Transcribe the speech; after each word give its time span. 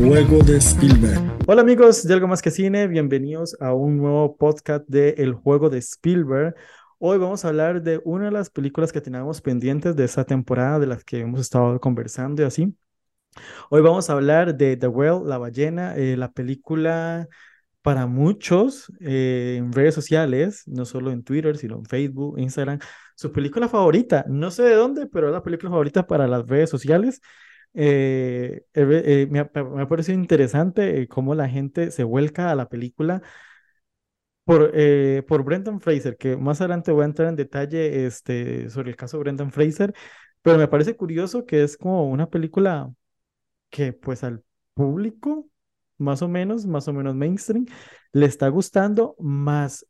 Juego 0.00 0.42
de 0.42 0.56
Spielberg. 0.56 1.36
Hola 1.46 1.60
amigos 1.60 2.02
de 2.04 2.14
Algo 2.14 2.26
Más 2.26 2.40
que 2.40 2.50
Cine, 2.50 2.86
bienvenidos 2.86 3.54
a 3.60 3.74
un 3.74 3.98
nuevo 3.98 4.34
podcast 4.34 4.88
de 4.88 5.10
El 5.18 5.34
juego 5.34 5.68
de 5.68 5.76
Spielberg. 5.76 6.54
Hoy 6.98 7.18
vamos 7.18 7.44
a 7.44 7.48
hablar 7.48 7.82
de 7.82 8.00
una 8.04 8.24
de 8.24 8.30
las 8.30 8.48
películas 8.48 8.92
que 8.92 9.02
teníamos 9.02 9.42
pendientes 9.42 9.94
de 9.96 10.04
esta 10.04 10.24
temporada, 10.24 10.78
de 10.78 10.86
las 10.86 11.04
que 11.04 11.20
hemos 11.20 11.38
estado 11.40 11.78
conversando 11.80 12.40
y 12.40 12.46
así. 12.46 12.74
Hoy 13.68 13.82
vamos 13.82 14.08
a 14.08 14.14
hablar 14.14 14.56
de 14.56 14.78
The 14.78 14.88
Whale, 14.88 15.20
La 15.26 15.36
Ballena, 15.36 15.94
eh, 15.96 16.16
la 16.16 16.32
película 16.32 17.28
para 17.82 18.06
muchos 18.06 18.90
eh, 19.00 19.56
en 19.58 19.70
redes 19.70 19.94
sociales, 19.94 20.62
no 20.66 20.86
solo 20.86 21.12
en 21.12 21.22
Twitter, 21.22 21.58
sino 21.58 21.76
en 21.76 21.84
Facebook, 21.84 22.38
Instagram, 22.38 22.78
su 23.14 23.32
película 23.32 23.68
favorita. 23.68 24.24
No 24.28 24.50
sé 24.50 24.62
de 24.62 24.74
dónde, 24.74 25.06
pero 25.08 25.28
es 25.28 25.34
la 25.34 25.42
película 25.42 25.70
favorita 25.70 26.06
para 26.06 26.26
las 26.26 26.46
redes 26.46 26.70
sociales. 26.70 27.20
Eh, 27.72 28.64
me, 29.30 29.38
ha, 29.40 29.50
me, 29.54 29.82
ha, 29.82 29.88
parecido 29.88 30.18
interesante 30.18 31.06
cómo 31.08 31.34
la 31.34 31.48
gente 31.48 31.90
se 31.92 32.02
vuelca 32.04 32.50
a 32.50 32.54
la 32.56 32.68
película 32.68 33.22
por, 34.44 34.72
por 35.26 35.44
Brendan 35.44 35.80
Fraser, 35.80 36.16
que 36.16 36.36
más 36.36 36.60
adelante 36.60 36.90
voy 36.92 37.02
a 37.02 37.06
entrar 37.06 37.28
en 37.28 37.36
detalle 37.36 38.06
este, 38.06 38.68
sobre 38.70 38.90
el 38.90 38.96
caso 38.96 39.16
de 39.16 39.22
Brendan 39.22 39.52
Fraser, 39.52 39.94
pero 40.42 40.58
me 40.58 40.68
parece 40.68 40.96
curioso 40.96 41.46
que 41.46 41.62
es 41.62 41.76
como 41.76 42.08
una 42.10 42.28
película 42.28 42.92
que 43.70 43.92
pues 43.92 44.24
al 44.24 44.44
público, 44.74 45.48
más 45.98 46.22
o 46.22 46.28
menos, 46.28 46.66
más 46.66 46.88
o 46.88 46.92
menos 46.92 47.14
mainstream, 47.14 47.66
le 48.12 48.26
está 48.26 48.48
gustando, 48.48 49.16
más 49.18 49.86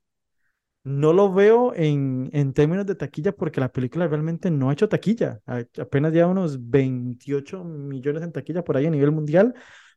no 0.83 1.13
lo 1.13 1.33
veo 1.33 1.75
en, 1.75 2.31
en 2.33 2.53
términos 2.53 2.87
de 2.87 2.95
taquilla 2.95 3.33
porque 3.33 3.61
la 3.61 3.71
película 3.73 4.09
realmente 4.09 4.51
no 4.51 4.71
ha 4.71 4.73
hecho 4.73 4.89
taquilla, 4.89 5.41
apenas 5.79 6.13
ya 6.13 6.27
unos 6.27 6.71
28 6.71 7.65
millones 7.65 8.23
en 8.23 8.33
taquilla 8.33 8.65
por 8.65 8.77
ahí 8.77 8.87
a 8.87 8.91
nivel 8.91 9.13
mundial, 9.13 9.55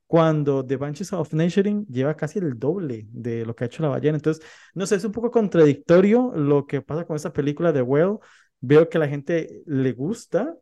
cuando 0.07 0.65
The 0.65 0.77
Banshees 0.77 1.13
of 1.13 1.33
Nashering 1.33 1.85
lleva 1.87 2.15
casi 2.15 2.39
el 2.39 2.59
doble 2.59 3.07
de 3.11 3.45
lo 3.45 3.55
que 3.55 3.63
ha 3.63 3.67
hecho 3.67 3.81
la 3.81 3.89
ballena. 3.89 4.17
Entonces, 4.17 4.45
no 4.75 4.85
sé, 4.85 4.95
es 4.95 5.05
un 5.05 5.11
poco 5.11 5.31
contradictorio 5.31 6.31
lo 6.35 6.67
que 6.67 6.81
pasa 6.81 7.05
con 7.05 7.15
esta 7.15 7.33
película 7.33 7.71
de 7.71 7.81
Well. 7.81 8.19
Veo 8.59 8.89
que 8.89 8.99
la 8.99 9.07
gente 9.07 9.63
le 9.65 9.91
gusta, 9.93 10.55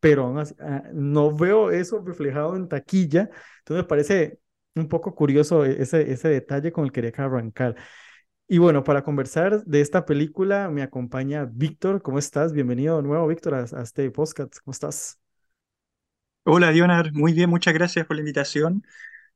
pero 0.00 0.34
ah, 0.60 0.82
no 0.92 1.34
veo 1.34 1.70
eso 1.70 2.02
reflejado 2.04 2.56
en 2.56 2.68
taquilla. 2.68 3.30
Entonces 3.60 3.84
me 3.84 3.88
parece 3.88 4.38
un 4.76 4.88
poco 4.88 5.14
curioso 5.14 5.64
e-, 5.64 5.82
ese, 5.82 6.12
ese 6.12 6.28
detalle 6.28 6.72
con 6.72 6.84
el 6.84 6.92
que 6.92 7.02
quería 7.02 7.24
arrancar. 7.24 7.76
Y 8.48 8.58
bueno, 8.58 8.84
para 8.84 9.02
conversar 9.04 9.64
de 9.64 9.80
esta 9.80 10.04
película 10.06 10.68
me 10.70 10.82
acompaña 10.82 11.46
Víctor. 11.50 12.02
¿Cómo 12.02 12.18
estás? 12.18 12.52
Bienvenido 12.52 12.96
de 12.98 13.02
nuevo, 13.02 13.26
Víctor, 13.26 13.54
a, 13.54 13.60
a 13.78 13.82
este 13.82 14.10
podcast. 14.10 14.58
¿Cómo 14.64 14.72
estás? 14.72 15.18
Hola, 16.46 16.70
Dionar. 16.72 17.12
Muy 17.12 17.32
bien, 17.32 17.48
muchas 17.50 17.72
gracias 17.74 18.06
por 18.06 18.16
la 18.16 18.20
invitación 18.22 18.84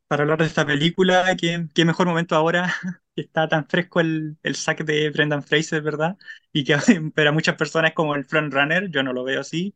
para 0.09 0.23
hablar 0.25 0.39
de 0.41 0.47
esta 0.47 0.67
película. 0.67 1.37
Qué, 1.37 1.67
qué 1.75 1.85
mejor 1.85 2.07
momento 2.09 2.37
ahora 2.37 2.75
que 3.17 3.23
está 3.23 3.49
tan 3.49 3.67
fresco 3.69 4.01
el, 4.01 4.39
el 4.43 4.57
saque 4.57 4.85
de 4.85 5.11
Brendan 5.11 5.43
Fraser, 5.43 5.83
¿verdad? 5.83 6.17
Y 6.53 6.65
que 6.65 6.77
para 7.15 7.33
muchas 7.33 7.57
personas 7.57 7.91
es 7.91 7.97
como 7.97 8.15
el 8.15 8.25
frontrunner, 8.27 8.91
yo 8.91 9.03
no 9.03 9.13
lo 9.15 9.25
veo 9.25 9.41
así, 9.41 9.75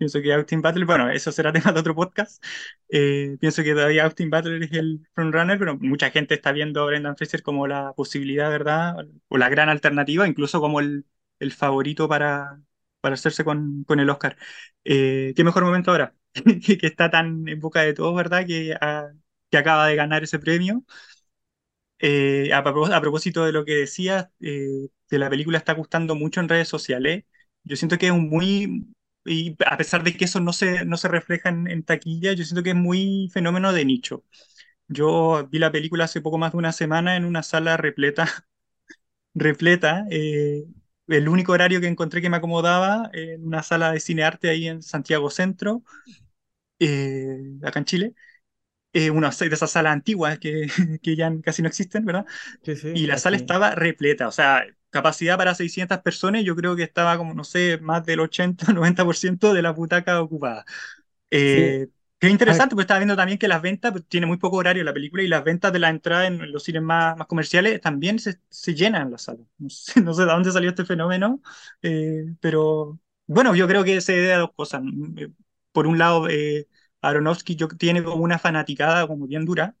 Pienso 0.00 0.22
que 0.22 0.32
Austin 0.32 0.62
Butler, 0.62 0.86
bueno, 0.86 1.10
eso 1.10 1.30
será 1.30 1.52
tema 1.52 1.72
de 1.72 1.80
otro 1.80 1.94
podcast. 1.94 2.42
Eh, 2.88 3.36
pienso 3.38 3.62
que 3.62 3.74
todavía 3.74 4.04
Austin 4.04 4.30
Butler 4.30 4.62
es 4.62 4.72
el 4.72 5.06
frontrunner, 5.14 5.58
pero 5.58 5.76
mucha 5.78 6.10
gente 6.10 6.34
está 6.34 6.52
viendo 6.52 6.82
a 6.82 6.86
Brendan 6.86 7.16
Fraser 7.16 7.42
como 7.42 7.66
la 7.66 7.92
posibilidad, 7.92 8.48
¿verdad? 8.50 8.96
O 9.28 9.36
la 9.38 9.50
gran 9.50 9.68
alternativa, 9.68 10.26
incluso 10.26 10.58
como 10.60 10.80
el, 10.80 11.04
el 11.38 11.52
favorito 11.52 12.08
para, 12.08 12.62
para 13.02 13.14
hacerse 13.14 13.44
con, 13.44 13.84
con 13.84 14.00
el 14.00 14.08
Oscar. 14.08 14.38
Eh, 14.84 15.34
¿Qué 15.36 15.44
mejor 15.44 15.64
momento 15.64 15.90
ahora? 15.90 16.16
que 16.64 16.78
está 16.86 17.10
tan 17.10 17.46
en 17.48 17.60
boca 17.60 17.82
de 17.82 17.92
todos, 17.94 18.14
¿verdad? 18.16 18.46
Que, 18.46 18.74
que 19.50 19.58
acaba 19.58 19.86
de 19.86 19.96
ganar 19.96 20.22
ese 20.24 20.38
premio. 20.38 20.84
Eh, 22.02 22.50
a, 22.52 22.58
a, 22.58 23.00
propósito 23.00 23.44
de 23.44 23.52
lo 23.52 23.64
que 23.64 23.74
decía, 23.74 24.32
eh, 24.40 24.88
que 25.08 25.18
la 25.18 25.28
película 25.30 25.58
está 25.58 25.74
gustando 25.74 26.14
mucho 26.14 26.40
en 26.40 26.48
redes 26.48 26.68
sociales, 26.68 27.24
yo 27.64 27.76
siento 27.76 27.98
que 27.98 28.06
es 28.06 28.12
un 28.12 28.28
muy, 28.30 28.86
y 29.24 29.56
a 29.66 29.76
pesar 29.76 30.02
de 30.04 30.16
que 30.16 30.24
eso 30.26 30.40
no 30.40 30.52
se, 30.52 30.84
no 30.84 30.96
se 30.96 31.08
refleja 31.08 31.48
en, 31.50 31.82
taquilla, 31.84 32.32
yo 32.32 32.44
siento 32.44 32.62
que 32.62 32.70
es 32.70 32.76
muy 32.76 33.28
fenómeno 33.32 33.72
de 33.72 33.84
nicho. 33.84 34.24
Yo 34.88 35.48
vi 35.50 35.58
la 35.58 35.72
película 35.72 36.04
hace 36.06 36.20
poco 36.22 36.38
más 36.38 36.52
de 36.52 36.58
una 36.58 36.72
semana 36.72 37.16
en 37.16 37.24
una 37.24 37.42
sala 37.42 37.76
repleta, 37.76 38.28
repleta, 39.34 40.06
eh, 40.10 40.64
el 41.08 41.28
único 41.28 41.52
horario 41.52 41.80
que 41.80 41.88
encontré 41.88 42.22
que 42.22 42.30
me 42.30 42.38
acomodaba 42.38 43.10
en 43.12 43.46
una 43.46 43.62
sala 43.62 43.92
de 43.92 44.00
cine 44.00 44.24
arte 44.24 44.50
ahí 44.50 44.68
en 44.68 44.82
Santiago 44.82 45.30
Centro, 45.30 45.84
eh, 46.78 47.38
acá 47.64 47.78
en 47.80 47.84
Chile. 47.84 48.14
Eh, 48.92 49.10
una 49.10 49.30
de 49.30 49.46
esas 49.46 49.70
salas 49.70 49.92
antiguas 49.92 50.38
que, 50.38 50.66
que 51.02 51.16
ya 51.16 51.32
casi 51.42 51.62
no 51.62 51.68
existen, 51.68 52.04
¿verdad? 52.04 52.26
Sí, 52.62 52.76
sí, 52.76 52.88
y 52.92 53.06
la 53.06 53.18
sala 53.18 53.36
estaba 53.36 53.74
repleta, 53.74 54.28
o 54.28 54.32
sea, 54.32 54.64
capacidad 54.90 55.38
para 55.38 55.54
600 55.54 55.98
personas, 56.00 56.42
yo 56.44 56.56
creo 56.56 56.74
que 56.76 56.82
estaba 56.82 57.16
como, 57.16 57.34
no 57.34 57.44
sé, 57.44 57.78
más 57.80 58.04
del 58.04 58.20
80-90% 58.20 59.54
de 59.54 59.62
la 59.62 59.72
butaca 59.72 60.20
ocupada. 60.20 60.64
Eh, 61.30 61.88
es 62.20 62.30
interesante, 62.30 62.74
porque 62.74 62.82
estaba 62.82 63.00
viendo 63.00 63.16
también 63.16 63.38
que 63.38 63.48
las 63.48 63.62
ventas, 63.62 63.92
pues, 63.92 64.06
tiene 64.06 64.26
muy 64.26 64.36
poco 64.38 64.56
horario 64.58 64.84
la 64.84 64.92
película, 64.92 65.22
y 65.22 65.28
las 65.28 65.44
ventas 65.44 65.72
de 65.72 65.78
la 65.78 65.88
entrada 65.90 66.26
en 66.26 66.52
los 66.52 66.64
cines 66.64 66.82
más, 66.82 67.16
más 67.16 67.26
comerciales 67.28 67.80
también 67.80 68.18
se, 68.18 68.40
se 68.50 68.74
llenan 68.74 69.02
en 69.02 69.10
la 69.12 69.18
sala. 69.18 69.40
No 69.58 69.70
sé, 69.70 70.00
no 70.02 70.14
sé, 70.14 70.22
de 70.22 70.28
dónde 70.28 70.52
salió 70.52 70.70
este 70.70 70.84
fenómeno, 70.84 71.40
eh, 71.82 72.24
pero 72.40 73.00
bueno, 73.26 73.54
yo 73.54 73.68
creo 73.68 73.84
que 73.84 74.00
se 74.00 74.12
debe 74.14 74.34
a 74.34 74.38
dos 74.38 74.52
cosas. 74.54 74.82
Por 75.72 75.86
un 75.86 75.98
lado, 75.98 76.28
eh, 76.28 76.68
Aronofsky 77.02 77.56
yo, 77.56 77.68
tiene 77.68 78.02
como 78.02 78.22
una 78.22 78.38
fanaticada 78.38 79.06
como 79.06 79.26
bien 79.26 79.44
dura, 79.44 79.76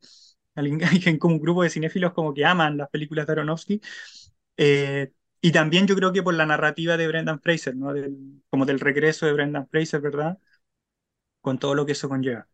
hay 0.54 0.70
como 1.18 1.34
un 1.36 1.40
grupo 1.40 1.62
de 1.62 1.70
cinéfilos 1.70 2.12
como 2.12 2.34
que 2.34 2.44
aman 2.44 2.76
las 2.76 2.90
películas 2.90 3.26
de 3.26 3.32
Aronofsky, 3.32 3.80
eh, 4.56 5.12
y 5.40 5.52
también 5.52 5.86
yo 5.86 5.96
creo 5.96 6.12
que 6.12 6.22
por 6.22 6.34
la 6.34 6.46
narrativa 6.46 6.96
de 6.96 7.08
Brendan 7.08 7.40
Fraser, 7.40 7.74
¿no? 7.76 7.92
Del, 7.94 8.42
como 8.50 8.66
del 8.66 8.80
regreso 8.80 9.26
de 9.26 9.32
Brendan 9.32 9.68
Fraser, 9.68 10.00
¿verdad? 10.00 10.38
Con 11.40 11.58
todo 11.58 11.74
lo 11.74 11.86
que 11.86 11.92
eso 11.92 12.08
conlleva. 12.08 12.46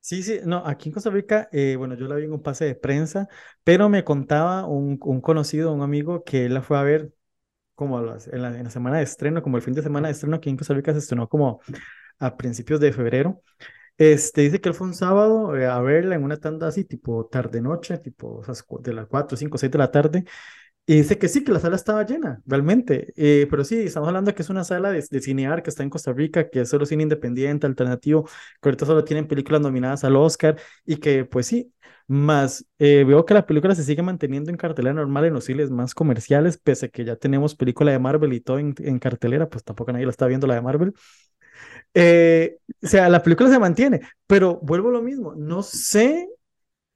Sí, 0.00 0.22
sí, 0.22 0.40
no, 0.44 0.64
aquí 0.64 0.88
en 0.88 0.94
Costa 0.94 1.10
Rica, 1.10 1.48
eh, 1.52 1.76
bueno, 1.76 1.94
yo 1.94 2.06
la 2.06 2.14
vi 2.14 2.24
en 2.24 2.32
un 2.32 2.42
pase 2.42 2.64
de 2.64 2.74
prensa, 2.74 3.28
pero 3.64 3.88
me 3.88 4.04
contaba 4.04 4.64
un, 4.66 4.98
un 5.02 5.20
conocido, 5.20 5.72
un 5.72 5.82
amigo, 5.82 6.24
que 6.24 6.46
él 6.46 6.54
la 6.54 6.62
fue 6.62 6.78
a 6.78 6.82
ver 6.82 7.12
como 7.74 8.00
en, 8.00 8.06
la, 8.42 8.58
en, 8.58 8.64
la, 8.64 8.70
semana 8.70 8.98
de 8.98 9.04
estreno, 9.04 9.42
como 9.42 9.56
el 9.56 9.62
fin 9.62 9.74
de 9.74 9.82
semana 9.82 10.08
de 10.08 10.12
estreno, 10.12 10.36
aquí 10.36 10.50
en 10.50 10.56
Costa 10.56 10.74
Rica 10.74 10.92
se 10.92 11.00
estrenó 11.00 11.28
como 11.28 11.60
a 12.18 12.36
principios 12.36 12.80
de 12.80 12.92
febrero. 12.92 13.42
Este, 13.98 14.42
dice 14.42 14.60
que 14.60 14.68
él 14.68 14.74
fue 14.76 14.86
un 14.86 14.94
sábado 14.94 15.56
eh, 15.56 15.66
a 15.66 15.80
verla 15.80 16.14
en 16.14 16.22
una 16.22 16.36
tanda 16.36 16.68
así, 16.68 16.84
tipo 16.84 17.26
tarde-noche, 17.26 17.98
tipo 17.98 18.42
de 18.80 18.92
las 18.94 19.06
4, 19.08 19.36
5, 19.36 19.58
6 19.58 19.72
de 19.72 19.78
la 19.78 19.90
tarde, 19.90 20.24
y 20.86 20.96
dice 20.96 21.18
que 21.18 21.28
sí, 21.28 21.44
que 21.44 21.52
la 21.52 21.60
sala 21.60 21.76
estaba 21.76 22.04
llena, 22.06 22.42
realmente. 22.46 23.12
Eh, 23.16 23.46
pero 23.50 23.64
sí, 23.64 23.76
estamos 23.80 24.08
hablando 24.08 24.34
que 24.34 24.42
es 24.42 24.50
una 24.50 24.64
sala 24.64 24.90
de, 24.92 25.04
de 25.10 25.20
cinear 25.22 25.62
que 25.62 25.70
está 25.70 25.82
en 25.84 25.90
Costa 25.90 26.12
Rica, 26.12 26.50
que 26.50 26.62
es 26.62 26.70
solo 26.70 26.86
cine 26.86 27.04
independiente, 27.04 27.66
alternativo, 27.66 28.24
que 28.62 28.68
ahorita 28.70 28.86
solo 28.86 29.04
tienen 29.04 29.28
películas 29.28 29.60
nominadas 29.62 30.04
al 30.04 30.16
Oscar 30.16 30.58
y 30.86 30.96
que, 30.98 31.24
pues 31.26 31.46
sí, 31.46 31.72
más 32.08 32.66
eh, 32.78 33.04
veo 33.04 33.24
que 33.26 33.34
la 33.34 33.46
película 33.46 33.74
se 33.74 33.84
sigue 33.84 34.02
manteniendo 34.02 34.50
en 34.50 34.56
cartelera 34.56 34.94
normal 34.94 35.26
en 35.26 35.34
los 35.34 35.44
cines 35.44 35.70
más 35.70 35.94
comerciales, 35.94 36.58
pese 36.58 36.86
a 36.86 36.88
que 36.90 37.04
ya 37.04 37.16
tenemos 37.16 37.54
película 37.56 37.92
de 37.92 37.98
Marvel 37.98 38.32
y 38.34 38.40
todo 38.40 38.58
en, 38.58 38.74
en 38.78 38.98
cartelera, 38.98 39.48
pues 39.50 39.64
tampoco 39.64 39.92
nadie 39.92 40.06
la 40.06 40.10
está 40.12 40.26
viendo 40.26 40.46
la 40.46 40.54
de 40.54 40.62
Marvel. 40.62 40.94
Eh, 42.00 42.58
o 42.82 42.86
sea, 42.86 43.08
la 43.08 43.22
película 43.22 43.50
se 43.50 43.58
mantiene, 43.58 44.00
pero 44.26 44.60
vuelvo 44.62 44.90
a 44.90 44.92
lo 44.92 45.02
mismo, 45.02 45.34
no 45.34 45.62
sé 45.62 46.28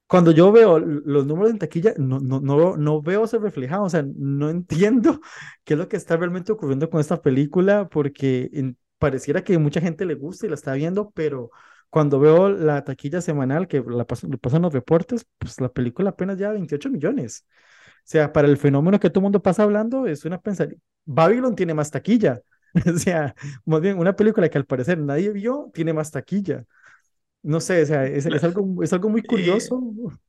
cuando 0.06 0.30
yo 0.30 0.52
veo 0.52 0.78
los 0.78 1.26
números 1.26 1.50
en 1.50 1.58
taquilla, 1.58 1.94
no, 1.96 2.20
no, 2.20 2.38
no, 2.40 2.76
no 2.76 3.00
veo 3.00 3.24
eso 3.24 3.38
reflejado, 3.38 3.84
o 3.84 3.90
sea, 3.90 4.04
no 4.16 4.50
entiendo 4.50 5.20
qué 5.64 5.74
es 5.74 5.78
lo 5.78 5.88
que 5.88 5.96
está 5.96 6.16
realmente 6.18 6.52
ocurriendo 6.52 6.90
con 6.90 7.00
esta 7.00 7.22
película, 7.22 7.88
porque 7.88 8.74
pareciera 8.98 9.42
que 9.42 9.56
mucha 9.58 9.80
gente 9.80 10.04
le 10.04 10.14
gusta 10.14 10.46
y 10.46 10.50
la 10.50 10.54
está 10.54 10.74
viendo, 10.74 11.10
pero 11.12 11.50
cuando 11.88 12.20
veo 12.20 12.50
la 12.50 12.84
taquilla 12.84 13.22
semanal 13.22 13.68
que 13.68 13.82
la 13.86 14.06
pasan, 14.06 14.30
pasan 14.32 14.62
los 14.62 14.72
reportes, 14.72 15.26
pues 15.38 15.60
la 15.60 15.70
película 15.70 16.10
apenas 16.10 16.38
ya 16.38 16.50
28 16.52 16.90
millones. 16.90 17.46
O 17.98 18.02
sea, 18.04 18.32
para 18.32 18.48
el 18.48 18.56
fenómeno 18.58 19.00
que 19.00 19.10
todo 19.10 19.20
el 19.20 19.24
mundo 19.24 19.42
pasa 19.42 19.62
hablando, 19.62 20.06
es 20.06 20.24
una 20.24 20.40
pensar, 20.40 20.76
Babylon 21.04 21.54
tiene 21.56 21.74
más 21.74 21.90
taquilla. 21.90 22.42
o 22.94 22.98
sea, 22.98 23.34
más 23.64 23.80
bien, 23.80 23.98
una 23.98 24.16
película 24.16 24.48
que 24.48 24.58
al 24.58 24.66
parecer 24.66 24.98
nadie 24.98 25.30
vio, 25.30 25.70
tiene 25.74 25.92
más 25.92 26.10
taquilla. 26.10 26.64
No 27.44 27.58
sé, 27.58 27.82
o 27.82 27.86
sea, 27.86 28.06
es, 28.06 28.24
es, 28.24 28.44
algo, 28.44 28.84
es 28.84 28.92
algo 28.92 29.08
muy 29.08 29.20
curioso. 29.22 29.80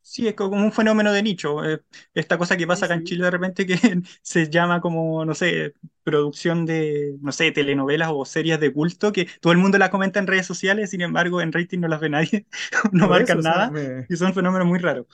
sí, 0.01 0.27
es 0.27 0.33
como 0.33 0.57
un 0.57 0.71
fenómeno 0.71 1.11
de 1.13 1.21
nicho. 1.21 1.63
Eh, 1.63 1.79
esta 2.15 2.39
cosa 2.39 2.57
que 2.57 2.65
pasa 2.65 2.85
acá 2.85 2.95
en 2.95 3.03
Chile 3.03 3.25
de 3.25 3.29
repente 3.31 3.67
que 3.67 3.77
se 4.23 4.49
llama 4.49 4.81
como, 4.81 5.23
no 5.23 5.35
sé, 5.35 5.75
producción 6.03 6.65
de, 6.65 7.15
no 7.21 7.31
sé, 7.31 7.51
telenovelas 7.51 8.09
o 8.11 8.25
series 8.25 8.59
de 8.59 8.73
culto, 8.73 9.11
que 9.11 9.27
todo 9.41 9.53
el 9.53 9.59
mundo 9.59 9.77
la 9.77 9.91
comenta 9.91 10.19
en 10.19 10.25
redes 10.25 10.47
sociales, 10.47 10.89
sin 10.89 11.01
embargo 11.01 11.39
en 11.39 11.51
rating 11.51 11.79
no 11.81 11.87
las 11.87 12.01
ve 12.01 12.09
nadie, 12.09 12.47
no 12.91 13.07
marcan 13.07 13.41
nada, 13.41 13.71
y 14.09 14.15
son 14.15 14.33
fenómenos 14.33 14.67
muy 14.67 14.79
raros. 14.79 15.05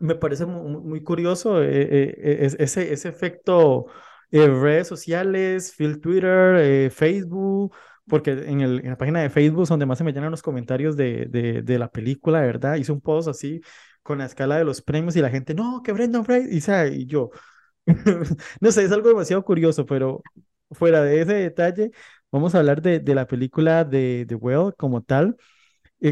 Me 0.00 0.14
parece 0.14 0.46
muy, 0.46 0.80
muy 0.80 1.02
curioso 1.02 1.60
eh, 1.62 2.14
eh, 2.18 2.56
ese, 2.58 2.92
ese 2.92 3.08
efecto 3.08 3.86
redes 4.46 4.88
sociales, 4.88 5.74
Twitter, 6.00 6.90
Facebook 6.90 7.74
porque 8.08 8.32
en, 8.32 8.60
el, 8.60 8.80
en 8.80 8.90
la 8.90 8.96
página 8.98 9.20
de 9.20 9.30
Facebook, 9.30 9.66
donde 9.68 9.86
más 9.86 9.98
se 9.98 10.04
me 10.04 10.12
llenan 10.12 10.30
los 10.30 10.42
comentarios 10.42 10.96
de, 10.96 11.26
de, 11.26 11.62
de 11.62 11.78
la 11.78 11.90
película, 11.90 12.40
verdad, 12.40 12.76
hice 12.76 12.92
un 12.92 13.00
post 13.00 13.28
así 13.28 13.60
con 14.02 14.18
la 14.18 14.26
escala 14.26 14.56
de 14.56 14.64
los 14.64 14.80
premios 14.82 15.16
y 15.16 15.20
la 15.20 15.30
gente, 15.30 15.54
no, 15.54 15.82
que 15.82 15.92
Brendan 15.92 16.24
Fraser, 16.24 16.52
y, 16.52 16.60
sea, 16.60 16.86
y 16.86 17.06
yo, 17.06 17.30
no 18.60 18.72
sé, 18.72 18.84
es 18.84 18.92
algo 18.92 19.08
demasiado 19.08 19.44
curioso, 19.44 19.86
pero 19.86 20.22
fuera 20.70 21.02
de 21.02 21.20
ese 21.22 21.34
detalle, 21.34 21.90
vamos 22.30 22.54
a 22.54 22.58
hablar 22.58 22.82
de, 22.82 23.00
de 23.00 23.14
la 23.14 23.26
película 23.26 23.84
de 23.84 24.24
The 24.28 24.34
Well 24.36 24.74
como 24.76 25.02
tal. 25.02 25.36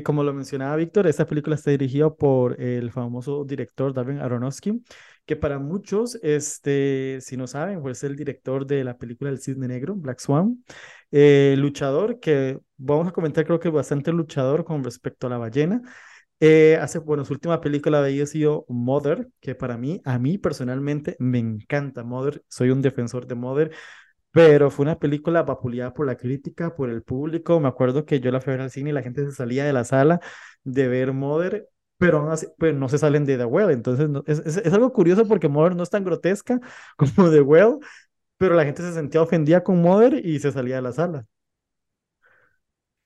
Como 0.03 0.25
lo 0.25 0.33
mencionaba 0.33 0.77
Víctor, 0.77 1.07
esta 1.07 1.27
película 1.27 1.57
está 1.57 1.71
dirigida 1.71 2.11
por 2.13 2.61
el 2.61 2.91
famoso 2.91 3.45
director 3.45 3.93
Darren 3.93 4.19
Aronofsky, 4.21 4.83
que 5.27 5.37
para 5.37 5.59
muchos, 5.59 6.17
este, 6.23 7.19
si 7.21 7.37
no 7.37 7.47
saben, 7.47 7.81
pues 7.83 7.99
es 7.99 8.05
el 8.05 8.17
director 8.17 8.67
de 8.67 8.85
la 8.85 8.99
película 8.99 9.31
El 9.31 9.41
Cisne 9.41 9.69
Negro, 9.69 9.95
Black 9.95 10.21
Swan, 10.21 10.65
eh, 11.11 11.55
luchador, 11.59 12.21
que 12.21 12.59
vamos 12.77 13.09
a 13.09 13.13
comentar 13.13 13.45
creo 13.45 13.61
que 13.61 13.71
bastante 13.71 14.13
luchador 14.13 14.65
con 14.65 14.85
respecto 14.85 15.27
a 15.27 15.31
la 15.31 15.39
ballena. 15.39 15.81
Eh, 16.41 16.77
hace, 16.81 16.99
bueno, 16.99 17.25
su 17.25 17.33
última 17.33 17.61
película 17.61 18.01
había 18.05 18.27
sido 18.27 18.67
Mother, 18.69 19.29
que 19.41 19.55
para 19.55 19.79
mí, 19.79 20.03
a 20.05 20.19
mí 20.19 20.37
personalmente 20.39 21.17
me 21.19 21.39
encanta 21.39 22.05
Mother, 22.05 22.43
soy 22.49 22.71
un 22.71 22.83
defensor 22.83 23.27
de 23.27 23.35
Mother, 23.35 23.71
pero 24.31 24.71
fue 24.71 24.85
una 24.85 24.99
película 24.99 25.43
vapuleada 25.45 25.95
por 25.95 26.07
la 26.07 26.17
crítica, 26.17 26.75
por 26.75 26.91
el 26.91 27.03
público. 27.03 27.61
Me 27.61 27.69
acuerdo 27.69 28.05
que 28.05 28.21
yo 28.21 28.31
la 28.33 28.41
fui 28.41 28.53
a 28.53 28.57
ver 28.57 28.63
al 28.63 28.71
cine 28.71 28.91
y 28.91 28.93
la 28.93 29.03
gente 29.03 29.25
se 29.25 29.33
salía 29.33 29.65
de 29.65 29.73
la 29.73 29.85
sala 29.85 30.21
de 30.65 30.89
ver 30.89 31.13
Mother, 31.13 31.69
pero 31.99 32.19
aún 32.19 32.31
así, 32.31 32.47
pues 32.59 32.75
no 32.75 32.89
se 32.89 32.99
salen 32.99 33.25
de 33.25 33.39
The 33.39 33.45
Well. 33.45 33.71
Entonces, 33.71 34.09
no, 34.09 34.23
es, 34.27 34.41
es, 34.41 34.59
es, 34.59 34.73
algo 34.73 34.93
curioso 34.93 35.27
porque 35.29 35.49
Mother 35.49 35.77
no 35.77 35.83
es 35.83 35.91
tan 35.91 36.05
grotesca 36.05 36.61
como 36.97 37.31
The 37.31 37.41
Well, 37.43 37.79
pero 38.39 38.55
la 38.57 38.65
gente 38.65 38.83
se 38.83 38.93
sentía 38.95 39.23
ofendida 39.23 39.65
con 39.65 39.83
Mother 39.83 40.25
y 40.27 40.41
se 40.41 40.53
salía 40.53 40.77
de 40.77 40.83
la 40.83 40.93
sala. 40.93 41.27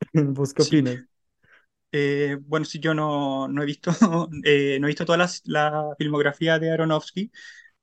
¿Vos 0.34 0.52
qué 0.54 0.62
Sí. 0.62 0.62
opinas? 0.62 0.98
Eh, 1.92 2.36
bueno, 2.42 2.66
sí, 2.66 2.80
yo 2.80 2.92
no, 2.94 3.48
no 3.48 3.62
he 3.62 3.66
visto, 3.66 3.90
eh, 4.44 4.78
no 4.80 4.86
he 4.86 4.90
visto 4.90 5.06
toda 5.06 5.18
las- 5.18 5.42
la, 5.46 5.94
filmografía 5.98 6.58
de 6.58 6.70
Aronofsky. 6.72 7.30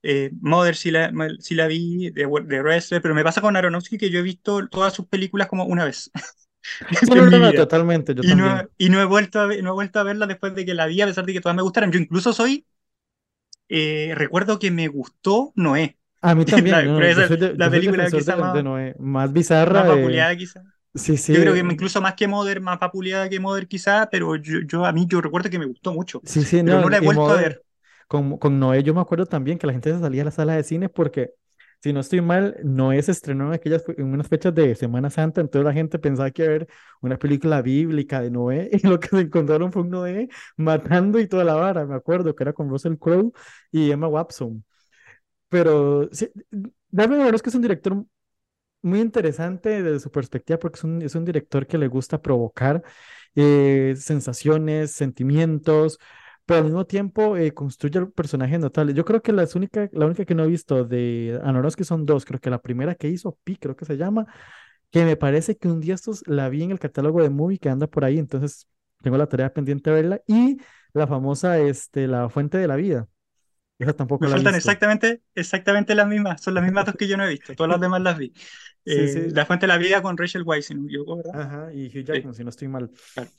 Eh, 0.04 0.32
Mother 0.42 0.76
sí 0.76 0.92
la, 0.92 1.12
sí 1.40 1.56
la 1.56 1.68
vi, 1.68 2.12
de, 2.12 2.24
de 2.46 2.62
Wrestler, 2.64 3.02
pero 3.02 3.16
me 3.16 3.24
pasa 3.24 3.42
con 3.42 3.56
Aronofsky 3.58 3.98
que 3.98 4.10
yo 4.12 4.20
he 4.20 4.24
visto 4.24 4.68
todas 4.70 4.94
sus 4.94 5.08
películas 5.08 5.48
como 5.50 5.66
una 5.66 5.86
vez 5.86 6.12
No, 7.14 7.30
no, 7.30 7.40
no, 7.40 7.54
totalmente, 7.54 8.14
yo 8.16 8.24
Y 8.24 8.36
no, 8.36 8.70
y 8.78 8.90
no 8.90 9.02
he 9.02 9.06
vuelto 9.06 9.40
a 9.40 9.46
ver- 9.48 9.64
no 9.64 9.72
he 9.72 9.74
vuelto 9.74 10.00
a 10.00 10.04
verla 10.04 10.28
después 10.28 10.56
de 10.56 10.66
que 10.66 10.74
la 10.74 10.88
vi, 10.88 11.02
a 11.02 11.06
pesar 11.08 11.26
de 11.26 11.34
que 11.34 11.42
todas 11.42 11.56
me 11.56 11.62
gustaron. 11.64 11.92
Yo 11.92 12.00
incluso 12.00 12.34
soy, 12.34 12.66
eh, 13.70 14.14
recuerdo 14.16 14.60
que 14.60 14.72
me 14.72 14.88
gustó 14.88 15.52
Noé, 15.56 15.98
A 16.22 16.34
mí 16.36 16.46
también, 16.46 16.82
la, 16.82 16.82
no, 16.84 17.08
esa 17.08 17.34
de- 17.38 17.56
la 17.56 17.70
película 17.72 18.12
quizá 18.12 18.36
de, 18.36 18.44
de 18.50 18.64
más, 18.64 18.64
Noé, 18.64 18.96
más 19.00 19.32
bizarra, 19.34 19.84
más 19.84 19.86
de... 19.86 19.88
vapuleada 19.88 20.36
quizá. 20.38 20.64
Sí, 20.96 21.18
sí, 21.18 21.34
Yo 21.34 21.42
creo 21.42 21.54
que 21.54 21.60
incluso 21.62 22.02
más 22.02 22.16
que 22.16 22.28
Mother, 22.28 22.62
más 22.62 22.80
vapuleada 22.80 23.30
que 23.30 23.40
Mother 23.40 23.68
quizá, 23.68 24.10
pero 24.12 24.36
yo, 24.38 24.60
yo 24.68 24.86
a 24.86 24.94
mí 24.94 25.06
yo 25.10 25.22
recuerdo 25.22 25.50
que 25.50 25.60
me 25.60 25.66
gustó 25.68 25.94
mucho, 25.94 26.24
sí, 26.24 26.44
sí, 26.46 26.64
pero 26.64 26.80
no, 26.80 26.82
no 26.82 26.90
la 26.90 26.98
he 26.98 27.02
vuelto 27.02 27.34
a 27.34 27.38
Mother, 27.38 27.38
ver. 27.38 27.64
con, 28.08 28.38
con 28.38 28.60
Noé 28.60 28.84
yo 28.84 28.94
me 28.94 29.02
acuerdo 29.02 29.26
también 29.26 29.58
que 29.58 29.68
la 29.68 29.74
gente 29.74 29.94
se 29.94 30.00
salía 30.00 30.22
a 30.24 30.26
la 30.26 30.32
sala 30.32 30.56
de 30.56 30.64
cine 30.64 30.90
porque, 30.90 31.34
si 31.86 31.94
no 31.94 32.00
estoy 32.00 32.20
mal, 32.20 32.58
Noé 32.64 33.00
se 33.04 33.12
estrenó 33.12 33.46
en 33.46 33.54
aquellas, 33.54 33.84
en 33.96 34.08
unas 34.08 34.28
fechas 34.28 34.56
de 34.56 34.74
Semana 34.74 35.12
Santa, 35.12 35.40
entonces 35.42 35.66
la 35.66 35.72
gente 35.74 36.00
pensaba 36.00 36.32
que 36.32 36.42
iba 36.44 36.50
a 36.50 36.58
ver 36.58 36.68
una 37.00 37.20
película 37.20 37.62
bíblica 37.62 38.22
de 38.22 38.32
Noé 38.32 38.72
y 38.74 38.88
lo 38.88 39.00
que 39.00 39.08
se 39.10 39.20
encontraron 39.20 39.72
fue 39.72 39.84
un 39.84 39.92
Noé 39.92 40.28
matando 40.58 41.20
y 41.20 41.28
toda 41.28 41.44
la 41.44 41.54
vara, 41.54 41.86
me 41.86 41.94
acuerdo 41.94 42.36
que 42.36 42.44
era 42.44 42.54
con 42.54 42.70
Russell 42.70 42.96
Crowe 42.98 43.32
y 43.72 43.92
Emma 43.92 44.08
Watson. 44.08 44.66
Pero 45.50 46.10
sí, 46.12 46.30
Darren 46.90 47.22
Aronofsky 47.22 47.50
es 47.50 47.56
un 47.56 47.62
director 47.62 48.06
muy 48.82 49.02
interesante 49.02 49.84
desde 49.84 50.00
su 50.00 50.12
perspectiva 50.12 50.60
porque 50.60 50.78
es 50.78 50.84
un, 50.84 51.02
es 51.04 51.16
un 51.16 51.26
director 51.26 51.68
que 51.68 51.78
le 51.78 51.88
gusta 51.88 52.22
provocar 52.22 52.84
eh, 53.36 53.96
sensaciones, 53.98 54.92
sentimientos, 54.92 56.00
pero 56.46 56.60
al 56.60 56.66
mismo 56.66 56.86
tiempo 56.86 57.38
eh, 57.38 57.54
construye 57.54 58.00
el 58.00 58.12
personaje 58.12 58.58
notable. 58.60 58.94
Yo 58.94 59.06
creo 59.06 59.22
que 59.22 59.34
las 59.34 59.56
única, 59.56 59.90
la 59.94 60.06
única 60.06 60.26
que 60.26 60.36
no 60.36 60.44
he 60.44 60.48
visto 60.48 60.84
de 60.86 61.40
Aronofsky 61.44 61.84
son 61.84 62.06
dos. 62.06 62.26
Creo 62.26 62.40
que 62.40 62.50
la 62.50 62.62
primera 62.62 62.96
que 62.96 63.10
hizo, 63.10 63.38
Pi, 63.44 63.58
creo 63.58 63.76
que 63.76 63.86
se 63.86 63.98
llama, 63.98 64.28
que 64.92 65.06
me 65.06 65.18
parece 65.18 65.58
que 65.58 65.68
un 65.70 65.82
día 65.82 65.96
estos 65.96 66.24
la 66.28 66.50
vi 66.50 66.64
en 66.64 66.72
el 66.72 66.80
catálogo 66.80 67.22
de 67.24 67.30
Movie 67.30 67.60
que 67.60 67.70
anda 67.70 67.88
por 67.88 68.06
ahí, 68.06 68.20
entonces 68.20 68.68
tengo 69.04 69.18
la 69.18 69.28
tarea 69.30 69.54
pendiente 69.54 69.90
de 69.90 69.96
verla. 69.98 70.22
Y 70.28 70.58
la 70.94 71.08
famosa, 71.08 71.60
este, 71.60 72.08
La 72.08 72.30
Fuente 72.30 72.58
de 72.58 72.68
la 72.68 72.76
Vida. 72.78 73.08
Esa 73.80 73.94
tampoco 73.94 74.26
Me 74.26 74.30
la 74.30 74.36
faltan 74.36 74.56
visto. 74.56 74.56
exactamente, 74.56 75.22
exactamente 75.36 75.94
las 75.96 76.08
mismas, 76.08 76.42
son 76.42 76.54
las 76.54 76.64
mismas 76.64 76.86
dos 76.86 76.96
que 76.96 77.08
yo 77.08 77.18
no 77.18 77.26
he 77.26 77.30
visto, 77.30 77.54
todas 77.56 77.70
las 77.72 77.82
demás 77.82 78.02
las 78.02 78.18
vi. 78.18 78.34
Eh, 78.86 79.08
sí. 79.08 79.32
La 79.34 79.46
Fuente 79.46 79.66
de 79.66 79.74
la 79.74 79.78
Vida 79.78 80.02
con 80.02 80.18
Rachel 80.18 80.44
Weisz, 80.44 80.70
¿verdad? 81.18 81.34
Ajá, 81.34 81.72
y 81.74 81.88
Hugh 81.88 82.04
Sí, 82.12 82.24
Jackman, 82.24 82.34
si 82.34 82.44
no 82.44 82.50
estoy 82.50 82.68
mal. 82.68 82.92
claro. 83.14 83.32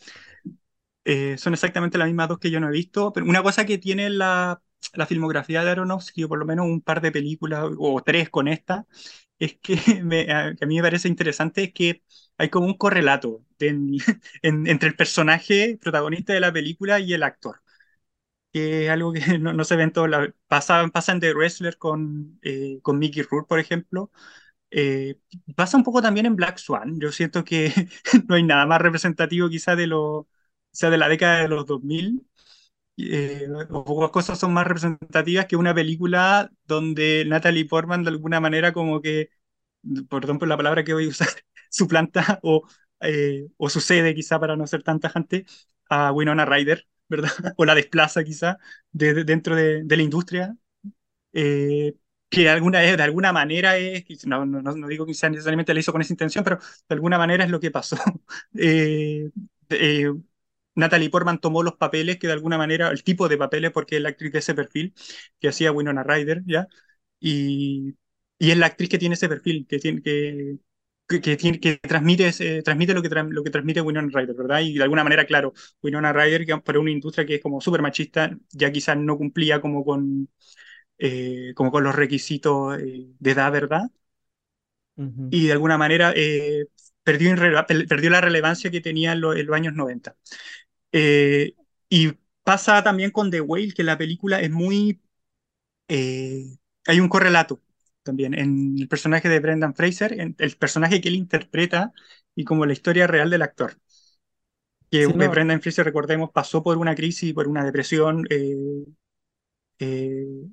Eh, 1.09 1.39
son 1.39 1.53
exactamente 1.55 1.99
las 1.99 2.09
mismas 2.09 2.29
dos 2.29 2.39
que 2.41 2.51
yo 2.51 2.59
no 2.61 2.69
he 2.69 2.73
visto, 2.73 3.13
pero 3.13 3.27
una 3.27 3.43
cosa 3.43 3.65
que 3.65 3.79
tiene 3.79 4.11
la, 4.11 4.61
la 4.95 5.07
filmografía 5.07 5.63
de 5.65 5.71
Aronofsky, 5.71 6.25
o 6.25 6.29
por 6.29 6.39
lo 6.39 6.47
menos 6.47 6.67
un 6.67 6.81
par 6.83 7.01
de 7.01 7.13
películas, 7.13 7.65
o 7.79 8.03
tres 8.03 8.29
con 8.31 8.49
esta, 8.49 8.87
es 9.39 9.57
que, 9.61 9.77
me- 10.05 10.33
a, 10.33 10.55
que 10.57 10.65
a 10.65 10.69
mí 10.69 10.77
me 10.77 10.83
parece 10.83 11.09
interesante, 11.09 11.65
es 11.65 11.73
que 11.75 12.03
hay 12.39 12.51
como 12.51 12.67
un 12.67 12.77
correlato 12.79 13.45
en- 13.61 13.95
en- 14.43 14.67
entre 14.67 14.89
el 14.89 14.97
personaje 14.97 15.79
protagonista 15.81 16.33
de 16.35 16.41
la 16.41 16.53
película 16.53 16.99
y 17.01 17.13
el 17.15 17.23
actor, 17.23 17.63
que 18.53 18.85
es 18.87 18.91
algo 18.91 19.13
que 19.13 19.21
no, 19.39 19.53
no 19.53 19.65
se 19.65 19.77
ve 19.77 19.83
en 19.85 19.93
todos 19.93 20.09
lados. 20.09 20.31
Pasa, 20.49 20.87
pasa 20.93 21.13
en 21.13 21.21
The 21.21 21.35
Wrestler 21.35 21.77
con, 21.79 22.39
eh, 22.43 22.79
con 22.83 22.99
Mickey 22.99 23.23
Rourke, 23.23 23.49
por 23.49 23.59
ejemplo. 23.61 24.11
Eh, 24.71 25.17
pasa 25.57 25.77
un 25.79 25.85
poco 25.85 26.03
también 26.03 26.27
en 26.27 26.37
Black 26.37 26.59
Swan. 26.59 27.01
Yo 27.01 27.13
siento 27.13 27.45
que 27.45 27.73
no 28.29 28.37
hay 28.37 28.43
nada 28.45 28.67
más 28.67 28.81
representativo 28.83 29.49
quizá 29.49 29.77
de 29.77 29.87
lo, 29.89 30.29
sea, 30.77 30.91
de 30.91 30.99
la 30.99 31.09
década 31.09 31.41
de 31.43 31.49
los 31.49 31.67
2000. 31.67 32.27
Eh, 32.99 33.47
pocas 33.71 34.11
cosas 34.11 34.39
son 34.39 34.55
más 34.55 34.67
representativas 34.67 35.47
que 35.47 35.57
una 35.57 35.75
película 35.75 36.51
donde 36.67 37.25
Natalie 37.27 37.67
Portman 37.67 38.05
de 38.05 38.11
alguna 38.11 38.41
manera 38.41 38.73
como 38.73 39.01
que, 39.03 39.31
perdón 40.11 40.39
por 40.39 40.49
la 40.49 40.57
palabra 40.57 40.85
que 40.85 40.95
voy 40.95 41.07
a 41.07 41.09
usar, 41.09 41.29
suplanta 41.71 42.41
o, 42.43 42.69
eh, 43.01 43.49
o 43.57 43.69
sucede 43.71 44.15
quizá 44.15 44.41
para 44.41 44.57
no 44.57 44.67
ser 44.67 44.83
tan 44.83 45.01
tajante 45.01 45.47
a 45.91 46.13
Winona 46.13 46.45
Ryder, 46.47 46.87
¿verdad? 47.09 47.31
O 47.59 47.65
la 47.65 47.75
desplaza 47.75 48.25
quizá 48.25 48.59
de, 48.93 49.15
de- 49.15 49.25
dentro 49.25 49.57
de, 49.57 49.85
de 49.85 49.97
la 49.97 50.03
industria 50.03 50.57
eh, 51.33 51.95
que 52.29 52.43
de 52.43 52.49
alguna, 52.51 52.81
de 52.81 53.03
alguna 53.03 53.33
manera 53.33 53.77
es, 53.79 54.05
no, 54.27 54.45
no, 54.47 54.63
no 54.63 54.89
digo 54.89 55.07
que 55.07 55.13
necesariamente 55.13 55.75
la 55.75 55.81
hizo 55.81 55.93
con 55.93 56.01
esa 56.03 56.13
intención, 56.13 56.45
pero 56.45 56.59
de 56.89 56.95
alguna 56.95 57.19
manera 57.19 57.45
es 57.45 57.51
lo 57.51 57.61
que 57.61 57.71
pasó. 57.71 57.97
Eh, 58.59 59.31
eh, 59.71 60.13
Natalie 60.77 61.11
Portman 61.11 61.41
tomó 61.41 61.63
los 61.63 61.75
papeles 61.77 62.19
que 62.19 62.27
de 62.29 62.35
alguna 62.35 62.59
manera, 62.59 62.89
el 62.91 63.03
tipo 63.05 63.29
de 63.29 63.39
papeles, 63.39 63.73
porque 63.73 63.97
es 63.97 64.03
la 64.03 64.11
actriz 64.11 64.33
de 64.33 64.39
ese 64.41 64.55
perfil, 64.55 64.95
que 65.41 65.49
hacía 65.49 65.73
Winona 65.73 66.03
Ryder, 66.05 66.43
¿ya? 66.47 66.67
Y, 67.21 67.97
y 68.39 68.51
es 68.51 68.57
la 68.59 68.67
actriz 68.67 68.89
que 68.91 68.99
tiene 68.99 69.15
ese 69.15 69.29
perfil, 69.29 69.67
que 69.69 69.79
tiene 69.79 70.03
que... 70.03 70.59
Que, 71.09 71.21
que 71.21 71.37
tiene, 71.37 71.61
que 71.61 71.77
transmite, 71.79 72.33
transmite 72.65 72.93
lo 72.93 73.01
que, 73.01 73.09
tra- 73.09 73.29
lo 73.31 73.45
que 73.45 73.51
transmite 73.51 73.81
Winona 73.81 74.09
Ryder, 74.13 74.35
¿verdad? 74.35 74.61
Y 74.63 74.75
de 74.75 74.83
alguna 74.83 75.05
manera, 75.05 75.25
claro, 75.25 75.53
Winona 75.81 76.13
Ryder, 76.13 76.45
para 76.65 76.81
una 76.81 76.91
industria 76.91 77.25
que 77.25 77.37
es 77.37 77.41
como 77.43 77.61
súper 77.61 77.81
machista, 77.81 78.37
ya 78.51 78.73
quizás 78.73 78.97
no 78.99 79.17
cumplía 79.17 79.61
como 79.61 79.85
con, 79.85 80.29
eh, 80.99 81.53
como 81.57 81.71
con 81.73 81.85
los 81.85 81.95
requisitos 81.97 82.79
eh, 82.81 83.09
de 83.19 83.31
edad, 83.33 83.53
¿verdad? 83.53 83.83
Y 85.31 85.47
de 85.47 85.53
alguna 85.53 85.77
manera 85.79 86.13
eh, 86.17 86.67
perdió, 87.03 87.35
perdió 87.89 88.11
la 88.11 88.21
relevancia 88.21 88.71
que 88.71 88.81
tenía 88.81 89.13
en, 89.13 89.21
lo- 89.21 89.35
en 89.35 89.47
los 89.47 89.57
años 89.57 89.75
90. 89.75 90.17
Eh, 90.99 91.55
y 91.91 92.13
pasa 92.43 92.83
también 92.83 93.11
con 93.11 93.31
The 93.31 93.41
Whale, 93.43 93.73
que 93.75 93.83
la 93.85 93.99
película 93.99 94.41
es 94.41 94.51
muy... 94.51 95.01
eh, 95.89 96.59
hay 96.87 97.01
un 97.01 97.09
correlato 97.11 97.63
también 98.05 98.35
en 98.35 98.77
el 98.79 98.89
personaje 98.89 99.29
de 99.29 99.41
Brendan 99.41 99.75
Fraser, 99.75 100.21
en 100.21 100.37
el 100.39 100.57
personaje 100.59 101.01
que 101.01 101.09
él 101.11 101.17
interpreta 101.17 101.93
y 102.37 102.45
como 102.45 102.67
la 102.67 102.73
historia 102.75 103.07
real 103.09 103.31
del 103.31 103.43
actor. 103.43 103.79
Que 104.91 105.07
Sí, 105.07 105.13
no, 105.15 105.29
Brendan 105.29 105.61
Fraser, 105.63 105.85
recordemos, 105.85 106.31
pasó 106.33 106.63
por 106.63 106.79
una 106.79 106.95
crisis, 106.95 107.35
por 107.35 107.49
una 107.49 107.65
depresión, 107.65 108.27
eh, 108.31 108.57
eh, 109.79 110.47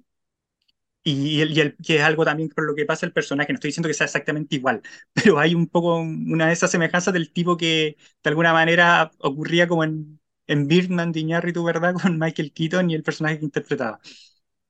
Y, 1.05 1.41
el- 1.41 1.51
y 1.51 1.59
el- 1.61 1.75
que 1.77 1.97
es 1.97 2.01
algo 2.03 2.23
también 2.25 2.47
por 2.49 2.65
lo 2.65 2.75
que 2.75 2.85
pasa 2.85 3.05
el 3.05 3.11
personaje. 3.13 3.51
No 3.51 3.55
estoy 3.57 3.69
diciendo 3.69 3.87
que 3.89 3.93
sea 3.93 4.05
exactamente 4.05 4.55
igual, 4.55 4.81
pero 5.13 5.37
hay 5.39 5.53
un 5.55 5.67
poco 5.67 5.97
una 5.99 6.47
de 6.47 6.53
esas 6.53 6.71
semejanzas 6.71 7.13
del 7.13 7.31
tipo 7.33 7.57
que 7.57 7.97
de 8.23 8.29
alguna 8.29 8.53
manera 8.53 9.11
ocurría 9.19 9.67
como 9.67 9.83
en, 9.83 10.19
en 10.47 10.67
Birdman 10.67 11.11
de 11.11 11.21
Iñárritu, 11.21 11.63
¿verdad? 11.63 11.93
Con 12.01 12.19
Michael 12.19 12.53
Keaton 12.53 12.89
y 12.91 12.95
el 12.95 13.03
personaje 13.03 13.39
que 13.39 13.45
interpretaba. 13.45 13.99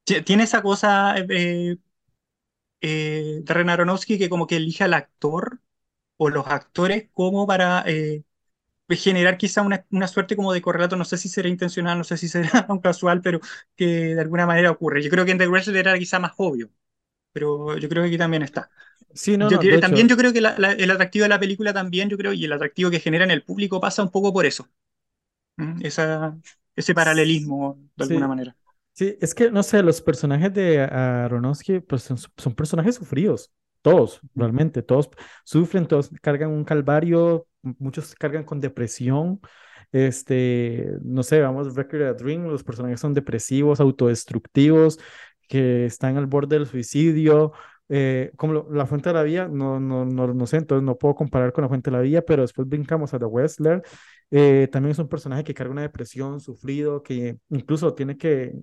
Tie- 0.05 0.23
Tiene 0.25 0.43
esa 0.45 0.61
cosa, 0.63 1.15
eh, 1.17 1.77
eh, 2.81 3.39
Darren 3.43 3.69
Aronofsky, 3.69 4.17
que 4.17 4.29
como 4.29 4.47
que 4.47 4.57
elige 4.57 4.83
al 4.83 4.93
actor 4.93 5.61
o 6.17 6.29
los 6.29 6.47
actores 6.47 7.09
como 7.13 7.47
para 7.47 7.83
eh, 7.87 8.23
generar 8.91 9.37
quizá 9.37 9.61
una, 9.63 9.85
una 9.91 10.07
suerte 10.07 10.35
como 10.37 10.53
de 10.53 10.61
correlato, 10.61 10.95
no 10.97 11.05
sé 11.05 11.17
si 11.17 11.29
será 11.29 11.49
intencional, 11.49 11.97
no 11.97 12.05
sé 12.05 12.17
si 12.17 12.29
será 12.29 12.67
un 12.69 12.79
casual, 12.81 13.21
pero 13.21 13.39
que 13.75 14.15
de 14.15 14.21
alguna 14.21 14.47
manera 14.47 14.71
ocurre. 14.71 15.03
Yo 15.03 15.09
creo 15.09 15.25
que 15.25 15.31
en 15.33 15.37
The 15.39 15.47
Wrestler 15.49 15.77
era 15.77 15.99
quizá 15.99 16.19
más 16.19 16.33
obvio 16.37 16.71
pero 17.33 17.77
yo 17.77 17.89
creo 17.89 18.03
que 18.03 18.09
aquí 18.09 18.17
también 18.19 18.43
está. 18.43 18.71
Sí, 19.15 19.37
no, 19.37 19.49
Yo, 19.49 19.57
no, 19.57 19.63
de 19.65 19.77
también 19.79 19.79
hecho, 19.79 20.09
yo 20.09 20.17
creo 20.17 20.33
que 20.33 20.41
la- 20.41 20.55
la- 20.59 20.71
el 20.73 20.91
atractivo 20.91 21.23
de 21.23 21.29
la 21.29 21.39
película 21.39 21.73
también, 21.73 22.09
yo 22.09 22.17
creo, 22.17 22.33
y 22.33 22.45
el 22.45 22.53
atractivo 22.53 22.91
que 22.91 22.99
genera 22.99 23.23
en 23.25 23.31
el 23.31 23.43
público 23.43 23.79
pasa 23.81 24.03
un 24.03 24.11
poco 24.11 24.33
por 24.33 24.45
eso. 24.45 24.67
Esa, 25.81 26.37
ese 26.75 26.93
paralelismo, 26.95 27.77
de 27.95 28.03
alguna 28.03 28.27
sí, 28.27 28.29
manera. 28.29 28.55
sí, 28.93 29.17
es 29.21 29.35
que, 29.35 29.51
no 29.51 29.63
sé, 29.63 29.83
los 29.83 30.01
personajes 30.01 30.53
de 30.53 30.81
Aronofsky, 30.81 31.79
pues 31.81 32.03
son, 32.03 32.17
son 32.17 32.55
personajes 32.55 32.95
sufridos, 32.95 33.53
todos, 33.81 34.21
realmente, 34.35 34.81
todos 34.83 35.09
sufren, 35.45 35.87
todos 35.87 36.11
cargan 36.21 36.51
un 36.51 36.63
calvario, 36.65 37.47
muchos 37.63 38.15
cargan 38.15 38.43
con 38.43 38.59
depresión, 38.61 39.41
este, 39.91 40.87
no 41.03 41.23
sé, 41.23 41.41
vamos, 41.41 41.75
Requiem 41.75 42.03
a 42.09 42.13
Dream, 42.13 42.45
los 42.47 42.63
personajes 42.63 42.99
son 42.99 43.13
depresivos, 43.13 43.79
autodestructivos, 43.79 44.99
que 45.47 45.85
están 45.85 46.17
al 46.17 46.25
borde 46.27 46.57
del 46.57 46.67
suicidio, 46.67 47.53
eh, 47.89 48.31
como 48.37 48.53
lo- 48.53 48.67
la 48.73 48.85
Fuente 48.87 49.09
de 49.09 49.15
la 49.15 49.23
Vida, 49.23 49.47
no, 49.47 49.79
no, 49.79 50.05
no, 50.05 50.33
no 50.33 50.47
sé, 50.47 50.57
entonces 50.57 50.83
no 50.85 50.97
puedo 50.97 51.15
comparar 51.15 51.53
con 51.53 51.63
la 51.63 51.67
Fuente 51.69 51.91
de 51.91 51.97
la 51.97 52.01
Vida, 52.03 52.21
pero 52.23 52.41
después 52.43 52.67
brincamos 52.67 53.13
a 53.13 53.19
The 53.19 53.25
Wrestler, 53.25 53.83
eh, 54.35 54.67
también 54.71 54.93
es 54.93 54.99
un 54.99 55.07
personaje 55.07 55.43
que 55.43 55.53
carga 55.53 55.71
una 55.71 55.83
depresión, 55.83 56.39
sufrido, 56.39 57.03
que 57.03 57.37
incluso 57.49 57.93
tiene 57.93 58.17
que 58.17 58.53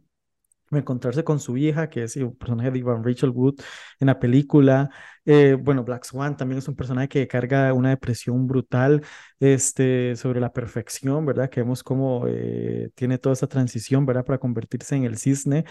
encontrarse 0.72 1.22
con 1.22 1.38
su 1.38 1.56
hija, 1.56 1.88
que 1.88 2.02
es 2.04 2.16
un 2.16 2.36
personaje 2.36 2.72
de 2.72 2.78
Ivan 2.80 3.04
Rachel 3.04 3.30
Wood 3.30 3.60
en 4.00 4.06
la 4.08 4.18
película. 4.18 4.90
Eh, 5.24 5.56
bueno, 5.60 5.84
Black 5.84 6.04
Swan 6.04 6.36
también 6.36 6.58
es 6.58 6.66
un 6.66 6.74
personaje 6.74 7.08
que 7.08 7.28
carga 7.28 7.72
una 7.72 7.90
depresión 7.90 8.46
brutal 8.48 9.02
este, 9.38 10.16
sobre 10.16 10.40
la 10.40 10.52
perfección, 10.52 11.24
¿verdad? 11.24 11.50
Que 11.50 11.60
vemos 11.60 11.84
cómo 11.84 12.24
eh, 12.26 12.90
tiene 12.96 13.18
toda 13.18 13.34
esa 13.34 13.46
transición, 13.46 14.06
¿verdad? 14.06 14.24
Para 14.24 14.38
convertirse 14.38 14.96
en 14.96 15.04
el 15.04 15.18
cisne 15.18 15.64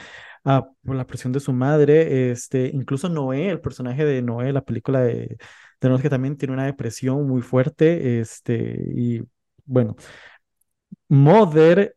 ah, 0.46 0.70
por 0.84 0.96
la 0.96 1.08
presión 1.08 1.34
de 1.34 1.42
su 1.42 1.52
madre. 1.54 2.32
Este, 2.32 2.70
incluso 2.74 3.10
Noé, 3.10 3.50
el 3.50 3.60
personaje 3.62 4.06
de 4.06 4.22
Noé, 4.22 4.54
la 4.54 4.64
película 4.64 5.02
de, 5.02 5.38
de 5.82 5.90
Noé, 5.90 6.02
que 6.02 6.10
también 6.10 6.38
tiene 6.38 6.54
una 6.54 6.66
depresión 6.66 7.28
muy 7.28 7.42
fuerte. 7.42 8.20
Este, 8.22 8.56
y 8.96 9.22
bueno, 9.70 9.96
Mother 11.10 11.96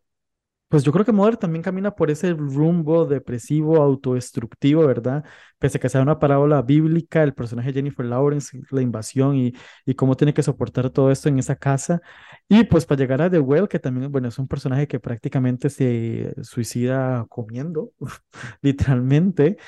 pues 0.69 0.85
yo 0.85 0.93
creo 0.93 1.05
que 1.05 1.12
Mother 1.12 1.37
también 1.37 1.62
camina 1.62 1.95
por 1.95 2.11
ese 2.11 2.33
rumbo 2.35 3.07
depresivo, 3.07 3.79
autodestructivo, 3.83 4.87
¿verdad? 4.87 5.25
Pese 5.59 5.79
a 5.79 5.81
que 5.81 5.88
sea 5.88 6.02
una 6.02 6.19
parábola 6.19 6.62
bíblica, 6.62 7.23
el 7.23 7.35
personaje 7.35 7.73
Jennifer 7.73 8.07
Lawrence, 8.07 8.61
la 8.71 8.83
invasión 8.83 9.37
y, 9.37 9.55
y 9.87 9.95
cómo 9.95 10.17
tiene 10.17 10.35
que 10.35 10.43
soportar 10.43 10.91
todo 10.91 11.11
esto 11.12 11.29
en 11.29 11.38
esa 11.41 11.57
casa. 11.57 12.02
Y 12.49 12.64
pues 12.64 12.87
para 12.87 13.00
llegar 13.00 13.23
a 13.23 13.31
The 13.31 13.38
Well, 13.41 13.69
que 13.69 13.79
también, 13.81 14.12
bueno, 14.12 14.29
es 14.29 14.38
un 14.38 14.49
personaje 14.49 14.88
que 14.88 15.00
prácticamente 15.00 15.71
se 15.71 16.35
suicida 16.43 17.26
comiendo, 17.31 17.93
literalmente. 18.62 19.59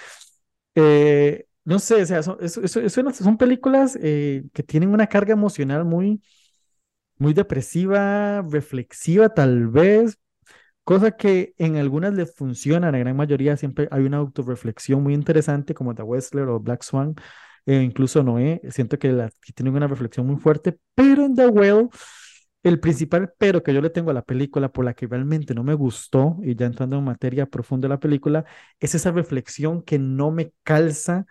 Eh, 0.74 1.46
no 1.64 1.78
sé, 1.78 2.02
o 2.02 2.06
sea, 2.06 2.22
son 2.22 3.38
películas 3.38 3.96
eh, 4.02 4.44
que 4.52 4.62
tienen 4.62 4.90
una 4.90 5.06
carga 5.06 5.32
emocional 5.32 5.84
muy, 5.84 6.20
muy 7.18 7.34
depresiva, 7.34 8.42
reflexiva 8.42 9.28
tal 9.30 9.68
vez, 9.68 10.18
Cosa 10.84 11.12
que 11.12 11.54
en 11.56 11.76
algunas 11.76 12.12
les 12.12 12.34
funciona, 12.34 12.88
en 12.88 12.92
la 12.92 12.98
gran 12.98 13.16
mayoría 13.16 13.56
siempre 13.56 13.88
hay 13.90 14.04
una 14.04 14.18
autorreflexión 14.18 15.02
muy 15.02 15.14
interesante, 15.14 15.72
como 15.74 15.94
The 15.94 16.02
Wrestler 16.02 16.48
o 16.48 16.60
Black 16.60 16.82
Swan, 16.82 17.14
e 17.64 17.76
incluso 17.82 18.22
Noé. 18.22 18.60
Siento 18.70 18.98
que, 18.98 19.10
la, 19.12 19.30
tienen 19.54 19.74
una 19.74 19.86
reflexión 19.86 20.26
muy 20.26 20.36
fuerte, 20.36 20.78
pero 20.94 21.24
en 21.24 21.34
The 21.36 21.46
Well, 21.48 21.88
el 22.62 22.80
principal 22.80 23.32
pero 23.38 23.62
que 23.62 23.74
yo 23.74 23.80
le 23.80 23.90
tengo 23.90 24.10
a 24.10 24.14
la 24.14 24.22
película, 24.22 24.70
por 24.72 24.84
la 24.84 24.94
que 24.94 25.06
realmente 25.06 25.54
no 25.54 25.64
me 25.64 25.74
gustó, 25.74 26.36
y 26.42 26.54
ya 26.54 26.66
entrando 26.66 26.98
en 26.98 27.04
materia 27.04 27.46
profunda 27.46 27.88
de 27.88 27.94
la 27.94 28.00
película, 28.00 28.44
es 28.80 28.94
esa 28.94 29.10
reflexión 29.12 29.82
que 29.82 29.98
no 29.98 30.30
me 30.32 30.52
calza 30.64 31.26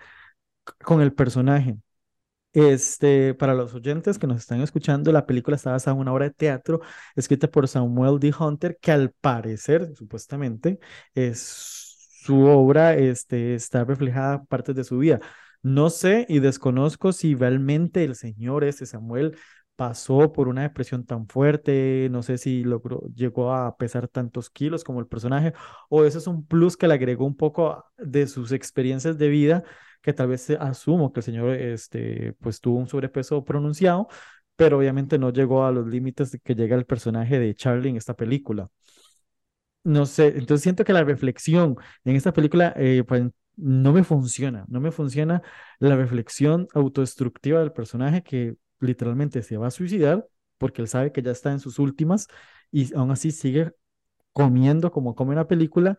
con 0.84 1.02
el 1.02 1.14
personaje. 1.14 1.78
Este, 2.54 3.34
para 3.34 3.56
los 3.56 3.74
oyentes 3.74 4.20
que 4.20 4.28
nos 4.28 4.38
están 4.38 4.62
escuchando, 4.62 5.12
la 5.12 5.26
película 5.26 5.56
está 5.56 5.72
basada 5.72 5.96
en 5.96 6.02
una 6.02 6.14
obra 6.14 6.26
de 6.26 6.32
teatro 6.32 6.82
escrita 7.16 7.50
por 7.50 7.68
Samuel 7.68 8.20
D. 8.20 8.32
Hunter, 8.38 8.78
que 8.80 8.92
al 8.92 9.12
parecer, 9.12 9.96
supuestamente, 9.96 10.80
es 11.16 11.40
su 12.24 12.44
obra, 12.46 12.96
este, 12.96 13.56
está 13.56 13.84
reflejada 13.86 14.44
partes 14.46 14.76
de 14.76 14.84
su 14.84 15.00
vida. 15.00 15.20
No 15.64 15.90
sé 15.90 16.26
y 16.30 16.40
desconozco 16.40 17.12
si 17.12 17.36
realmente 17.36 18.04
el 18.04 18.16
señor 18.16 18.64
este 18.64 18.86
Samuel 18.86 19.36
pasó 19.84 20.32
por 20.32 20.48
una 20.48 20.62
depresión 20.62 21.06
tan 21.06 21.28
fuerte, 21.28 22.08
no 22.10 22.24
sé 22.24 22.38
si 22.38 22.64
logró, 22.64 23.02
llegó 23.14 23.52
a 23.54 23.76
pesar 23.76 24.08
tantos 24.08 24.50
kilos 24.50 24.82
como 24.86 25.02
el 25.02 25.08
personaje, 25.08 25.54
o 25.90 26.06
eso 26.06 26.20
es 26.20 26.28
un 26.28 26.46
plus 26.46 26.78
que 26.78 26.88
le 26.88 26.94
agregó 26.94 27.26
un 27.26 27.36
poco 27.36 27.84
de 27.98 28.28
sus 28.28 28.54
experiencias 28.54 29.18
de 29.18 29.28
vida 29.28 29.64
que 30.02 30.14
tal 30.14 30.30
vez 30.30 30.50
asumo 30.52 31.12
que 31.12 31.20
el 31.20 31.24
señor 31.26 31.50
este, 31.56 32.34
pues 32.40 32.62
tuvo 32.62 32.80
un 32.80 32.88
sobrepeso 32.88 33.44
pronunciado, 33.44 34.08
pero 34.56 34.78
obviamente 34.78 35.18
no 35.20 35.32
llegó 35.32 35.66
a 35.66 35.72
los 35.74 35.86
límites 35.88 36.40
que 36.42 36.56
llega 36.56 36.78
el 36.78 36.86
personaje 36.86 37.38
de 37.38 37.54
Charlie 37.54 37.90
en 37.90 37.98
esta 37.98 38.14
película. 38.16 38.70
No 39.84 40.06
sé, 40.06 40.28
entonces 40.38 40.62
siento 40.64 40.86
que 40.86 40.94
la 40.94 41.04
reflexión 41.04 41.76
en 42.06 42.16
esta 42.16 42.32
película 42.32 42.74
eh, 42.78 43.04
pues, 43.06 43.24
no 43.58 43.92
me 43.92 44.04
funciona, 44.06 44.64
no 44.70 44.80
me 44.80 44.92
funciona 44.92 45.42
la 45.80 45.98
reflexión 45.98 46.68
autodestructiva 46.74 47.60
del 47.60 47.74
personaje 47.74 48.24
que 48.24 48.56
literalmente 48.84 49.42
se 49.42 49.58
va 49.58 49.68
a 49.68 49.72
suicidar 49.72 50.28
porque 50.58 50.82
él 50.82 50.88
sabe 50.88 51.12
que 51.12 51.22
ya 51.22 51.32
está 51.32 51.52
en 51.52 51.60
sus 51.60 51.80
últimas 51.80 52.28
y 52.72 52.94
aún 52.96 53.12
así 53.12 53.32
sigue 53.32 53.74
comiendo 54.34 54.92
como 54.92 55.16
come 55.16 55.34
en 55.34 55.38
la 55.38 55.48
película 55.48 55.98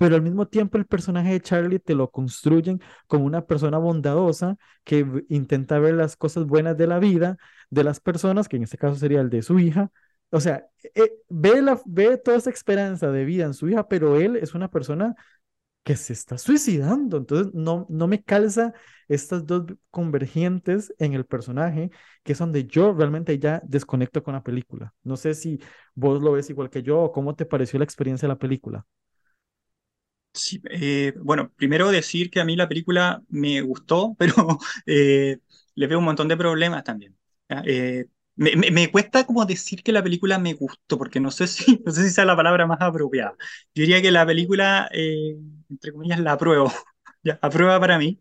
pero 0.00 0.16
al 0.16 0.22
mismo 0.22 0.48
tiempo 0.48 0.78
el 0.78 0.86
personaje 0.86 1.32
de 1.32 1.40
Charlie 1.42 1.78
te 1.78 1.94
lo 1.94 2.10
construyen 2.10 2.80
como 3.06 3.26
una 3.26 3.44
persona 3.46 3.76
bondadosa 3.76 4.56
que 4.82 5.06
intenta 5.28 5.78
ver 5.78 5.92
las 5.92 6.16
cosas 6.16 6.46
buenas 6.46 6.78
de 6.78 6.86
la 6.86 6.98
vida, 6.98 7.36
de 7.68 7.84
las 7.84 8.00
personas, 8.00 8.48
que 8.48 8.56
en 8.56 8.62
este 8.62 8.78
caso 8.78 8.96
sería 8.96 9.20
el 9.20 9.28
de 9.28 9.42
su 9.42 9.58
hija. 9.58 9.92
O 10.30 10.40
sea, 10.40 10.66
eh, 10.94 11.12
ve, 11.28 11.60
la, 11.60 11.78
ve 11.84 12.16
toda 12.16 12.38
esa 12.38 12.48
esperanza 12.48 13.10
de 13.10 13.26
vida 13.26 13.44
en 13.44 13.52
su 13.52 13.68
hija, 13.68 13.88
pero 13.88 14.16
él 14.18 14.36
es 14.36 14.54
una 14.54 14.70
persona 14.70 15.16
que 15.84 15.96
se 15.96 16.12
está 16.12 16.38
suicidando. 16.38 17.16
Entonces, 17.18 17.52
no, 17.54 17.86
no 17.90 18.06
me 18.08 18.22
calza 18.22 18.72
estas 19.08 19.46
dos 19.46 19.64
convergentes 19.90 20.94
en 20.98 21.14
el 21.14 21.24
personaje, 21.26 21.90
que 22.22 22.32
es 22.32 22.38
donde 22.38 22.66
yo 22.66 22.92
realmente 22.92 23.38
ya 23.38 23.60
desconecto 23.64 24.22
con 24.22 24.34
la 24.34 24.42
película. 24.42 24.94
No 25.02 25.16
sé 25.16 25.34
si 25.34 25.60
vos 25.94 26.22
lo 26.22 26.32
ves 26.32 26.50
igual 26.50 26.70
que 26.70 26.82
yo 26.82 27.00
o 27.00 27.12
cómo 27.12 27.34
te 27.36 27.46
pareció 27.46 27.78
la 27.78 27.84
experiencia 27.84 28.26
de 28.28 28.34
la 28.34 28.38
película. 28.38 28.86
Sí, 30.32 30.60
eh, 30.70 31.12
bueno, 31.18 31.52
primero 31.56 31.90
decir 31.90 32.30
que 32.30 32.40
a 32.40 32.44
mí 32.44 32.54
la 32.56 32.68
película 32.68 33.22
me 33.28 33.60
gustó, 33.62 34.14
pero 34.18 34.58
eh, 34.86 35.38
le 35.74 35.86
veo 35.86 35.98
un 35.98 36.04
montón 36.04 36.28
de 36.28 36.36
problemas 36.36 36.84
también. 36.84 37.16
Me, 38.56 38.70
me- 38.70 38.90
cuesta 38.90 39.24
como 39.26 39.44
decir 39.46 39.82
que 39.82 39.92
la 39.92 40.02
película 40.02 40.38
me 40.38 40.54
gustó, 40.54 40.98
porque 40.98 41.20
no 41.20 41.30
sé 41.30 41.46
si, 41.46 41.82
no 41.86 41.92
sé 41.92 42.04
si 42.04 42.10
sea 42.10 42.24
la 42.24 42.36
palabra 42.36 42.66
más 42.66 42.78
apropiada. 42.80 43.32
Yo 43.74 43.82
diría 43.82 44.02
que 44.02 44.10
la 44.10 44.26
película, 44.26 44.88
eh, 44.92 45.36
entre 45.68 45.92
comillas, 45.92 46.20
la 46.20 46.32
apruebo, 46.32 46.72
¿ya? 47.24 47.38
Aprueba 47.42 47.78
para 47.80 47.98
mí, 47.98 48.18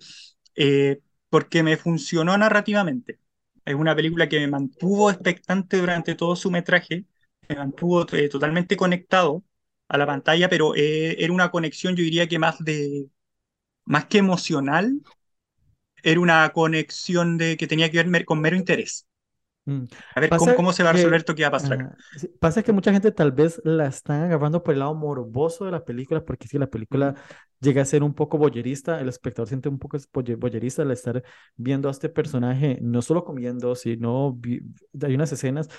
eh, 0.55 1.01
porque 1.29 1.63
me 1.63 1.77
funcionó 1.77 2.38
narrativamente. 2.38 3.19
Es 3.65 3.75
una 3.75 3.95
película 3.95 4.27
que 4.29 4.39
me 4.39 4.47
mantuvo 4.47 5.11
expectante 5.11 5.77
durante 5.77 6.15
todo 6.15 6.35
su 6.35 6.51
metraje, 6.51 7.05
me 7.47 7.55
mantuvo 7.55 8.05
eh, 8.13 8.29
totalmente 8.29 8.77
conectado 8.77 9.43
a 9.88 9.97
la 9.97 10.05
pantalla, 10.07 10.49
pero 10.49 10.75
eh, 10.75 11.15
era 11.23 11.33
una 11.33 11.51
conexión, 11.51 11.95
yo 11.95 12.03
diría 12.03 12.27
que 12.27 12.39
más 12.39 12.59
de, 12.63 13.07
más 13.85 14.05
que 14.07 14.19
emocional, 14.19 15.01
era 16.03 16.19
una 16.19 16.49
conexión 16.53 17.38
de 17.38 17.55
que 17.57 17.65
tenía 17.67 17.89
que 17.91 18.03
ver 18.03 18.25
con 18.25 18.41
mero 18.41 18.55
interés. 18.57 19.07
Mm. 19.69 19.88
A 20.15 20.19
ver 20.19 20.33
cómo, 20.33 20.45
Pasa 20.45 20.55
cómo 20.55 20.73
se 20.73 20.81
va 20.83 20.89
a 20.89 20.93
resolver 20.93 21.19
esto 21.19 21.35
que 21.35 21.43
va 21.43 21.49
a 21.49 21.51
pasar 21.51 21.73
acá. 21.73 21.95
ah, 21.95 22.27
pasa 22.39 22.63
que 22.63 22.71
mucha 22.71 22.91
gente 22.91 23.11
tal 23.11 23.31
vez 23.31 23.61
la 23.63 23.85
están 23.88 24.23
agarrando 24.23 24.63
por 24.63 24.73
el 24.73 24.79
lado 24.79 24.95
morboso 24.95 25.65
de 25.65 25.71
la 25.71 25.85
película, 25.85 26.25
porque 26.25 26.47
si 26.47 26.57
la 26.57 26.67
película 26.67 27.13
llega 27.59 27.83
a 27.83 27.85
ser 27.85 28.01
un 28.01 28.15
poco 28.15 28.39
boyerista, 28.39 28.99
el 28.99 29.09
espectador 29.09 29.47
siente 29.47 29.69
un 29.69 29.77
poco 29.77 29.97
boyerista 30.11 30.81
al 30.81 30.91
estar 30.91 31.23
viendo 31.55 31.88
a 31.88 31.91
este 31.91 32.09
personaje, 32.09 32.79
no 32.81 33.03
solo 33.03 33.23
comiendo, 33.23 33.75
sino 33.75 34.39
hay 35.01 35.13
unas 35.13 35.31
escenas 35.31 35.69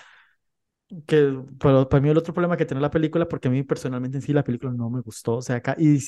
que 1.06 1.40
para, 1.58 1.88
para 1.88 2.00
mí 2.00 2.08
el 2.08 2.18
otro 2.18 2.34
problema 2.34 2.56
que 2.56 2.66
tiene 2.66 2.80
la 2.80 2.90
película, 2.90 3.28
porque 3.28 3.48
a 3.48 3.50
mí 3.50 3.62
personalmente 3.62 4.18
en 4.18 4.22
sí 4.22 4.32
la 4.32 4.42
película 4.42 4.72
no 4.72 4.90
me 4.90 5.00
gustó, 5.00 5.36
o 5.36 5.42
sea, 5.42 5.56
acá, 5.56 5.76
y, 5.78 5.98
o 5.98 6.00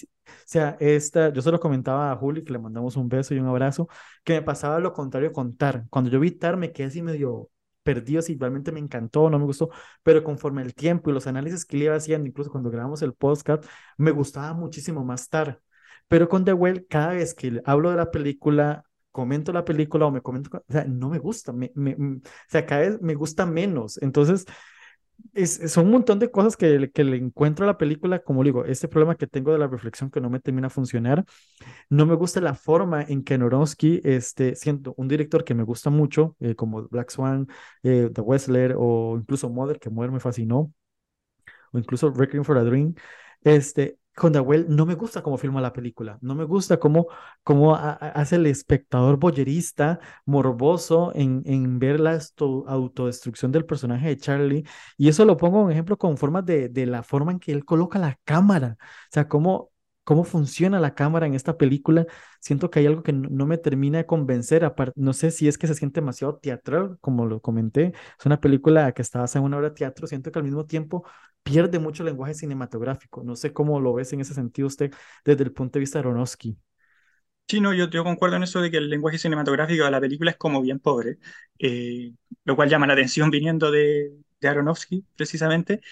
sea, 0.44 0.76
esta, 0.80 1.32
yo 1.32 1.40
se 1.42 1.50
lo 1.52 1.60
comentaba 1.60 2.10
a 2.10 2.16
Juli, 2.16 2.42
que 2.44 2.52
le 2.52 2.58
mandamos 2.58 2.96
un 2.96 3.08
beso 3.08 3.34
y 3.34 3.38
un 3.38 3.46
abrazo, 3.46 3.88
que 4.24 4.34
me 4.34 4.42
pasaba 4.42 4.80
lo 4.80 4.92
contrario 4.92 5.32
con 5.32 5.56
Tar. 5.56 5.84
Cuando 5.88 6.10
yo 6.10 6.18
vi 6.20 6.32
Tar 6.32 6.56
me 6.56 6.72
quedé 6.72 6.88
así 6.88 7.02
medio 7.02 7.48
perdido, 7.82 8.22
si 8.22 8.36
me 8.36 8.80
encantó, 8.80 9.30
no 9.30 9.38
me 9.38 9.44
gustó, 9.44 9.70
pero 10.02 10.22
conforme 10.22 10.62
el 10.62 10.74
tiempo 10.74 11.10
y 11.10 11.12
los 11.12 11.26
análisis 11.26 11.64
que 11.64 11.76
le 11.76 11.84
iba 11.86 11.96
haciendo, 11.96 12.28
incluso 12.28 12.50
cuando 12.50 12.70
grabamos 12.70 13.02
el 13.02 13.14
podcast, 13.14 13.64
me 13.96 14.10
gustaba 14.10 14.54
muchísimo 14.54 15.04
más 15.04 15.28
Tar. 15.28 15.60
Pero 16.08 16.28
con 16.28 16.44
The 16.44 16.52
Well, 16.52 16.86
cada 16.88 17.14
vez 17.14 17.34
que 17.34 17.60
hablo 17.64 17.90
de 17.90 17.96
la 17.96 18.10
película, 18.10 18.84
comento 19.10 19.52
la 19.52 19.64
película 19.64 20.06
o 20.06 20.10
me 20.10 20.20
comento, 20.22 20.64
o 20.68 20.72
sea, 20.72 20.84
no 20.84 21.08
me 21.10 21.18
gusta, 21.18 21.52
me, 21.52 21.70
me, 21.74 21.94
mm, 21.96 22.22
o 22.24 22.28
sea, 22.48 22.66
cada 22.66 22.82
vez 22.82 23.00
me 23.00 23.14
gusta 23.14 23.46
menos. 23.46 24.00
Entonces, 24.02 24.44
es, 25.34 25.72
son 25.72 25.86
un 25.86 25.92
montón 25.92 26.18
de 26.18 26.30
cosas 26.30 26.56
que, 26.56 26.90
que 26.92 27.04
le 27.04 27.16
encuentro 27.16 27.64
a 27.64 27.68
la 27.68 27.78
película, 27.78 28.20
como 28.22 28.44
digo, 28.44 28.64
este 28.64 28.88
problema 28.88 29.16
que 29.16 29.26
tengo 29.26 29.52
de 29.52 29.58
la 29.58 29.66
reflexión 29.68 30.10
que 30.10 30.20
no 30.20 30.30
me 30.30 30.40
termina 30.40 30.68
a 30.68 30.70
funcionar. 30.70 31.24
No 31.90 32.06
me 32.06 32.14
gusta 32.14 32.40
la 32.40 32.54
forma 32.54 33.02
en 33.02 33.24
que 33.24 33.38
Norowski, 33.38 34.00
este, 34.04 34.54
siento 34.56 34.94
un 34.96 35.08
director 35.08 35.44
que 35.44 35.54
me 35.54 35.64
gusta 35.64 35.90
mucho, 35.90 36.36
eh, 36.40 36.54
como 36.54 36.88
Black 36.88 37.10
Swan, 37.10 37.48
eh, 37.82 38.10
The 38.12 38.22
Wrestler 38.22 38.74
o 38.78 39.16
incluso 39.18 39.50
Mother, 39.50 39.78
que 39.78 39.90
Mother 39.90 40.12
me 40.12 40.20
fascinó, 40.20 40.72
o 41.72 41.78
incluso 41.78 42.10
Requiem 42.10 42.44
for 42.44 42.58
a 42.58 42.64
Dream, 42.64 42.94
este, 43.42 43.98
con 44.14 44.32
Dawel 44.32 44.66
no 44.68 44.86
me 44.86 44.94
gusta 44.94 45.22
cómo 45.22 45.38
filma 45.38 45.60
la 45.60 45.72
película, 45.72 46.18
no 46.20 46.34
me 46.34 46.44
gusta 46.44 46.78
cómo, 46.78 47.08
cómo 47.42 47.74
hace 47.76 48.36
el 48.36 48.46
espectador 48.46 49.18
boyerista, 49.18 50.00
morboso 50.26 51.12
en, 51.14 51.42
en 51.46 51.78
ver 51.78 51.98
la 52.00 52.18
autodestrucción 52.66 53.52
del 53.52 53.64
personaje 53.66 54.08
de 54.08 54.16
Charlie. 54.18 54.64
Y 54.96 55.08
eso 55.08 55.24
lo 55.24 55.36
pongo 55.36 55.62
un 55.62 55.72
ejemplo 55.72 55.96
con 55.98 56.16
formas 56.16 56.44
de, 56.46 56.68
de 56.68 56.86
la 56.86 57.02
forma 57.02 57.32
en 57.32 57.40
que 57.40 57.52
él 57.52 57.64
coloca 57.64 57.98
la 57.98 58.18
cámara, 58.24 58.76
o 58.80 58.84
sea, 59.10 59.28
cómo, 59.28 59.71
cómo 60.04 60.24
funciona 60.24 60.80
la 60.80 60.94
cámara 60.94 61.26
en 61.26 61.34
esta 61.34 61.56
película. 61.56 62.06
Siento 62.40 62.70
que 62.70 62.80
hay 62.80 62.86
algo 62.86 63.02
que 63.02 63.12
no, 63.12 63.46
me 63.46 63.58
termina 63.58 63.98
de 63.98 64.06
convencer. 64.06 64.72
no 64.96 65.12
sé 65.12 65.30
si 65.30 65.48
es 65.48 65.58
que 65.58 65.66
se 65.66 65.74
siente 65.74 66.00
demasiado 66.00 66.36
teatral, 66.38 66.98
como 67.00 67.26
lo 67.26 67.40
comenté. 67.40 67.92
Es 68.18 68.26
una 68.26 68.40
película 68.40 68.92
que 68.92 69.02
está 69.02 69.20
basada 69.20 69.40
en 69.40 69.46
una 69.46 69.58
obra 69.58 69.70
de 69.70 69.74
teatro. 69.76 70.06
Siento 70.06 70.32
que 70.32 70.38
al 70.38 70.44
mismo 70.44 70.66
tiempo 70.66 71.04
pierde 71.42 71.78
mucho 71.78 72.04
lenguaje 72.04 72.34
cinematográfico. 72.34 73.22
No 73.24 73.36
sé 73.36 73.52
cómo 73.52 73.80
lo 73.80 73.94
ves 73.94 74.12
en 74.12 74.20
ese 74.20 74.34
sentido 74.34 74.68
usted 74.68 74.92
desde 75.24 75.44
el 75.44 75.52
punto 75.52 75.74
de 75.78 75.80
vista 75.80 75.98
de 75.98 76.08
Aronofsky. 76.08 76.56
Sí, 77.48 77.60
no, 77.60 77.74
yo, 77.74 77.90
yo 77.90 78.02
concuerdo 78.02 78.36
en 78.36 78.44
eso 78.44 78.60
de 78.62 78.70
que 78.70 78.78
el 78.78 78.88
lenguaje 78.88 79.18
cinematográfico 79.18 79.84
de 79.84 79.90
la 79.90 80.00
película 80.00 80.30
es 80.30 80.36
como 80.38 80.62
bien 80.62 80.78
pobre, 80.78 81.18
eh, 81.58 82.12
lo 82.44 82.56
cual 82.56 82.70
llama 82.70 82.86
la 82.86 82.94
atención 82.94 83.30
viniendo 83.30 83.70
de, 83.70 84.12
de 84.40 84.48
Aronofsky, 84.48 85.04
precisamente. 85.16 85.82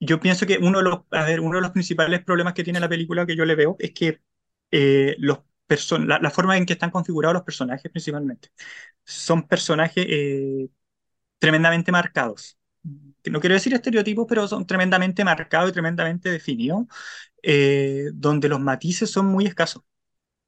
Yo 0.00 0.18
pienso 0.20 0.46
que 0.46 0.58
uno 0.58 0.78
de 0.78 0.84
los, 0.84 1.00
uno 1.42 1.56
de 1.56 1.62
los 1.62 1.70
principales 1.72 2.24
problemas 2.24 2.54
que 2.54 2.64
tiene 2.64 2.80
la 2.80 2.88
película 2.88 3.26
que 3.26 3.36
yo 3.36 3.44
le 3.44 3.54
veo 3.54 3.76
es 3.78 3.92
que 3.92 4.20
eh, 4.70 5.16
los 5.18 5.40
la, 6.00 6.18
la, 6.18 6.30
forma 6.30 6.56
en 6.58 6.66
que 6.66 6.72
están 6.72 6.90
configurados 6.90 7.34
los 7.34 7.44
personajes 7.44 7.90
principalmente 7.92 8.50
son 9.04 9.46
personajes 9.46 10.04
eh, 10.08 10.68
tremendamente 11.38 11.92
marcados 11.92 12.58
no 13.30 13.40
quiero 13.40 13.54
decir 13.54 13.74
estereotipos, 13.74 14.26
pero 14.28 14.48
son 14.48 14.66
tremendamente 14.66 15.24
marcados 15.24 15.70
y 15.70 15.72
tremendamente 15.72 16.30
definidos, 16.30 16.86
eh, 17.42 18.10
donde 18.14 18.48
los 18.48 18.60
matices 18.60 19.10
son 19.10 19.26
muy 19.26 19.46
escasos. 19.46 19.82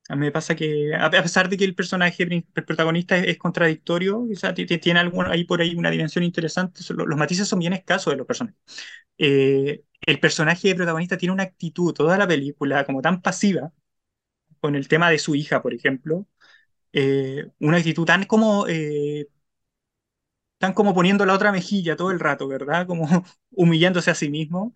A 0.09 0.17
mí 0.17 0.21
me 0.27 0.33
pasa 0.33 0.55
que, 0.57 0.95
a 0.95 1.11
pesar 1.11 1.49
de 1.49 1.57
que 1.57 1.65
el 1.65 1.75
personaje, 1.75 2.25
el 2.25 2.45
protagonista 2.67 3.17
es, 3.19 3.39
contradictorio, 3.39 4.21
o 4.23 4.35
sea, 4.35 4.53
tiene 4.55 4.99
algún, 5.01 5.27
ahí 5.27 5.45
por 5.45 5.61
ahí 5.61 5.75
una 5.77 5.91
dimensión 5.91 6.25
interesante, 6.25 6.83
los, 6.93 7.17
matices 7.17 7.49
son 7.49 7.61
bien 7.61 7.73
escasos 7.73 8.13
de 8.13 8.17
los 8.19 8.27
personajes. 8.27 8.61
Eh, 9.19 9.85
el 10.03 10.21
personaje 10.21 10.75
protagonista 10.75 11.17
tiene 11.17 11.33
una 11.35 11.45
actitud 11.45 11.93
toda 11.95 12.19
la 12.19 12.27
película 12.29 12.85
como 12.85 13.01
tan 13.03 13.23
pasiva, 13.23 13.73
con 14.61 14.77
el 14.77 14.89
tema 14.89 15.11
de 15.11 15.19
su 15.19 15.35
hija, 15.37 15.63
por 15.63 15.75
ejemplo, 15.75 16.27
eh, 16.93 17.49
una 17.61 17.79
actitud 17.79 18.07
tan 18.07 18.25
como 18.25 18.67
están 20.63 20.75
como 20.75 20.95
poniendo 20.95 21.27
la 21.27 21.35
otra 21.35 21.51
mejilla 21.53 21.97
todo 21.97 22.11
el 22.13 22.21
rato, 22.21 22.47
¿verdad? 22.49 22.87
Como 22.87 23.07
humillándose 23.51 24.11
a 24.11 24.15
sí 24.15 24.31
mismo. 24.31 24.75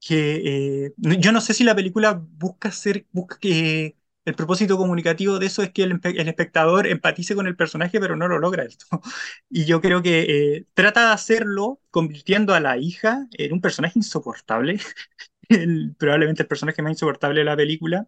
Que 0.00 0.86
eh, 0.86 0.94
yo 0.98 1.32
no 1.32 1.42
sé 1.42 1.54
si 1.54 1.64
la 1.64 1.76
película 1.76 2.22
busca 2.38 2.72
ser, 2.72 3.06
busca 3.12 3.38
que 3.40 3.97
el 4.28 4.34
propósito 4.34 4.76
comunicativo 4.76 5.38
de 5.38 5.46
eso 5.46 5.62
es 5.62 5.70
que 5.72 5.82
el, 5.84 6.00
espectador 6.02 6.86
empatice 6.86 7.34
con 7.34 7.46
el 7.46 7.56
personaje, 7.56 7.98
pero 8.00 8.16
no 8.16 8.28
lo 8.28 8.38
logra 8.38 8.64
esto. 8.64 8.86
Y 9.50 9.64
yo 9.64 9.80
creo 9.80 10.02
que 10.02 10.56
eh, 10.56 10.66
trata 10.74 11.06
de 11.06 11.12
hacerlo 11.14 11.80
convirtiendo 11.90 12.54
a 12.54 12.60
la 12.60 12.76
hija 12.76 13.26
en 13.32 13.52
un 13.54 13.60
personaje 13.60 13.98
insoportable, 13.98 14.80
probablemente 15.98 16.42
el 16.42 16.48
personaje 16.48 16.82
más 16.82 16.92
insoportable 16.92 17.40
de 17.40 17.44
la 17.44 17.56
película. 17.56 18.06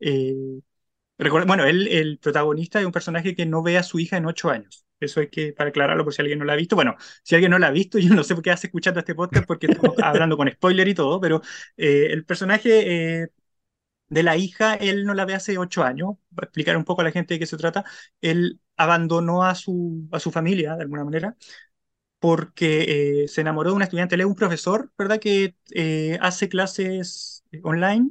Eh, 0.00 0.34
bueno, 1.46 1.64
el 1.66 2.18
protagonista 2.22 2.80
es 2.80 2.86
un 2.86 2.92
personaje 2.92 3.34
que 3.34 3.46
no 3.46 3.62
ve 3.62 3.76
a 3.78 3.82
su 3.82 3.98
hija 3.98 4.16
en 4.16 4.26
ocho 4.26 4.50
años. 4.50 4.86
Eso 5.00 5.20
hay 5.20 5.28
que, 5.28 5.52
para 5.52 5.70
aclararlo 5.70 6.04
por 6.04 6.12
si 6.12 6.22
alguien 6.22 6.38
no 6.38 6.44
la 6.44 6.54
ha 6.54 6.56
visto. 6.56 6.76
Bueno, 6.76 6.96
si 7.22 7.34
alguien 7.34 7.50
no 7.50 7.58
la 7.58 7.68
ha 7.68 7.70
visto, 7.70 7.98
yo 7.98 8.14
no 8.14 8.24
sé 8.24 8.34
por 8.34 8.42
qué 8.42 8.50
hace 8.50 8.68
escuchando 8.68 9.00
este 9.00 9.14
podcast 9.14 9.46
porque 9.46 9.66
estamos 9.66 9.96
hablando 10.02 10.36
con 10.36 10.50
spoiler 10.50 10.88
y 10.88 10.94
todo, 10.94 11.20
pero 11.20 11.42
eh, 11.76 12.08
el 12.10 12.24
personaje 12.24 13.30
de 14.08 14.22
la 14.22 14.36
hija, 14.36 14.74
él 14.74 15.04
no 15.04 15.14
la 15.14 15.24
ve 15.24 15.34
hace 15.34 15.58
ocho 15.58 15.84
años. 15.84 16.16
Para 16.34 16.46
explicar 16.46 16.76
un 16.76 16.84
poco 16.84 17.00
a 17.02 17.04
la 17.04 17.12
gente 17.12 17.34
de 17.34 17.40
qué 17.40 17.46
se 17.46 17.56
trata. 17.56 17.84
Él 18.20 18.60
abandonó 18.76 19.44
a 19.44 19.54
su, 19.54 20.08
a 20.12 20.20
su 20.20 20.30
familia, 20.30 20.76
de 20.76 20.82
alguna 20.82 21.04
manera, 21.04 21.36
porque 22.20 23.22
eh, 23.24 23.28
se 23.28 23.42
enamoró 23.42 23.70
de 23.70 23.76
una 23.76 23.84
estudiante. 23.86 24.14
Él 24.16 24.22
es 24.22 24.26
un 24.26 24.34
profesor, 24.36 24.92
¿verdad?, 24.98 25.20
que 25.20 25.56
hace 26.20 26.48
clases 26.48 27.44
online, 27.62 28.10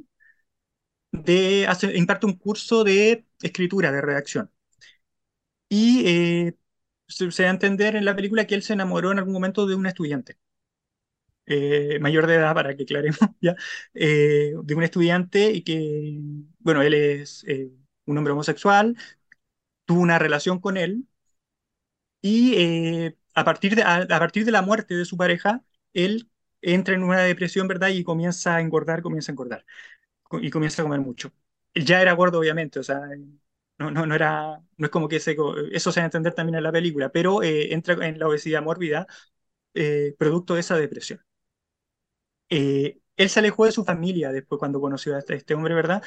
de, 1.12 1.66
imparte 1.94 2.26
un 2.26 2.34
curso 2.34 2.84
de 2.84 3.26
escritura, 3.42 3.92
de 3.92 4.00
redacción. 4.00 4.50
Y 5.70 6.54
se, 7.08 7.42
da 7.42 7.48
a 7.48 7.50
entender 7.52 7.96
en 7.96 8.04
la 8.04 8.14
película 8.16 8.46
que 8.46 8.54
él 8.54 8.62
se 8.62 8.74
enamoró 8.74 9.12
en 9.12 9.18
algún 9.18 9.34
momento 9.34 9.66
de 9.66 9.74
un 9.74 9.86
estudiante. 9.86 10.38
Eh, 11.50 11.98
mayor 12.00 12.26
de 12.26 12.34
edad, 12.36 12.54
para 12.54 12.76
que 12.76 12.82
aclaremos 12.84 13.18
ya, 13.40 13.56
eh, 13.94 14.52
de 14.62 14.74
un 14.74 14.82
estudiante 14.82 15.50
y 15.52 15.62
que, 15.62 16.18
bueno, 16.58 16.82
él 16.82 16.94
es 16.94 17.44
eh, 17.48 17.70
un 18.06 18.18
hombre 18.18 18.32
homosexual, 18.34 18.96
tuvo 19.86 20.00
una 20.02 20.18
relación 20.18 20.60
con 20.60 20.76
él 20.78 21.06
y 22.20 23.14
a, 23.34 23.44
partir 23.44 23.74
de, 23.76 23.82
a, 23.82 24.06
partir 24.08 24.44
de 24.44 24.52
la 24.52 24.62
muerte 24.62 24.94
de 24.96 25.04
su 25.04 25.16
pareja, 25.16 25.62
él 25.92 26.30
entra 26.60 26.94
en 26.94 27.02
una 27.04 27.20
depresión, 27.20 27.68
¿verdad? 27.68 27.88
Y 27.88 28.04
comienza 28.04 28.56
a 28.56 28.60
engordar, 28.60 29.02
comienza 29.02 29.32
a 29.32 29.34
engordar 29.34 29.64
y 30.42 30.50
comienza 30.50 30.82
a 30.82 30.84
comer 30.84 31.00
mucho. 31.00 31.32
Él 31.74 31.84
ya 31.86 32.02
era 32.02 32.12
gordo, 32.14 32.40
obviamente, 32.40 32.80
o 32.80 32.82
sea, 32.82 33.00
no, 33.78 33.90
no, 33.90 34.06
no, 34.06 34.14
era, 34.14 34.62
no 34.76 34.86
es 34.86 34.90
como 34.90 35.08
que 35.08 35.20
se, 35.20 35.36
eso 35.72 35.92
se 35.92 36.00
va 36.00 36.04
a 36.04 36.06
entender 36.06 36.34
también 36.34 36.56
en 36.56 36.64
la 36.64 36.72
película, 36.72 37.10
pero 37.10 37.42
eh, 37.42 37.72
entra 37.74 37.94
en 38.06 38.18
la 38.18 38.28
obesidad 38.28 38.62
mórbida 38.62 39.06
eh, 39.74 40.14
producto 40.18 40.54
de 40.54 40.60
esa 40.60 40.76
depresión. 40.76 41.20
Eh, 42.50 42.98
él 43.16 43.28
se 43.30 43.40
alejó 43.40 43.64
de 43.66 43.72
su 43.72 43.84
familia 43.84 44.32
después 44.32 44.58
cuando 44.58 44.80
conoció 44.80 45.14
a 45.16 45.18
este, 45.18 45.34
este 45.36 45.54
hombre, 45.54 45.74
¿verdad? 45.74 46.02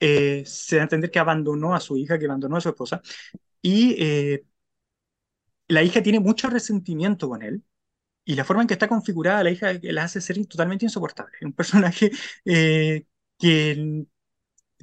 se 0.00 0.76
da 0.76 0.82
a 0.82 0.84
entender 0.84 1.10
que 1.10 1.18
abandonó 1.18 1.74
a 1.74 1.80
su 1.80 1.96
hija, 1.96 2.18
que 2.18 2.26
abandonó 2.26 2.56
a 2.56 2.60
su 2.60 2.68
esposa, 2.70 3.02
y 3.62 3.96
la 5.68 5.82
hija 5.82 6.02
tiene 6.02 6.20
mucho 6.20 6.48
resentimiento 6.50 7.28
con 7.28 7.42
él, 7.42 7.62
y 8.24 8.34
la 8.36 8.44
forma 8.44 8.62
en 8.62 8.68
que 8.68 8.74
está 8.74 8.88
configurada 8.88 9.44
la 9.44 9.50
hija 9.52 9.72
la 9.82 10.04
hace 10.04 10.20
ser 10.20 10.44
totalmente 10.46 10.86
insoportable. 10.86 11.32
Un 11.42 11.52
personaje 11.54 12.10
que 13.38 14.06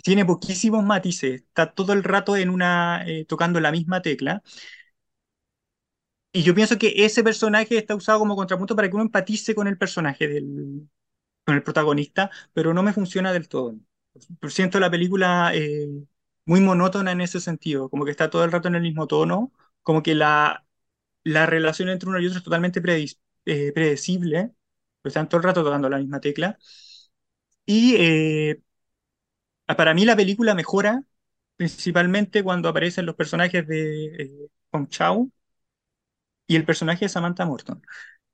tiene 0.03 0.25
poquísimos 0.25 0.83
matices, 0.83 1.41
está 1.43 1.73
todo 1.73 1.93
el 1.93 2.03
rato 2.03 2.35
en 2.37 2.49
una, 2.49 3.03
eh, 3.07 3.25
tocando 3.25 3.59
la 3.59 3.71
misma 3.71 4.01
tecla. 4.01 4.43
Y 6.35 6.43
yo 6.43 6.53
pienso 6.53 6.77
que 6.77 6.93
ese 7.05 7.23
personaje 7.23 7.77
está 7.77 7.95
usado 7.95 8.19
como 8.19 8.35
contrapunto 8.35 8.75
para 8.75 8.89
que 8.89 8.95
uno 8.95 9.03
empatice 9.05 9.55
con 9.55 9.67
el 9.67 9.77
personaje, 9.77 10.27
del, 10.27 10.89
con 11.45 11.55
el 11.55 11.63
protagonista, 11.63 12.31
pero 12.53 12.73
no 12.73 12.83
me 12.83 12.93
funciona 12.93 13.33
del 13.33 13.49
todo. 13.49 13.75
Siento 14.49 14.79
la 14.79 14.91
película 14.91 15.51
eh, 15.55 15.87
muy 16.45 16.61
monótona 16.61 17.11
en 17.13 17.21
ese 17.21 17.39
sentido, 17.41 17.89
como 17.89 18.05
que 18.05 18.11
está 18.11 18.29
todo 18.29 18.43
el 18.45 18.51
rato 18.51 18.67
en 18.69 18.75
el 18.75 18.81
mismo 18.83 19.07
tono, 19.07 19.53
como 19.83 20.03
que 20.03 20.15
la, 20.15 20.65
la 21.23 21.45
relación 21.47 21.89
entre 21.89 22.09
uno 22.09 22.19
y 22.19 22.27
otro 22.27 22.39
es 22.39 22.43
totalmente 22.45 22.81
eh, 23.45 23.71
predecible, 23.73 24.51
pero 25.01 25.09
están 25.11 25.29
todo 25.29 25.39
el 25.39 25.45
rato 25.45 25.63
tocando 25.63 25.89
la 25.89 25.99
misma 25.99 26.19
tecla. 26.21 26.57
Y 27.65 27.95
Ah, 29.67 29.75
para 29.75 29.93
mí 29.93 30.05
la 30.05 30.15
película 30.15 30.53
mejora 30.55 31.03
principalmente 31.55 32.43
cuando 32.43 32.69
aparecen 32.69 33.05
los 33.05 33.15
personajes 33.15 33.67
de 33.67 34.05
eh, 34.23 34.49
Hong 34.71 34.87
Chao 34.89 35.29
y 36.47 36.55
el 36.55 36.65
personaje 36.65 37.05
de 37.05 37.09
Samantha 37.09 37.45
Morton. 37.45 37.81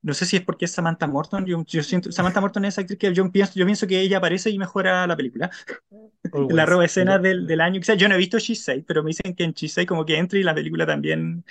No 0.03 0.15
sé 0.15 0.25
si 0.25 0.35
es 0.35 0.43
porque 0.43 0.65
es 0.65 0.71
Samantha 0.71 1.05
Morton, 1.05 1.45
yo, 1.45 1.63
siento, 1.83 2.11
Samantha 2.11 2.41
Morton 2.41 2.65
es 2.65 2.77
actriz 2.79 2.97
que 2.97 3.13
yo 3.13 3.31
pienso, 3.31 3.53
yo 3.55 3.65
pienso 3.65 3.85
que 3.85 3.99
ella 3.99 4.17
aparece 4.17 4.49
y 4.49 4.57
mejora 4.57 5.05
la 5.05 5.15
película. 5.15 5.51
la 6.49 6.65
roba 6.65 6.85
escena 6.85 7.19
del, 7.19 7.45
del, 7.45 7.61
año. 7.61 7.79
Quizás 7.79 7.97
yo 7.97 8.09
no 8.09 8.15
he 8.15 8.17
visto 8.17 8.39
Shisei, 8.39 8.81
pero 8.81 9.03
me 9.03 9.09
dicen 9.09 9.35
que 9.35 9.43
en 9.43 9.51
Shisei 9.51 9.85
como 9.85 10.05
que 10.05 10.17
entra 10.17 10.39
y 10.39 10.43
la 10.43 10.55
película 10.55 10.87
también. 10.87 11.45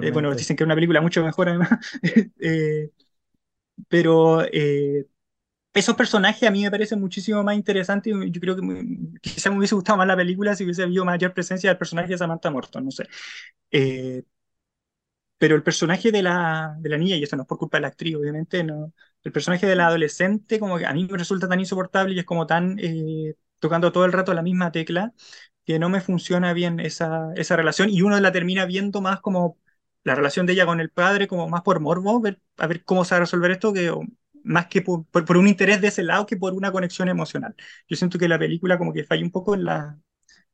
Eh, 0.00 0.12
bueno, 0.12 0.32
dicen 0.34 0.56
que 0.56 0.62
es 0.62 0.66
una 0.66 0.76
película 0.76 1.00
mucho 1.00 1.24
mejor 1.24 1.48
además. 1.48 1.70
Eh, 2.40 2.90
pero 3.88 4.44
esos 5.74 5.94
personajes 5.96 6.48
a 6.48 6.50
mí 6.50 6.62
me 6.62 6.70
parecen 6.70 7.00
muchísimo 7.00 7.42
más 7.42 7.56
interesantes 7.56 8.14
yo 8.30 8.40
creo 8.40 8.56
que 8.56 8.62
quizá 9.20 9.50
me 9.50 9.58
hubiese 9.58 9.74
gustado 9.74 9.98
más 9.98 10.06
la 10.06 10.16
película 10.16 10.54
si 10.54 10.64
hubiese 10.64 10.82
habido 10.82 11.04
mayor 11.04 11.32
presencia 11.32 11.70
del 11.70 11.78
personaje 11.78 12.08
de 12.08 12.18
Samantha 12.18 12.50
Morton, 12.50 12.84
no 12.84 12.90
sé. 12.90 13.06
Pero 15.38 15.54
el 15.56 15.62
personaje 15.62 16.10
de 16.12 16.22
la, 16.22 16.76
de 16.80 16.88
la 16.88 16.98
niña, 16.98 17.16
y 17.16 17.22
eso 17.22 17.36
no 17.36 17.42
es 17.42 17.48
por 17.48 17.58
culpa 17.58 17.78
de 17.78 17.82
la 17.82 17.88
actriz, 17.88 18.16
obviamente, 18.16 18.64
no, 18.64 18.92
el 19.22 19.32
personaje 19.32 19.66
de 19.66 19.76
la 19.76 19.86
adolescente 19.86 20.58
como 20.58 20.78
que 20.78 20.86
a 20.86 20.92
mí 20.92 21.06
me 21.10 21.18
resulta 21.18 21.48
tan 21.48 21.60
insoportable 21.60 22.14
y 22.14 22.18
es 22.18 22.24
como 22.24 22.46
tan 22.46 22.78
eh, 22.80 23.34
tocando 23.58 23.92
todo 23.92 24.04
el 24.04 24.12
rato 24.12 24.34
la 24.34 24.42
misma 24.42 24.72
tecla 24.72 25.12
que 25.64 25.78
no 25.78 25.88
me 25.90 26.00
funciona 26.00 26.52
bien 26.54 26.80
esa, 26.80 27.32
esa 27.36 27.56
relación 27.56 27.90
y 27.90 28.02
uno 28.02 28.18
la 28.20 28.32
termina 28.32 28.64
viendo 28.66 29.00
más 29.02 29.20
como 29.20 29.58
la 30.04 30.14
relación 30.14 30.46
de 30.46 30.54
ella 30.54 30.66
con 30.66 30.80
el 30.80 30.90
padre 30.90 31.28
como 31.28 31.48
más 31.48 31.62
por 31.62 31.80
morbo, 31.80 32.20
ver, 32.20 32.40
a 32.56 32.66
ver 32.66 32.84
cómo 32.84 33.04
se 33.04 33.14
va 33.14 33.18
a 33.18 33.20
resolver 33.20 33.50
esto, 33.50 33.72
que 33.72 33.92
más 34.44 34.66
que 34.68 34.82
por, 34.82 35.04
por, 35.06 35.36
un 35.36 35.46
interés 35.48 35.80
de 35.80 35.88
ese 35.88 36.02
lado 36.02 36.26
que 36.26 36.36
por 36.36 36.54
una 36.54 36.72
conexión 36.72 37.08
emocional. 37.08 37.54
Yo 37.88 37.96
siento 37.96 38.18
que 38.18 38.28
la 38.28 38.38
película 38.38 38.78
como 38.78 38.92
que 38.92 39.04
falla 39.04 39.22
un 39.24 39.30
poco 39.30 39.54
en 39.54 39.64
la, 39.64 39.98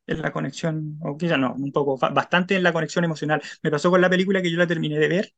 en 0.07 0.23
la 0.23 0.33
conexión, 0.33 0.99
o 1.03 1.17
ya 1.19 1.37
no, 1.37 1.55
un 1.55 1.73
poco, 1.73 1.97
bastante 1.99 2.57
en 2.57 2.63
la 2.63 2.73
conexión 2.73 3.05
emocional. 3.05 3.43
Me 3.63 3.71
pasó 3.71 3.91
con 3.91 4.01
la 4.01 4.11
película 4.11 4.43
que 4.43 4.51
yo 4.51 4.59
la 4.59 4.67
terminé 4.67 4.99
de 4.99 5.09
ver 5.09 5.35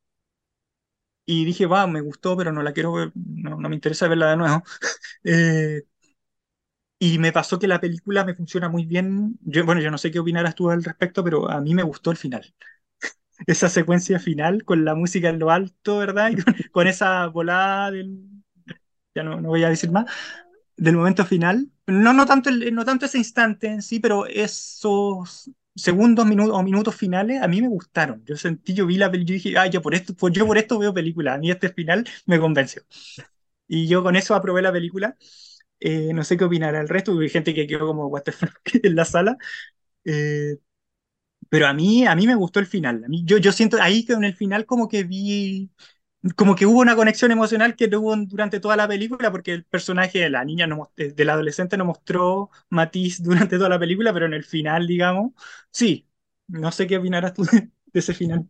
y 1.24 1.44
dije, 1.44 1.66
va, 1.66 1.87
me 1.87 2.00
gustó, 2.00 2.37
pero 2.37 2.52
no 2.52 2.62
la 2.62 2.72
quiero 2.72 2.92
ver, 2.92 3.12
no, 3.14 3.57
no 3.61 3.68
me 3.68 3.74
interesa 3.74 4.09
verla 4.09 4.31
de 4.31 4.37
nuevo. 4.37 4.62
eh, 5.24 5.83
y 6.98 7.18
me 7.18 7.33
pasó 7.33 7.59
que 7.59 7.66
la 7.68 7.81
película 7.81 8.24
me 8.24 8.35
funciona 8.35 8.68
muy 8.68 8.87
bien. 8.87 9.38
Yo, 9.42 9.64
bueno, 9.66 9.81
yo 9.83 9.90
no 9.90 9.98
sé 9.98 10.11
qué 10.11 10.18
opinarás 10.18 10.55
tú 10.55 10.70
al 10.70 10.83
respecto, 10.85 11.22
pero 11.24 11.50
a 11.50 11.61
mí 11.61 11.74
me 11.74 11.83
gustó 11.83 12.11
el 12.11 12.16
final. 12.16 12.55
Esa 13.46 13.68
secuencia 13.68 14.18
final 14.20 14.64
con 14.64 14.85
la 14.85 14.94
música 14.94 15.29
en 15.29 15.38
lo 15.38 15.50
alto, 15.50 15.98
¿verdad? 15.98 16.31
Y 16.59 16.68
con, 16.70 16.87
esa 16.88 17.26
volada 17.29 17.90
del... 17.90 18.18
Ya 19.14 19.22
no, 19.22 19.40
no 19.40 19.48
voy 19.48 19.64
a 19.64 19.70
decir 19.70 19.90
más. 19.90 20.07
Del 20.77 20.97
momento 20.97 21.25
final. 21.25 21.71
No, 21.87 22.12
no, 22.12 22.27
tanto 22.27 22.51
no 22.51 22.85
tanto 22.85 23.07
ese 23.07 23.19
instante 23.19 23.69
en 23.69 23.81
sí, 23.83 23.99
pero 24.01 24.27
esos 24.27 25.51
segundos 25.75 26.27
minutos 26.27 26.55
o 26.59 26.62
minutos 26.62 26.95
finales 26.97 27.41
a 27.43 27.49
mí 27.49 27.62
me 27.62 27.69
gustaron. 27.69 28.23
Yo 28.27 28.37
sentí, 28.37 28.75
yo 28.75 28.87
vi 28.87 28.97
la 28.99 29.11
película 29.11 29.37
y 29.37 29.41
dije, 29.43 29.59
ah, 29.59 29.67
yo 29.69 29.81
por 29.83 29.95
esto, 29.95 30.15
pues 30.15 30.33
yo 30.35 30.47
por 30.47 30.59
esto 30.59 30.79
veo 30.79 30.93
películas. 30.93 31.37
A 31.37 31.39
mí 31.39 31.51
este 31.51 31.71
final 31.73 32.07
me 32.27 32.39
convenció. 32.41 32.83
Y 33.69 33.89
yo 33.89 34.03
con 34.03 34.17
eso 34.17 34.35
aprobé 34.35 34.62
la 34.62 34.73
película. 34.73 35.17
Eh, 35.81 36.12
no 36.15 36.25
sé 36.25 36.37
qué 36.39 36.45
opinará 36.45 36.81
el 36.81 36.89
resto, 36.89 37.19
hay 37.21 37.29
gente 37.31 37.55
que 37.55 37.67
quedó 37.67 37.87
como 37.89 38.09
what 38.09 38.25
en 38.85 38.97
la 38.97 39.05
sala. 39.07 39.39
Eh, 40.05 40.59
pero 41.49 41.67
a 41.67 41.73
mí, 41.75 42.07
a 42.07 42.15
mí 42.17 42.27
me 42.27 42.35
gustó 42.35 42.61
el 42.61 42.67
final. 42.67 43.05
A 43.05 43.09
mí, 43.09 43.23
yo, 43.25 43.39
yo 43.39 43.53
siento 43.53 43.79
ahí 43.81 44.05
que 44.05 44.12
en 44.15 44.25
el 44.25 44.35
final 44.35 44.67
como 44.67 44.89
que 44.89 45.05
vi, 45.05 45.71
como 46.35 46.55
que 46.55 46.67
hubo 46.67 46.81
una 46.81 46.97
conexión 46.97 47.31
emocional 47.31 47.77
que 47.77 47.89
no 47.89 48.01
hubo 48.01 48.17
durante 48.17 48.61
toda 48.61 48.77
la 48.77 48.89
película, 48.89 49.31
porque 49.31 49.53
el 49.53 49.65
personaje 49.65 50.19
de 50.19 50.31
la 50.31 50.45
niña, 50.45 50.67
no, 50.67 50.91
del 50.97 51.31
adolescente 51.31 51.77
no 51.77 51.85
mostró 51.85 52.51
matiz 52.71 53.23
durante 53.23 53.57
toda 53.57 53.69
la 53.69 53.79
película, 53.79 54.12
pero 54.12 54.27
en 54.27 54.35
el 54.35 54.45
final, 54.45 54.87
digamos, 54.87 55.33
sí. 55.71 56.09
No 56.49 56.71
sé 56.71 56.87
qué 56.87 56.99
opinarás 56.99 57.35
tú 57.35 57.43
de 57.53 58.01
ese 58.01 58.15
final. 58.15 58.49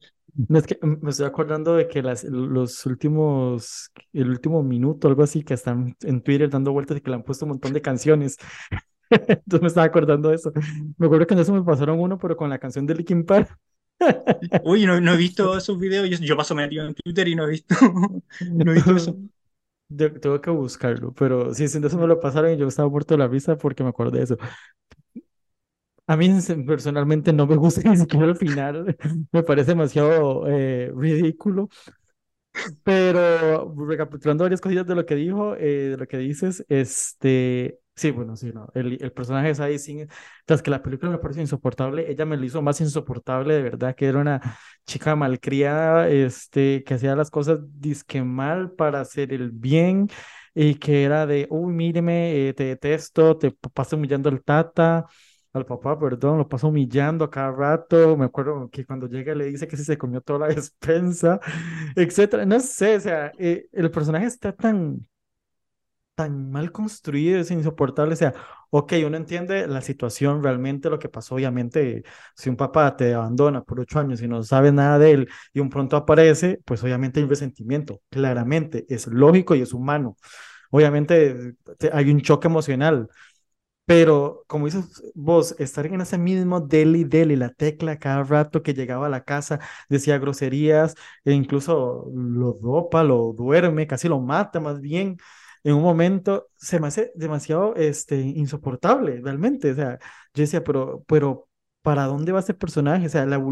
No, 0.49 0.59
es 0.59 0.67
que 0.67 0.79
mm, 0.81 0.99
me 1.03 1.11
estoy 1.11 1.27
acordando 1.27 1.75
de 1.77 1.89
que 1.89 2.03
las, 2.03 2.25
los 2.25 2.85
últimos, 2.85 3.91
el 4.13 4.29
último 4.29 4.63
minuto, 4.63 5.09
algo 5.09 5.23
así, 5.23 5.43
que 5.43 5.55
están 5.55 5.97
en 6.03 6.21
Twitter 6.23 6.51
dando 6.51 6.73
vueltas 6.73 6.99
y 6.99 7.01
que 7.01 7.11
le 7.11 7.17
han 7.17 7.23
puesto 7.23 7.45
un 7.47 7.51
montón 7.51 7.73
de 7.73 7.81
canciones. 7.81 8.37
Entonces 9.11 9.63
me 9.63 9.69
estaba 9.69 9.87
acordando 9.87 10.29
de 10.29 10.37
eso. 10.37 10.53
Me 10.99 11.07
acuerdo 11.07 11.27
que 11.27 11.35
en 11.35 11.41
eso 11.41 11.55
me 11.55 11.63
pasaron 11.63 12.01
uno, 12.01 12.19
pero 12.19 12.37
con 12.37 12.51
la 12.51 12.59
canción 12.59 12.87
de 12.87 12.95
Linkin 12.97 13.25
Park. 13.25 13.57
Uy, 14.65 14.87
no, 14.87 15.01
no 15.01 15.15
he 15.15 15.17
visto 15.17 15.57
esos 15.57 15.79
videos. 15.79 16.09
Yo, 16.09 16.19
yo 16.19 16.37
paso 16.37 16.55
metido 16.55 16.87
en 16.87 16.95
Twitter 16.95 17.29
y 17.29 17.35
no 17.35 17.45
he 17.47 17.51
visto, 17.51 17.75
no 18.41 18.71
he 18.73 18.75
visto 18.75 18.97
eso. 18.97 19.17
tengo 20.21 20.41
que 20.41 20.51
buscarlo, 20.51 21.13
pero 21.15 21.55
sí, 21.55 21.69
sin 21.69 21.85
eso 21.85 21.99
me 21.99 22.07
lo 22.07 22.21
pasaron 22.21 22.53
y 22.53 22.57
yo 22.57 22.69
estaba 22.69 22.89
muerto 22.89 23.15
de 23.15 23.19
la 23.19 23.29
vista 23.29 23.57
porque 23.57 23.83
me 23.83 23.91
acuerdo 23.91 24.17
de 24.19 24.25
eso. 24.25 24.37
A 26.09 26.17
mí 26.17 26.29
personalmente 26.67 27.33
no 27.33 27.47
me 27.47 27.57
gusta 27.57 27.81
ni 27.91 27.97
siquiera 27.97 28.27
el 28.27 28.37
final, 28.37 28.97
me 29.33 29.43
parece 29.43 29.73
demasiado 29.73 30.47
eh, 30.49 30.93
ridículo. 30.95 31.69
Pero 32.85 33.75
recapitulando 33.87 34.45
varias 34.45 34.61
cosillas 34.61 34.87
de 34.87 34.95
lo 34.95 35.05
que 35.07 35.15
dijo, 35.15 35.57
eh, 35.57 35.91
de 35.91 35.97
lo 35.97 36.07
que 36.09 36.19
dices, 36.19 36.65
este, 36.69 37.79
sí, 37.97 38.11
bueno, 38.11 38.37
sí, 38.37 38.53
no, 38.53 38.69
el, 38.75 38.99
el 39.03 39.13
personaje 39.13 39.49
de 39.49 39.55
Sadie 39.55 39.79
Singh, 39.79 40.09
tras 40.45 40.63
que 40.63 40.71
la 40.71 40.83
película 40.83 41.11
me 41.11 41.19
parece 41.19 41.41
insoportable, 41.41 42.11
ella 42.11 42.25
me 42.25 42.37
lo 42.37 42.45
hizo 42.45 42.63
más 42.63 42.81
insoportable, 42.81 43.55
de 43.55 43.63
verdad, 43.63 43.95
que 43.95 44.07
era 44.07 44.19
una 44.21 44.41
chica 44.87 45.17
malcriada, 45.17 46.09
este, 46.09 46.85
que 46.85 46.95
hacía 46.95 47.17
las 47.17 47.31
cosas 47.31 47.61
disque 47.81 48.23
mal 48.23 48.73
para 48.73 49.01
hacer 49.01 49.33
el 49.33 49.51
bien, 49.51 50.09
y 50.55 50.77
que 50.77 51.05
era 51.05 51.27
de, 51.27 51.47
uy, 51.51 51.73
míreme, 51.73 52.49
eh, 52.49 52.55
te 52.55 52.65
detesto, 52.65 53.37
te 53.37 53.51
paso 53.53 53.97
humillando 53.97 54.29
el 54.29 54.43
tata, 54.43 55.07
al 55.53 55.65
papá, 55.67 55.99
perdón, 55.99 56.39
lo 56.39 56.49
pasa 56.49 56.67
humillando 56.67 57.25
a 57.25 57.31
cada 57.31 57.51
rato. 57.53 58.17
Me 58.17 58.27
acuerdo 58.27 58.69
que 58.71 58.85
cuando 58.85 59.07
llega 59.09 59.35
le 59.35 59.47
dice 59.47 59.67
que 59.67 59.77
si 59.77 59.85
se 59.85 59.97
comió 59.99 60.21
toda 60.21 60.49
la 60.49 60.49
despensa, 60.55 61.41
etcétera. 61.97 62.45
No 62.47 62.61
sé, 62.61 62.97
o 62.97 63.01
sea, 63.01 63.33
eh, 63.39 63.67
el 63.73 63.91
personaje 63.91 64.27
está 64.27 64.53
tan, 64.55 65.07
tan 66.17 66.51
mal 66.51 66.73
construido, 66.73 67.41
es 67.41 67.51
insoportable. 67.53 68.15
O 68.15 68.17
sea, 68.17 68.35
ok, 68.71 68.95
uno 69.07 69.17
entiende 69.19 69.69
la 69.69 69.83
situación, 69.83 70.43
realmente 70.43 70.91
lo 70.91 70.99
que 70.99 71.09
pasó, 71.11 71.37
obviamente, 71.37 72.05
si 72.37 72.51
un 72.51 72.57
papá 72.57 72.97
te 72.97 73.15
abandona 73.15 73.63
por 73.65 73.81
ocho 73.81 74.01
años 74.01 74.23
y 74.23 74.29
no 74.29 74.43
sabe 74.43 74.73
nada 74.73 74.99
de 74.99 75.13
él 75.13 75.29
y 75.55 75.61
un 75.61 75.71
pronto 75.71 75.97
aparece, 75.97 76.61
pues 76.65 76.83
obviamente 76.85 77.21
hay 77.21 77.25
un 77.25 77.31
resentimiento, 77.31 78.03
claramente, 78.11 78.87
es 78.89 79.07
lógico 79.09 79.55
y 79.55 79.63
es 79.63 79.75
humano. 79.75 80.17
Obviamente 80.71 81.55
hay 81.93 82.11
un 82.11 82.21
choque 82.23 82.49
emocional, 82.49 83.09
pero, 83.87 84.45
como 84.49 84.67
dices 84.67 85.03
vos, 85.15 85.55
estar 85.61 85.87
en 85.87 86.01
ese 86.01 86.19
mismo 86.19 86.61
deli 86.61 87.05
deli, 87.05 87.37
la 87.37 87.51
tecla 87.51 87.99
cada 88.01 88.25
rato 88.25 88.63
que 88.63 88.75
llegaba 88.75 89.07
a 89.07 89.09
la 89.11 89.23
casa, 89.25 89.61
decía 89.89 90.19
groserías, 90.19 90.97
e 91.25 91.33
incluso 91.33 92.11
lo 92.15 92.55
dopa, 92.55 93.05
lo 93.05 93.33
duerme, 93.33 93.87
casi 93.87 94.09
lo 94.09 94.21
mata 94.21 94.59
más 94.61 94.81
bien. 94.81 95.17
En 95.67 95.75
un 95.75 95.83
momento 95.83 96.49
se 96.57 96.79
me 96.79 96.87
hace 96.87 97.11
demasiado 97.17 97.75
este, 97.75 98.21
insoportable, 98.21 99.21
realmente. 99.21 99.73
O 99.73 99.75
sea, 99.75 99.99
yo 100.33 100.43
decía, 100.43 100.63
pero, 100.63 101.05
pero, 101.09 101.49
¿para 101.83 102.05
dónde 102.05 102.31
va 102.31 102.39
este 102.39 102.55
personaje? 102.55 103.07
O 103.07 103.09
sea, 103.09 103.27
la, 103.27 103.43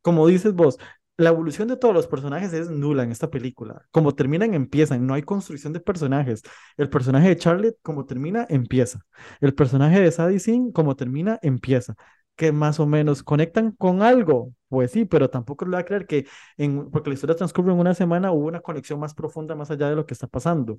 como 0.00 0.26
dices 0.26 0.54
vos, 0.54 0.78
la 1.18 1.28
evolución 1.28 1.68
de 1.68 1.76
todos 1.76 1.92
los 1.94 2.06
personajes 2.06 2.54
es 2.54 2.70
nula 2.70 3.02
en 3.02 3.12
esta 3.12 3.30
película. 3.30 3.86
Como 3.90 4.14
terminan, 4.14 4.54
empiezan. 4.54 5.06
No 5.06 5.12
hay 5.12 5.22
construcción 5.24 5.74
de 5.74 5.80
personajes. 5.80 6.42
El 6.78 6.88
personaje 6.88 7.28
de 7.28 7.36
Charlotte, 7.36 7.76
como 7.82 8.06
termina, 8.06 8.46
empieza. 8.48 9.00
El 9.42 9.54
personaje 9.54 10.00
de 10.00 10.10
Sadie 10.12 10.40
Singh, 10.40 10.72
como 10.72 10.96
termina, 10.96 11.38
empieza. 11.42 11.96
Que 12.36 12.52
más 12.52 12.80
o 12.80 12.86
menos 12.86 13.22
conectan 13.22 13.72
con 13.72 14.02
algo. 14.02 14.52
Pues 14.68 14.90
sí, 14.92 15.04
pero 15.06 15.30
tampoco 15.30 15.64
le 15.64 15.72
voy 15.72 15.80
a 15.80 15.84
creer 15.84 16.06
que, 16.06 16.26
en, 16.58 16.90
porque 16.90 17.10
la 17.10 17.14
historia 17.14 17.36
transcurre 17.36 17.72
en 17.72 17.78
una 17.78 17.94
semana, 17.94 18.32
hubo 18.32 18.46
una 18.48 18.60
conexión 18.60 19.00
más 19.00 19.14
profunda 19.14 19.54
más 19.54 19.70
allá 19.70 19.88
de 19.88 19.96
lo 19.96 20.06
que 20.06 20.14
está 20.14 20.26
pasando. 20.26 20.78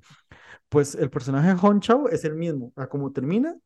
Pues 0.68 0.94
el 0.96 1.10
personaje 1.10 1.48
de 1.50 1.60
Hon 1.62 1.80
Chao 1.80 2.08
es 2.08 2.24
el 2.24 2.34
mismo. 2.36 2.72
A 2.76 2.88
como 2.88 3.12
termina, 3.12 3.56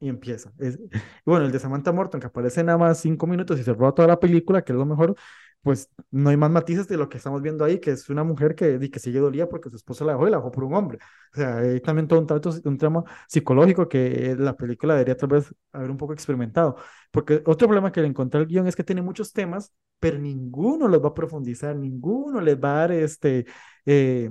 y 0.00 0.08
empieza. 0.08 0.52
Es, 0.58 0.76
y 0.76 0.90
bueno, 1.30 1.46
el 1.46 1.52
de 1.52 1.58
Samantha 1.58 1.92
Morton, 1.92 2.20
que 2.20 2.26
aparece 2.26 2.62
nada 2.64 2.78
más 2.78 2.98
cinco 3.00 3.26
minutos 3.26 3.58
y 3.58 3.64
se 3.64 3.72
roba 3.72 3.94
toda 3.94 4.08
la 4.08 4.20
película, 4.20 4.62
que 4.62 4.72
es 4.72 4.78
lo 4.78 4.84
mejor, 4.86 5.16
pues 5.64 5.90
no 6.10 6.28
hay 6.28 6.36
más 6.36 6.50
matices 6.50 6.86
de 6.88 6.98
lo 6.98 7.08
que 7.08 7.16
estamos 7.16 7.40
viendo 7.40 7.64
ahí, 7.64 7.80
que 7.80 7.90
es 7.92 8.10
una 8.10 8.22
mujer 8.22 8.54
que, 8.54 8.78
que 8.90 8.98
sigue 9.00 9.18
dolía 9.18 9.48
porque 9.48 9.70
su 9.70 9.76
esposo 9.76 10.04
la 10.04 10.12
dejó 10.12 10.28
y 10.28 10.30
la 10.30 10.36
dejó 10.36 10.50
por 10.50 10.64
un 10.64 10.74
hombre. 10.74 10.98
O 11.32 11.36
sea, 11.36 11.56
hay 11.56 11.80
también 11.80 12.06
todo 12.06 12.20
un, 12.20 12.26
trato, 12.26 12.50
un 12.64 12.76
tramo 12.76 13.06
psicológico 13.26 13.88
que 13.88 14.36
la 14.38 14.56
película 14.56 14.94
debería 14.94 15.16
tal 15.16 15.30
vez 15.30 15.54
haber 15.72 15.90
un 15.90 15.96
poco 15.96 16.12
experimentado. 16.12 16.76
Porque 17.10 17.42
otro 17.46 17.66
problema 17.66 17.90
que 17.90 18.02
le 18.02 18.08
encontré 18.08 18.40
al 18.40 18.46
guion 18.46 18.66
es 18.66 18.76
que 18.76 18.84
tiene 18.84 19.00
muchos 19.00 19.32
temas, 19.32 19.72
pero 19.98 20.18
ninguno 20.18 20.86
los 20.86 21.02
va 21.02 21.08
a 21.08 21.14
profundizar, 21.14 21.74
ninguno 21.76 22.40
les 22.42 22.56
va 22.62 22.72
a 22.76 22.78
dar 22.80 22.92
este... 22.92 23.46
Eh, 23.86 24.30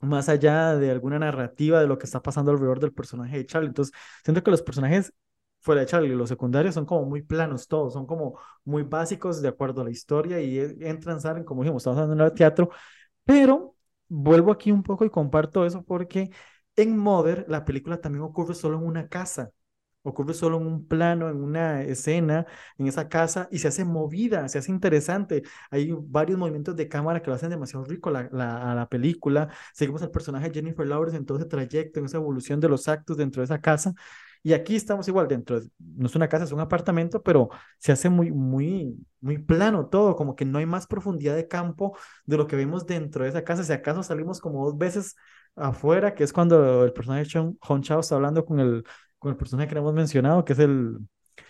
más 0.00 0.28
allá 0.28 0.76
de 0.76 0.90
alguna 0.90 1.18
narrativa 1.18 1.80
de 1.80 1.86
lo 1.86 1.98
que 1.98 2.06
está 2.06 2.22
pasando 2.22 2.50
alrededor 2.50 2.80
del 2.80 2.92
personaje 2.92 3.38
de 3.38 3.46
Charlie. 3.46 3.68
Entonces, 3.68 3.94
siento 4.24 4.42
que 4.42 4.50
los 4.50 4.62
personajes 4.62 5.12
fuera 5.66 5.82
de 5.82 5.86
Charlie, 5.88 6.10
los 6.14 6.28
secundarios 6.30 6.74
son 6.74 6.86
como 6.86 7.04
muy 7.06 7.22
planos 7.22 7.68
todos, 7.68 7.92
son 7.94 8.06
como 8.06 8.38
muy 8.64 8.84
básicos 8.84 9.42
de 9.42 9.48
acuerdo 9.48 9.82
a 9.82 9.84
la 9.84 9.90
historia 9.90 10.40
y 10.40 10.58
entran, 10.80 11.20
salen, 11.20 11.44
como 11.44 11.62
dijimos, 11.62 11.82
estamos 11.82 11.98
hablando 12.00 12.24
de 12.24 12.30
teatro, 12.32 12.70
pero 13.24 13.76
vuelvo 14.08 14.52
aquí 14.52 14.72
un 14.72 14.82
poco 14.82 15.04
y 15.04 15.10
comparto 15.10 15.66
eso 15.66 15.84
porque 15.84 16.30
en 16.76 16.96
Mother 16.98 17.46
la 17.48 17.64
película 17.64 18.00
también 18.00 18.24
ocurre 18.24 18.54
solo 18.54 18.78
en 18.78 18.84
una 18.86 19.08
casa, 19.08 19.50
ocurre 20.02 20.34
solo 20.34 20.58
en 20.58 20.66
un 20.66 20.86
plano, 20.86 21.28
en 21.28 21.42
una 21.42 21.82
escena, 21.82 22.46
en 22.78 22.86
esa 22.86 23.08
casa, 23.08 23.48
y 23.50 23.58
se 23.58 23.68
hace 23.68 23.84
movida, 23.84 24.48
se 24.48 24.58
hace 24.58 24.70
interesante. 24.70 25.42
Hay 25.70 25.92
varios 25.98 26.38
movimientos 26.38 26.76
de 26.76 26.88
cámara 26.88 27.20
que 27.22 27.28
lo 27.28 27.34
hacen 27.34 27.50
demasiado 27.50 27.84
rico 27.84 28.10
la, 28.10 28.28
la, 28.32 28.70
a 28.72 28.74
la 28.76 28.88
película. 28.88 29.48
Seguimos 29.74 30.02
al 30.02 30.10
personaje 30.12 30.52
Jennifer 30.54 30.86
Lawrence 30.86 31.16
en 31.16 31.26
todo 31.26 31.38
ese 31.38 31.48
trayecto, 31.48 31.98
en 31.98 32.06
esa 32.06 32.18
evolución 32.18 32.60
de 32.60 32.68
los 32.68 32.86
actos 32.88 33.16
dentro 33.16 33.40
de 33.40 33.46
esa 33.46 33.60
casa. 33.60 33.94
Y 34.46 34.52
aquí 34.52 34.76
estamos 34.76 35.08
igual 35.08 35.26
dentro, 35.26 35.60
no 35.80 36.06
es 36.06 36.14
una 36.14 36.28
casa, 36.28 36.44
es 36.44 36.52
un 36.52 36.60
apartamento, 36.60 37.20
pero 37.20 37.48
se 37.80 37.90
hace 37.90 38.08
muy, 38.08 38.30
muy, 38.30 38.96
muy 39.20 39.38
plano 39.38 39.88
todo, 39.88 40.14
como 40.14 40.36
que 40.36 40.44
no 40.44 40.58
hay 40.58 40.66
más 40.66 40.86
profundidad 40.86 41.34
de 41.34 41.48
campo 41.48 41.98
de 42.26 42.36
lo 42.36 42.46
que 42.46 42.54
vemos 42.54 42.86
dentro 42.86 43.24
de 43.24 43.30
esa 43.30 43.42
casa. 43.42 43.64
Si 43.64 43.72
acaso 43.72 44.04
salimos 44.04 44.40
como 44.40 44.64
dos 44.64 44.78
veces 44.78 45.16
afuera, 45.56 46.14
que 46.14 46.22
es 46.22 46.32
cuando 46.32 46.84
el 46.84 46.92
personaje 46.92 47.24
de 47.24 47.54
Hon 47.60 47.82
Chao 47.82 47.98
está 47.98 48.14
hablando 48.14 48.44
con 48.44 48.60
el, 48.60 48.84
con 49.18 49.32
el 49.32 49.36
personaje 49.36 49.68
que 49.68 49.78
hemos 49.78 49.94
mencionado, 49.94 50.44
que 50.44 50.52
es 50.52 50.60
el, 50.60 50.96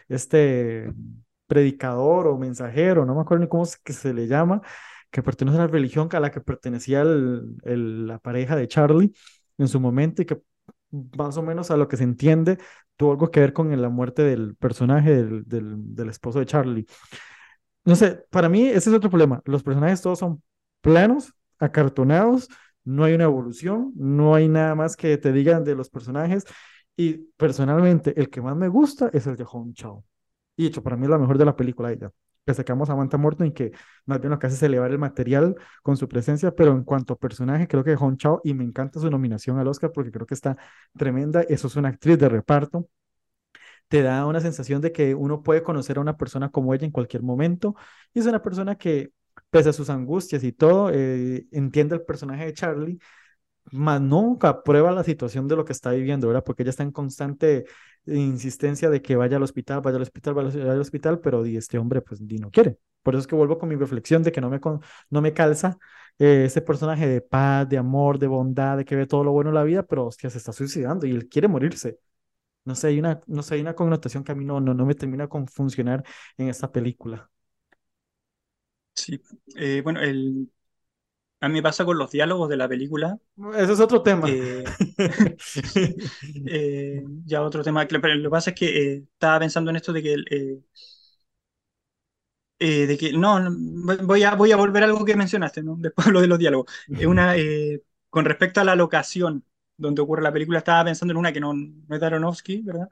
este 0.09 0.91
predicador 1.47 2.27
o 2.29 2.39
mensajero, 2.39 3.05
no 3.05 3.15
me 3.15 3.21
acuerdo 3.21 3.43
ni 3.45 3.49
cómo 3.51 3.67
que 3.85 3.93
se 3.93 4.15
le 4.15 4.27
llama, 4.27 4.63
que 5.11 5.23
pertenece 5.23 5.59
a 5.59 5.61
la 5.61 5.67
religión 5.67 6.09
a 6.13 6.21
la 6.21 6.31
que 6.31 6.41
pertenecía 6.41 7.05
la 7.05 8.19
pareja 8.21 8.57
de 8.57 8.69
Charlie 8.69 9.13
en 9.59 9.69
su 9.69 9.81
momento 9.81 10.23
y 10.23 10.25
que 10.25 10.41
más 10.91 11.37
o 11.37 11.43
menos 11.43 11.71
a 11.71 11.77
lo 11.77 11.89
que 11.89 11.97
se 11.97 12.05
entiende, 12.05 12.59
tuvo 12.97 13.13
algo 13.13 13.31
que 13.31 13.41
ver 13.41 13.53
con 13.53 13.81
la 13.81 13.89
muerte 13.89 14.23
del 14.23 14.57
personaje 14.57 15.23
del, 15.25 15.45
del, 15.47 16.09
esposo 16.09 16.39
de 16.39 16.47
Charlie. 16.47 16.87
no 17.85 17.95
sé, 17.97 18.25
para 18.31 18.49
mí 18.49 18.67
ese 18.69 18.91
es 18.91 18.97
otro 18.97 19.11
problema. 19.11 19.43
Los 19.45 19.63
personajes 19.63 20.03
todos 20.03 20.19
son 20.19 20.43
planos, 20.81 21.35
acartonados, 21.59 22.49
no 22.85 23.05
hay 23.05 23.15
una 23.15 23.25
evolución, 23.25 23.93
no 23.97 24.35
hay 24.35 24.49
nada 24.49 24.75
más 24.75 24.97
que 24.97 25.19
te 25.19 25.33
digan 25.33 25.65
de 25.65 25.75
los 25.75 25.91
personajes. 25.91 26.45
Y 26.97 27.15
personalmente, 27.37 28.19
el 28.19 28.31
que 28.31 28.41
más 28.41 28.57
me 28.57 28.69
gusta 28.69 29.11
es 29.13 29.27
el 29.27 29.37
de 29.37 29.45
Hong 29.45 29.73
Chao. 29.75 30.05
Y 30.57 30.67
hecho, 30.67 30.83
para 30.83 30.97
mí 30.97 31.05
es 31.05 31.11
la 31.11 31.19
mejor 31.19 31.39
de 31.39 31.45
la 31.45 31.57
película 31.57 31.93
ella. 31.93 32.11
Que 32.47 32.55
sacamos 32.55 32.89
a 32.89 32.93
Samantha 32.93 33.19
Morton 33.19 33.49
y 33.49 33.53
que 33.53 33.73
más 34.07 34.21
bien 34.21 34.31
lo 34.31 34.39
que 34.39 34.47
hace 34.47 34.57
es 34.57 34.63
elevar 34.63 34.91
el 34.93 34.99
material 34.99 35.57
con 35.83 35.97
su 35.97 36.09
presencia, 36.09 36.53
pero 36.53 36.73
en 36.73 36.85
cuanto 36.85 37.15
a 37.15 37.19
personaje, 37.19 37.69
creo 37.69 37.85
que 37.85 37.97
Hong 37.97 38.17
Chao, 38.17 38.41
y 38.45 38.55
me 38.55 38.65
encanta 38.65 39.01
su 39.01 39.11
nominación 39.11 39.59
al 39.59 39.69
Oscar 39.69 39.93
porque 39.93 40.13
creo 40.13 40.27
que 40.27 40.35
está 40.35 40.57
tremenda. 40.97 41.43
Eso 41.43 41.67
es 41.67 41.77
una 41.77 41.89
actriz 41.91 42.19
de 42.19 42.29
reparto 42.29 42.89
te 43.89 44.03
da 44.03 44.27
una 44.27 44.41
sensación 44.41 44.81
de 44.81 44.93
que 44.93 45.15
uno 45.15 45.43
puede 45.43 45.63
conocer 45.63 45.99
a 45.99 46.01
una 46.01 46.17
persona 46.17 46.51
como 46.51 46.75
ella 46.75 46.85
en 46.87 46.91
cualquier 46.93 47.23
momento. 47.23 47.77
Y 48.15 48.21
es 48.21 48.27
una 48.27 48.43
persona 48.43 48.77
que, 48.77 49.13
pese 49.51 49.71
a 49.71 49.73
sus 49.73 49.91
angustias 49.91 50.45
y 50.45 50.53
todo, 50.53 50.91
eh, 50.93 51.47
entiende 51.53 51.95
el 51.97 52.03
personaje 52.03 52.47
de 52.47 52.55
Charlie, 52.55 52.99
más 53.73 54.01
nunca 54.01 54.49
aprueba 54.49 54.93
la 54.93 55.05
situación 55.05 55.49
de 55.49 55.57
lo 55.57 55.65
que 55.65 55.73
está 55.73 55.91
viviendo, 55.91 56.27
¿verdad? 56.29 56.45
Porque 56.45 56.63
ella 56.63 56.71
está 56.71 56.83
en 56.83 56.93
constante 56.93 57.65
insistencia 58.07 58.91
de 58.91 59.03
que 59.03 59.17
vaya 59.17 59.37
al 59.37 59.43
hospital, 59.43 59.81
vaya 59.81 59.97
al 59.97 60.03
hospital, 60.03 60.35
vaya 60.35 60.73
al 60.73 60.81
hospital, 60.81 61.21
pero 61.21 61.45
este 61.45 61.79
hombre 61.79 62.01
pues 62.03 62.21
no 62.21 62.51
quiere. 62.51 62.79
Por 63.03 63.15
eso 63.15 63.21
es 63.21 63.27
que 63.27 63.37
vuelvo 63.37 63.59
con 63.59 63.69
mi 63.69 63.77
reflexión 63.77 64.23
de 64.23 64.33
que 64.33 64.41
no 64.41 64.51
me, 64.51 64.61
no 65.11 65.21
me 65.21 65.33
calza 65.33 65.79
eh, 66.19 66.45
ese 66.47 66.61
personaje 66.63 67.07
de 67.07 67.21
paz, 67.21 67.69
de 67.69 67.79
amor, 67.79 68.19
de 68.19 68.27
bondad, 68.27 68.77
de 68.79 68.85
que 68.85 68.97
ve 68.97 69.07
todo 69.07 69.25
lo 69.25 69.33
bueno 69.33 69.51
en 69.51 69.55
la 69.55 69.65
vida, 69.65 69.83
pero 69.85 70.07
hostia, 70.07 70.31
se 70.31 70.39
está 70.39 70.53
suicidando 70.53 71.07
y 71.07 71.11
él 71.13 71.29
quiere 71.29 71.49
morirse. 71.49 71.99
No 72.65 72.75
sé, 72.75 72.89
hay 72.89 72.99
una, 72.99 73.21
no 73.27 73.43
sé, 73.43 73.57
hay 73.57 73.61
una 73.63 73.75
connotación 73.75 74.25
que 74.25 74.33
a 74.33 74.35
mí 74.35 74.45
no, 74.45 74.61
no, 74.61 74.87
me 74.87 74.95
termina 74.95 75.29
con 75.29 75.47
funcionar 75.49 76.05
en 76.39 76.49
esta 76.49 76.71
película. 76.73 77.31
Sí, 78.95 79.21
eh, 79.57 79.83
bueno, 79.85 80.01
el, 80.01 80.51
a 81.41 81.49
mí 81.49 81.55
me 81.55 81.63
pasa 81.63 81.85
con 81.85 81.99
los 81.99 82.11
diálogos 82.11 82.49
de 82.49 82.57
la 82.57 82.69
película. 82.69 83.19
Eso 83.57 83.73
es 83.73 83.81
otro 83.81 84.03
tema. 84.03 84.29
Eh, 84.29 84.65
ya 87.25 87.43
otro 87.43 87.63
tema. 87.63 87.87
Pero 87.87 88.15
lo 88.15 88.31
que 88.31 88.31
pasa 88.31 88.51
es 88.51 88.57
que 88.57 88.67
eh, 88.67 89.05
estaba 89.13 89.41
pensando 89.41 89.71
en 89.71 89.77
esto 89.77 89.93
de 89.93 90.03
que, 90.03 90.17
de 92.59 92.97
que 92.99 93.13
no, 93.13 93.39
voy 94.03 94.23
a, 94.23 94.35
voy 94.35 94.53
a 94.53 94.57
volver 94.57 94.83
a 94.83 94.87
algo 94.87 95.05
que 95.05 95.17
mencionaste, 95.17 95.63
¿no? 95.63 95.77
Después 95.81 96.09
lo 96.09 96.21
de 96.21 96.27
los 96.27 96.39
diálogos. 96.39 96.73
una, 97.07 97.35
con 98.09 98.25
respecto 98.25 98.61
a 98.61 98.65
la 98.65 98.77
locación 98.77 99.45
donde 99.77 100.03
ocurre 100.03 100.23
la 100.23 100.33
película, 100.33 100.59
estaba 100.59 100.85
pensando 100.85 101.13
en 101.13 101.19
una 101.19 101.33
que 101.33 101.41
no, 101.41 101.53
no 101.53 101.95
es 101.95 102.01
de 102.01 102.07
Aronofsky, 102.07 102.63
¿verdad? 102.63 102.89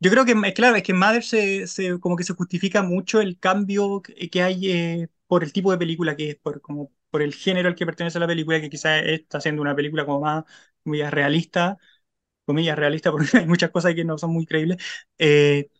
Yo 0.00 0.10
creo 0.10 0.24
que, 0.24 0.34
claro, 0.54 0.76
es 0.76 0.82
que 0.82 0.92
en 0.92 0.98
Mother 0.98 1.22
se, 1.22 1.66
se, 1.68 2.00
como 2.00 2.16
que 2.16 2.24
se 2.24 2.34
justifica 2.34 2.82
mucho 2.82 3.20
el 3.20 3.38
cambio 3.38 4.02
que, 4.02 4.42
hay 4.42 4.70
eh, 4.72 5.08
por 5.28 5.44
el 5.44 5.52
tipo 5.52 5.70
de 5.70 5.78
película 5.78 6.16
que 6.16 6.30
es, 6.30 6.36
por, 6.36 6.60
como, 6.60 6.90
por 7.12 7.22
el 7.22 7.34
género 7.34 7.68
al 7.70 7.76
que 7.76 7.86
pertenece 7.86 8.18
la 8.20 8.26
película, 8.26 8.60
que 8.60 8.70
quizás 8.70 9.02
está 9.06 9.40
siendo 9.40 9.62
una 9.62 9.76
película 9.76 10.06
como 10.06 10.22
más, 10.22 10.44
muy 10.84 11.02
realista, 11.04 11.78
comillas 12.44 12.78
realista, 12.78 13.10
porque 13.12 13.38
hay 13.38 13.46
muchas 13.46 13.70
cosas 13.70 13.94
que 13.94 14.04
no 14.04 14.18
son 14.18 14.32
muy 14.32 14.46
creíbles, 14.46 14.78
eh, 15.18 15.70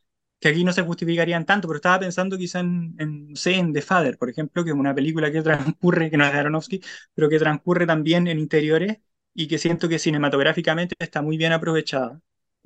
que 0.40 0.48
aquí 0.48 0.64
no 0.64 0.72
se 0.72 0.82
justificarían 0.82 1.46
tanto, 1.46 1.68
pero 1.68 1.76
estaba 1.76 2.00
pensando 2.00 2.36
quizá 2.38 2.60
en, 2.60 2.94
en, 2.98 3.36
sé, 3.36 3.56
en 3.56 3.72
The 3.72 3.82
Father, 3.82 4.18
por 4.18 4.28
ejemplo, 4.30 4.64
que 4.64 4.70
es 4.70 4.76
una 4.76 4.94
película 4.94 5.30
que 5.32 5.42
transcurre, 5.42 6.10
que 6.10 6.16
no 6.16 6.24
es 6.26 6.32
de 6.32 6.38
Aronofsky, 6.38 6.82
pero 7.14 7.28
que 7.28 7.38
transcurre 7.38 7.86
también 7.86 8.26
en 8.28 8.38
interiores 8.38 8.98
y 9.34 9.48
que 9.48 9.58
siento 9.58 9.88
que 9.88 9.98
cinematográficamente 9.98 10.94
está 10.98 11.22
muy 11.22 11.36
bien 11.36 11.52
aprovechada. 11.52 12.20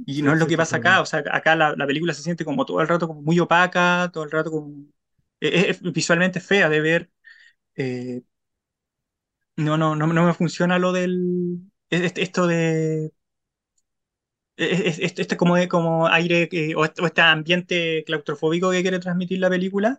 Y 0.07 0.23
no 0.23 0.33
es 0.33 0.39
lo 0.39 0.47
que 0.47 0.57
pasa 0.59 0.77
acá, 0.77 1.01
o 1.01 1.07
sea, 1.07 1.23
acá 1.31 1.57
la, 1.57 1.75
la, 1.75 1.87
película 1.87 2.13
se 2.13 2.23
siente 2.23 2.45
como 2.45 2.67
todo 2.67 2.81
el 2.83 2.89
rato 2.89 3.09
como 3.09 3.23
muy 3.23 3.39
opaca, 3.41 4.11
todo 4.13 4.25
el 4.25 4.31
rato 4.31 4.51
como... 4.51 4.87
Es, 5.41 5.81
visualmente 5.83 6.41
fea 6.41 6.69
de 6.69 6.81
ver. 6.81 7.11
Eh, 7.77 8.23
no, 9.57 9.77
no, 9.77 9.97
no, 9.97 10.07
no 10.07 10.27
me 10.27 10.35
funciona 10.35 10.79
lo 10.79 10.93
del... 10.93 11.61
Esto 11.91 12.47
de... 12.47 13.13
Este, 14.59 15.23
este 15.23 15.37
como, 15.37 15.57
como 15.69 16.07
aire 16.09 16.49
o, 16.77 16.85
este 16.87 17.21
ambiente 17.21 18.05
claustrofóbico 18.07 18.71
que 18.71 18.83
quiere 18.83 18.99
transmitir 18.99 19.39
la 19.39 19.51
película. 19.51 19.99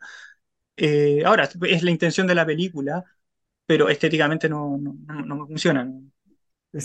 Eh, 0.78 1.24
ahora, 1.26 1.50
es 1.64 1.84
la 1.84 1.92
intención 1.92 2.28
de 2.28 2.36
la 2.36 2.46
película, 2.46 3.04
pero 3.66 3.90
estéticamente 3.90 4.50
no, 4.50 4.78
no, 4.80 4.96
no 5.26 5.36
me 5.38 5.48
funciona. 5.48 5.92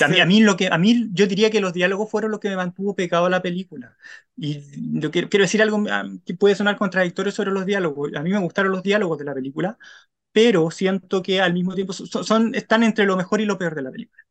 A 0.01 0.09
mí, 0.09 0.21
a 0.21 0.27
mí, 0.27 0.41
lo 0.41 0.57
que, 0.57 0.69
a 0.69 0.79
mí 0.79 1.11
yo 1.13 1.27
diría 1.27 1.51
que 1.51 1.61
los 1.61 1.73
diálogos 1.73 2.11
fueron 2.11 2.31
lo 2.31 2.41
que 2.41 2.49
me 2.49 2.57
mantuvo 2.57 2.95
pegado 2.95 3.27
a 3.27 3.31
la 3.31 3.43
película. 3.43 3.97
Y 4.37 4.63
yo 5.01 5.11
quiero, 5.11 5.29
quiero 5.29 5.45
decir 5.45 5.61
algo 5.61 5.85
ah, 5.91 6.05
que 6.25 6.35
puede 6.35 6.55
sonar 6.55 6.77
contradictorio 6.77 7.33
sobre 7.33 7.51
los 7.51 7.67
diálogos. 7.67 8.15
A 8.15 8.23
mí 8.23 8.31
me 8.31 8.39
gustaron 8.39 8.73
los 8.73 8.83
diálogos 8.83 9.19
de 9.19 9.25
la 9.25 9.35
película, 9.35 9.79
pero 10.33 10.71
siento 10.71 11.23
que 11.23 11.41
al 11.41 11.53
mismo 11.55 11.75
tiempo 11.75 11.93
son, 11.93 12.55
están 12.55 12.83
entre 12.83 13.07
lo 13.07 13.17
mejor 13.17 13.41
y 13.41 13.45
lo 13.47 13.59
peor 13.59 13.75
de 13.75 13.83
la 13.83 13.91
película. 13.91 14.23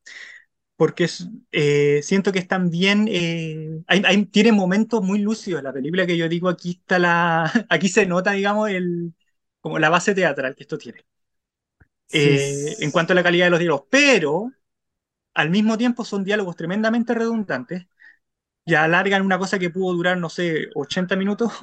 Porque 0.76 1.08
eh, 1.52 2.02
siento 2.04 2.32
que 2.32 2.40
están 2.40 2.72
bien, 2.72 3.08
eh, 3.10 3.84
hay, 3.88 4.04
hay, 4.06 4.26
tiene 4.26 4.52
momentos 4.52 5.04
muy 5.04 5.20
lúcidos 5.20 5.64
la 5.64 5.74
película 5.74 6.08
que 6.08 6.18
yo 6.18 6.28
digo, 6.30 6.50
aquí 6.50 6.72
está 6.82 7.00
la, 7.00 7.52
aquí 7.70 7.90
se 7.90 8.06
nota, 8.08 8.32
digamos, 8.32 8.70
el, 8.70 9.14
como 9.62 9.80
la 9.80 9.90
base 9.90 10.16
teatral 10.16 10.56
que 10.56 10.64
esto 10.64 10.78
tiene. 10.78 11.06
Eh, 12.14 12.76
en 12.80 12.92
cuanto 12.92 13.14
a 13.14 13.16
la 13.16 13.24
calidad 13.24 13.46
de 13.46 13.52
los 13.52 13.60
diálogos, 13.60 13.88
pero 13.90 14.52
al 15.36 15.50
mismo 15.50 15.78
tiempo 15.78 16.06
son 16.06 16.24
diálogos 16.24 16.56
tremendamente 16.58 17.14
redundantes 17.14 17.88
y 18.66 18.76
alargan 18.76 19.24
una 19.24 19.40
cosa 19.40 19.60
que 19.60 19.70
pudo 19.72 19.94
durar, 19.96 20.18
no 20.18 20.30
sé, 20.30 20.70
80 20.76 21.16
minutos 21.18 21.54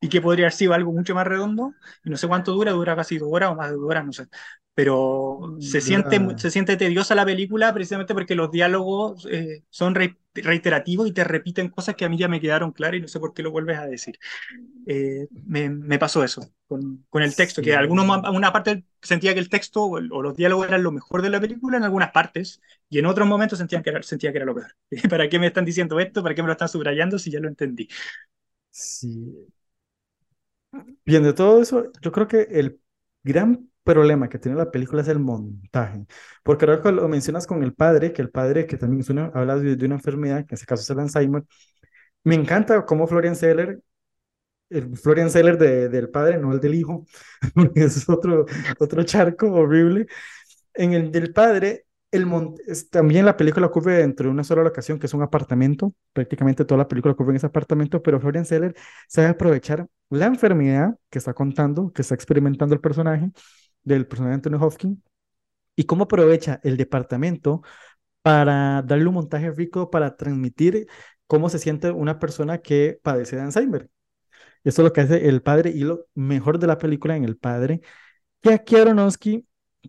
y 0.00 0.08
que 0.08 0.20
podría 0.20 0.46
haber 0.46 0.52
sido 0.52 0.74
algo 0.74 0.92
mucho 0.92 1.14
más 1.14 1.26
redondo, 1.26 1.74
y 2.04 2.10
no 2.10 2.16
sé 2.16 2.28
cuánto 2.28 2.52
dura, 2.52 2.72
dura 2.72 2.96
casi 2.96 3.18
dos 3.18 3.28
horas 3.32 3.50
o 3.50 3.54
más 3.54 3.70
de 3.70 3.76
dos 3.76 3.88
horas, 3.88 4.04
no 4.04 4.12
sé. 4.12 4.26
Pero 4.74 5.56
se 5.58 5.80
siente, 5.80 6.20
se 6.36 6.50
siente 6.50 6.76
tediosa 6.76 7.14
la 7.14 7.24
película 7.24 7.72
precisamente 7.72 8.12
porque 8.12 8.34
los 8.34 8.50
diálogos 8.50 9.26
eh, 9.30 9.64
son 9.70 9.94
reiterativos 9.94 11.08
y 11.08 11.12
te 11.12 11.24
repiten 11.24 11.70
cosas 11.70 11.94
que 11.94 12.04
a 12.04 12.10
mí 12.10 12.18
ya 12.18 12.28
me 12.28 12.42
quedaron 12.42 12.72
claras 12.72 12.98
y 12.98 13.00
no 13.00 13.08
sé 13.08 13.18
por 13.18 13.32
qué 13.32 13.42
lo 13.42 13.50
vuelves 13.50 13.78
a 13.78 13.86
decir. 13.86 14.18
Eh, 14.86 15.28
me, 15.46 15.70
me, 15.70 15.98
pasó 15.98 16.22
eso 16.22 16.52
con, 16.68 17.06
con 17.08 17.22
el 17.22 17.34
texto, 17.34 17.62
que 17.62 17.74
algunos, 17.74 18.06
una 18.30 18.52
parte 18.52 18.84
sentía 19.00 19.32
que 19.32 19.40
el 19.40 19.48
texto 19.48 19.82
o, 19.82 19.98
los 19.98 20.36
diálogos 20.36 20.68
eran 20.68 20.82
lo 20.82 20.92
mejor 20.92 21.22
de 21.22 21.30
la 21.30 21.40
película 21.40 21.78
en 21.78 21.84
algunas 21.84 22.10
partes 22.10 22.60
y 22.90 22.98
en 22.98 23.06
otros 23.06 23.26
momentos 23.26 23.58
sentían 23.58 23.82
que 23.82 23.88
era, 23.88 24.02
sentía 24.02 24.30
que 24.30 24.36
era 24.36 24.46
lo 24.46 24.54
peor. 24.54 24.76
¿Para 25.08 25.30
qué 25.30 25.38
me 25.38 25.46
están 25.46 25.64
diciendo 25.64 25.98
esto? 26.00 26.22
¿Para 26.22 26.34
qué 26.34 26.42
me 26.42 26.48
lo 26.48 26.52
están 26.52 26.68
subrayando 26.68 27.18
si 27.18 27.30
ya 27.30 27.40
lo 27.40 27.48
entendí? 27.48 27.88
Sí. 28.70 29.48
Bien, 31.04 31.22
de 31.22 31.32
todo 31.32 31.62
eso, 31.62 31.90
yo 32.00 32.12
creo 32.12 32.26
que 32.28 32.42
el 32.50 32.80
gran 33.22 33.70
problema 33.84 34.28
que 34.28 34.38
tiene 34.38 34.58
la 34.58 34.70
película 34.70 35.02
es 35.02 35.08
el 35.08 35.18
montaje. 35.20 36.06
Porque 36.42 36.64
ahora 36.66 36.90
lo 36.90 37.08
mencionas 37.08 37.46
con 37.46 37.62
el 37.62 37.74
padre, 37.74 38.12
que 38.12 38.22
el 38.22 38.30
padre 38.30 38.66
que 38.66 38.76
también 38.76 39.00
es 39.00 39.10
una, 39.10 39.26
habla 39.34 39.56
de, 39.58 39.84
una 39.86 39.94
enfermedad, 39.96 40.44
que 40.46 40.54
en 40.54 40.56
ese 40.56 40.66
caso 40.66 40.82
es 40.82 40.90
el 40.90 41.00
Alzheimer, 41.00 41.44
me 42.24 42.34
encanta 42.34 42.84
cómo 42.86 43.06
Florian 43.06 43.36
Seller, 43.36 43.80
el 44.70 44.96
Florian 44.98 45.30
Seller 45.30 45.58
de, 45.58 45.88
del 45.88 46.10
padre, 46.10 46.38
no 46.38 46.52
el 46.52 46.60
del 46.60 46.74
hijo, 46.74 47.06
es 47.76 48.08
otro, 48.08 48.46
otro 48.78 49.02
charco 49.04 49.52
horrible. 49.52 50.06
En 50.74 50.92
el 50.94 51.12
del 51.12 51.32
padre, 51.32 51.85
el 52.16 52.26
también 52.90 53.24
la 53.24 53.36
película 53.36 53.66
ocurre 53.66 53.98
dentro 53.98 54.26
de 54.26 54.32
una 54.32 54.44
sola 54.44 54.62
locación, 54.62 54.98
que 54.98 55.06
es 55.06 55.14
un 55.14 55.22
apartamento. 55.22 55.94
Prácticamente 56.12 56.64
toda 56.64 56.78
la 56.78 56.88
película 56.88 57.12
ocurre 57.12 57.30
en 57.30 57.36
ese 57.36 57.46
apartamento, 57.46 58.02
pero 58.02 58.20
Florian 58.20 58.44
Seller 58.44 58.74
sabe 59.08 59.28
aprovechar 59.28 59.86
la 60.10 60.26
enfermedad 60.26 60.96
que 61.10 61.18
está 61.18 61.34
contando, 61.34 61.92
que 61.92 62.02
está 62.02 62.14
experimentando 62.14 62.74
el 62.74 62.80
personaje, 62.80 63.30
del 63.84 64.06
personaje 64.06 64.30
de 64.32 64.34
Anthony 64.36 64.64
Hopkins 64.64 64.98
y 65.76 65.84
cómo 65.84 66.04
aprovecha 66.04 66.60
el 66.64 66.76
departamento 66.76 67.62
para 68.22 68.82
darle 68.82 69.06
un 69.06 69.14
montaje 69.14 69.50
rico 69.52 69.90
para 69.90 70.16
transmitir 70.16 70.88
cómo 71.26 71.48
se 71.48 71.58
siente 71.58 71.90
una 71.90 72.18
persona 72.18 72.58
que 72.58 72.98
padece 73.02 73.36
de 73.36 73.42
Alzheimer. 73.42 73.90
Eso 74.64 74.82
es 74.82 74.84
lo 74.86 74.92
que 74.92 75.02
hace 75.02 75.28
el 75.28 75.42
padre 75.42 75.70
y 75.70 75.80
lo 75.80 76.06
mejor 76.14 76.58
de 76.58 76.66
la 76.66 76.78
película 76.78 77.16
en 77.16 77.24
el 77.24 77.36
padre, 77.36 77.80
que 78.42 78.52
aquí 78.54 78.76
Aronofsky, 78.76 79.45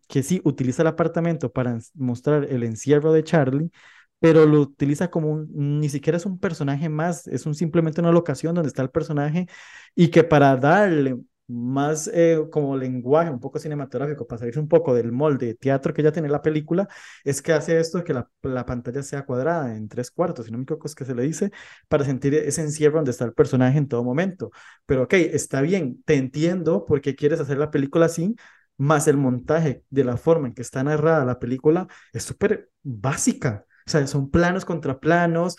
que 0.08 0.24
sí 0.24 0.42
utiliza 0.44 0.82
el 0.84 0.88
apartamento 0.90 1.52
para 1.52 1.78
mostrar 1.96 2.46
el 2.46 2.64
encierro 2.64 3.14
de 3.14 3.24
Charlie, 3.24 3.72
pero 4.20 4.46
lo 4.46 4.62
utiliza 4.62 5.10
como 5.10 5.32
un, 5.32 5.80
ni 5.80 5.90
siquiera 5.90 6.18
es 6.18 6.26
un 6.26 6.40
personaje 6.40 6.90
más, 6.90 7.28
es 7.28 7.46
un, 7.46 7.56
simplemente 7.56 8.02
una 8.02 8.12
locación 8.12 8.56
donde 8.56 8.70
está 8.70 8.82
el 8.82 8.90
personaje 8.90 9.48
y 9.96 10.10
que 10.10 10.24
para 10.24 10.56
darle 10.58 11.18
más 11.48 12.10
eh, 12.14 12.40
como 12.52 12.76
lenguaje 12.76 13.30
un 13.30 13.40
poco 13.40 13.58
cinematográfico, 13.60 14.28
para 14.28 14.40
salirse 14.40 14.60
un 14.60 14.68
poco 14.68 14.94
del 14.94 15.12
molde 15.12 15.48
de 15.48 15.56
teatro 15.56 15.94
que 15.94 16.04
ya 16.04 16.12
tiene 16.12 16.28
la 16.30 16.42
película, 16.42 16.88
es 17.24 17.42
que 17.42 17.54
hace 17.54 17.80
esto 17.80 18.04
que 18.04 18.14
la, 18.14 18.30
la, 18.44 18.66
pantalla 18.66 19.02
sea 19.04 19.26
cuadrada 19.26 19.76
en 19.76 19.88
tres 19.88 20.12
cuartos, 20.12 20.46
si 20.46 20.52
no 20.52 20.58
me 20.58 20.64
equivoco 20.64 20.88
es 20.88 20.96
que 20.96 21.06
se 21.06 21.16
le 21.16 21.24
dice, 21.24 21.52
para 21.88 22.04
sentir 22.06 22.34
ese 22.36 22.62
encierro 22.62 22.98
donde 22.98 23.12
está 23.12 23.26
el 23.26 23.34
personaje 23.34 23.78
en 23.78 23.88
todo 23.88 24.04
momento. 24.04 24.52
Pero 24.86 25.04
ok, 25.04 25.14
está 25.14 25.62
bien, 25.62 26.04
te 26.04 26.16
entiendo 26.16 26.86
por 26.86 27.02
qué 27.02 27.16
quieres 27.16 27.40
hacer 27.40 27.58
la 27.58 27.72
película 27.72 28.08
así, 28.08 28.36
más 28.78 29.08
el 29.08 29.18
montaje 29.18 29.84
de 29.90 30.04
la 30.04 30.18
forma 30.18 30.48
en 30.48 30.54
que 30.54 30.62
está 30.62 30.84
narrada 30.84 31.26
la 31.26 31.40
película 31.40 31.88
es 32.14 32.24
súper 32.24 32.70
básica. 32.84 33.66
O 33.86 33.90
sea, 33.90 34.06
son 34.08 34.30
planos 34.30 34.66
contra 34.66 35.00
planos 35.00 35.58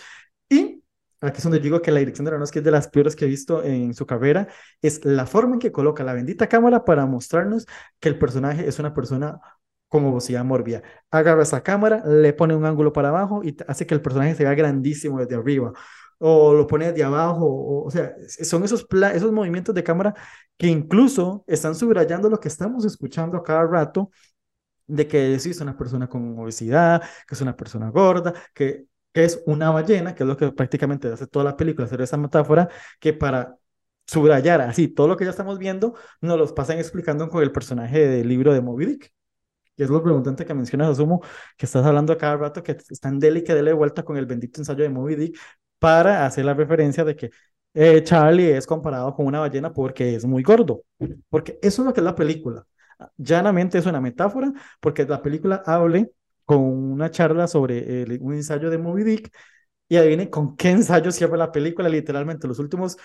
y 0.48 0.82
aquí 1.20 1.38
es 1.38 1.42
donde 1.42 1.60
digo 1.60 1.82
que 1.82 1.90
la 1.90 1.98
dirección 2.00 2.24
de 2.24 2.30
Aronofsky 2.30 2.58
es 2.58 2.64
de 2.64 2.70
las 2.70 2.88
peores 2.88 3.16
que 3.16 3.24
he 3.24 3.28
visto 3.28 3.62
en 3.64 3.94
su 3.94 4.06
carrera, 4.06 4.48
es 4.82 5.04
la 5.04 5.26
forma 5.26 5.54
en 5.54 5.60
que 5.60 5.72
coloca 5.72 6.04
la 6.04 6.12
bendita 6.12 6.48
cámara 6.48 6.84
para 6.84 7.06
mostrarnos 7.06 7.66
que 8.00 8.08
el 8.08 8.18
personaje 8.18 8.68
es 8.68 8.78
una 8.78 8.94
persona 8.94 9.40
con 9.88 10.04
obesidad 10.04 10.44
mórbida. 10.44 10.82
Agarra 11.10 11.42
esa 11.42 11.62
cámara, 11.62 12.02
le 12.06 12.32
pone 12.34 12.54
un 12.54 12.64
ángulo 12.66 12.92
para 12.92 13.08
abajo 13.08 13.42
y 13.42 13.56
hace 13.66 13.86
que 13.86 13.94
el 13.94 14.02
personaje 14.02 14.34
se 14.34 14.44
vea 14.44 14.54
grandísimo 14.54 15.18
desde 15.18 15.36
arriba. 15.36 15.72
O 16.20 16.52
lo 16.54 16.66
pone 16.66 16.90
desde 16.90 17.04
abajo, 17.04 17.46
o, 17.46 17.86
o 17.86 17.90
sea, 17.90 18.12
son 18.42 18.64
esos, 18.64 18.86
esos 19.14 19.32
movimientos 19.32 19.74
de 19.74 19.84
cámara 19.84 20.14
que 20.56 20.66
incluso 20.66 21.44
están 21.46 21.74
subrayando 21.76 22.28
lo 22.28 22.40
que 22.40 22.48
estamos 22.48 22.84
escuchando 22.84 23.36
a 23.36 23.42
cada 23.44 23.64
rato, 23.66 24.10
de 24.86 25.06
que 25.08 25.38
sí 25.38 25.50
es 25.50 25.60
una 25.60 25.76
persona 25.76 26.08
con 26.08 26.38
obesidad, 26.38 27.02
que 27.26 27.34
es 27.34 27.40
una 27.40 27.56
persona 27.56 27.90
gorda, 27.90 28.32
que, 28.54 28.86
que 29.12 29.24
es 29.24 29.42
una 29.46 29.70
ballena, 29.70 30.14
que 30.14 30.22
es 30.24 30.28
lo 30.28 30.36
que 30.36 30.50
prácticamente 30.52 31.08
hace 31.12 31.26
toda 31.26 31.44
la 31.44 31.56
película, 31.56 31.86
hacer 31.86 32.00
esa 32.00 32.16
metáfora, 32.16 32.68
que 33.00 33.12
para 33.12 33.56
subrayar 34.06 34.60
así 34.62 34.88
todo 34.88 35.08
lo 35.08 35.16
que 35.16 35.24
ya 35.24 35.30
estamos 35.30 35.58
viendo, 35.58 35.94
nos 36.20 36.38
los 36.38 36.52
pasan 36.52 36.78
explicando 36.78 37.28
con 37.28 37.42
el 37.42 37.52
personaje 37.52 38.08
del 38.08 38.28
libro 38.28 38.52
de 38.54 38.62
Moby 38.62 38.86
Dick 38.86 39.12
que 39.76 39.84
es 39.84 39.90
lo 39.90 40.02
preguntante 40.02 40.44
que 40.44 40.54
mencionas, 40.54 40.88
asumo, 40.90 41.22
que 41.56 41.66
estás 41.66 41.86
hablando 41.86 42.12
a 42.12 42.18
cada 42.18 42.36
rato 42.36 42.62
que 42.62 42.72
están 42.90 43.18
dele 43.20 43.40
y 43.40 43.44
que 43.44 43.54
dele 43.54 43.72
vuelta 43.72 44.04
con 44.04 44.16
el 44.16 44.26
bendito 44.26 44.60
ensayo 44.60 44.82
de 44.82 44.90
Moby 44.90 45.14
Dick 45.16 45.38
para 45.78 46.26
hacer 46.26 46.44
la 46.44 46.54
referencia 46.54 47.04
de 47.04 47.16
que 47.16 47.30
eh, 47.74 48.02
Charlie 48.02 48.56
es 48.56 48.66
comparado 48.66 49.14
con 49.14 49.26
una 49.26 49.40
ballena 49.40 49.72
porque 49.72 50.14
es 50.14 50.24
muy 50.24 50.42
gordo, 50.42 50.82
porque 51.30 51.58
eso 51.62 51.82
es 51.82 51.86
lo 51.86 51.92
que 51.92 52.00
es 52.00 52.04
la 52.04 52.14
película. 52.14 52.66
Llanamente 53.16 53.78
es 53.78 53.86
una 53.86 54.00
metáfora, 54.00 54.52
porque 54.80 55.04
la 55.04 55.22
película 55.22 55.62
hable 55.66 56.10
con 56.44 56.60
una 56.60 57.10
charla 57.10 57.46
sobre 57.46 58.18
un 58.20 58.34
ensayo 58.34 58.70
de 58.70 58.78
Moby 58.78 59.04
Dick 59.04 59.32
y 59.88 59.96
adivine 59.96 60.30
con 60.30 60.56
qué 60.56 60.70
ensayo 60.70 61.12
cierra 61.12 61.36
la 61.36 61.52
película, 61.52 61.88
literalmente 61.88 62.48
los 62.48 62.58
últimos 62.58 62.96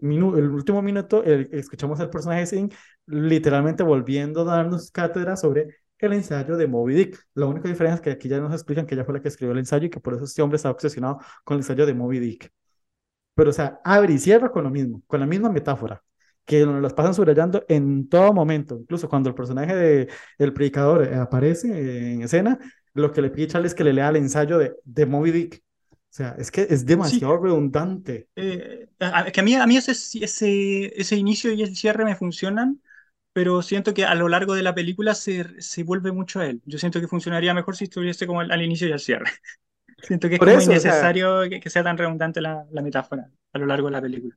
minutos, 0.00 0.38
el 0.38 0.50
último 0.50 0.82
minuto, 0.82 1.24
escuchamos 1.24 2.00
al 2.00 2.10
personaje 2.10 2.46
Sin 2.46 2.70
literalmente 3.06 3.82
volviendo 3.82 4.42
a 4.42 4.56
darnos 4.56 4.90
cátedra 4.90 5.36
sobre 5.36 5.76
el 5.98 6.12
ensayo 6.12 6.56
de 6.56 6.66
Moby 6.66 6.94
Dick. 6.94 7.26
La 7.34 7.46
única 7.46 7.68
diferencia 7.68 7.96
es 7.96 8.00
que 8.02 8.10
aquí 8.10 8.28
ya 8.28 8.38
nos 8.38 8.52
explican 8.52 8.86
que 8.86 8.94
ella 8.94 9.04
fue 9.04 9.14
la 9.14 9.20
que 9.20 9.28
escribió 9.28 9.52
el 9.52 9.58
ensayo 9.58 9.86
y 9.86 9.90
que 9.90 10.00
por 10.00 10.14
eso 10.14 10.24
este 10.24 10.42
hombre 10.42 10.56
está 10.56 10.70
obsesionado 10.70 11.18
con 11.44 11.54
el 11.54 11.60
ensayo 11.60 11.86
de 11.86 11.94
Moby 11.94 12.18
Dick. 12.18 12.52
Pero, 13.34 13.50
o 13.50 13.52
sea, 13.52 13.80
abre 13.84 14.14
y 14.14 14.18
cierra 14.18 14.50
con 14.50 14.64
lo 14.64 14.70
mismo, 14.70 15.02
con 15.06 15.20
la 15.20 15.26
misma 15.26 15.50
metáfora, 15.50 16.02
que 16.44 16.64
nos 16.64 16.80
las 16.82 16.94
pasan 16.94 17.14
subrayando 17.14 17.64
en 17.68 18.08
todo 18.08 18.32
momento. 18.32 18.78
Incluso 18.80 19.08
cuando 19.08 19.28
el 19.28 19.34
personaje 19.34 19.74
de, 19.74 20.08
del 20.38 20.52
predicador 20.52 21.04
eh, 21.04 21.16
aparece 21.16 22.12
en 22.12 22.22
escena, 22.22 22.58
lo 22.94 23.12
que 23.12 23.20
le 23.20 23.30
pide 23.30 23.48
Charlie 23.48 23.66
es 23.66 23.74
que 23.74 23.84
le 23.84 23.92
lea 23.92 24.08
el 24.08 24.16
ensayo 24.16 24.58
de, 24.58 24.74
de 24.84 25.06
Moby 25.06 25.30
Dick. 25.32 25.62
O 25.92 26.16
sea, 26.16 26.34
es 26.38 26.50
que 26.50 26.66
es 26.70 26.86
demasiado 26.86 27.36
redundante. 27.36 28.28
Eh, 28.36 28.88
que 29.34 29.40
a 29.40 29.42
mí, 29.42 29.54
a 29.54 29.66
mí 29.66 29.76
ese, 29.76 29.92
ese, 29.92 30.98
ese 30.98 31.16
inicio 31.16 31.52
y 31.52 31.62
el 31.62 31.76
cierre 31.76 32.06
me 32.06 32.16
funcionan, 32.16 32.80
pero 33.36 33.60
siento 33.60 33.92
que 33.92 34.06
a 34.06 34.14
lo 34.14 34.30
largo 34.30 34.54
de 34.54 34.62
la 34.62 34.74
película 34.74 35.14
se, 35.14 35.60
se 35.60 35.82
vuelve 35.82 36.10
mucho 36.10 36.40
a 36.40 36.46
él. 36.46 36.62
Yo 36.64 36.78
siento 36.78 37.02
que 37.02 37.06
funcionaría 37.06 37.52
mejor 37.52 37.76
si 37.76 37.84
estuviese 37.84 38.26
como 38.26 38.40
al, 38.40 38.62
inicio 38.62 38.88
y 38.88 38.92
al 38.92 38.98
cierre. 38.98 39.26
Siento 39.98 40.28
que 40.30 40.36
es 40.36 40.38
Por 40.38 40.48
como 40.48 40.62
innecesario 40.62 41.42
que, 41.50 41.68
sea 41.68 41.84
tan 41.84 41.98
redundante 41.98 42.40
la, 42.40 42.64
la 42.70 42.80
metáfora 42.80 43.30
a 43.52 43.58
lo 43.58 43.66
largo 43.66 43.88
de 43.88 43.92
la 43.92 44.00
película. 44.00 44.34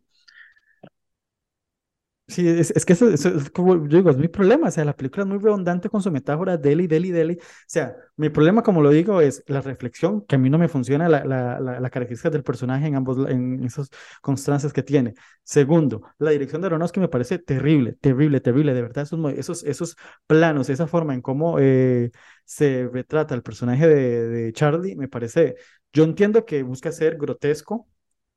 Sí, 2.30 2.48
es, 2.48 2.70
es 2.76 2.86
que 2.86 2.94
eso, 2.94 3.10
es 3.10 3.50
como 3.50 3.88
yo 3.88 3.98
digo, 3.98 4.12
es 4.12 4.18
mi 4.18 4.28
problema. 4.28 4.68
O 4.68 4.72
sea, 4.72 4.86
la 4.86 4.96
película 4.96 5.24
es 5.24 5.28
muy 5.30 5.40
redundante 5.40 5.90
con 5.90 6.04
su 6.04 6.12
metáfora 6.12 6.58
deli, 6.58 6.86
deli, 6.86 7.10
deli. 7.10 7.34
O 7.34 7.42
sea, 7.66 7.96
mi 8.18 8.30
problema, 8.30 8.62
como 8.62 8.84
lo 8.84 8.92
digo, 8.92 9.20
es 9.20 9.44
la 9.48 9.62
reflexión, 9.62 10.22
que 10.28 10.36
a 10.36 10.38
mí 10.38 10.48
no 10.52 10.60
me 10.60 10.68
funciona 10.68 11.10
la, 11.10 11.26
la, 11.26 11.60
la, 11.60 11.90
característica 11.90 12.30
del 12.30 12.44
personaje 12.44 12.86
en 12.86 12.96
ambos, 12.96 13.28
en 13.28 13.64
esas 13.64 13.90
constancias 14.22 14.74
que 14.74 14.84
tiene. 14.84 15.16
Segundo, 15.44 16.04
la 16.20 16.30
dirección 16.30 16.62
de 16.62 16.68
Aronofsky 16.68 17.00
me 17.00 17.08
parece 17.08 17.40
terrible, 17.40 17.94
terrible, 17.94 18.40
terrible. 18.42 18.76
De 18.76 18.82
verdad, 18.84 19.04
esos, 19.06 19.34
esos, 19.34 19.64
esos 19.64 19.96
planos, 20.28 20.70
esa 20.70 20.86
forma 20.86 21.16
en 21.16 21.22
cómo 21.24 21.58
eh, 21.60 22.12
se 22.46 22.88
retrata 22.94 23.34
el 23.34 23.42
personaje 23.42 23.88
de, 23.88 24.28
de 24.30 24.54
Charlie, 24.54 24.96
me 24.96 25.08
parece. 25.08 25.56
Yo 25.94 26.04
entiendo 26.04 26.46
que 26.46 26.62
busca 26.62 26.92
ser 26.92 27.18
grotesco, 27.18 27.88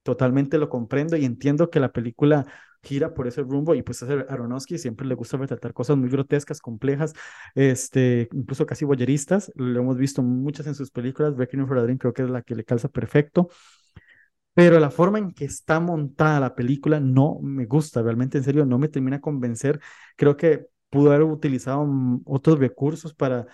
totalmente 0.03 0.57
lo 0.59 0.69
comprendo 0.71 1.17
y 1.17 1.25
entiendo 1.27 1.69
que 1.71 1.79
la 1.81 1.93
película 1.93 2.47
gira 2.83 3.15
por 3.15 3.27
ese 3.29 3.43
rumbo 3.43 3.75
y 3.75 3.83
pues 3.83 4.03
Aronofsky 4.03 4.79
siempre 4.79 5.07
le 5.07 5.15
gusta 5.15 5.37
retratar 5.37 5.73
cosas 5.73 5.97
muy 5.97 6.09
grotescas, 6.09 6.61
complejas, 6.61 7.15
este, 7.55 8.29
incluso 8.33 8.67
casi 8.67 8.85
boyeristas, 8.85 9.53
lo 9.55 9.81
hemos 9.81 9.97
visto 9.97 10.23
muchas 10.23 10.67
en 10.67 10.75
sus 10.75 10.91
películas, 10.91 11.37
Breaking 11.37 11.67
for 11.67 11.79
a 11.79 11.83
Dream 11.83 11.99
creo 11.99 12.13
que 12.13 12.23
es 12.23 12.31
la 12.31 12.43
que 12.43 12.55
le 12.55 12.65
calza 12.65 12.89
perfecto, 12.89 13.49
pero 14.55 14.79
la 14.81 14.91
forma 14.91 15.19
en 15.19 15.33
que 15.33 15.45
está 15.47 15.81
montada 15.81 16.41
la 16.41 16.55
película 16.55 17.01
no 17.01 17.39
me 17.43 17.65
gusta, 17.67 18.03
realmente 18.03 18.39
en 18.39 18.45
serio 18.45 18.67
no 18.67 18.79
me 18.79 18.89
termina 18.89 19.17
de 19.17 19.23
convencer, 19.23 19.81
creo 20.17 20.37
que 20.37 20.67
pudo 20.91 21.11
haber 21.11 21.23
utilizado 21.23 21.87
otros 22.27 22.59
recursos 22.59 23.15
para 23.15 23.47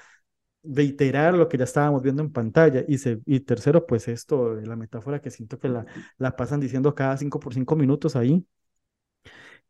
reiterar 0.63 1.35
lo 1.35 1.49
que 1.49 1.59
ya 1.59 1.65
estábamos 1.65 2.03
viendo 2.03 2.23
en 2.23 2.33
pantalla. 2.33 2.85
Y, 2.89 2.97
y 3.27 3.41
tercero, 3.41 3.87
pues 3.87 4.09
esto, 4.09 4.55
la 4.57 4.77
metáfora 4.77 5.21
que 5.21 5.31
siento 5.31 5.59
que 5.59 5.69
la, 5.69 5.87
la 6.19 6.37
pasan 6.37 6.61
diciendo 6.61 6.95
cada 6.95 7.17
cinco 7.17 7.41
por 7.41 7.55
cinco 7.55 7.77
minutos 7.77 8.17
ahí. 8.17 8.47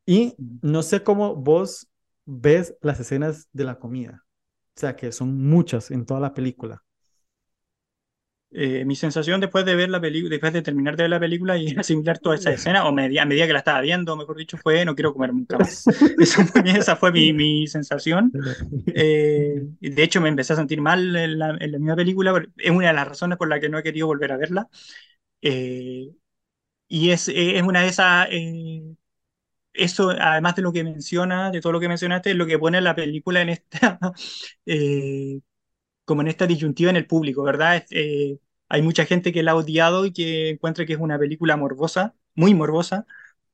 Y 0.09 0.35
no 0.63 0.83
sé 0.83 1.03
cómo 1.03 1.37
vos 1.37 1.87
ves 2.25 2.75
las 2.81 2.99
escenas 2.99 3.47
de 3.53 3.65
la 3.65 3.79
comida. 3.79 4.25
O 4.75 4.81
sea, 4.81 4.97
que 4.97 5.13
son 5.13 5.37
muchas 5.37 5.91
en 5.91 6.07
toda 6.07 6.19
la 6.19 6.33
película. 6.33 6.83
Eh, 8.51 8.87
mi 8.87 8.97
sensación 8.97 9.39
después 9.39 9.67
de 9.67 9.77
ver 9.77 9.91
la 9.91 10.01
película, 10.01 10.31
después 10.31 10.55
de 10.55 10.63
terminar 10.63 10.97
de 10.97 11.03
ver 11.03 11.11
la 11.11 11.21
película 11.21 11.59
y 11.59 11.75
asimilar 11.79 12.21
toda 12.21 12.37
esa 12.37 12.51
escena, 12.51 12.87
o 12.87 12.89
a 12.89 12.93
medida 12.93 13.47
que 13.47 13.53
la 13.53 13.59
estaba 13.59 13.83
viendo, 13.83 14.17
mejor 14.17 14.39
dicho, 14.39 14.57
fue 14.57 14.83
no 14.87 14.95
quiero 14.95 15.13
comer 15.13 15.35
nunca 15.35 15.59
más. 15.59 15.85
esa 16.65 16.97
fue 16.97 17.13
mi, 17.13 17.35
mi 17.35 17.67
sensación. 17.67 18.33
Eh, 18.95 19.61
de 19.79 20.03
hecho, 20.03 20.23
me 20.23 20.31
empecé 20.31 20.55
a 20.55 20.57
sentir 20.57 20.81
mal 20.81 21.15
en 21.17 21.39
la, 21.39 21.51
en 21.61 21.73
la, 21.73 21.79
misma 21.79 21.97
película, 21.97 22.43
es 22.57 22.71
una 22.71 22.89
de 22.89 22.95
las 22.95 23.09
razones 23.09 23.37
por 23.37 23.49
las 23.49 23.61
que 23.61 23.69
no 23.69 23.79
he 23.79 23.83
querido 23.83 24.07
volver 24.07 24.33
a 24.33 24.39
verla. 24.39 24.69
Eh, 25.43 26.09
y 26.89 27.11
es, 27.11 27.29
es 27.29 27.63
una 27.63 27.83
de 27.83 27.89
esas 27.89 28.29
eso, 29.79 30.11
además 30.11 30.57
de 30.57 30.63
lo 30.63 30.73
que 30.73 30.85
menciona, 30.85 31.51
de 31.51 31.61
todo 31.61 31.73
lo 31.73 31.81
que 31.81 31.89
mencionaste, 31.89 32.31
es 32.31 32.37
lo 32.37 32.47
que 32.47 32.59
pone 32.59 32.81
la 32.81 32.95
película 32.97 33.43
en 33.43 33.51
esta, 33.51 33.99
eh, 34.67 35.41
como 36.05 36.23
en 36.23 36.29
esta 36.29 36.47
disyuntiva 36.47 36.91
en 36.91 36.97
el 36.97 37.07
público, 37.07 37.43
¿verdad? 37.45 37.85
Eh, 37.91 38.39
hay 38.69 38.83
mucha 38.83 39.07
gente 39.07 39.33
que 39.33 39.43
la 39.43 39.53
ha 39.53 39.57
odiado 39.57 40.07
y 40.07 40.13
que 40.13 40.51
encuentra 40.51 40.87
que 40.87 40.95
es 40.95 41.01
una 41.01 41.19
película 41.19 41.57
morbosa, 41.57 42.15
muy 42.35 42.55
morbosa, 42.55 43.07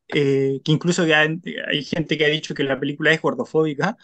eh, 0.09 0.61
que 0.65 0.73
incluso 0.73 1.03
hay, 1.05 1.41
hay 1.69 1.85
gente 1.85 2.19
que 2.19 2.27
ha 2.27 2.29
dicho 2.29 2.55
que 2.55 2.65
la 2.65 2.81
película 2.81 3.13
es 3.13 3.23
gordofóbica, 3.23 3.97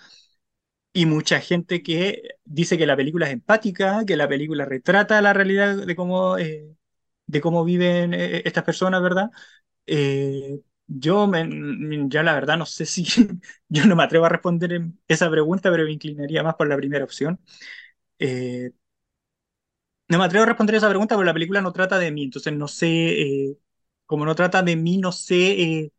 y 0.92 1.06
mucha 1.06 1.40
gente 1.40 1.82
que 1.82 2.22
dice 2.44 2.76
que 2.78 2.86
la 2.86 2.96
película 2.96 3.26
es 3.26 3.32
empática, 3.32 4.04
que 4.06 4.16
la 4.16 4.28
película 4.28 4.64
retrata 4.64 5.22
la 5.22 5.32
realidad 5.32 5.86
de 5.86 5.96
cómo, 5.96 6.36
de 6.36 7.40
cómo 7.40 7.64
viven 7.64 8.14
estas 8.14 8.64
personas, 8.64 9.02
¿verdad? 9.02 9.30
Yo 10.92 11.26
me, 11.28 11.48
ya 12.08 12.22
la 12.24 12.34
verdad 12.34 12.58
no 12.58 12.66
sé 12.66 12.84
si 12.86 13.04
yo 13.68 13.86
no 13.86 13.94
me 13.96 14.02
atrevo 14.04 14.26
a 14.26 14.28
responder 14.28 14.82
esa 15.08 15.30
pregunta, 15.30 15.70
pero 15.70 15.84
me 15.84 15.92
inclinaría 15.92 16.42
más 16.42 16.56
por 16.56 16.68
la 16.68 16.76
primera 16.76 17.04
opción. 17.04 17.40
Eh, 18.18 18.72
no 20.08 20.18
me 20.18 20.24
atrevo 20.24 20.42
a 20.44 20.46
responder 20.46 20.74
esa 20.76 20.88
pregunta 20.88 21.14
porque 21.14 21.26
la 21.26 21.32
película 21.34 21.60
no 21.60 21.72
trata 21.72 21.98
de 21.98 22.10
mí, 22.10 22.24
entonces 22.24 22.52
no 22.52 22.68
sé, 22.68 22.86
eh, 23.22 23.58
como 24.06 24.24
no 24.24 24.34
trata 24.34 24.62
de 24.62 24.76
mí, 24.76 24.98
no 24.98 25.12
sé, 25.12 25.92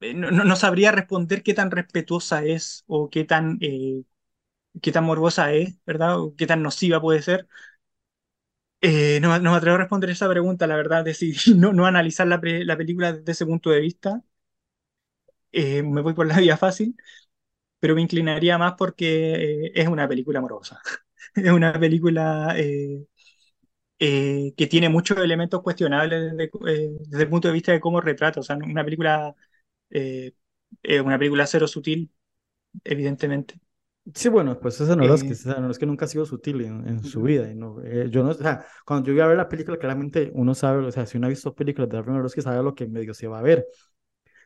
eh, 0.00 0.14
no, 0.14 0.30
no, 0.30 0.56
sabría 0.56 0.92
responder 0.92 1.42
qué 1.42 1.54
tan 1.54 1.70
respetuosa 1.70 2.44
es 2.44 2.84
o 2.86 3.08
qué 3.10 3.24
tan, 3.24 3.58
qué 4.82 4.92
tan 4.92 5.04
morbosa 5.04 5.52
es, 5.52 5.78
¿verdad? 5.86 6.18
O 6.20 6.34
qué 6.36 6.46
tan 6.46 6.62
nociva 6.62 7.00
puede 7.00 7.22
ser. 7.22 7.48
Eh, 8.86 9.18
no, 9.20 9.28
me 9.40 9.50
atrevo 9.56 9.76
a 9.76 9.78
responder 9.78 10.10
esa 10.10 10.28
pregunta, 10.28 10.66
la 10.66 10.76
verdad, 10.76 11.04
decidí 11.04 11.34
no, 11.56 11.72
no 11.72 11.86
analizar 11.86 12.26
la, 12.26 12.38
la, 12.42 12.76
película 12.76 13.12
desde 13.14 13.32
ese 13.32 13.46
punto 13.46 13.70
de 13.70 13.80
vista. 13.80 14.22
Eh, 15.52 15.82
me 15.82 16.00
voy 16.02 16.14
por 16.14 16.26
la 16.26 16.38
vía 16.40 16.56
fácil, 16.56 16.96
pero 17.80 17.94
me 17.94 18.02
inclinaría 18.02 18.58
más 18.58 18.74
porque 18.78 19.66
eh, 19.68 19.72
es 19.74 19.88
una 19.88 20.08
película 20.08 20.40
amorosa. 20.40 20.80
es 21.36 21.52
una 21.52 21.78
película 21.80 22.54
que 23.98 24.66
tiene 24.68 24.88
muchos 24.88 25.18
elementos 25.18 25.62
cuestionables 25.62 26.32
desde, 26.36 26.50
desde, 27.08 27.22
el 27.22 27.28
punto 27.30 27.48
de 27.48 27.54
vista 27.54 27.72
de 27.72 27.80
cómo 27.80 28.00
retrata. 28.00 28.40
O 28.40 28.42
sea, 28.42 28.56
una 28.56 28.84
película, 28.84 29.34
una 31.04 31.18
película 31.18 31.46
cero 31.46 31.66
sutil, 31.68 32.10
evidentemente. 32.84 33.56
Sí, 34.14 34.28
bueno, 34.28 34.60
pues 34.60 34.78
esa 34.82 34.94
no, 34.96 35.14
es 35.14 35.24
que, 35.24 35.34
no 35.58 35.70
es 35.70 35.78
que 35.78 35.86
nunca 35.86 36.04
ha 36.04 36.08
sido 36.08 36.26
sutil 36.26 36.60
en, 36.60 36.86
en 36.86 37.02
su 37.02 37.22
vida. 37.22 37.50
Y 37.50 37.54
no, 37.54 37.80
eh, 37.82 38.08
yo 38.10 38.22
no, 38.22 38.30
o 38.30 38.34
sea, 38.34 38.66
cuando 38.84 39.06
yo 39.06 39.14
iba 39.14 39.24
a 39.24 39.28
ver 39.28 39.38
la 39.38 39.48
película, 39.48 39.78
claramente 39.78 40.30
uno 40.34 40.54
sabe, 40.54 40.84
o 40.84 40.92
sea, 40.92 41.06
si 41.06 41.16
uno 41.16 41.26
ha 41.26 41.30
visto 41.30 41.54
películas 41.54 41.88
de 41.88 41.96
Darren 41.96 42.22
que 42.28 42.42
sabe 42.42 42.62
lo 42.62 42.74
que 42.74 42.86
medio 42.86 43.14
se 43.14 43.26
va 43.28 43.38
a 43.38 43.42
ver. 43.42 43.66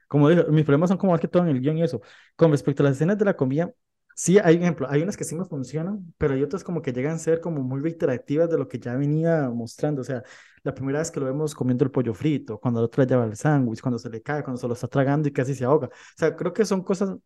Como 0.09 0.29
digo, 0.31 0.45
mis 0.51 0.65
problemas 0.65 0.91
son 0.91 0.99
como 0.99 1.13
más 1.13 1.21
que 1.21 1.29
todo 1.29 1.45
en 1.45 1.51
el 1.51 1.61
guion 1.61 1.79
y 1.79 1.85
eso. 1.85 2.03
Con 2.37 2.51
respecto 2.53 2.83
a 2.83 2.87
las 2.87 2.97
escenas 2.97 3.19
de 3.19 3.25
la 3.27 3.37
comida, 3.37 3.73
sí, 4.17 4.39
hay 4.39 4.57
ejemplo, 4.57 4.89
hay 4.91 5.03
unas 5.03 5.17
que 5.17 5.25
sí 5.25 5.35
me 5.37 5.45
funcionan, 5.45 6.15
pero 6.19 6.35
hay 6.35 6.43
otras 6.43 6.65
como 6.65 6.83
que 6.83 6.93
llegan 6.93 7.15
a 7.17 7.19
ser 7.19 7.41
como 7.41 7.63
muy 7.63 7.81
reiterativas 7.81 8.51
de 8.51 8.59
lo 8.59 8.69
que 8.69 8.79
ya 8.81 8.97
venía 8.97 9.51
mostrando. 9.51 10.03
O 10.03 10.05
sea, 10.05 10.23
la 10.65 10.75
primera 10.75 11.01
vez 11.01 11.11
que 11.11 11.21
lo 11.21 11.27
vemos 11.27 11.55
comiendo 11.55 11.85
el 11.85 11.91
pollo 11.91 12.15
frito, 12.15 12.59
cuando 12.61 12.81
el 12.81 12.87
otro 12.87 13.03
le 13.03 13.09
lleva 13.09 13.25
el 13.25 13.37
sándwich, 13.37 13.81
cuando 13.81 13.99
se 13.99 14.11
le 14.11 14.23
cae, 14.23 14.43
cuando 14.45 14.61
se 14.61 14.69
lo 14.69 14.75
está 14.75 14.89
tragando 14.89 15.29
y 15.29 15.33
casi 15.33 15.55
se 15.55 15.65
ahoga. 15.65 15.89
O 15.89 15.91
sea, 16.17 16.37
creo 16.37 16.53
que 16.53 16.65
son 16.65 16.83
cosas 16.83 17.17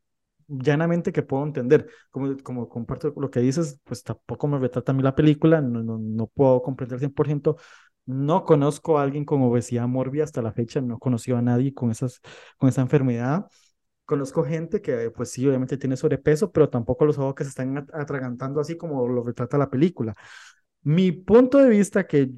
llanamente 0.48 1.12
que 1.12 1.22
puedo 1.22 1.44
entender. 1.44 1.88
Como, 2.10 2.36
como 2.38 2.68
comparto 2.68 3.12
lo 3.16 3.30
que 3.30 3.40
dices, 3.40 3.80
pues 3.84 4.02
tampoco 4.02 4.48
me 4.48 4.58
retrata 4.58 4.92
a 4.92 4.94
mí 4.94 5.02
la 5.02 5.14
película, 5.14 5.60
no, 5.60 5.82
no, 5.82 5.98
no 5.98 6.26
puedo 6.28 6.62
comprender 6.62 6.98
100%. 6.98 7.56
No 8.04 8.44
conozco 8.44 8.98
a 8.98 9.02
alguien 9.02 9.24
con 9.24 9.42
obesidad 9.42 9.86
mórbida 9.86 10.24
hasta 10.24 10.42
la 10.42 10.52
fecha, 10.52 10.80
no 10.80 10.98
conocí 10.98 11.30
a 11.32 11.40
nadie 11.42 11.72
con, 11.72 11.90
esas, 11.90 12.20
con 12.58 12.68
esa 12.68 12.80
enfermedad. 12.82 13.46
Conozco 14.04 14.44
gente 14.44 14.82
que, 14.82 15.10
pues 15.10 15.30
sí, 15.30 15.46
obviamente 15.46 15.78
tiene 15.78 15.96
sobrepeso, 15.96 16.50
pero 16.52 16.68
tampoco 16.68 17.04
los 17.04 17.18
ojos 17.18 17.34
que 17.34 17.44
se 17.44 17.50
están 17.50 17.86
atragantando 17.92 18.60
así 18.60 18.76
como 18.76 19.08
lo 19.08 19.22
retrata 19.22 19.56
la 19.58 19.70
película. 19.70 20.14
Mi 20.82 21.12
punto 21.12 21.58
de 21.58 21.68
vista, 21.70 22.06
que 22.06 22.30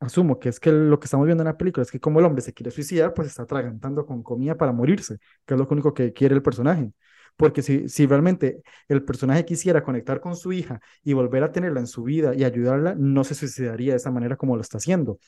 asumo 0.00 0.38
que 0.38 0.48
es 0.48 0.58
que 0.60 0.72
lo 0.72 0.98
que 0.98 1.04
estamos 1.04 1.26
viendo 1.26 1.42
en 1.42 1.48
la 1.48 1.56
película 1.58 1.82
es 1.82 1.90
que 1.90 2.00
como 2.00 2.18
el 2.20 2.26
hombre 2.26 2.42
se 2.42 2.54
quiere 2.54 2.70
suicidar, 2.70 3.14
pues 3.14 3.28
está 3.28 3.42
atragantando 3.42 4.06
con 4.06 4.22
comida 4.22 4.56
para 4.56 4.72
morirse, 4.72 5.18
que 5.46 5.54
es 5.54 5.60
lo 5.60 5.68
único 5.70 5.94
que 5.94 6.12
quiere 6.12 6.34
el 6.34 6.42
personaje. 6.42 6.90
Porque 7.36 7.62
si, 7.62 7.88
si 7.88 8.06
realmente 8.06 8.62
el 8.88 9.04
personaje 9.04 9.44
quisiera 9.44 9.82
conectar 9.82 10.20
con 10.20 10.36
su 10.36 10.52
hija 10.52 10.80
y 11.02 11.12
volver 11.12 11.42
a 11.44 11.52
tenerla 11.52 11.80
en 11.80 11.86
su 11.86 12.02
vida 12.02 12.34
y 12.34 12.44
ayudarla, 12.44 12.94
no 12.96 13.24
se 13.24 13.34
suicidaría 13.34 13.92
de 13.92 13.96
esa 13.98 14.10
manera 14.10 14.36
como 14.36 14.56
lo 14.56 14.62
está 14.62 14.78
haciendo. 14.78 15.18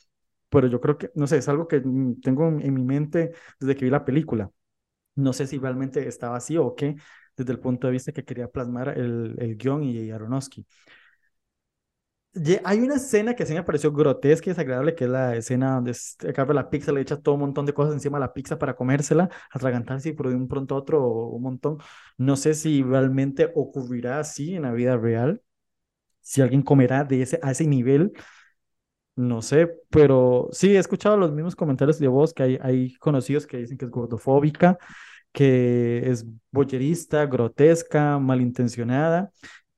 Pero 0.50 0.68
yo 0.68 0.80
creo 0.80 0.98
que, 0.98 1.10
no 1.14 1.26
sé, 1.26 1.38
es 1.38 1.48
algo 1.48 1.68
que 1.68 1.80
mm, 1.80 2.20
tengo 2.20 2.48
en, 2.48 2.74
mi 2.74 2.84
mente 2.84 3.32
desde 3.60 3.76
que 3.76 3.84
vi 3.86 3.90
la 3.90 4.04
película. 4.04 4.50
No 5.14 5.32
sé 5.32 5.46
si 5.46 5.58
realmente 5.58 6.06
estaba 6.08 6.36
así 6.36 6.56
o 6.56 6.74
qué, 6.74 6.96
desde 7.36 7.52
el 7.52 7.60
punto 7.60 7.86
de 7.86 7.92
vista 7.92 8.12
que 8.12 8.24
quería 8.24 8.48
plasmar 8.48 8.98
el, 8.98 9.36
el 9.38 9.56
guion 9.56 9.84
y 9.84 10.10
Aronofsky. 10.10 10.66
Hay 12.64 12.80
una 12.80 12.94
escena 12.94 13.34
que 13.34 13.44
sí 13.44 13.52
me 13.52 13.62
pareció 13.62 13.92
grotesca 13.92 14.48
y 14.48 14.52
desagradable, 14.52 14.94
que 14.94 15.04
es 15.04 15.10
la 15.10 15.36
escena 15.36 15.74
donde 15.74 15.94
agarra 16.26 16.54
la 16.54 16.70
pizza, 16.70 16.90
le 16.90 17.02
echa 17.02 17.18
todo 17.20 17.34
un 17.34 17.42
montón 17.42 17.66
de 17.66 17.74
cosas 17.74 17.92
encima 17.92 18.16
de 18.18 18.20
la 18.22 18.32
pizza 18.32 18.58
para 18.58 18.74
comérsela, 18.74 19.28
atragantarse 19.50 20.08
y 20.08 20.12
por 20.14 20.30
de 20.30 20.36
un 20.36 20.48
pronto 20.48 20.74
a 20.74 20.78
otro 20.78 21.06
un 21.06 21.42
montón. 21.42 21.76
No 22.16 22.36
sé 22.36 22.54
si 22.54 22.82
realmente 22.82 23.52
ocurrirá 23.54 24.18
así 24.18 24.54
en 24.54 24.62
la 24.62 24.72
vida 24.72 24.96
real, 24.96 25.42
si 26.20 26.42
alguien 26.42 26.62
comerá 26.62 27.04
de 27.04 27.22
ese, 27.22 27.40
a 27.42 27.52
ese 27.52 27.66
nivel, 27.66 28.12
no 29.14 29.42
sé, 29.42 29.70
pero 29.90 30.48
sí 30.52 30.74
he 30.74 30.78
escuchado 30.78 31.16
los 31.16 31.32
mismos 31.32 31.54
comentarios 31.54 31.98
de 31.98 32.08
vos, 32.08 32.32
que 32.32 32.42
hay, 32.44 32.58
hay 32.62 32.94
conocidos 32.94 33.46
que 33.46 33.58
dicen 33.58 33.76
que 33.76 33.84
es 33.84 33.90
gordofóbica, 33.90 34.78
que 35.32 36.08
es 36.10 36.26
boyerista, 36.50 37.26
grotesca, 37.26 38.18
malintencionada 38.18 39.30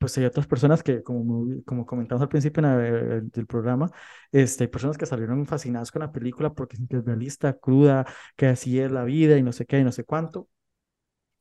pues 0.04 0.18
hay 0.18 0.24
otras 0.26 0.46
personas 0.46 0.82
que, 0.82 1.02
como, 1.02 1.46
como 1.64 1.86
comentamos 1.86 2.20
al 2.22 2.28
principio 2.28 2.62
del 2.62 3.46
programa, 3.46 3.90
este, 4.32 4.64
hay 4.64 4.68
personas 4.68 4.98
que 4.98 5.06
salieron 5.06 5.46
fascinadas 5.46 5.90
con 5.90 6.00
la 6.02 6.12
película 6.12 6.52
porque 6.52 6.76
es 6.90 7.04
realista, 7.04 7.54
cruda, 7.58 8.04
que 8.36 8.46
así 8.48 8.78
es 8.80 8.90
la 8.92 9.04
vida 9.04 9.38
y 9.38 9.42
no 9.42 9.52
sé 9.52 9.64
qué 9.66 9.78
y 9.80 9.84
no 9.84 9.92
sé 9.92 10.04
cuánto. 10.04 10.48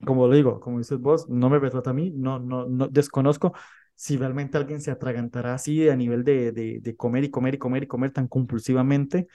Como 0.06 0.28
lo 0.28 0.34
digo, 0.36 0.60
como 0.60 0.80
dices 0.80 1.00
vos, 1.00 1.30
no 1.30 1.50
me 1.50 1.60
retrata 1.60 1.92
a 1.92 1.94
mí, 1.94 2.12
no, 2.16 2.40
no, 2.40 2.68
no 2.68 2.88
desconozco 2.90 3.54
si 3.96 4.18
realmente 4.18 4.58
alguien 4.58 4.82
se 4.82 4.92
atragantará 4.92 5.54
así 5.56 5.88
a 5.90 5.96
nivel 5.96 6.24
de, 6.26 6.52
de, 6.52 6.80
de 6.82 6.96
comer 6.98 7.24
y 7.26 7.32
comer 7.32 7.56
y 7.56 7.58
comer 7.60 7.84
y 7.84 7.88
comer 7.88 8.12
tan 8.12 8.28
compulsivamente. 8.28 9.28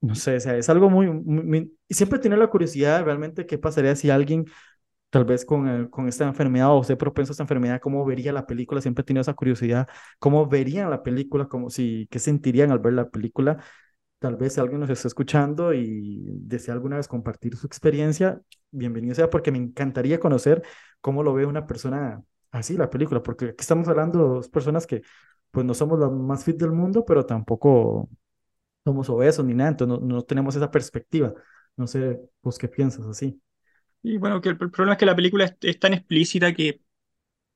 No 0.00 0.16
sé, 0.16 0.34
o 0.36 0.40
sea, 0.40 0.56
es 0.56 0.68
algo 0.68 0.90
muy, 0.90 1.06
muy, 1.08 1.78
y 1.88 1.94
siempre 1.94 2.18
tiene 2.18 2.36
la 2.36 2.48
curiosidad 2.50 3.04
realmente 3.04 3.46
qué 3.46 3.56
pasaría 3.56 3.94
si 3.94 4.10
alguien 4.10 4.46
tal 5.12 5.26
vez 5.26 5.44
con, 5.44 5.88
con 5.88 6.08
esta 6.08 6.24
enfermedad 6.26 6.74
o 6.74 6.82
ser 6.84 6.96
propenso 6.98 7.32
a 7.32 7.34
esta 7.34 7.44
enfermedad, 7.44 7.80
cómo 7.82 8.04
vería 8.06 8.32
la 8.32 8.46
película, 8.46 8.80
siempre 8.80 9.02
he 9.02 9.04
tenido 9.04 9.20
esa 9.20 9.34
curiosidad, 9.34 9.86
cómo 10.18 10.46
verían 10.46 10.90
la 10.90 11.02
película, 11.02 11.46
como 11.48 11.68
si, 11.70 12.08
qué 12.10 12.18
sentirían 12.18 12.72
al 12.72 12.78
ver 12.78 12.94
la 12.94 13.10
película. 13.10 13.62
Tal 14.18 14.36
vez 14.36 14.56
alguien 14.58 14.80
nos 14.80 14.90
está 14.90 15.08
escuchando 15.08 15.74
y 15.74 16.22
desea 16.40 16.74
alguna 16.74 16.96
vez 16.96 17.08
compartir 17.08 17.56
su 17.56 17.66
experiencia, 17.66 18.40
bienvenido 18.70 19.14
sea, 19.14 19.28
porque 19.30 19.52
me 19.52 19.58
encantaría 19.58 20.18
conocer 20.20 20.62
cómo 21.00 21.22
lo 21.22 21.34
ve 21.34 21.44
una 21.46 21.66
persona 21.66 22.22
así 22.50 22.76
la 22.76 22.88
película, 22.90 23.22
porque 23.22 23.46
aquí 23.46 23.56
estamos 23.60 23.88
hablando 23.88 24.18
de 24.20 24.34
dos 24.36 24.48
personas 24.48 24.86
que 24.86 25.02
pues 25.50 25.66
no 25.66 25.74
somos 25.74 25.98
las 25.98 26.10
más 26.10 26.44
fit 26.44 26.56
del 26.56 26.72
mundo, 26.72 27.04
pero 27.04 27.26
tampoco 27.26 28.08
somos 28.84 29.08
obesos 29.10 29.44
ni 29.44 29.54
nada, 29.54 29.70
entonces 29.70 30.00
no, 30.00 30.06
no 30.06 30.22
tenemos 30.22 30.56
esa 30.56 30.70
perspectiva. 30.70 31.34
No 31.76 31.86
sé, 31.86 32.20
vos 32.42 32.58
qué 32.58 32.68
piensas 32.68 33.06
así. 33.06 33.40
Y 34.02 34.18
bueno, 34.18 34.40
que 34.40 34.50
el, 34.50 34.56
problema 34.56 34.92
es 34.92 34.98
que 34.98 35.06
la 35.06 35.16
película 35.16 35.56
es, 35.60 35.78
tan 35.78 35.94
explícita 35.94 36.52
que 36.52 36.80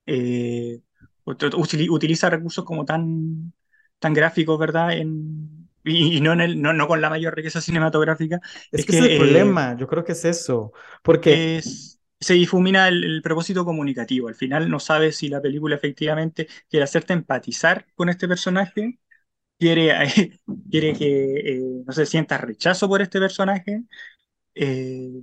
eh, 0.07 0.81
utiliza 1.25 2.31
recursos 2.31 2.65
como 2.65 2.85
tan, 2.85 3.53
tan 3.99 4.15
gráficos, 4.15 4.59
¿verdad? 4.59 4.93
En, 4.93 5.69
y, 5.85 6.21
no, 6.21 6.33
en 6.33 6.41
el, 6.41 6.63
no, 6.63 6.73
no, 6.73 6.87
con 6.87 7.01
la 7.01 7.11
mayor 7.11 7.35
riqueza 7.35 7.61
cinematográfica. 7.61 8.41
Es, 8.71 8.87
que, 8.87 8.99
es 8.99 9.05
el 9.05 9.11
eh, 9.11 9.19
problema, 9.19 9.77
yo 9.77 9.87
creo 9.87 10.05
que 10.05 10.13
es 10.13 10.25
eso, 10.25 10.73
porque... 11.03 11.61
se 12.19 12.33
difumina 12.33 12.89
el, 12.89 13.21
propósito 13.23 13.65
comunicativo. 13.65 14.29
Al 14.29 14.35
final 14.35 14.71
no 14.71 14.81
sabes 14.81 15.17
si 15.17 15.29
la 15.29 15.43
película 15.43 15.77
efectivamente 15.77 16.49
quiere 16.69 16.85
hacerte 16.85 17.13
empatizar 17.13 17.87
con 17.95 18.09
este 18.09 18.27
personaje, 18.27 18.99
quiere, 19.59 19.93
quiere 20.71 20.95
que, 20.95 21.35
eh, 21.35 21.83
no 21.87 21.93
se 21.93 22.07
sientas 22.07 22.41
rechazo 22.41 22.89
por 22.89 23.03
este 23.03 23.19
personaje, 23.19 23.83
eh, 24.55 25.21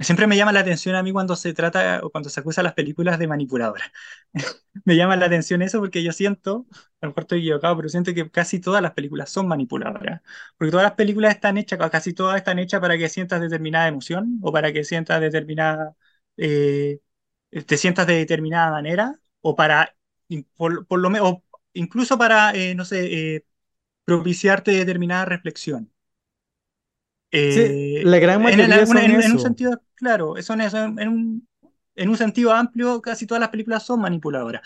Siempre 0.00 0.28
me 0.28 0.36
llama 0.36 0.52
la 0.52 0.60
atención 0.60 0.94
a 0.94 1.02
mí 1.02 1.10
cuando 1.12 1.34
se 1.34 1.52
trata 1.54 2.00
o 2.04 2.10
cuando 2.10 2.30
se 2.30 2.38
acusa 2.40 2.60
a 2.60 2.64
las 2.64 2.74
películas 2.74 3.18
de 3.18 3.26
manipuladoras. 3.26 3.90
me 4.84 4.96
llama 4.96 5.16
la 5.16 5.26
atención 5.26 5.60
eso 5.62 5.80
porque 5.80 6.02
yo 6.04 6.12
siento, 6.12 6.66
a 7.00 7.06
lo 7.06 7.08
mejor 7.10 7.22
estoy 7.24 7.40
equivocado, 7.40 7.76
pero 7.76 7.88
siento 7.88 8.14
que 8.14 8.30
casi 8.30 8.60
todas 8.60 8.80
las 8.82 8.92
películas 8.92 9.30
son 9.30 9.48
manipuladoras. 9.48 10.22
Porque 10.56 10.70
todas 10.70 10.84
las 10.84 10.92
películas 10.94 11.34
están 11.34 11.58
hechas, 11.58 11.78
casi 11.90 12.12
todas 12.14 12.36
están 12.36 12.58
hechas 12.60 12.80
para 12.80 12.96
que 12.96 13.08
sientas 13.08 13.40
determinada 13.40 13.88
emoción 13.88 14.38
o 14.42 14.52
para 14.52 14.72
que 14.72 14.84
sientas 14.84 15.20
determinada, 15.20 15.96
eh, 16.36 17.00
te 17.66 17.76
sientas 17.76 18.06
de 18.06 18.14
determinada 18.16 18.70
manera 18.70 19.20
o 19.40 19.56
para, 19.56 19.96
por, 20.56 20.98
lo 21.00 21.10
menos, 21.10 21.36
incluso 21.72 22.18
para, 22.18 22.52
eh, 22.54 22.74
no 22.74 22.84
sé, 22.84 23.36
eh, 23.36 23.44
propiciarte 24.04 24.72
determinada 24.72 25.24
reflexión. 25.26 25.92
Sí, 27.30 28.02
la 28.04 28.18
gran 28.18 28.42
mayoría 28.42 28.82
en, 28.82 29.32
un 29.32 29.38
sentido 29.38 29.80
Claro, 29.98 30.36
eso, 30.36 30.54
en, 30.54 31.08
un, 31.08 31.48
en 31.96 32.08
un 32.08 32.16
sentido 32.16 32.52
amplio, 32.52 33.02
casi 33.02 33.26
todas 33.26 33.40
las 33.40 33.50
películas 33.50 33.84
son 33.84 34.00
manipuladoras. 34.00 34.62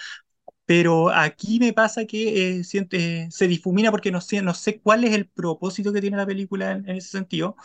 Pero 0.66 1.10
aquí 1.10 1.58
me 1.58 1.72
pasa 1.72 2.04
que 2.06 2.58
eh, 2.58 2.62
eh, 2.92 3.28
se 3.30 3.48
difumina 3.48 3.90
porque 3.90 4.12
no 4.12 4.20
sé, 4.20 4.42
no 4.42 4.54
sé 4.54 4.80
cuál 4.80 5.04
es 5.04 5.14
el 5.14 5.28
propósito 5.28 5.92
que 5.92 6.00
tiene 6.00 6.16
la 6.18 6.26
película 6.26 6.72
en, 6.72 6.88
ese 6.90 7.08
sentido. 7.08 7.56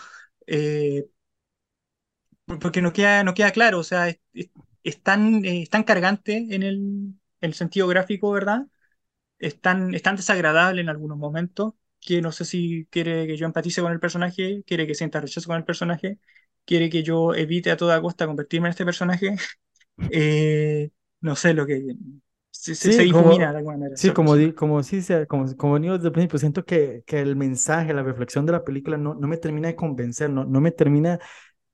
Eh, 0.47 1.07
porque 2.45 2.81
no 2.81 2.93
queda, 2.93 3.23
no 3.23 3.33
queda 3.33 3.51
claro, 3.51 3.79
o 3.79 3.83
sea, 3.83 4.07
es, 4.83 5.03
tan, 5.03 5.43
cargante 5.85 6.47
en 6.49 6.63
el, 6.63 7.53
sentido 7.53 7.87
gráfico, 7.87 8.31
¿verdad? 8.31 8.67
Es 9.39 9.59
tan, 9.61 9.93
es 9.95 10.01
tan 10.03 10.15
desagradable 10.15 10.81
en 10.81 10.89
algunos 10.89 11.17
momentos 11.17 11.73
que 11.99 12.21
no 12.21 12.31
sé 12.31 12.45
si 12.45 12.87
quiere 12.89 13.27
que 13.27 13.37
yo 13.37 13.45
empatice 13.45 13.81
con 13.81 13.91
el 13.91 13.99
personaje, 13.99 14.63
quiere 14.65 14.87
que 14.87 14.95
sienta 14.95 15.21
rechazo 15.21 15.47
con 15.47 15.57
el 15.57 15.65
personaje, 15.65 16.19
quiere 16.65 16.89
que 16.89 17.03
yo 17.03 17.33
evite 17.33 17.71
a 17.71 17.77
toda 17.77 18.01
costa 18.01 18.27
convertirme 18.27 18.67
en 18.67 18.71
este 18.71 18.85
personaje, 18.85 19.35
eh, 20.11 20.89
no 21.21 21.35
sé 21.35 21.53
lo 21.53 21.65
que 21.65 21.83
se, 22.51 22.75
se, 22.75 23.03
difumina 23.03 23.51
de 23.51 23.57
alguna 23.57 23.77
manera. 23.77 23.97
Sí, 23.97 24.11
como, 24.11 24.33
como, 24.55 24.83
sí, 24.83 25.01
como, 25.27 25.55
como 25.55 25.79
digo 25.79 25.95
desde 25.95 26.07
el 26.07 26.13
principio, 26.13 26.39
siento 26.39 26.65
que, 26.65 27.03
que 27.05 27.19
el 27.19 27.35
mensaje, 27.35 27.93
la 27.93 28.03
reflexión 28.03 28.45
de 28.45 28.51
la 28.51 28.63
película 28.63 28.97
no, 28.97 29.13
no 29.13 29.27
me 29.27 29.37
termina 29.37 29.67
de 29.67 29.75
convencer, 29.75 30.29
no, 30.29 30.43
no 30.45 30.59
me 30.59 30.71
termina 30.71 31.19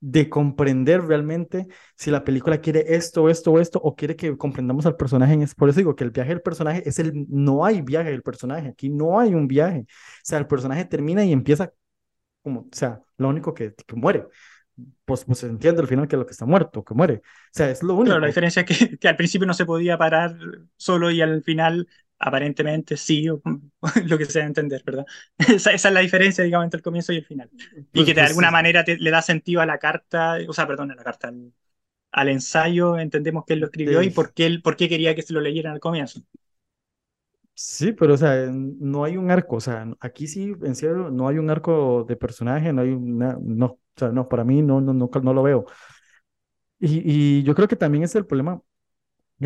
de 0.05 0.29
comprender 0.29 1.01
realmente 1.01 1.65
si 1.95 2.11
la 2.11 2.25
película 2.25 2.59
quiere 2.59 2.95
esto, 2.95 3.29
esto, 3.29 3.57
esto, 3.57 3.79
o 3.81 3.95
quiere 3.95 4.17
que 4.17 4.37
comprendamos 4.37 4.85
al 4.85 4.97
personaje. 4.97 5.37
Por 5.55 5.69
eso 5.69 5.79
digo 5.79 5.95
que 5.95 6.03
el 6.03 6.11
viaje 6.11 6.29
del 6.29 6.41
personaje 6.41 6.83
es 6.87 6.99
el, 6.99 7.25
no 7.29 7.63
hay 7.63 7.81
viaje 7.81 8.11
del 8.11 8.21
personaje, 8.21 8.67
aquí 8.67 8.89
no 8.89 9.17
hay 9.17 9.33
un 9.33 9.47
viaje. 9.47 9.85
O 9.87 10.21
sea, 10.23 10.39
el 10.39 10.47
personaje 10.47 10.83
termina 10.83 11.23
y 11.23 11.31
empieza 11.31 11.71
como, 12.41 12.61
o 12.61 12.69
sea, 12.73 13.01
lo 13.17 13.29
único 13.29 13.53
que, 13.53 13.73
que 13.73 13.95
muere 13.95 14.27
pues, 15.05 15.25
pues 15.25 15.39
se 15.39 15.47
entiende 15.47 15.81
al 15.81 15.87
final 15.87 16.07
que 16.07 16.15
es 16.15 16.19
lo 16.19 16.25
que 16.25 16.31
está 16.31 16.45
muerto, 16.45 16.83
que 16.83 16.93
muere. 16.93 17.15
O 17.15 17.21
sea, 17.51 17.69
es 17.69 17.83
lo 17.83 17.93
único. 17.93 18.05
Claro, 18.05 18.21
la 18.21 18.27
diferencia 18.27 18.63
es 18.63 18.77
que, 18.77 18.97
que 18.99 19.07
al 19.07 19.15
principio 19.15 19.47
no 19.47 19.53
se 19.53 19.65
podía 19.65 19.97
parar 19.97 20.35
solo 20.75 21.11
y 21.11 21.21
al 21.21 21.43
final 21.43 21.87
aparentemente 22.25 22.95
sí, 22.95 23.29
o, 23.29 23.41
lo 24.05 24.17
que 24.17 24.25
sea 24.25 24.45
entender, 24.45 24.81
¿verdad? 24.85 25.05
Esa, 25.37 25.71
esa, 25.71 25.87
es 25.89 25.93
la 25.93 25.99
diferencia, 25.99 26.43
digamos, 26.43 26.65
entre 26.65 26.77
el 26.77 26.83
comienzo 26.83 27.11
y 27.11 27.17
el 27.17 27.25
final. 27.25 27.49
y 27.53 27.81
pues, 27.81 28.05
que 28.05 28.13
de 28.13 28.21
pues, 28.21 28.29
alguna 28.29 28.49
manera 28.49 28.83
le 28.87 29.11
da 29.11 29.21
sentido 29.21 29.61
a 29.61 29.65
la 29.65 29.77
carta, 29.77 30.37
o 30.47 30.53
sea, 30.53 30.65
perdón, 30.65 30.91
a 30.91 30.95
la 30.95 31.03
carta, 31.03 31.31
al, 32.11 32.29
ensayo, 32.29 32.97
entendemos 32.97 33.43
que 33.45 33.53
él 33.53 33.59
lo 33.59 33.65
escribió 33.65 34.01
y 34.01 34.09
por 34.09 34.33
qué, 34.33 34.45
él, 34.45 34.61
por 34.61 34.75
qué 34.77 34.87
quería 34.87 35.15
que 35.15 35.21
se 35.21 35.33
lo 35.33 35.41
leyeran 35.41 35.73
al 35.73 35.79
comienzo. 35.79 36.21
Sí, 37.55 37.91
pero 37.91 38.15
o 38.15 38.17
sea, 38.17 38.47
no 38.51 39.03
hay 39.03 39.17
un 39.17 39.29
arco, 39.29 39.57
o 39.57 39.61
sea, 39.61 39.85
aquí 39.99 40.27
sí, 40.27 40.53
en 40.63 40.75
serio, 40.75 41.11
no 41.11 41.27
hay 41.27 41.37
un 41.37 41.49
arco 41.49 42.03
de 42.07 42.15
personaje, 42.15 42.73
no 42.73 42.81
hay 42.81 42.89
una, 42.89 43.37
no, 43.39 43.65
o 43.65 43.79
sea, 43.95 44.09
no, 44.09 44.27
para 44.27 44.43
mí 44.43 44.61
no, 44.61 44.81
no, 44.81 44.93
no, 44.93 45.09
no 45.21 45.33
lo 45.33 45.43
veo. 45.43 45.65
Y, 46.79 47.39
y 47.39 47.43
yo 47.43 47.53
creo 47.53 47.67
que 47.67 47.75
también 47.75 48.03
es 48.03 48.15
el 48.15 48.25
problema 48.25 48.61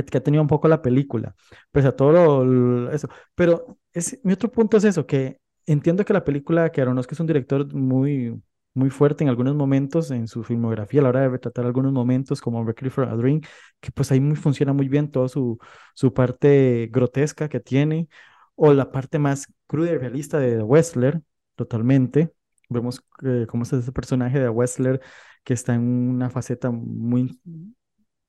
que, 0.04 0.18
ha 0.18 0.24
tenido 0.24 0.42
un 0.42 0.48
poco 0.48 0.68
la 0.68 0.82
película, 0.82 1.36
pese 1.72 1.88
a 1.90 1.96
todo 1.96 2.90
eso. 2.92 3.10
Pero 3.36 3.78
mi 4.24 4.34
otro 4.34 4.52
punto 4.52 4.78
es 4.78 4.84
eso, 4.84 5.06
que 5.06 5.40
entiendo 5.66 6.06
que 6.06 6.14
la 6.14 6.24
película, 6.24 6.72
que 6.72 6.82
Aronofsky 6.82 7.14
es 7.14 7.20
un 7.20 7.28
director 7.28 7.74
muy, 7.74 8.42
muy 8.74 8.90
fuerte 8.90 9.24
en 9.24 9.30
algunos 9.30 9.56
momentos 9.56 10.12
en 10.12 10.28
su 10.28 10.44
filmografía 10.44 11.02
a 11.02 11.04
la 11.04 11.10
hora 11.10 11.22
de 11.22 11.30
retratar 11.30 11.66
algunos 11.66 11.92
momentos 11.92 12.42
como 12.42 12.64
Requiem 12.64 12.92
for 12.92 13.10
a 13.10 13.16
Dream, 13.16 13.42
que 13.80 13.92
pues 13.92 14.12
ahí 14.12 14.20
muy, 14.20 14.36
funciona 14.36 14.74
muy 14.74 14.88
bien 14.88 15.12
toda 15.12 15.28
su, 15.30 15.58
su 15.94 16.14
parte 16.14 16.90
grotesca 16.92 17.50
que 17.50 17.60
tiene, 17.60 18.08
o 18.56 18.74
la 18.74 18.92
parte 18.92 19.20
más 19.20 19.48
cruda 19.68 19.92
y 19.92 19.98
realista 19.98 20.40
de 20.40 20.62
Wessler, 20.64 21.22
totalmente. 21.56 22.34
Vemos 22.70 23.04
eh, 23.24 23.46
cómo 23.50 23.64
es 23.64 23.74
ese 23.74 23.92
personaje 23.92 24.40
de 24.40 24.50
Wessler 24.50 25.02
que 25.44 25.54
está 25.54 25.76
en 25.76 25.82
una 25.82 26.30
faceta 26.30 26.72
muy, 26.72 27.40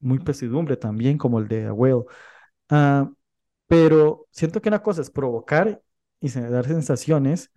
muy 0.01 0.19
pesidumbre 0.21 0.77
también, 0.77 1.19
como 1.19 1.39
el 1.39 1.49
de 1.49 1.71
Whale. 1.71 2.05
Ah, 2.71 3.11
pero 3.67 4.27
siento 4.31 4.61
que 4.63 4.69
una 4.69 4.83
cosa 4.83 5.03
es 5.03 5.11
provocar 5.11 5.83
y 6.21 6.31
dar 6.31 6.67
sensaciones, 6.67 7.51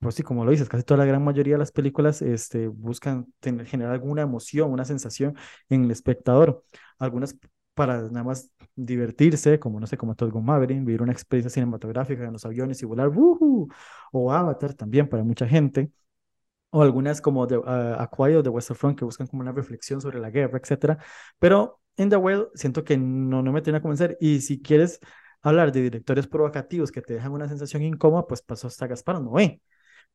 pues 0.00 0.14
sí, 0.14 0.22
como 0.22 0.44
lo 0.44 0.50
dices, 0.50 0.68
casi 0.68 0.84
toda 0.84 0.98
la 0.98 1.04
gran 1.04 1.22
mayoría 1.24 1.54
de 1.54 1.58
las 1.58 1.72
películas 1.72 2.22
este, 2.22 2.68
buscan 2.68 3.32
generar 3.42 3.92
alguna 3.92 4.22
emoción, 4.22 4.70
una 4.72 4.84
sensación 4.84 5.36
en 5.68 5.84
el 5.84 5.90
espectador. 5.90 6.64
Algunas 6.98 7.36
para 7.74 8.02
nada 8.02 8.24
más 8.24 8.50
divertirse, 8.74 9.60
como 9.60 9.78
no 9.78 9.86
sé, 9.86 9.96
como 9.96 10.14
Top 10.16 10.32
Gun 10.32 10.44
Maverick, 10.44 10.84
vivir 10.84 11.02
una 11.02 11.12
experiencia 11.12 11.50
cinematográfica 11.50 12.24
en 12.24 12.32
los 12.32 12.44
aviones 12.44 12.82
y 12.82 12.86
volar, 12.86 13.10
o 14.12 14.32
Avatar 14.32 14.74
también 14.74 15.08
para 15.08 15.22
mucha 15.22 15.46
gente, 15.46 15.90
o 16.70 16.82
algunas 16.82 17.20
como 17.20 17.46
de, 17.46 17.58
uh, 17.58 17.64
Aquayo 17.98 18.42
de 18.42 18.50
Western 18.50 18.76
Front 18.78 18.98
que 18.98 19.04
buscan 19.04 19.26
como 19.26 19.42
una 19.42 19.52
reflexión 19.52 20.00
sobre 20.00 20.18
la 20.18 20.30
guerra, 20.30 20.58
etcétera, 20.58 20.98
pero 21.38 21.80
en 21.98 22.08
The 22.10 22.16
Whale 22.16 22.46
siento 22.54 22.84
que 22.84 22.96
no, 22.96 23.42
no 23.42 23.52
me 23.52 23.62
tiene 23.62 23.78
a 23.78 23.82
convencer, 23.82 24.16
y 24.20 24.40
si 24.40 24.62
quieres 24.62 25.00
hablar 25.42 25.72
de 25.72 25.82
directores 25.82 26.26
provocativos 26.26 26.90
que 26.92 27.02
te 27.02 27.14
dejan 27.14 27.32
una 27.32 27.48
sensación 27.48 27.82
incómoda, 27.82 28.26
pues 28.26 28.42
pasó 28.42 28.66
hasta 28.68 28.86
Gaspar 28.86 29.20
Noé. 29.20 29.60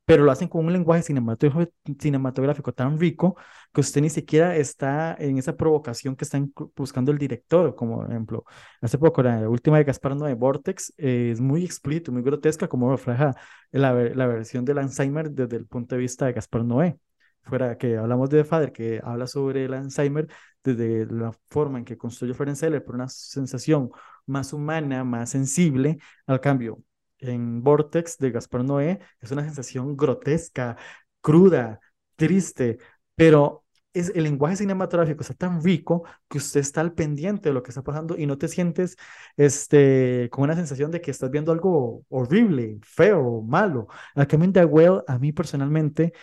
Pero 0.05 0.23
lo 0.25 0.31
hacen 0.31 0.49
con 0.49 0.65
un 0.65 0.73
lenguaje 0.73 1.01
cinematográfico, 1.03 2.73
tan 2.73 2.99
rico 2.99 3.37
que 3.73 3.79
usted 3.81 4.01
ni 4.01 4.09
siquiera 4.09 4.55
está 4.57 5.15
en 5.17 5.37
esa 5.37 5.55
provocación 5.55 6.15
que 6.17 6.25
está 6.25 6.41
buscando 6.75 7.11
el 7.11 7.17
director, 7.17 7.73
como 7.75 8.05
ejemplo, 8.05 8.43
hace 8.81 8.97
poco 8.97 9.23
la 9.23 9.47
última 9.49 9.77
de 9.77 9.85
Gaspar 9.85 10.15
Noé, 10.17 10.33
Vortex, 10.33 10.93
eh, 10.97 11.31
es 11.31 11.39
muy 11.39 11.63
explícito, 11.63 12.11
muy 12.11 12.21
grotesca, 12.21 12.67
como 12.67 12.91
refleja 12.91 13.33
la, 13.71 13.93
la 13.93 14.27
versión 14.27 14.65
del 14.65 14.79
Alzheimer 14.79 15.31
desde 15.31 15.55
el 15.55 15.67
punto 15.67 15.95
de 15.95 16.01
vista 16.01 16.25
de 16.25 16.33
Gaspar 16.33 16.65
Noé. 16.65 16.97
Fuera 17.43 17.77
que 17.77 17.97
hablamos 17.97 18.29
de 18.29 18.43
Father, 18.43 18.71
que 18.71 19.01
habla 19.03 19.27
sobre 19.27 19.65
el 19.65 19.73
Alzheimer 19.73 20.27
desde 20.63 21.05
la 21.07 21.31
forma 21.49 21.79
en 21.79 21.85
que 21.85 21.97
construyó 21.97 22.33
Florence 22.33 22.65
Heller, 22.65 22.83
por 22.83 22.95
una 22.95 23.09
sensación 23.09 23.91
más 24.25 24.53
humana, 24.53 25.03
más 25.03 25.29
sensible, 25.31 25.97
al 26.25 26.39
cambio 26.39 26.79
en 27.23 27.63
Vortex 27.63 28.17
de 28.17 28.31
Gaspar 28.31 28.63
Noé 28.63 28.99
es 29.21 29.31
una 29.31 29.43
sensación 29.43 29.95
grotesca, 29.95 30.77
cruda, 31.21 31.79
triste, 32.15 32.77
pero 33.15 33.65
es, 33.93 34.11
el 34.15 34.23
lenguaje 34.23 34.57
cinematográfico 34.57 35.21
está 35.21 35.33
tan 35.35 35.63
rico 35.63 36.03
que 36.27 36.39
usted 36.39 36.59
está 36.59 36.81
al 36.81 36.93
pendiente 36.93 37.49
de 37.49 37.53
lo 37.53 37.63
que 37.63 37.69
está 37.71 37.83
pasando 37.83 38.17
y 38.17 38.25
no 38.25 38.37
te 38.37 38.47
sientes 38.47 38.97
este, 39.37 40.29
con 40.31 40.45
una 40.45 40.55
sensación 40.55 40.91
de 40.91 41.01
que 41.01 41.11
estás 41.11 41.29
viendo 41.31 41.51
algo 41.51 42.03
horrible, 42.09 42.79
feo, 42.83 43.41
malo. 43.41 43.87
A 44.15 44.25
Coming 44.25 44.51
the 44.51 44.65
Well, 44.65 45.03
a 45.07 45.19
mí 45.19 45.31
personalmente, 45.31 46.13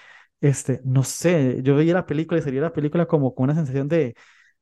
este, 0.41 0.81
no 0.85 1.03
sé, 1.05 1.61
yo 1.63 1.77
veía 1.77 1.95
la 1.95 2.07
película 2.07 2.41
y 2.41 2.43
sería 2.43 2.61
la 2.63 2.73
película 2.73 3.07
como 3.07 3.35
con 3.35 3.45
una 3.45 3.55
sensación 3.55 3.89
de, 3.89 4.15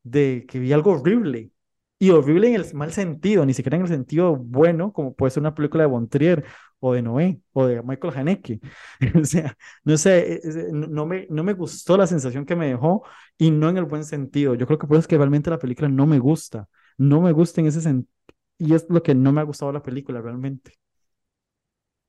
de 0.03 0.45
que 0.49 0.59
vi 0.59 0.73
algo 0.73 0.93
horrible 0.93 1.51
y 1.99 2.11
horrible 2.11 2.49
en 2.49 2.55
el 2.57 2.75
mal 2.75 2.93
sentido, 2.93 3.45
ni 3.45 3.55
siquiera 3.55 3.77
en 3.77 3.83
el 3.83 3.89
sentido 3.89 4.37
bueno, 4.37 4.93
como 4.93 5.15
puede 5.15 5.31
ser 5.33 5.41
una 5.43 5.55
película 5.55 5.83
de 5.85 5.89
Bontrier 5.89 6.45
o 6.81 6.93
de 6.93 7.03
Noé 7.03 7.41
o 7.53 7.67
de 7.67 7.83
Michael 7.83 8.15
Haneke. 8.17 8.61
o 9.21 9.25
sea, 9.25 9.57
no 9.85 9.97
sé, 9.97 10.41
no 10.73 11.07
me, 11.07 11.27
no 11.31 11.43
me 11.45 11.55
gustó 11.55 11.97
la 11.97 12.07
sensación 12.07 12.45
que 12.47 12.55
me 12.57 12.69
dejó 12.69 13.03
y 13.37 13.51
no 13.51 13.69
en 13.69 13.79
el 13.79 13.85
buen 13.85 14.05
sentido. 14.05 14.55
Yo 14.55 14.67
creo 14.67 14.79
que 14.79 14.87
por 14.87 14.97
eso 14.97 15.01
es 15.03 15.09
que 15.09 15.17
realmente 15.19 15.51
la 15.51 15.59
película 15.59 15.89
no 15.89 16.07
me 16.07 16.19
gusta, 16.19 16.69
no 16.99 17.21
me 17.21 17.33
gusta 17.33 17.61
en 17.61 17.67
ese 17.69 17.81
sentido. 17.81 18.13
Y 18.59 18.75
es 18.75 18.87
lo 18.89 19.03
que 19.03 19.15
no 19.15 19.33
me 19.33 19.41
ha 19.41 19.45
gustado 19.45 19.73
la 19.73 19.83
película 19.83 20.21
realmente. 20.21 20.73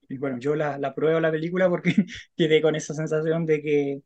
Y 0.09 0.17
bueno, 0.17 0.37
yo 0.39 0.55
la, 0.55 0.77
la 0.77 0.93
pruebo 0.95 1.19
la 1.19 1.31
película 1.31 1.69
porque 1.69 1.93
quedé 2.35 2.61
con 2.61 2.75
esa 2.75 2.93
sensación 2.93 3.45
de 3.45 3.61
que 3.61 4.01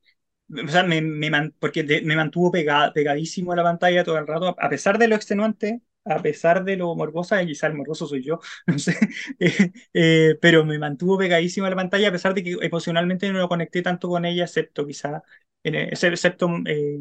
o 0.66 0.68
sea, 0.68 0.84
me, 0.84 1.02
me 1.02 1.52
porque 1.60 1.84
me 2.04 2.16
mantuvo 2.16 2.52
pegadísimo 2.52 3.52
a 3.52 3.56
la 3.56 3.64
pantalla 3.64 4.04
todo 4.04 4.18
el 4.18 4.28
rato, 4.28 4.56
a 4.60 4.70
pesar 4.70 4.98
de 5.00 5.08
lo 5.08 5.16
extenuante, 5.16 5.82
a 6.06 6.22
pesar 6.22 6.64
de 6.64 6.76
lo 6.78 6.96
morbosa, 6.96 7.42
y 7.42 7.48
quizá 7.48 7.68
el 7.68 7.74
morboso 7.76 8.08
soy 8.08 8.24
yo, 8.24 8.40
no 8.68 8.78
sé, 8.80 8.96
eh, 9.40 9.72
eh, 9.94 10.38
pero 10.42 10.66
me 10.66 10.78
mantuvo 10.80 11.18
pegadísimo 11.18 11.66
a 11.68 11.70
la 11.70 11.76
pantalla, 11.76 12.10
a 12.10 12.12
pesar 12.12 12.34
de 12.34 12.44
que 12.44 12.58
emocionalmente 12.62 13.32
no 13.32 13.40
lo 13.40 13.50
conecté 13.50 13.82
tanto 13.82 14.10
con 14.10 14.26
ella, 14.26 14.44
excepto 14.46 14.86
quizá, 14.86 15.24
en 15.64 15.76
el, 15.76 15.90
excepto 15.94 16.50
eh, 16.68 17.00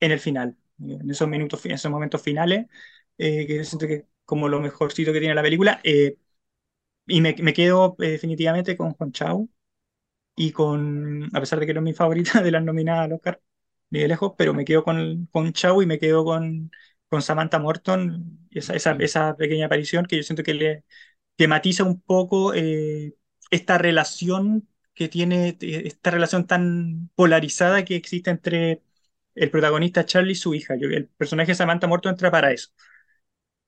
en 0.00 0.12
el 0.12 0.20
final, 0.20 0.56
en 0.80 1.10
esos 1.10 1.28
minutos, 1.28 1.64
en 1.66 1.72
esos 1.72 1.90
momentos 1.90 2.22
finales, 2.22 2.66
que 3.18 3.64
siento 3.64 3.86
que 3.86 4.06
como 4.24 4.48
lo 4.48 4.60
mejorcito 4.60 5.12
que 5.12 5.20
tiene 5.20 5.34
la 5.34 5.42
película, 5.42 5.80
y 7.06 7.20
me, 7.20 7.34
me 7.40 7.52
quedo 7.54 7.96
definitivamente 7.98 8.76
con 8.76 8.92
Juan 8.94 9.12
Chao, 9.12 9.48
y 10.36 10.52
con, 10.52 11.24
a 11.34 11.40
pesar 11.40 11.60
de 11.60 11.66
que 11.66 11.74
no 11.74 11.80
es 11.80 11.84
mi 11.84 11.92
favorita 11.94 12.42
de 12.42 12.50
las 12.50 12.64
nominadas 12.64 13.06
al 13.06 13.12
Oscar, 13.14 13.40
ni 13.90 14.00
de 14.00 14.08
lejos, 14.08 14.32
pero 14.36 14.54
me 14.54 14.64
quedo 14.64 14.84
con, 14.84 15.26
con 15.32 15.52
Chau 15.52 15.82
y 15.82 15.86
me 15.86 15.98
quedo 15.98 16.24
con, 16.24 16.70
con 17.08 17.22
Samantha 17.22 17.58
Morton, 17.58 18.48
esa, 18.50 18.74
esa, 18.74 18.92
esa 19.00 19.36
pequeña 19.36 19.66
aparición 19.66 20.06
que 20.06 20.16
yo 20.16 20.22
siento 20.22 20.42
que 20.42 20.54
le 20.54 20.84
tematiza 21.36 21.84
un 21.84 22.00
poco 22.00 22.54
eh, 22.54 23.14
esta 23.50 23.78
relación 23.78 24.68
que 24.94 25.08
tiene, 25.08 25.56
esta 25.60 26.10
relación 26.10 26.46
tan 26.46 27.10
polarizada 27.14 27.84
que 27.84 27.96
existe 27.96 28.30
entre 28.30 28.82
el 29.34 29.50
protagonista 29.50 30.06
Charlie 30.06 30.32
y 30.32 30.34
su 30.34 30.54
hija. 30.54 30.74
el 30.74 31.08
personaje 31.08 31.54
Samantha 31.54 31.86
Morton 31.86 32.12
entra 32.12 32.30
para 32.30 32.52
eso 32.52 32.70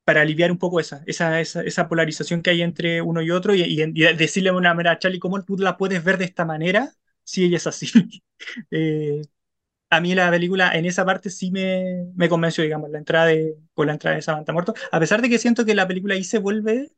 para 0.08 0.22
aliviar 0.22 0.50
un 0.50 0.56
poco 0.56 0.80
esa, 0.80 1.02
esa, 1.06 1.38
esa, 1.38 1.86
polarización 1.86 2.40
que 2.40 2.48
hay 2.48 2.62
entre 2.62 3.02
uno 3.02 3.20
y 3.20 3.30
otro 3.30 3.54
y, 3.54 3.76
decirle 4.14 4.50
de 4.50 4.56
una 4.56 4.72
manera 4.72 4.92
a 4.92 4.98
Charlie, 4.98 5.18
¿cómo 5.18 5.44
tú 5.44 5.58
la 5.58 5.76
puedes 5.76 6.02
ver 6.02 6.16
de 6.16 6.24
esta 6.24 6.46
manera 6.46 6.94
si 7.24 7.44
ella 7.44 7.58
es 7.58 7.66
así? 7.66 7.90
Eh, 8.70 9.20
a 9.90 10.00
mí 10.00 10.14
la 10.14 10.30
película 10.30 10.72
en 10.74 10.86
esa 10.86 11.04
parte 11.04 11.30
sí 11.30 11.50
me, 11.50 12.06
me 12.16 12.28
convenció, 12.28 12.64
digamos, 12.64 12.90
la 12.90 12.98
entrada 12.98 13.26
de, 13.26 13.56
con 13.74 13.88
la 13.88 13.94
entrada 13.94 14.16
de 14.16 14.22
Samantha 14.22 14.52
Muerto, 14.52 14.74
a 14.92 15.00
pesar 15.00 15.22
de 15.22 15.28
que 15.28 15.38
siento 15.38 15.64
que 15.66 15.74
la 15.74 15.88
película 15.88 16.14
ahí 16.14 16.24
se 16.24 16.38
vuelve, 16.38 16.92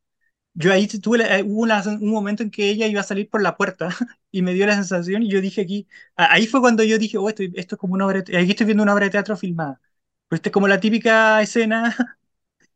yo 0.54 0.72
ahí 0.72 0.86
tuve, 0.88 1.24
eh, 1.38 1.42
hubo 1.44 1.62
un 1.62 2.10
momento 2.12 2.42
en 2.42 2.50
que 2.50 2.70
ella 2.70 2.86
iba 2.86 3.00
a 3.00 3.04
salir 3.04 3.30
por 3.30 3.42
la 3.42 3.56
puerta 3.56 3.88
y 4.30 4.42
me 4.42 4.54
dio 4.54 4.66
la 4.66 4.74
sensación 4.76 5.22
y 5.24 5.30
yo 5.30 5.40
dije 5.40 5.62
aquí, 5.62 5.88
ahí 6.16 6.46
fue 6.46 6.60
cuando 6.60 6.84
yo 6.84 6.98
dije, 6.98 7.18
oh, 7.18 7.28
esto, 7.28 7.42
esto 7.54 7.76
es 7.76 7.80
como 7.80 7.94
una 7.94 8.06
obra, 8.06 8.20
aquí 8.20 8.50
estoy 8.50 8.66
viendo 8.66 8.82
una 8.84 8.94
obra 8.94 9.06
de 9.06 9.10
teatro 9.12 9.36
filmada. 9.36 9.80
Pero 10.28 10.36
esta 10.36 10.50
es 10.50 10.52
como 10.52 10.68
la 10.68 10.80
típica 10.80 11.42
escena 11.42 12.18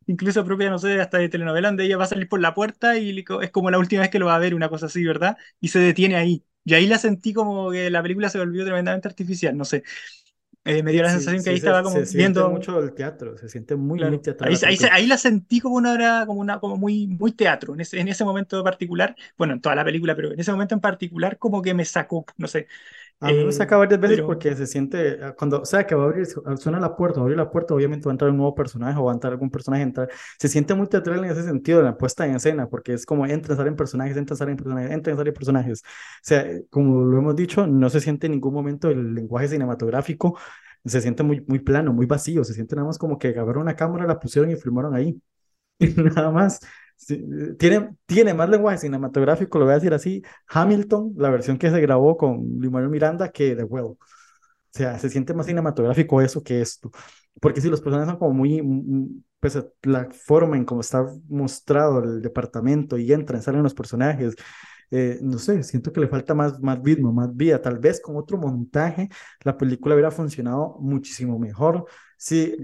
incluso 0.07 0.45
propia, 0.45 0.69
no 0.69 0.79
sé, 0.79 0.99
hasta 0.99 1.17
de 1.17 1.29
telenovela, 1.29 1.69
donde 1.69 1.85
ella 1.85 1.97
va 1.97 2.05
a 2.05 2.07
salir 2.07 2.27
por 2.27 2.39
la 2.39 2.53
puerta 2.53 2.97
y 2.97 3.25
es 3.41 3.51
como 3.51 3.71
la 3.71 3.79
última 3.79 4.01
vez 4.01 4.09
que 4.09 4.19
lo 4.19 4.27
va 4.27 4.35
a 4.35 4.39
ver, 4.39 4.55
una 4.55 4.69
cosa 4.69 4.87
así, 4.87 5.03
¿verdad? 5.03 5.37
Y 5.59 5.69
se 5.69 5.79
detiene 5.79 6.15
ahí. 6.15 6.43
Y 6.63 6.73
ahí 6.73 6.87
la 6.87 6.97
sentí 6.97 7.33
como 7.33 7.71
que 7.71 7.89
la 7.89 8.01
película 8.01 8.29
se 8.29 8.39
volvió 8.39 8.63
tremendamente 8.63 9.07
artificial, 9.07 9.55
no 9.55 9.65
sé. 9.65 9.83
Eh, 10.67 10.81
me 10.81 10.91
dio 10.91 11.03
la 11.03 11.11
sensación 11.11 11.43
que 11.43 11.51
ahí 11.51 11.57
estaba 11.57 11.83
como 11.83 12.03
se 12.03 12.17
viendo 12.17 12.41
siente 12.41 12.57
mucho 12.57 12.79
el 12.83 12.91
teatro, 12.95 13.37
se 13.37 13.47
siente 13.49 13.75
muy, 13.75 14.03
muy 14.03 14.17
teatral. 14.17 14.51
Ahí, 14.63 14.77
ahí, 14.91 15.05
la 15.05 15.19
sentí 15.19 15.59
como 15.59 15.75
una 15.75 15.91
hora, 15.91 16.23
como 16.25 16.41
una, 16.41 16.59
como 16.59 16.75
muy, 16.75 17.05
muy 17.05 17.33
teatro, 17.33 17.75
en 17.75 17.81
ese, 17.81 17.99
en 17.99 18.07
ese 18.07 18.25
momento 18.25 18.63
particular, 18.63 19.15
bueno, 19.37 19.53
en 19.53 19.61
toda 19.61 19.75
la 19.75 19.85
película, 19.85 20.15
pero 20.15 20.33
en 20.33 20.39
ese 20.39 20.51
momento 20.51 20.73
en 20.73 20.81
particular 20.81 21.37
como 21.37 21.61
que 21.61 21.75
me 21.75 21.85
sacó, 21.85 22.25
no 22.37 22.47
sé, 22.47 22.67
a 23.19 23.31
mí 23.31 23.43
me 23.43 23.51
saca 23.51 23.77
varias 23.77 23.99
veces 23.99 24.21
porque 24.21 24.55
se 24.55 24.67
siente, 24.67 25.19
ah, 25.23 25.33
cuando 25.35 25.61
o 25.61 25.65
sea 25.65 25.85
que 25.87 25.95
va 25.95 26.03
a 26.03 26.05
abrir, 26.07 26.27
suena 26.57 26.79
la 26.79 26.95
puerta, 26.95 27.19
va 27.19 27.23
a 27.23 27.25
abrir 27.25 27.37
la 27.37 27.49
puerta, 27.49 27.73
obviamente 27.73 28.05
va 28.05 28.11
a 28.11 28.13
entrar 28.13 28.29
un 28.29 28.37
nuevo 28.37 28.53
personaje 28.53 28.99
o 28.99 29.05
va 29.05 29.11
a 29.11 29.15
entrar 29.15 29.33
algún 29.33 29.49
personaje, 29.49 29.83
entrar, 29.83 30.09
se 30.37 30.47
siente 30.47 30.73
muy 30.75 30.87
teatral 30.87 31.23
en 31.23 31.31
ese 31.31 31.43
sentido 31.43 31.79
de 31.79 31.85
la 31.85 31.97
puesta 31.97 32.25
en 32.27 32.35
escena, 32.35 32.67
porque 32.69 32.93
es 32.93 33.05
como 33.05 33.25
entra, 33.25 33.55
salen 33.55 33.75
personajes, 33.75 34.17
entra, 34.17 34.35
salen 34.35 34.57
personajes, 34.57 34.91
entra, 34.91 35.15
salen 35.15 35.33
personajes. 35.33 35.81
O 35.83 36.19
sea, 36.21 36.45
como 36.69 37.03
lo 37.03 37.17
hemos 37.17 37.35
dicho, 37.35 37.65
no 37.67 37.89
se 37.89 37.99
siente 38.01 38.27
en 38.27 38.33
ningún 38.33 38.53
momento 38.53 38.89
el 38.89 39.15
lenguaje 39.15 39.47
cinematográfico, 39.47 40.37
se 40.83 41.01
siente 41.01 41.23
muy, 41.23 41.43
muy 41.47 41.59
plano, 41.59 41.93
muy 41.93 42.05
vacío, 42.05 42.43
se 42.43 42.53
siente 42.53 42.75
nada 42.75 42.87
más 42.87 42.97
como 42.97 43.17
que 43.17 43.29
agarraron 43.29 43.63
una 43.63 43.75
cámara, 43.75 44.05
la 44.05 44.19
pusieron 44.19 44.51
y 44.51 44.55
filmaron 44.55 44.93
ahí. 44.95 45.19
Nada 46.15 46.31
más 46.31 46.59
tiene, 47.57 47.95
tiene 48.05 48.33
más 48.33 48.49
lenguaje 48.49 48.79
cinematográfico, 48.79 49.59
lo 49.59 49.65
voy 49.65 49.73
a 49.73 49.75
decir 49.75 49.93
así, 49.93 50.23
Hamilton, 50.47 51.13
la 51.17 51.29
versión 51.29 51.57
que 51.57 51.69
se 51.69 51.81
grabó 51.81 52.17
con 52.17 52.59
Lin 52.59 52.89
Miranda, 52.89 53.29
que 53.29 53.55
The 53.55 53.63
Well. 53.63 53.85
O 53.85 53.97
sea, 54.71 54.99
se 54.99 55.09
siente 55.09 55.33
más 55.33 55.45
cinematográfico 55.45 56.21
eso 56.21 56.43
que 56.43 56.61
esto. 56.61 56.91
Porque 57.39 57.61
si 57.61 57.69
los 57.69 57.81
personajes 57.81 58.09
son 58.09 58.19
como 58.19 58.33
muy, 58.33 58.61
pues 59.39 59.57
la 59.83 60.09
forma 60.11 60.57
en 60.57 60.65
cómo 60.65 60.81
está 60.81 61.05
mostrado 61.29 62.03
el 62.03 62.21
departamento 62.21 62.97
y 62.97 63.11
entran, 63.13 63.41
salen 63.41 63.63
los 63.63 63.73
personajes, 63.73 64.35
eh, 64.91 65.19
no 65.21 65.37
sé, 65.39 65.63
siento 65.63 65.91
que 65.91 65.99
le 65.99 66.07
falta 66.07 66.33
más, 66.33 66.59
más 66.61 66.79
ritmo, 66.83 67.11
más 67.11 67.35
vida. 67.35 67.61
Tal 67.61 67.79
vez 67.79 68.01
con 68.01 68.17
otro 68.17 68.37
montaje 68.37 69.09
la 69.43 69.57
película 69.57 69.95
hubiera 69.95 70.11
funcionado 70.11 70.77
muchísimo 70.79 71.39
mejor. 71.39 71.85
Si 72.17 72.55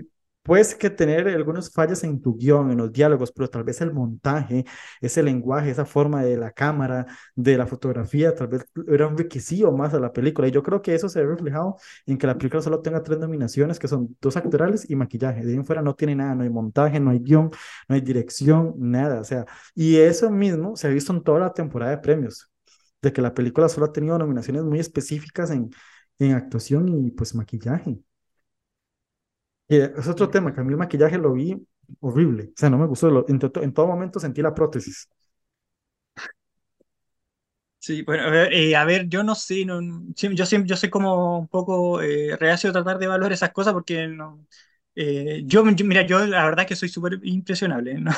Puedes 0.44 0.74
que 0.74 0.90
tener 0.90 1.28
algunos 1.28 1.72
fallas 1.72 2.04
en 2.04 2.20
tu 2.20 2.36
guion, 2.36 2.72
en 2.72 2.78
los 2.80 2.92
diálogos, 2.92 3.32
pero 3.32 3.48
tal 3.48 3.64
vez 3.64 3.80
el 3.82 3.94
montaje, 3.94 4.66
ese 5.00 5.22
lenguaje, 5.22 5.70
esa 5.70 5.86
forma 5.86 6.24
de 6.24 6.36
la 6.36 6.52
cámara, 6.52 7.06
de 7.36 7.58
la 7.58 7.68
fotografía, 7.68 8.34
tal 8.34 8.48
vez 8.48 8.66
era 8.88 9.06
un 9.08 9.16
requisito 9.18 9.72
más 9.72 9.94
a 9.94 10.00
la 10.00 10.12
película. 10.12 10.48
Y 10.48 10.52
yo 10.52 10.64
creo 10.64 10.82
que 10.82 10.96
eso 10.96 11.10
se 11.10 11.22
ve 11.22 11.28
reflejado 11.28 11.78
en 12.08 12.18
que 12.18 12.26
la 12.26 12.38
película 12.40 12.62
solo 12.64 12.82
tenga 12.82 13.04
tres 13.04 13.20
nominaciones, 13.20 13.78
que 13.78 13.88
son 13.88 14.18
dos 14.20 14.36
actorales 14.36 14.90
y 14.90 14.96
maquillaje. 14.96 15.44
De 15.46 15.52
ahí 15.52 15.58
en 15.58 15.66
fuera 15.66 15.84
no 15.84 15.94
tiene 15.94 16.16
nada, 16.16 16.34
no 16.34 16.42
hay 16.44 16.50
montaje, 16.50 17.00
no 17.00 17.12
hay 17.12 17.20
guion, 17.20 17.52
no 17.88 17.96
hay 17.96 18.02
dirección, 18.02 18.74
nada. 18.78 19.22
O 19.22 19.24
sea, 19.24 19.46
y 19.76 19.98
eso 19.98 20.32
mismo 20.32 20.76
se 20.76 20.88
ha 20.88 20.90
visto 20.90 21.14
en 21.14 21.22
toda 21.24 21.40
la 21.40 21.54
temporada 21.54 21.92
de 21.92 21.98
premios, 22.00 22.50
de 23.02 23.14
que 23.14 23.22
la 23.22 23.34
película 23.36 23.70
solo 23.70 23.86
ha 23.88 23.94
tenido 23.94 24.18
nominaciones 24.18 24.64
muy 24.64 24.80
específicas 24.80 25.52
en, 25.52 25.70
en 26.20 26.34
actuación 26.34 26.88
y 26.90 27.12
pues 27.12 27.36
maquillaje. 27.36 28.00
Es 29.78 30.08
otro 30.08 30.30
tema, 30.30 30.54
que 30.54 30.60
a 30.62 30.64
mí 30.64 30.72
el 30.72 30.78
maquillaje 30.78 31.18
lo 31.18 31.34
vi 31.34 31.56
horrible, 32.02 32.46
o 32.56 32.58
sea, 32.58 32.70
no 32.70 32.78
me 32.78 32.88
gustó, 32.88 33.10
lo, 33.10 33.28
en, 33.30 33.40
to- 33.40 33.52
todo 33.74 33.88
momento 33.88 34.20
sentí 34.20 34.42
la 34.42 34.54
prótesis. 34.54 35.08
Sí, 37.80 38.04
bueno, 38.04 38.32
eh, 38.36 38.76
a 38.76 38.86
ver, 38.86 39.08
yo 39.10 39.24
no 39.24 39.34
sé, 39.34 39.66
yo 40.36 40.46
yo 40.66 40.76
soy 40.78 40.90
como 40.92 41.40
un 41.40 41.48
poco 41.48 42.00
eh, 42.02 42.38
reacio 42.38 42.70
a 42.70 42.74
tratar 42.74 43.00
de 43.00 43.06
evaluar 43.06 43.32
esas 43.34 43.52
cosas 43.54 43.74
porque 43.74 44.08
no, 44.08 44.46
eh, 44.96 45.44
yo, 45.46 45.64
yo- 45.72 45.86
mira, 45.86 46.02
yo 46.06 46.26
la 46.26 46.44
verdad 46.46 46.68
que 46.68 46.76
soy 46.76 46.90
súper 46.90 47.20
impresionable, 47.24 47.96
¿no? 47.96 48.12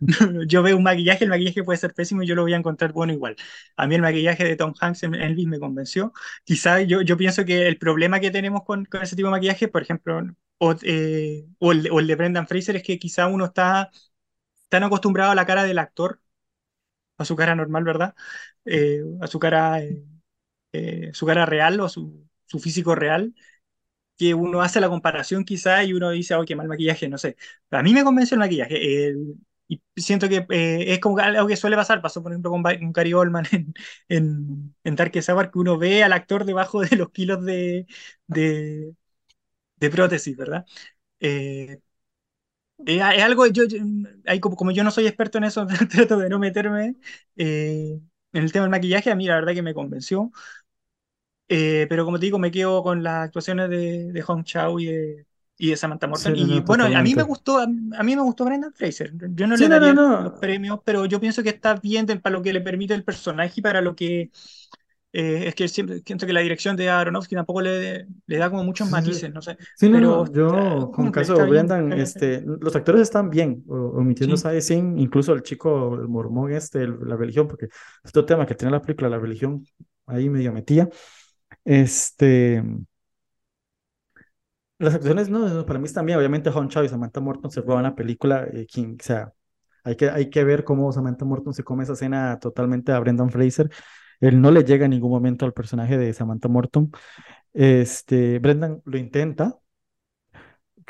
Yo 0.46 0.62
veo 0.62 0.76
un 0.76 0.82
maquillaje, 0.84 1.24
el 1.24 1.30
maquillaje 1.30 1.64
puede 1.64 1.78
ser 1.78 1.94
pésimo 1.94 2.22
y 2.22 2.26
yo 2.26 2.34
lo 2.34 2.42
voy 2.42 2.52
a 2.54 2.56
encontrar 2.56 2.92
bueno 2.92 3.12
igual. 3.12 3.36
A 3.76 3.86
mí 3.86 3.94
el 3.96 4.02
maquillaje 4.02 4.44
de 4.44 4.56
Tom 4.56 4.72
Hanks 4.80 5.02
en 5.04 5.14
Elvis 5.14 5.46
me 5.48 5.58
convenció. 5.58 6.12
Quizá 6.44 6.80
yo, 6.82 7.02
yo 7.02 7.16
pienso 7.16 7.44
que 7.44 7.66
el 7.68 7.78
problema 7.78 8.20
que 8.20 8.30
tenemos 8.30 8.62
con, 8.64 8.84
con 8.84 9.02
ese 9.02 9.16
tipo 9.16 9.28
de 9.28 9.32
maquillaje, 9.32 9.68
por 9.68 9.82
ejemplo, 9.82 10.20
o, 10.58 10.74
eh, 10.82 11.46
o 11.58 11.72
el, 11.72 11.90
o 11.90 11.98
el 12.00 12.06
de 12.06 12.14
Brendan 12.16 12.46
Fraser, 12.48 12.76
es 12.76 12.82
que 12.82 12.98
quizá 12.98 13.26
uno 13.26 13.46
está 13.46 13.90
tan 14.70 14.84
acostumbrado 14.84 15.32
a 15.32 15.34
la 15.36 15.46
cara 15.46 15.64
del 15.64 15.78
actor, 15.78 16.20
a 17.18 17.24
su 17.24 17.36
cara 17.36 17.54
normal, 17.54 17.84
¿verdad? 17.84 18.14
Eh, 18.64 19.02
a 19.20 19.26
su 19.26 19.38
cara, 19.38 19.82
eh, 19.82 20.04
eh, 20.72 21.10
su 21.14 21.26
cara 21.26 21.46
real 21.46 21.80
o 21.80 21.88
su, 21.88 22.28
su 22.46 22.58
físico 22.60 22.94
real, 22.94 23.34
que 24.22 24.34
uno 24.34 24.62
hace 24.62 24.80
la 24.80 24.88
comparación 24.88 25.44
quizá 25.44 25.84
y 25.84 25.92
uno 25.94 26.10
dice, 26.10 26.34
oh, 26.34 26.44
qué 26.44 26.56
mal 26.56 26.68
maquillaje, 26.68 27.08
no 27.08 27.18
sé. 27.18 27.36
A 27.70 27.82
mí 27.82 27.92
me 27.94 28.04
convence 28.04 28.34
el 28.34 28.38
maquillaje. 28.40 29.06
el- 29.08 29.36
y 29.68 29.80
siento 29.96 30.28
que 30.28 30.46
eh, 30.50 30.92
es 30.92 30.98
como 31.00 31.18
algo 31.18 31.46
que 31.48 31.56
suele 31.56 31.76
pasar. 31.76 32.02
Pasó, 32.02 32.22
por 32.22 32.32
ejemplo, 32.32 32.50
con, 32.50 32.62
con 32.62 32.92
Gary 32.92 33.14
Oldman 33.14 33.46
en, 33.52 33.74
en, 34.08 34.74
en 34.84 34.96
Darkest 34.96 35.30
Hour, 35.30 35.50
que 35.50 35.58
uno 35.58 35.78
ve 35.78 36.04
al 36.04 36.12
actor 36.12 36.44
debajo 36.44 36.82
de 36.82 36.96
los 36.96 37.10
kilos 37.10 37.42
de, 37.44 37.86
de, 38.26 38.94
de 39.76 39.90
prótesis, 39.90 40.36
¿verdad? 40.36 40.66
Eh, 41.20 41.80
es, 42.86 43.00
algo, 43.02 43.46
yo, 43.46 43.64
yo- 43.66 43.78
ahí 44.26 44.40
como, 44.40 44.56
como 44.56 44.70
yo 44.72 44.84
no 44.84 44.90
soy 44.90 45.06
experto 45.06 45.38
en 45.38 45.44
eso, 45.44 45.66
trato 45.90 46.16
de 46.18 46.28
no 46.28 46.38
meterme 46.38 46.96
eh, 47.36 48.00
en 48.32 48.42
el 48.42 48.52
tema 48.52 48.64
del 48.64 48.70
maquillaje. 48.70 49.10
A 49.10 49.14
mí 49.14 49.26
la 49.26 49.36
verdad 49.36 49.54
que 49.54 49.62
me 49.62 49.74
convenció. 49.74 50.32
Eh, 51.48 51.86
pero 51.88 52.04
como 52.04 52.18
te 52.18 52.26
digo, 52.26 52.38
me 52.38 52.50
quedo 52.50 52.82
con 52.82 53.02
las 53.02 53.24
actuaciones 53.26 53.68
de, 53.70 54.12
de 54.12 54.22
Hong 54.22 54.42
Chau 54.44 54.78
y 54.80 54.86
de, 54.86 55.26
y 55.58 55.70
de 55.70 55.76
Samantha 55.76 56.06
Sí, 56.12 56.30
Morton. 56.30 56.34
no, 56.34 56.46
Y 56.46 56.60
no, 56.60 56.62
bueno, 56.62 56.84
a 56.94 57.02
mí 57.02 57.14
me 57.14 57.22
gustó, 57.22 57.58
a, 57.58 57.66
mí 57.66 58.16
me 58.16 58.22
gustó 58.22 58.44
Brendan 58.46 58.72
Fraser. 58.72 59.12
Yo 59.34 59.46
no 59.46 59.56
Sí, 59.56 59.66
le 59.66 59.68
no, 59.68 59.78
no, 59.80 59.92
daría 59.92 59.94
los 60.18 60.32
premios, 60.38 60.80
pero 60.84 61.04
yo 61.06 61.20
pienso 61.20 61.42
que 61.42 61.50
está 61.50 61.74
bien 61.74 62.06
de- 62.06 62.18
para 62.20 62.34
lo 62.36 62.42
que 62.42 62.52
le 62.52 62.60
permite 62.62 62.94
el 62.94 63.04
personaje 63.04 63.54
y 63.56 63.62
para 63.62 63.80
lo 63.82 63.94
que 63.94 64.30
eh, 65.12 65.44
es 65.48 65.54
que 65.54 65.68
siempre 65.68 66.02
siento 66.06 66.26
que 66.26 66.32
la 66.34 66.40
dirección 66.40 66.76
de 66.76 66.90
Aronofsky 66.90 67.34
tampoco 67.36 67.60
le, 67.62 68.06
le 68.26 68.36
da 68.38 68.50
como 68.50 68.64
muchos 68.64 68.88
Sí, 68.88 68.94
sí, 68.94 69.22
matices, 69.22 69.32
no 69.32 69.42
sé. 69.42 69.56
sí, 69.74 69.88
Pero 69.90 70.00
no. 70.00 70.32
Yo, 70.32 70.90
con 70.94 71.10
caso 71.10 71.36
de 71.38 71.44
Brendan, 71.46 71.92
bien. 71.92 71.98
este, 71.98 72.42
los 72.42 72.74
actores 72.74 73.02
están 73.02 73.30
bien, 73.30 73.62
o- 73.68 73.74
omitiendo 73.98 74.36
Sí. 74.36 74.48
Singh, 74.60 74.98
incluso 74.98 75.32
el 75.34 75.42
chico, 75.42 75.94
el 75.94 76.08
mormón 76.08 76.52
este, 76.52 76.82
el- 76.82 76.98
la 77.06 77.16
religión, 77.16 77.46
porque 77.46 77.66
es 77.66 78.10
otro 78.10 78.24
tema 78.24 78.46
que 78.46 78.54
tiene 78.54 78.72
la 78.72 78.82
película, 78.82 79.08
la 79.10 79.18
religión, 79.18 79.64
ahí 80.06 80.28
medio 80.30 80.52
metía. 80.52 80.88
Este, 81.64 82.62
las 84.78 84.94
actuaciones, 84.94 85.28
no, 85.28 85.64
para 85.66 85.78
mí 85.78 85.84
están 85.86 86.06
bien. 86.06 86.18
Obviamente, 86.18 86.50
Hong 86.50 86.68
Chau 86.68 86.84
y 86.84 86.88
Samantha 86.88 87.20
Morton 87.20 87.50
se 87.50 87.60
roban 87.60 87.84
la 87.84 87.94
película. 87.94 88.44
eh, 88.52 88.66
quien, 88.70 88.96
o 89.00 89.02
sea, 89.04 89.32
hay 89.84 89.96
que, 89.96 90.10
hay 90.10 90.30
que 90.30 90.44
ver 90.44 90.64
cómo 90.64 90.92
Samantha 90.92 91.24
Morton 91.24 91.54
se 91.54 91.64
come 91.64 91.84
esa 91.84 91.92
escena 91.94 92.38
totalmente 92.40 92.92
a 92.92 92.98
Brendan 93.00 93.30
Fraser. 93.30 93.70
Él 94.20 94.40
no 94.40 94.50
le 94.50 94.64
llega 94.64 94.84
en 94.86 94.92
ningún 94.92 95.10
momento 95.10 95.44
al 95.46 95.52
personaje 95.52 95.98
de 95.98 96.12
Samantha 96.12 96.48
Morton. 96.48 96.90
Este, 97.54 98.40
Brendan 98.40 98.82
lo 98.86 98.98
intenta. 98.98 99.58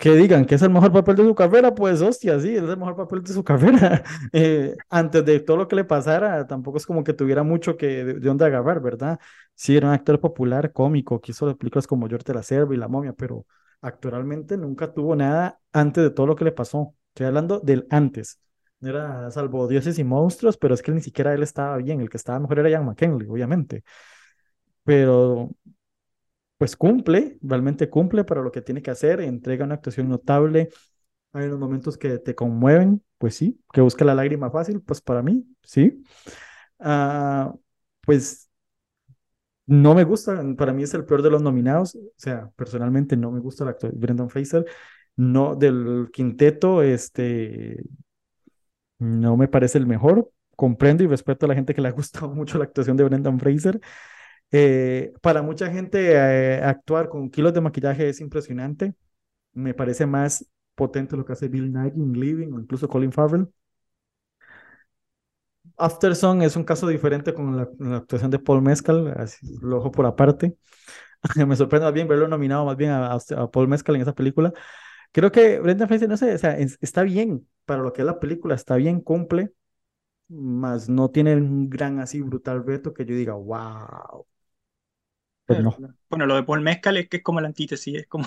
Que 0.03 0.16
digan 0.16 0.44
que 0.46 0.57
es 0.57 0.62
el 0.62 0.70
mejor 0.70 0.92
papel 0.92 1.14
de 1.14 1.22
su 1.24 1.34
carrera, 1.36 1.74
pues 1.76 2.00
hostia, 2.03 2.40
sí, 2.40 2.57
es 2.57 2.62
el 2.64 2.76
mejor 2.76 2.96
papel 2.96 3.22
de 3.22 3.32
su 3.32 3.44
carrera. 3.44 4.03
Eh, 4.32 4.74
antes 4.90 5.24
de 5.24 5.38
todo 5.40 5.57
lo 5.59 5.68
que 5.68 5.76
le 5.76 5.84
pasara, 5.84 6.44
tampoco 6.46 6.78
es 6.78 6.86
como 6.86 7.05
que 7.05 7.12
tuviera 7.14 7.44
mucho 7.44 7.76
que 7.76 7.86
de, 8.05 8.14
de 8.14 8.20
dónde 8.20 8.44
agarrar, 8.44 8.80
¿verdad? 8.82 9.20
Sí, 9.55 9.76
era 9.76 9.86
un 9.88 9.94
actor 9.94 10.18
popular, 10.20 10.72
cómico, 10.72 11.20
que 11.20 11.30
hizo 11.30 11.57
películas 11.57 11.86
como 11.86 12.09
George 12.09 12.24
de 12.26 12.34
la 12.34 12.42
Selva 12.42 12.74
y 12.74 12.78
La 12.78 12.88
Momia, 12.88 13.12
pero 13.12 13.46
actualmente 13.80 14.57
nunca 14.57 14.92
tuvo 14.92 15.14
nada 15.14 15.61
antes 15.72 16.03
de 16.03 16.11
todo 16.11 16.26
lo 16.26 16.34
que 16.34 16.44
le 16.46 16.53
pasó. 16.53 16.96
Estoy 17.11 17.26
hablando 17.26 17.61
del 17.61 17.86
antes. 17.90 18.40
No 18.80 18.88
Era 18.90 19.30
salvo 19.30 19.68
dioses 19.68 19.98
y 20.00 20.05
monstruos, 20.05 20.57
pero 20.57 20.74
es 20.74 20.82
que 20.82 20.90
ni 20.90 21.00
siquiera 21.00 21.32
él 21.32 21.44
estaba 21.44 21.76
bien. 21.76 22.00
El 22.00 22.11
que 22.11 22.16
estaba 22.16 22.40
mejor 22.40 22.59
era 22.59 22.70
Ian 22.70 22.86
McKinley, 22.86 23.28
obviamente. 23.28 23.84
Pero 24.84 25.50
pues 26.62 26.76
cumple, 26.76 27.38
realmente 27.42 27.90
cumple 27.90 28.22
para 28.22 28.40
lo 28.40 28.52
que 28.52 28.62
tiene 28.62 28.82
que 28.82 28.92
hacer, 28.92 29.20
entrega 29.20 29.64
una 29.64 29.74
actuación 29.74 30.08
notable. 30.08 30.68
Hay 31.32 31.46
unos 31.46 31.58
momentos 31.58 31.98
que 31.98 32.20
te 32.20 32.36
conmueven, 32.36 33.02
pues 33.18 33.34
sí, 33.34 33.60
que 33.72 33.80
busca 33.80 34.04
la 34.04 34.14
lágrima 34.14 34.48
fácil, 34.48 34.80
pues 34.80 35.00
para 35.00 35.22
mí, 35.24 35.44
sí. 35.64 36.04
Ah, 36.78 37.52
pues 38.02 38.48
no 39.66 39.92
me 39.96 40.04
gusta, 40.04 40.40
para 40.56 40.72
mí 40.72 40.84
es 40.84 40.94
el 40.94 41.04
peor 41.04 41.22
de 41.22 41.30
los 41.30 41.42
nominados, 41.42 41.96
o 41.96 42.00
sea, 42.16 42.48
personalmente 42.54 43.16
no 43.16 43.32
me 43.32 43.40
gusta 43.40 43.64
el 43.64 43.70
actor 43.70 43.92
Brendan 43.92 44.30
Fraser, 44.30 44.64
no 45.16 45.56
del 45.56 46.10
quinteto, 46.12 46.80
este, 46.84 47.82
no 49.00 49.36
me 49.36 49.48
parece 49.48 49.78
el 49.78 49.86
mejor. 49.86 50.30
Comprendo 50.56 51.02
y 51.02 51.06
respeto 51.08 51.46
a 51.46 51.48
la 51.48 51.54
gente 51.54 51.74
que 51.74 51.80
le 51.80 51.88
ha 51.88 51.92
gustado 51.92 52.28
mucho 52.34 52.58
la 52.58 52.64
actuación 52.64 52.96
de 52.96 53.04
Brendan 53.04 53.40
Fraser. 53.40 53.80
Eh, 54.53 55.12
para 55.22 55.42
mucha 55.42 55.70
gente, 55.70 56.12
eh, 56.12 56.62
actuar 56.62 57.09
con 57.09 57.30
kilos 57.30 57.55
de 57.55 57.61
maquillaje 57.62 58.09
es 58.09 58.20
impresionante. 58.20 58.94
Me 59.55 59.74
parece 59.74 60.07
más 60.07 60.46
potente 60.76 61.16
lo 61.16 61.24
que 61.24 61.34
hace 61.34 61.48
Bill 61.48 61.72
Nighy 61.72 62.00
en 62.00 62.12
Living 62.14 62.53
o 62.55 62.61
incluso 62.61 62.88
Colin 62.88 63.12
Farrell. 63.12 63.48
Afterson 65.76 66.42
es 66.42 66.57
un 66.57 66.64
caso 66.64 66.86
diferente 66.88 67.34
con 67.34 67.57
la, 67.57 67.68
la 67.78 67.96
actuación 67.98 68.30
de 68.30 68.38
Paul 68.38 68.62
Mescal, 68.62 69.14
así 69.16 69.59
lo 69.62 69.78
ojo 69.78 69.90
por 69.90 70.07
aparte. 70.07 70.57
Me 71.46 71.57
sorprende 71.57 71.86
más 71.86 71.94
bien 71.94 72.09
verlo 72.09 72.28
nominado 72.28 72.66
más 72.66 72.76
bien 72.76 72.90
a, 72.92 73.18
Paul 73.53 73.68
Mescal 73.68 73.96
en 73.96 74.03
esa 74.03 74.14
película. 74.14 74.53
Creo 75.12 75.32
que 75.32 75.61
Brendan 75.61 75.88
Fraser, 75.88 76.09
no 76.09 76.16
sé, 76.18 76.34
o 76.34 76.38
sea, 76.38 76.59
es- 76.59 76.78
está 76.82 77.03
bien 77.05 77.48
para 77.66 77.82
lo 77.82 77.92
que 77.92 78.03
es 78.03 78.07
la 78.07 78.20
película, 78.20 78.55
está 78.57 78.76
bien, 78.76 79.00
cumple, 79.00 79.53
más 80.28 80.88
no 80.88 81.11
tiene 81.11 81.36
un 81.36 81.70
gran 81.70 82.00
así 82.00 82.22
brutal 82.22 82.64
reto 82.66 82.94
que 82.94 83.05
yo 83.07 83.14
diga, 83.16 83.34
wow, 83.34 84.26
pues 85.55 85.78
no. 85.78 85.82
Bueno, 86.11 86.26
lo 86.26 86.36
de 86.36 86.42
Paul 86.44 86.61
Mescal 86.61 86.96
es 86.98 87.09
que 87.09 87.18
es 87.18 87.22
como 87.22 87.40
la 87.40 87.48
antítesis, 87.48 87.94
es 88.00 88.07
como 88.07 88.26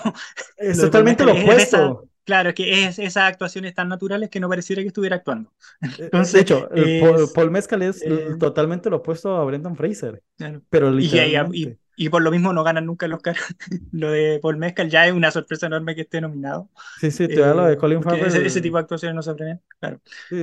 Es 0.56 0.76
lo 0.76 0.90
de 0.90 0.90
totalmente 0.90 1.24
lo 1.24 1.32
es, 1.32 1.46
de 1.48 1.52
opuesto. 1.52 2.08
claro, 2.24 2.54
que 2.54 2.84
es 2.84 2.98
esas 2.98 3.24
actuaciones 3.30 3.74
tan 3.74 3.88
naturales 3.88 4.30
que 4.30 4.40
no 4.40 4.48
pareciera 4.48 4.82
que 4.82 4.88
estuviera 4.88 5.16
actuando. 5.16 5.52
Eh, 5.98 6.10
eh, 6.14 6.28
De 6.32 6.40
Entonces, 6.40 6.40
hecho, 6.40 6.70
el 6.72 6.94
Paul, 6.96 7.32
Paul 7.32 7.50
Mescal 7.50 7.82
es 7.82 8.02
eh, 8.06 8.36
totalmente 8.38 8.90
lo 8.90 8.96
opuesto 8.98 9.36
a 9.36 9.44
Brendan 9.44 9.76
Fraser, 9.76 10.22
claro. 10.36 10.62
pero 10.70 10.90
Y, 10.96 11.06
y, 11.18 11.48
y, 11.52 11.68
literalmente. 11.68 11.78
y 11.96 12.08
por 12.08 12.22
lo 12.22 12.30
mismo 12.30 12.52
no 12.52 12.64
ganan 12.64 12.86
nunca 12.86 13.06
el 13.06 13.12
Oscar. 13.14 13.36
Lo 13.92 14.10
de 14.10 14.38
Paul 14.40 14.56
Mescal 14.58 14.90
ya 14.90 15.06
es 15.06 15.12
una 15.12 15.30
sorpresa 15.30 15.66
enorme 15.66 15.94
que 15.94 16.02
esté 16.02 16.20
nominado, 16.20 16.70
Sí, 16.94 17.10
sí, 17.10 17.28
te 17.28 17.44
hablo 17.44 17.64
de 17.66 17.74
eh, 17.74 17.76
Colin 17.76 18.02
porque 18.02 18.26
ese, 18.26 18.44
ese 18.46 18.60
Farrell. 18.60 18.62
tipo 18.62 18.76
de 18.76 18.82
actuaciones 18.82 19.14
no 19.14 19.22
se 19.22 19.34
premian, 19.34 19.62
claro. 19.80 20.00
Sí, 20.28 20.36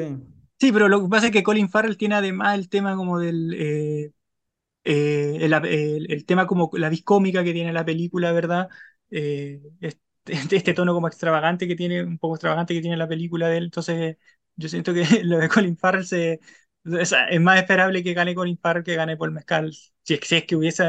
Sí, 0.59 0.71
pero 0.71 0.87
lo 0.87 1.01
que 1.03 1.09
pasa 1.09 1.25
es 1.27 1.31
que 1.33 1.43
Colin 1.43 1.69
Farrell 1.69 1.97
tiene 1.97 2.15
además 2.15 2.55
el 2.57 2.69
tema 2.69 2.95
como 2.95 3.19
del... 3.19 3.53
eh, 3.57 4.11
eh, 4.83 5.37
el, 5.41 5.53
el- 5.53 6.11
el 6.11 6.25
tema 6.25 6.47
como 6.47 6.69
la 6.73 6.89
vis 6.89 7.03
cómica 7.03 7.43
que 7.43 7.53
tiene 7.53 7.73
la 7.73 7.85
película, 7.85 8.31
¿verdad? 8.31 8.69
Eh, 9.09 9.61
este, 10.25 10.55
este 10.57 10.73
tono 10.73 10.93
como 10.93 11.07
extravagante 11.07 11.67
que 11.67 11.75
tiene, 11.75 12.03
un 12.03 12.17
poco 12.17 12.35
extravagante 12.35 12.73
que 12.73 12.81
tiene 12.81 12.97
la 12.97 13.07
película 13.07 13.47
de 13.49 13.57
él. 13.57 13.63
Entonces, 13.65 14.17
yo 14.55 14.69
siento 14.69 14.93
que 14.93 15.05
lo 15.23 15.37
de 15.39 15.49
Colin 15.49 15.77
Farrell 15.77 16.05
se, 16.05 16.39
es, 16.85 17.13
es 17.29 17.41
más 17.41 17.59
esperable 17.59 18.03
que 18.03 18.13
gane 18.13 18.35
Colin 18.35 18.57
Farrell 18.57 18.83
que 18.83 18.95
gane 18.95 19.17
Paul 19.17 19.31
Mescal. 19.31 19.73
Si 20.03 20.17
si 20.17 20.35
es 20.35 20.45
que 20.45 20.55
hubiese 20.55 20.83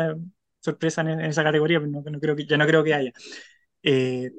sorpresa 0.61 1.01
en, 1.03 1.09
en 1.11 1.21
esa 1.23 1.45
categoría, 1.45 1.79
pero 1.81 1.91
no, 1.91 2.03
no 2.03 2.21
creo 2.21 2.35
que, 2.37 2.47
ya 2.47 2.57
no 2.57 2.67
creo 2.67 2.83
que 2.85 2.95
haya. 2.95 3.13
Eh, 3.83 4.31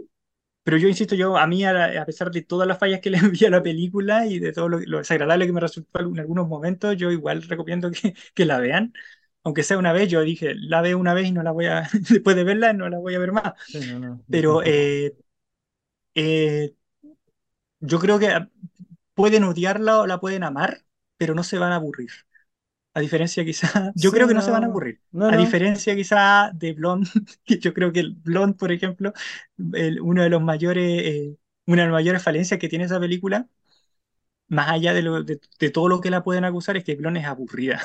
pero 0.63 0.77
yo 0.77 0.87
insisto, 0.89 1.15
yo 1.15 1.37
a 1.37 1.47
mí, 1.47 1.63
a, 1.65 2.01
a 2.01 2.05
pesar 2.05 2.31
de 2.31 2.41
todas 2.43 2.67
las 2.67 2.79
fallas 2.79 2.99
que 3.01 3.09
le 3.11 3.17
envié 3.19 3.47
a 3.47 3.51
la 3.51 3.63
película 3.63 4.25
y 4.27 4.39
de 4.39 4.51
todo 4.53 4.69
lo, 4.69 4.79
lo 4.81 4.97
desagradable 4.99 5.45
que 5.47 5.53
me 5.53 5.61
resultó 5.61 5.99
en 6.01 6.19
algunos 6.19 6.47
momentos, 6.47 6.97
yo 6.97 7.11
igual 7.11 7.43
recomiendo 7.43 7.91
que, 7.91 8.15
que 8.33 8.45
la 8.45 8.59
vean. 8.59 8.93
Aunque 9.45 9.63
sea 9.63 9.79
una 9.79 9.93
vez, 9.93 10.09
yo 10.09 10.21
dije, 10.23 10.55
la 10.55 10.81
veo 10.81 10.99
una 10.99 11.15
vez 11.15 11.27
y 11.27 11.33
no 11.33 11.43
la 11.43 11.51
voy 11.53 11.67
a, 11.67 11.89
después 12.11 12.37
de 12.37 12.45
verla, 12.45 12.73
no 12.73 12.89
la 12.89 12.99
voy 12.99 13.15
a 13.15 13.19
ver 13.19 13.33
más. 13.33 13.53
sí, 13.65 13.79
no, 13.83 13.99
no, 13.99 14.25
Pero 14.29 14.63
eh, 14.63 15.15
eh, 16.15 16.75
yo 17.79 17.99
creo 17.99 18.19
que 18.19 18.29
pueden 19.15 19.43
odiarla 19.43 19.99
o 20.01 20.07
la 20.07 20.19
pueden 20.19 20.43
amar, 20.43 20.85
pero 21.17 21.35
no 21.35 21.43
se 21.43 21.59
van 21.59 21.71
a 21.71 21.75
aburrir. 21.77 22.11
A 22.93 23.01
diferencia 23.01 23.45
quizá, 23.45 23.91
yo 23.95 24.11
Sí, 24.11 24.13
creo 24.13 24.27
que 24.27 24.35
no 24.35 24.41
se 24.41 24.51
van 24.51 24.63
a 24.63 24.67
aburrir. 24.67 25.01
no, 25.11 25.27
A 25.27 25.37
diferencia 25.37 25.95
quizá 25.95 26.51
de 26.53 26.73
Blonde, 26.73 27.09
que 27.45 27.59
yo 27.59 27.73
creo 27.73 27.91
que 27.93 28.01
el 28.01 28.13
Blonde, 28.15 28.57
por 28.57 28.71
ejemplo, 28.71 29.13
el- 29.73 30.01
uno 30.01 30.23
de 30.23 30.29
los 30.29 30.41
mayores, 30.43 30.85
eh, 31.05 31.37
una 31.67 31.83
de 31.83 31.87
las 31.89 31.93
mayores 31.93 32.23
falencias 32.23 32.59
que 32.59 32.69
tiene 32.69 32.85
esa 32.85 32.99
película, 32.99 33.47
más 34.47 34.69
allá 34.69 34.93
de, 34.93 35.01
lo, 35.01 35.23
de, 35.23 35.39
de 35.59 35.69
todo 35.71 35.87
lo 35.89 36.01
que 36.01 36.09
la 36.11 36.23
pueden 36.23 36.45
acusar, 36.45 36.77
es 36.77 36.83
que 36.83 36.95
Blonde 36.95 37.19
es 37.21 37.25
aburrida. 37.27 37.81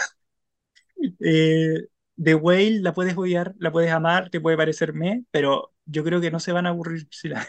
Eh, 1.20 1.86
The 2.22 2.34
Whale 2.34 2.80
la 2.80 2.92
puedes 2.94 3.16
odiar, 3.16 3.54
la 3.58 3.72
puedes 3.72 3.90
amar, 3.92 4.30
te 4.30 4.40
puede 4.40 4.56
parecer 4.56 4.92
me, 4.94 5.24
pero 5.30 5.72
yo 5.86 6.04
creo 6.04 6.20
que 6.20 6.30
no 6.30 6.40
se 6.40 6.52
van 6.52 6.66
a 6.66 6.70
aburrir 6.70 7.08
si 7.10 7.28
la... 7.28 7.46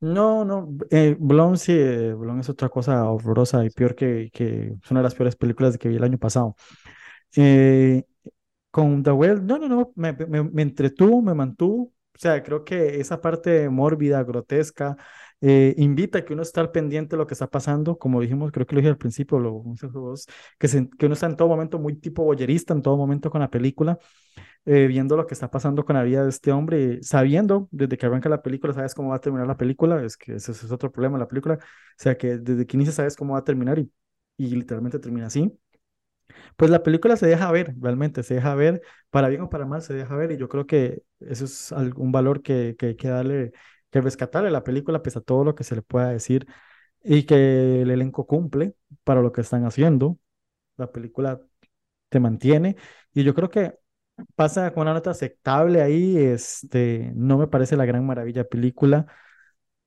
No, 0.00 0.44
no, 0.44 0.76
eh, 0.90 1.16
sí, 1.56 1.72
eh, 1.72 2.12
Blonde 2.14 2.40
es 2.40 2.48
otra 2.48 2.68
cosa 2.68 3.08
horrorosa 3.08 3.64
y 3.64 3.70
peor 3.70 3.94
que, 3.94 4.30
que 4.32 4.74
es 4.82 4.90
una 4.90 4.98
de 5.00 5.04
las 5.04 5.14
peores 5.14 5.36
películas 5.36 5.78
que 5.78 5.88
vi 5.88 5.94
el 5.96 6.02
año 6.02 6.18
pasado. 6.18 6.56
Eh, 7.36 8.04
con 8.70 9.02
The 9.02 9.12
Whale, 9.12 9.40
no, 9.42 9.58
no, 9.58 9.68
no, 9.68 9.92
me, 9.96 10.12
me, 10.14 10.44
me 10.44 10.62
entretuvo, 10.62 11.22
me 11.22 11.34
mantuvo. 11.34 11.84
O 12.14 12.18
sea, 12.18 12.42
creo 12.42 12.64
que 12.64 13.00
esa 13.00 13.20
parte 13.20 13.68
mórbida, 13.70 14.22
grotesca, 14.24 14.96
eh, 15.42 15.74
invita 15.78 16.20
a 16.20 16.24
que 16.24 16.34
uno 16.34 16.42
esté 16.42 16.60
al 16.60 16.72
pendiente 16.72 17.16
de 17.16 17.18
lo 17.18 17.26
que 17.28 17.34
está 17.34 17.48
pasando. 17.50 17.98
Como 17.98 18.20
dijimos, 18.22 18.52
creo 18.52 18.66
que 18.66 18.74
lo 18.76 18.80
dije 18.80 18.90
al 18.90 18.98
principio, 18.98 19.40
lo, 19.40 19.64
que, 20.58 20.68
se- 20.68 20.88
que 20.98 21.06
uno 21.06 21.14
está 21.14 21.26
en 21.26 21.36
todo 21.36 21.48
momento 21.48 21.78
muy 21.80 21.96
tipo 21.96 22.24
voyerista, 22.24 22.74
en 22.74 22.82
todo 22.82 22.96
momento 22.96 23.30
con 23.30 23.40
la 23.42 23.50
película, 23.50 23.98
eh, 24.66 24.86
viendo 24.86 25.16
lo 25.16 25.26
que 25.26 25.34
está 25.34 25.50
pasando 25.50 25.84
con 25.84 25.96
la 25.96 26.02
vida 26.04 26.22
de 26.24 26.30
este 26.30 26.52
hombre, 26.52 27.02
sabiendo 27.02 27.68
desde 27.72 27.98
que 27.98 28.06
arranca 28.06 28.28
la 28.28 28.42
película, 28.42 28.72
sabes 28.74 28.94
cómo 28.94 29.10
va 29.10 29.16
a 29.16 29.20
terminar 29.20 29.46
la 29.46 29.56
película. 29.56 30.02
Es 30.04 30.16
que 30.16 30.34
ese, 30.36 30.52
es 30.52 30.70
otro 30.72 30.92
problema 30.92 31.16
de 31.18 31.20
la 31.24 31.28
película. 31.28 31.56
O 31.56 31.58
sea, 31.98 32.16
que 32.16 32.38
desde 32.38 32.66
que 32.66 32.76
inicia 32.76 32.92
sabes 32.94 33.16
cómo 33.16 33.34
va 33.34 33.40
a 33.40 33.44
terminar 33.44 33.78
y, 33.78 33.90
literalmente 34.38 34.98
termina 34.98 35.26
así. 35.28 35.52
Pues 36.56 36.70
la 36.70 36.82
película 36.82 37.16
se 37.16 37.26
deja 37.26 37.50
ver, 37.50 37.74
realmente 37.80 38.22
se 38.22 38.34
deja 38.34 38.54
ver, 38.54 38.82
para 39.10 39.28
bien 39.28 39.42
o 39.42 39.48
para 39.50 39.66
mal 39.66 39.82
se 39.82 39.94
deja 39.94 40.14
ver 40.16 40.32
y 40.32 40.36
yo 40.36 40.48
creo 40.48 40.66
que 40.66 41.02
eso 41.20 41.44
es 41.44 41.72
al- 41.72 41.92
un 41.96 42.12
valor 42.12 42.42
que, 42.42 42.76
que 42.78 42.86
hay 42.86 42.96
que 42.96 43.08
darle, 43.08 43.52
que 43.92 44.02
rescatarle 44.02 44.50
la 44.52 44.64
película 44.64 45.02
pese 45.04 45.20
a 45.20 45.22
todo 45.22 45.44
lo 45.44 45.56
que 45.56 45.64
se 45.64 45.76
le 45.76 45.82
pueda 45.82 46.10
decir 46.10 46.48
y 47.04 47.24
que 47.24 47.82
el 47.82 47.90
elenco 47.90 48.26
cumple 48.26 48.76
para 49.04 49.22
lo 49.22 49.32
que 49.32 49.42
están 49.42 49.64
haciendo. 49.66 50.18
La 50.76 50.92
película 50.92 51.40
te 52.10 52.20
mantiene 52.20 52.76
y 53.14 53.24
yo 53.24 53.34
creo 53.34 53.50
que 53.50 53.74
pasa 54.36 54.72
con 54.74 54.82
una 54.82 54.94
nota 54.94 55.10
aceptable 55.12 55.82
ahí, 55.82 56.16
este, 56.18 57.12
no 57.16 57.38
me 57.38 57.48
parece 57.48 57.76
la 57.76 57.86
gran 57.86 58.06
maravilla 58.06 58.44
película. 58.44 59.06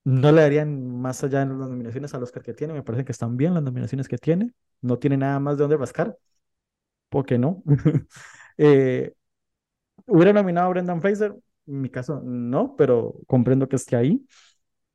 No 0.04 0.32
le 0.32 0.42
darían 0.42 1.02
más 1.02 1.24
allá 1.24 1.42
en 1.42 1.60
las 1.60 1.70
nominaciones 1.70 2.14
al 2.14 2.24
Oscar 2.24 2.44
que 2.44 2.54
tiene, 2.54 2.74
me 2.74 2.84
parece 2.84 3.06
que 3.06 3.12
están 3.12 3.38
bien 3.38 3.54
las 3.56 3.64
nominaciones 3.64 4.08
que 4.08 4.18
tiene, 4.20 4.54
no 4.82 5.00
tiene 5.00 5.18
nada 5.18 5.40
más 5.40 5.58
de 5.58 5.64
dónde 5.64 5.78
rascar. 5.78 6.18
¿Por 7.10 7.26
qué 7.26 7.38
no? 7.38 7.64
Eh, 8.58 9.14
¿hubiera 10.08 10.34
nominado 10.34 10.68
a 10.68 10.70
Brendan 10.72 11.02
Fraser? 11.02 11.36
En 11.68 11.82
mi 11.82 11.90
caso, 11.90 12.22
no, 12.24 12.76
pero 12.76 13.16
comprendo 13.28 13.68
que 13.68 13.76
esté 13.76 13.96
ahí. 13.96 14.24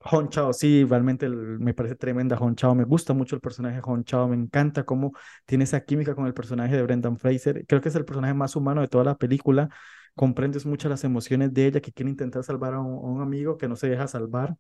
Hong 0.00 0.28
Chao, 0.30 0.52
sí, 0.52 0.84
realmente 0.84 1.28
me 1.28 1.74
parece 1.74 1.96
tremenda 1.96 2.36
Hong 2.36 2.54
Chao. 2.54 2.74
Me 2.74 2.84
gusta 2.84 3.12
mucho 3.14 3.36
el 3.36 3.42
personaje 3.42 3.76
de 3.76 3.82
Hong 3.82 4.04
Chao. 4.04 4.28
Me 4.28 4.36
encanta 4.36 4.84
cómo 4.84 5.12
tiene 5.46 5.64
esa 5.64 5.80
química 5.84 6.14
con 6.14 6.26
el 6.26 6.34
personaje 6.34 6.76
de 6.76 6.82
Brendan 6.82 7.18
Fraser. 7.18 7.66
Creo 7.66 7.80
que 7.80 7.88
es 7.90 7.94
el 7.96 8.04
personaje 8.04 8.34
más 8.34 8.56
humano 8.56 8.80
de 8.82 8.88
toda 8.88 9.04
la 9.04 9.16
película. 9.18 9.68
Comprendes 10.14 10.66
mucho 10.66 10.88
las 10.88 11.04
emociones 11.04 11.52
de 11.54 11.66
ella 11.66 11.80
que 11.80 11.92
quiere 11.92 12.10
intentar 12.10 12.44
salvar 12.44 12.74
a 12.74 12.80
un 12.80 13.20
amigo 13.22 13.58
que 13.58 13.68
no 13.68 13.76
se 13.76 13.88
deja 13.90 14.06
salvar 14.08 14.56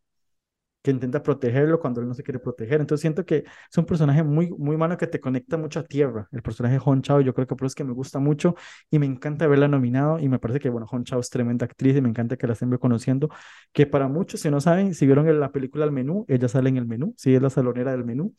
que 0.82 0.90
intenta 0.90 1.22
protegerlo 1.22 1.78
cuando 1.78 2.00
él 2.00 2.08
no 2.08 2.14
se 2.14 2.22
quiere 2.22 2.38
proteger. 2.38 2.80
Entonces 2.80 3.02
siento 3.02 3.24
que 3.24 3.44
es 3.70 3.78
un 3.78 3.84
personaje 3.84 4.22
muy, 4.22 4.50
muy 4.50 4.76
humano 4.76 4.96
que 4.96 5.06
te 5.06 5.20
conecta 5.20 5.56
mucho 5.56 5.80
a 5.80 5.84
tierra. 5.84 6.28
El 6.32 6.42
personaje 6.42 6.74
de 6.74 6.78
Hong 6.80 7.02
Chao, 7.02 7.20
yo 7.20 7.34
creo 7.34 7.46
que 7.46 7.54
por 7.54 7.66
eso 7.66 7.72
es 7.72 7.74
que 7.74 7.84
me 7.84 7.92
gusta 7.92 8.18
mucho 8.18 8.54
y 8.90 8.98
me 8.98 9.06
encanta 9.06 9.46
verla 9.46 9.68
nominado 9.68 10.18
y 10.18 10.28
me 10.28 10.38
parece 10.38 10.60
que, 10.60 10.70
bueno, 10.70 10.86
Hong 10.86 11.04
Chao 11.04 11.20
es 11.20 11.28
tremenda 11.30 11.66
actriz 11.66 11.96
y 11.96 12.00
me 12.00 12.08
encanta 12.08 12.36
que 12.36 12.46
la 12.46 12.54
estén 12.54 12.70
reconociendo, 12.70 13.28
que 13.72 13.86
para 13.86 14.08
muchos, 14.08 14.40
si 14.40 14.50
no 14.50 14.60
saben, 14.60 14.94
si 14.94 15.06
vieron 15.06 15.40
la 15.40 15.52
película 15.52 15.84
El 15.84 15.92
Menú, 15.92 16.24
ella 16.28 16.48
sale 16.48 16.70
en 16.70 16.76
El 16.78 16.86
Menú, 16.86 17.14
sí, 17.16 17.34
es 17.34 17.42
la 17.42 17.50
salonera 17.50 17.92
del 17.92 18.04
Menú, 18.04 18.34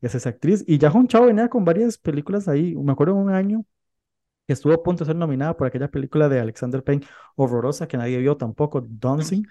es 0.00 0.14
esa 0.14 0.30
actriz. 0.30 0.64
Y 0.66 0.78
ya 0.78 0.90
Hong 0.90 1.06
Chao 1.06 1.26
venía 1.26 1.48
con 1.48 1.64
varias 1.64 1.98
películas 1.98 2.48
ahí, 2.48 2.74
me 2.76 2.92
acuerdo 2.92 3.14
un 3.14 3.30
año 3.30 3.64
que 4.46 4.52
estuvo 4.54 4.72
a 4.72 4.82
punto 4.82 5.04
de 5.04 5.08
ser 5.10 5.16
nominada 5.16 5.56
por 5.56 5.66
aquella 5.66 5.88
película 5.88 6.28
de 6.28 6.40
Alexander 6.40 6.82
Payne, 6.82 7.06
horrorosa, 7.36 7.86
que 7.88 7.96
nadie 7.96 8.18
vio 8.18 8.36
tampoco, 8.36 8.84
Dancing. 8.88 9.44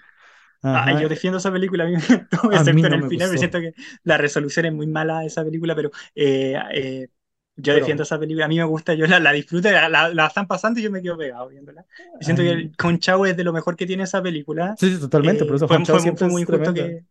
Ah, 0.70 0.92
yo 0.94 1.08
defiendo 1.08 1.38
esa 1.38 1.52
película, 1.52 1.84
a 1.84 1.86
mí 1.86 1.92
me 1.94 1.98
encantó, 1.98 2.50
a 2.52 2.64
mí 2.64 2.72
excepto 2.72 2.88
en 2.88 2.92
no 2.92 2.98
el 2.98 3.02
me 3.02 3.08
final, 3.08 3.30
me 3.30 3.38
gustó, 3.38 3.38
siento 3.38 3.60
que 3.60 3.74
la 4.04 4.16
resolución 4.18 4.66
es 4.66 4.72
muy 4.72 4.86
mala 4.86 5.20
de 5.20 5.26
esa 5.26 5.44
película, 5.44 5.74
pero 5.74 5.90
eh, 6.14 6.56
eh, 6.72 7.08
yo 7.56 7.74
defiendo 7.74 8.02
pero 8.02 8.04
esa 8.04 8.18
película, 8.18 8.46
a 8.46 8.48
mí 8.48 8.56
me 8.58 8.64
gusta, 8.64 8.94
yo 8.94 9.06
la, 9.06 9.20
la 9.20 9.32
disfruto, 9.32 9.70
la, 9.70 9.88
la- 9.88 10.08
la 10.08 10.26
están 10.26 10.46
pasando 10.46 10.80
y 10.80 10.82
yo 10.84 10.90
me 10.90 11.02
quedo 11.02 11.18
pegado 11.18 11.48
viéndola. 11.48 11.84
A 12.24 12.24
siento 12.24 12.42
que 12.42 12.50
mí- 12.50 12.52
el 12.52 12.76
Conchavo 12.76 13.26
es 13.26 13.36
de 13.36 13.44
lo 13.44 13.52
mejor 13.52 13.76
que 13.76 13.86
tiene 13.86 14.04
esa 14.04 14.22
película. 14.22 14.78
Sí, 14.78 14.90
sí, 14.94 15.00
totalmente, 15.00 15.44
por 15.46 15.56
Eh, 15.56 15.56
eso 15.56 15.68
fue, 15.68 15.78
Hong 15.78 15.82
Chao 15.82 15.98
fue, 15.98 16.00
siempre 16.00 16.24
fue 16.24 16.28
muy 16.28 16.42
injusto 16.42 16.72
que, 16.74 17.04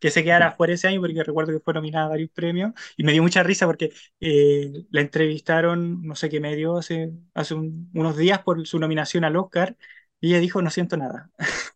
que 0.00 0.10
se 0.10 0.24
quedara 0.24 0.52
fuera 0.52 0.74
ese 0.74 0.88
año, 0.88 1.00
porque 1.00 1.22
recuerdo 1.24 1.52
que 1.52 1.60
fue 1.60 1.74
nominada 1.74 2.06
a 2.06 2.08
varios 2.10 2.30
premios 2.30 2.72
y 2.96 3.04
me 3.04 3.12
dio 3.12 3.22
mucha 3.22 3.42
risa 3.42 3.66
porque 3.66 3.92
eh, 4.20 4.86
la 4.90 5.00
entrevistaron, 5.02 6.02
no 6.06 6.16
sé 6.16 6.28
qué 6.30 6.40
medio, 6.40 6.78
hace, 6.78 7.12
hace 7.34 7.54
un- 7.54 7.90
unos 7.94 8.16
días 8.16 8.40
por 8.42 8.66
su 8.66 8.78
nominación 8.80 9.24
al 9.24 9.36
Oscar 9.36 9.76
y 10.20 10.30
ella 10.30 10.40
dijo, 10.40 10.62
no 10.62 10.70
siento 10.70 10.96
nada. 10.96 11.30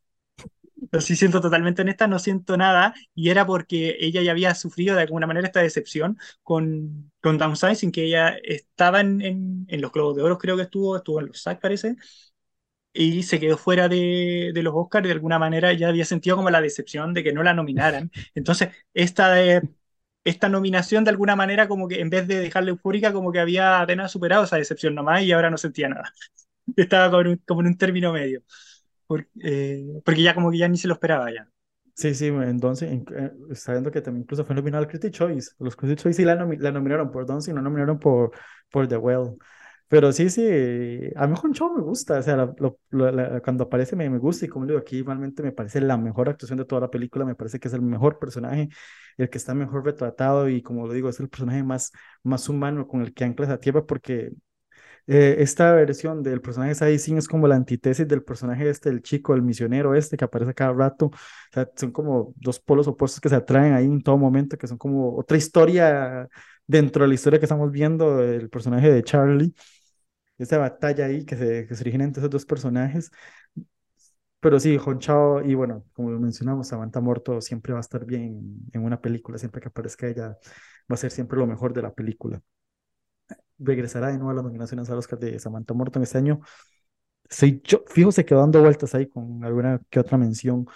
Así 0.93 1.17
siento 1.17 1.41
totalmente 1.41 1.83
honesta, 1.83 2.07
no 2.07 2.19
siento 2.19 2.57
nada, 2.57 2.95
y 3.15 3.29
era 3.31 3.47
porque 3.47 3.97
ella 4.01 4.23
ya 4.23 4.31
había 4.33 4.55
sufrido 4.55 4.97
de 4.97 5.03
alguna 5.03 5.27
manera 5.27 5.47
esta 5.47 5.61
decepción 5.61 6.19
con, 6.43 7.13
con 7.21 7.37
Downsizing, 7.39 7.93
que 7.93 8.05
ella 8.05 8.37
estaba 8.43 9.01
en, 9.01 9.21
en, 9.21 9.67
en 9.69 9.81
los 9.83 9.93
Globos 9.93 10.17
de 10.17 10.23
Oro, 10.23 10.39
creo 10.39 10.57
que 10.57 10.63
estuvo, 10.63 10.97
estuvo 10.97 11.21
en 11.21 11.27
los 11.27 11.39
SAG, 11.39 11.61
parece, 11.61 11.97
y 12.93 13.23
se 13.23 13.39
quedó 13.41 13.57
fuera 13.59 13.89
de, 13.89 14.51
de 14.55 14.63
los 14.63 14.75
Oscars, 14.75 15.05
y 15.05 15.09
de 15.09 15.15
alguna 15.15 15.39
manera 15.39 15.73
ya 15.73 15.89
había 15.89 16.05
sentido 16.05 16.37
como 16.37 16.51
la 16.51 16.61
decepción 16.61 17.15
de 17.15 17.23
que 17.25 17.33
no 17.33 17.43
la 17.43 17.55
nominaran. 17.55 18.11
Entonces, 18.35 18.71
esta, 18.95 19.31
de- 19.33 19.63
esta 20.25 20.49
nominación 20.49 21.05
de 21.05 21.11
alguna 21.11 21.37
manera 21.37 21.69
como 21.69 21.89
que 21.89 22.01
en 22.01 22.11
vez 22.11 22.27
de 22.29 22.41
dejarla 22.41 22.71
eufórica, 22.71 23.13
como 23.13 23.33
que 23.33 23.41
había 23.41 23.81
apenas 23.81 24.13
superado 24.13 24.45
esa 24.45 24.57
decepción 24.57 24.95
nomás 24.95 25.23
y 25.23 25.33
ahora 25.33 25.51
no 25.51 25.59
sentía 25.59 25.89
nada. 25.89 26.13
Estaba 26.77 27.11
como 27.11 27.23
en 27.23 27.29
un, 27.29 27.37
como 27.47 27.61
en 27.63 27.67
un 27.69 27.79
término 27.79 28.13
medio, 28.13 28.43
por- 29.09 29.29
eh, 29.43 29.85
porque 30.07 30.23
ya 30.23 30.35
como 30.37 30.53
que 30.53 30.59
ya 30.59 30.69
ni 30.69 30.79
se 30.79 30.89
lo 30.89 30.95
esperaba 30.95 31.33
ya. 31.33 31.51
Sí, 31.95 32.15
sí, 32.15 32.27
entonces, 32.29 32.93
en- 32.93 33.05
eh, 33.17 33.33
está 33.51 33.73
viendo 33.73 33.91
que 33.91 34.01
también 34.01 34.23
incluso 34.23 34.45
fue 34.45 34.55
nominado 34.55 34.85
al 34.85 34.89
Critics' 34.91 35.11
Choice. 35.19 35.51
Los 35.59 35.75
Critics' 35.75 36.03
Choice 36.05 36.17
sí 36.19 36.25
la, 36.25 36.37
nomi- 36.37 36.59
la 36.59 36.71
nominaron 36.71 37.11
por 37.11 37.27
Dancing, 37.27 37.55
no 37.55 37.63
nominaron 37.63 37.99
por, 37.99 38.31
por 38.71 38.87
The 38.87 38.97
Well. 38.97 39.37
Pero 39.89 40.13
sí, 40.13 40.31
sí, 40.31 40.43
a 41.17 41.27
mí 41.27 41.35
Hong 41.43 41.53
Chao 41.55 41.75
me 41.75 41.83
gusta, 41.83 42.19
o 42.19 42.23
sea, 42.23 42.37
la- 42.37 42.55
lo- 42.59 42.79
la- 43.11 43.41
cuando 43.41 43.65
aparece 43.65 43.97
me, 43.97 44.09
me 44.11 44.19
gusta 44.19 44.45
y 44.45 44.49
como 44.49 44.67
digo 44.67 44.79
aquí, 44.79 45.03
realmente 45.03 45.43
me 45.43 45.51
parece 45.51 45.81
la 45.81 45.97
mejor 45.97 46.29
actuación 46.29 46.59
de 46.59 46.67
toda 46.67 46.83
la 46.83 46.91
película, 46.91 47.25
me 47.25 47.35
parece 47.35 47.59
que 47.59 47.67
es 47.69 47.75
el 47.75 47.83
mejor 47.83 48.19
personaje, 48.21 48.69
el 49.17 49.29
que 49.31 49.39
está 49.39 49.55
mejor 49.55 49.85
retratado 49.85 50.49
y 50.49 50.63
como 50.63 50.87
lo 50.87 50.93
digo, 50.93 51.09
es 51.09 51.19
el 51.21 51.29
personaje 51.29 51.63
más, 51.65 51.91
más 52.23 52.49
humano 52.49 52.87
con 52.87 53.01
el 53.03 53.13
que 53.15 53.25
anclas 53.25 53.49
a 53.51 53.59
tierra 53.59 53.85
porque 53.87 54.31
eh, 55.09 55.37
esta 55.41 55.73
versión 55.73 56.23
del 56.23 56.41
personaje 56.43 56.75
de 56.85 56.99
Singh 56.99 57.19
es 57.19 57.29
como 57.29 57.49
la 57.49 57.57
antítesis 57.57 58.07
del 58.07 58.23
personaje 58.23 58.69
este, 58.69 58.91
el 58.91 59.03
chico, 59.03 59.35
el 59.35 59.43
misionero 59.43 59.95
este 59.95 60.17
que 60.17 60.25
aparece 60.25 60.55
cada 60.55 60.73
rato. 60.75 61.07
O 61.07 61.13
sea, 61.53 61.69
son 61.77 61.93
como 61.93 62.35
dos 62.37 62.61
polos 62.61 62.87
opuestos 62.89 63.21
que 63.21 63.29
se 63.31 63.37
atraen 63.37 63.75
ahí 63.75 63.87
en 63.87 64.03
todo 64.03 64.19
momento, 64.19 64.59
que 64.59 64.67
son 64.67 64.79
como 64.79 65.17
otra 65.17 65.37
historia 65.39 66.29
dentro 66.67 67.03
de 67.05 67.09
la 67.09 67.15
historia 67.15 67.39
que 67.39 67.47
estamos 67.47 67.73
viendo 67.73 68.19
del 68.19 68.51
personaje 68.51 68.93
de 68.93 69.03
Charlie. 69.03 69.55
Esa 70.39 70.59
batalla 70.59 71.07
ahí 71.07 71.25
que 71.25 71.37
se, 71.37 71.67
que 71.67 71.75
se 71.75 71.83
origina 71.83 72.05
entre 72.05 72.21
esos 72.21 72.31
dos 72.31 72.47
personajes. 72.47 73.11
Pero 74.41 74.61
sí, 74.61 74.79
Hong 74.79 74.99
Chao, 74.99 75.43
y 75.45 75.55
bueno, 75.55 75.85
como 75.93 76.11
mencionamos, 76.11 76.69
Samantha 76.69 77.01
Morto 77.01 77.41
siempre 77.41 77.73
va 77.73 77.81
a 77.81 77.83
estar 77.83 78.05
bien 78.05 78.23
en, 78.23 78.59
en 78.73 78.85
una 78.85 79.01
película, 79.01 79.37
siempre 79.39 79.61
que 79.61 79.69
aparezca 79.69 80.07
ella, 80.09 80.29
va 80.91 80.95
a 80.95 80.97
ser 80.97 81.11
siempre 81.11 81.39
lo 81.39 81.47
mejor 81.47 81.73
de 81.75 81.83
la 81.83 81.93
película 81.93 82.41
regresará 83.59 84.09
de 84.09 84.15
nuevo 84.19 84.31
a 84.31 84.35
las 84.35 84.45
nominaciones 84.45 84.89
al 84.91 84.99
Oscar 84.99 85.19
de 85.19 85.39
Samantha 85.39 85.75
Morton 85.75 86.03
este 86.03 86.19
año. 86.19 86.41
Sí, 87.31 87.61
yo, 87.65 87.85
fijo, 87.89 88.13
se 88.13 88.25
quedó 88.25 88.41
dando 88.41 88.61
vueltas 88.63 88.95
ahí 88.95 89.09
con 89.09 89.45
alguna 89.45 89.81
que 89.91 90.01
otra 90.01 90.19
mención, 90.19 90.67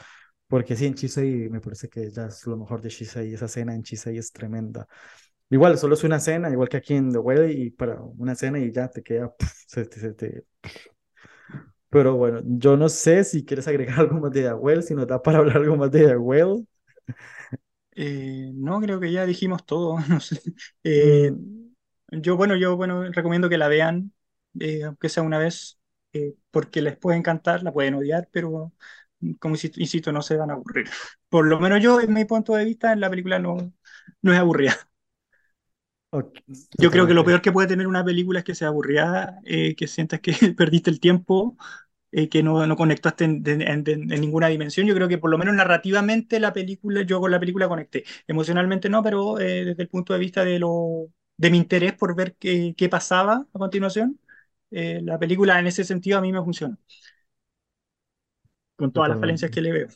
porque 0.48 0.76
sí, 0.76 0.86
en 0.86 0.94
Chisei 0.94 1.48
me 1.50 1.60
parece 1.60 1.88
que 1.88 2.10
ya 2.10 2.26
es 2.26 2.46
lo 2.46 2.56
mejor 2.58 2.82
de 2.82 2.90
Chisei, 2.90 3.34
esa 3.34 3.46
escena 3.46 3.74
en 3.74 3.82
Chisei 3.84 4.18
es 4.18 4.32
tremenda. 4.32 4.86
Igual, 5.50 5.78
solo 5.78 5.94
es 5.94 6.04
una 6.04 6.16
escena, 6.16 6.50
igual 6.50 6.68
que 6.68 6.78
aquí 6.78 6.94
en 6.94 7.12
The 7.12 7.18
Well, 7.18 7.50
y 7.50 7.70
para 7.70 8.00
una 8.02 8.32
escena 8.32 8.58
y 8.60 8.72
ya 8.72 8.88
te 8.90 9.02
queda, 9.02 9.30
puf, 9.34 9.50
se 9.68 9.84
se 9.86 10.14
te- 10.14 10.44
Pero 11.90 12.16
bueno, 12.16 12.40
yo 12.44 12.76
no 12.76 12.88
sé 12.88 13.22
si 13.24 13.44
quieres 13.44 13.68
agregar 13.68 13.98
algo 14.00 14.18
más 14.20 14.32
de 14.32 14.42
The 14.42 14.54
Well, 14.54 14.82
si 14.82 14.94
nos 14.94 15.06
da 15.06 15.22
para 15.22 15.38
hablar 15.38 15.58
algo 15.58 15.76
más 15.76 15.90
de 15.90 16.06
The 16.06 16.16
Well. 16.16 16.66
Eh, 17.94 18.50
no, 18.54 18.80
creo 18.80 19.00
que 19.00 19.12
ya 19.12 19.26
dijimos 19.26 19.64
todo, 19.66 19.96
no 20.08 20.20
sé. 20.20 20.40
Eh, 20.84 21.32
Mm, 21.32 21.61
yo, 22.12 22.36
bueno, 22.36 22.56
yo, 22.56 22.76
bueno, 22.76 23.04
recomiendo 23.12 23.48
que 23.48 23.58
la 23.58 23.68
vean, 23.68 24.12
eh, 24.60 24.84
aunque 24.84 25.08
sea 25.08 25.22
una 25.22 25.38
vez, 25.38 25.78
eh, 26.12 26.34
porque 26.50 26.82
les 26.82 26.96
puede 26.96 27.18
encantar, 27.18 27.62
la 27.62 27.72
pueden 27.72 27.94
odiar, 27.94 28.28
pero 28.32 28.72
como 29.40 29.54
insisto, 29.56 30.12
no 30.12 30.22
se 30.22 30.36
van 30.36 30.50
a 30.50 30.54
aburrir. 30.54 30.88
por 31.28 31.46
lo 31.46 31.60
menos 31.60 31.82
yo, 31.82 32.00
en 32.00 32.12
mi 32.12 32.24
punto 32.24 32.54
de 32.54 32.64
vista, 32.64 32.92
en 32.92 33.00
la 33.00 33.10
película 33.10 33.38
no, 33.38 33.56
no 34.22 34.32
es 34.32 34.38
aburrida. 34.38 34.74
Yo 36.78 36.90
creo 36.90 37.06
que 37.06 37.14
lo 37.14 37.24
peor 37.24 37.40
que 37.42 37.52
puede 37.52 37.68
tener 37.68 37.86
una 37.86 38.04
película 38.04 38.40
es 38.40 38.44
que 38.44 38.54
sea 38.54 38.68
aburrida, 38.68 39.40
eh, 39.44 39.74
que 39.76 39.86
sientas 39.86 40.20
que 40.20 40.32
perdiste 40.56 40.90
el 40.90 41.00
tiempo, 41.00 41.56
eh, 42.12 42.28
que 42.28 42.42
no, 42.42 42.66
no 42.66 42.76
conectaste 42.76 43.24
en, 43.24 43.42
en- 43.48 43.62
en- 43.62 44.12
en 44.12 44.20
ninguna 44.20 44.48
dimensión. 44.48 44.86
Yo 44.86 44.94
creo 44.94 45.08
que 45.08 45.18
por 45.18 45.30
lo 45.30 45.38
menos 45.38 45.54
narrativamente 45.54 46.40
la 46.40 46.52
película, 46.52 47.02
yo 47.02 47.20
con 47.20 47.30
la 47.30 47.40
película 47.40 47.68
conecté. 47.68 48.04
Emocionalmente 48.28 48.88
no, 48.90 49.02
pero 49.02 49.40
eh, 49.40 49.64
desde 49.66 49.82
el 49.84 49.88
punto 49.88 50.12
de 50.14 50.20
vista 50.20 50.44
de, 50.44 50.58
lo, 50.58 51.08
de 51.42 51.50
mi 51.50 51.58
interés 51.58 51.94
por 51.94 52.14
ver 52.16 52.34
qué, 52.36 52.74
qué 52.76 52.88
pasaba 52.88 53.46
a 53.52 53.58
continuación, 53.58 54.18
eh, 54.70 55.00
la 55.02 55.18
película 55.18 55.58
en 55.60 55.66
ese 55.68 55.84
sentido 55.84 56.18
a 56.18 56.22
mí 56.22 56.32
me 56.32 56.42
funciona, 56.42 56.78
con 58.76 58.92
todas 58.92 59.08
las 59.10 59.18
falencias 59.20 59.50
que 59.50 59.60
le 59.62 59.72
veo. 59.72 59.88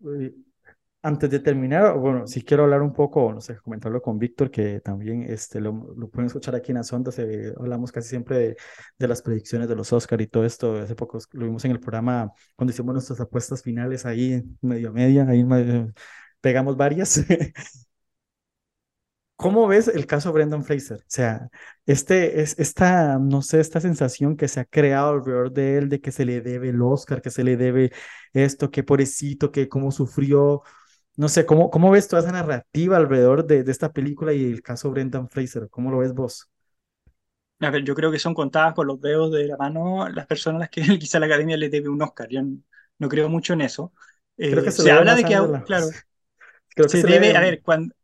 Uy, 0.00 0.34
Antes 1.02 1.30
de 1.30 1.40
terminar, 1.40 1.98
bueno, 1.98 2.26
sí 2.26 2.42
quiero 2.44 2.64
hablar 2.64 2.82
un 2.82 2.92
poco, 2.92 3.32
no 3.32 3.40
sé, 3.40 3.56
comentarlo 3.58 4.02
con 4.02 4.18
Víctor, 4.18 4.50
que 4.50 4.80
también 4.80 5.22
este, 5.24 5.60
lo, 5.60 5.72
lo 5.96 6.08
pueden 6.10 6.26
escuchar 6.28 6.54
aquí 6.56 6.72
en 6.72 6.78
las 6.78 6.92
ondas. 6.92 7.18
eh, 7.20 7.54
hablamos 7.58 7.92
casi 7.92 8.08
siempre 8.10 8.38
de, 8.38 8.56
de 8.98 9.08
las 9.08 9.22
predicciones 9.22 9.68
de 9.68 9.76
los 9.76 9.92
Oscar 9.92 10.20
y 10.20 10.28
todo 10.28 10.44
esto. 10.46 10.76
Hace 10.78 10.96
poco 10.96 11.18
lo 11.32 11.46
vimos 11.46 11.64
en 11.66 11.72
el 11.72 11.80
programa 11.80 12.32
cuando 12.56 12.72
hicimos 12.72 12.94
nuestras 12.94 13.20
apuestas 13.20 13.62
finales 13.62 14.06
ahí, 14.06 14.42
medio 14.62 14.90
a 14.90 14.92
media, 14.92 15.26
ahí 15.28 15.44
medio- 15.44 15.92
pegamos 16.40 16.76
varias. 16.76 17.20
¿Cómo 19.42 19.66
ves 19.66 19.88
el 19.88 20.06
caso 20.06 20.32
Brendan 20.32 20.64
Fraser? 20.64 20.98
O 21.00 21.04
sea, 21.08 21.48
este, 21.84 22.40
es, 22.42 22.56
esta, 22.60 23.18
no 23.18 23.42
sé, 23.42 23.58
esta 23.60 23.80
sensación 23.80 24.36
que 24.36 24.46
se 24.46 24.60
ha 24.60 24.64
creado 24.64 25.10
alrededor 25.10 25.52
de 25.52 25.78
él 25.78 25.88
de 25.88 26.00
que 26.00 26.12
se 26.12 26.24
le 26.24 26.40
debe 26.40 26.68
el 26.68 26.80
Oscar, 26.80 27.20
que 27.20 27.30
se 27.30 27.42
le 27.42 27.56
debe 27.56 27.90
esto, 28.32 28.70
que 28.70 28.84
pobrecito, 28.84 29.50
que 29.50 29.68
cómo 29.68 29.90
sufrió. 29.90 30.62
No 31.16 31.28
sé, 31.28 31.44
¿cómo, 31.46 31.70
cómo 31.70 31.90
ves 31.90 32.06
toda 32.08 32.22
esa 32.22 32.32
narrativa 32.32 32.96
alrededor 32.98 33.44
de, 33.46 33.64
de 33.64 33.72
esta 33.72 33.92
película 33.92 34.32
y 34.32 34.44
el 34.44 34.62
caso 34.62 34.90
Brendan 34.92 35.28
Fraser? 35.28 35.68
¿Cómo 35.70 35.90
lo 35.90 35.98
ves 35.98 36.14
vos? 36.14 36.50
A 37.60 37.70
ver, 37.70 37.84
yo 37.84 37.94
creo 37.94 38.10
que 38.10 38.18
son 38.18 38.34
contadas 38.34 38.74
con 38.74 38.86
los 38.88 39.00
dedos 39.00 39.30
de 39.32 39.46
la 39.46 39.56
mano 39.56 40.08
las 40.08 40.26
personas 40.26 40.56
a 40.58 40.60
las 40.62 40.70
que 40.70 40.82
quizá 40.98 41.20
la 41.20 41.26
academia 41.26 41.56
le 41.56 41.68
debe 41.68 41.88
un 41.88 42.02
Oscar. 42.02 42.28
Yo 42.28 42.42
no, 42.42 42.58
no 42.98 43.08
creo 43.08 43.28
mucho 43.28 43.52
en 43.52 43.60
eso. 43.62 43.92
Creo 44.48 44.64
que 44.64 44.70
Eh, 44.70 44.72
se 44.72 44.82
se 44.82 44.90
debe 44.90 44.98
habla 44.98 45.14
de 45.14 45.24
que, 45.24 45.36
claro, 45.64 45.96
Creo 46.74 46.90
que 46.90 46.96
se 46.96 46.98
se 46.98 47.08
le 47.08 47.20
debe, 47.20 47.36
a 47.36 47.40
debe. 47.40 47.42
ver, 47.42 47.62
cuando, 47.62 47.94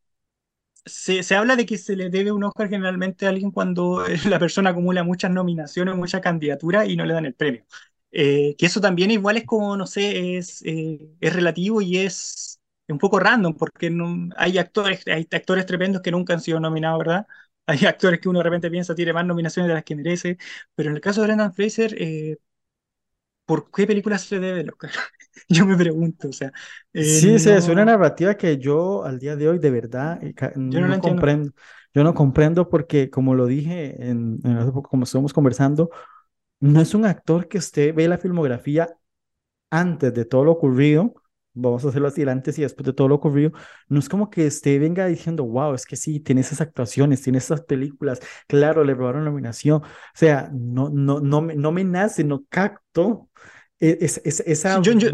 se, 0.85 1.35
habla 1.35 1.57
de 1.57 1.67
que 1.67 1.79
se 1.79 1.97
le 1.97 2.11
debe 2.11 2.33
un 2.33 2.45
Oscar 2.45 2.69
generalmente 2.69 3.27
a 3.27 3.31
alguien 3.31 3.51
cuando 3.51 4.07
eh, 4.07 4.19
la 4.29 4.39
persona 4.39 4.71
acumula 4.71 5.05
muchas 5.05 5.31
nominaciones, 5.31 5.97
muchas 5.97 6.21
candidaturas 6.21 6.89
y 6.89 6.97
no 6.97 7.05
le 7.05 7.15
dan 7.15 7.27
el 7.27 7.35
premio. 7.35 7.65
Eh, 8.11 8.57
que 8.59 8.67
eso 8.67 8.81
también 8.81 9.11
igual 9.11 9.37
es 9.37 9.45
como, 9.45 9.77
no 9.77 9.87
sé, 9.87 10.39
es, 10.39 10.63
eh, 10.65 10.99
es 11.21 11.33
relativo 11.35 11.83
y 11.83 11.99
es 11.99 12.61
un 12.89 12.99
poco 12.99 13.21
random, 13.21 13.55
porque 13.55 13.91
no, 13.91 14.31
hay 14.37 14.57
actores, 14.59 15.07
hay 15.07 15.27
actores 15.31 15.67
tremendos 15.67 16.01
que 16.03 16.11
nunca 16.11 16.33
han 16.33 16.41
sido 16.41 16.59
nominados, 16.61 16.99
¿verdad? 17.01 17.27
Hay 17.67 17.85
actores 17.85 18.19
que 18.21 18.31
uno 18.31 18.39
de 18.39 18.45
repente 18.45 18.71
piensa 18.71 18.95
tiene 18.95 19.13
más 19.13 19.27
nominaciones 19.27 19.69
de 19.69 19.75
las 19.75 19.85
que 19.85 19.95
merece, 19.95 20.39
pero 20.75 20.89
en 20.89 20.95
el 20.97 21.03
caso 21.03 21.21
de 21.21 21.27
Brendan 21.27 21.53
Fraser, 21.53 21.95
¿por 23.47 23.71
qué 23.71 23.87
película 23.87 24.19
se 24.19 24.37
le 24.37 24.47
debe 24.47 24.61
el 24.63 24.71
Oscar? 24.71 24.91
Yo 25.49 25.67
me 25.67 25.77
pregunto, 25.77 26.29
o 26.29 26.33
sea, 26.33 26.53
eh, 26.93 27.21
Sí, 27.21 27.39
sí, 27.39 27.51
es 27.51 27.69
una 27.69 27.85
no, 27.85 27.87
narrativa 27.87 28.35
que 28.37 28.59
yo 28.59 29.05
al 29.05 29.19
día 29.21 29.37
de 29.37 29.49
hoy 29.49 29.59
de 29.61 29.71
verdad 29.71 30.23
eh, 30.23 30.35
yo 30.69 30.81
no 30.81 30.89
no 30.89 31.01
comprendo. 31.01 31.53
Yo 31.95 32.05
no 32.05 32.13
comprendo 32.15 32.69
porque, 32.69 33.09
como 33.11 33.35
lo 33.35 33.47
dije 33.47 33.95
en, 34.11 34.39
en 34.45 34.57
hace 34.59 34.73
poco, 34.73 34.91
como 34.91 35.05
estamos 35.05 35.33
conversando, 35.33 35.91
no 36.61 36.81
es 36.81 36.95
un 36.95 37.07
actor 37.07 37.49
que 37.49 37.59
usted 37.59 37.95
ve 37.95 38.09
la 38.09 38.19
filmografía 38.19 38.89
antes 39.71 40.15
de 40.15 40.25
todo 40.27 40.45
lo 40.45 40.53
ocurrido, 40.53 41.15
vamos 41.55 41.85
a 41.85 41.89
hacerlo 41.91 42.09
así, 42.09 42.23
el 42.23 42.31
antes 42.31 42.59
y 42.59 42.63
después 42.63 42.87
de 42.87 42.93
todo 42.95 43.09
lo 43.09 43.17
ocurrido, 43.17 43.53
no 43.89 43.99
es 44.01 44.09
como 44.09 44.31
que 44.31 44.47
usted 44.49 44.81
venga 44.81 45.07
diciendo, 45.07 45.45
wow, 45.45 45.75
es 45.75 45.87
que 45.87 45.97
sí, 45.97 46.21
tiene 46.21 46.43
esas 46.43 46.61
actuaciones, 46.61 47.23
tiene 47.23 47.39
esas 47.39 47.63
películas, 47.63 48.21
claro, 48.49 48.85
le 48.85 48.95
robaron 48.95 49.25
la 49.25 49.31
nominación, 49.31 49.83
o 49.83 49.87
sea, 50.15 50.51
no, 50.55 50.91
no, 50.91 51.21
no, 51.21 51.43
me, 51.43 51.57
no 51.57 51.73
me 51.73 51.85
nace, 51.85 52.25
no 52.25 52.45
capto 52.51 53.31
es, 53.81 54.21
es- 54.25 54.41
esa, 54.41 54.81
yo, 54.83 54.93
yo, 54.93 55.11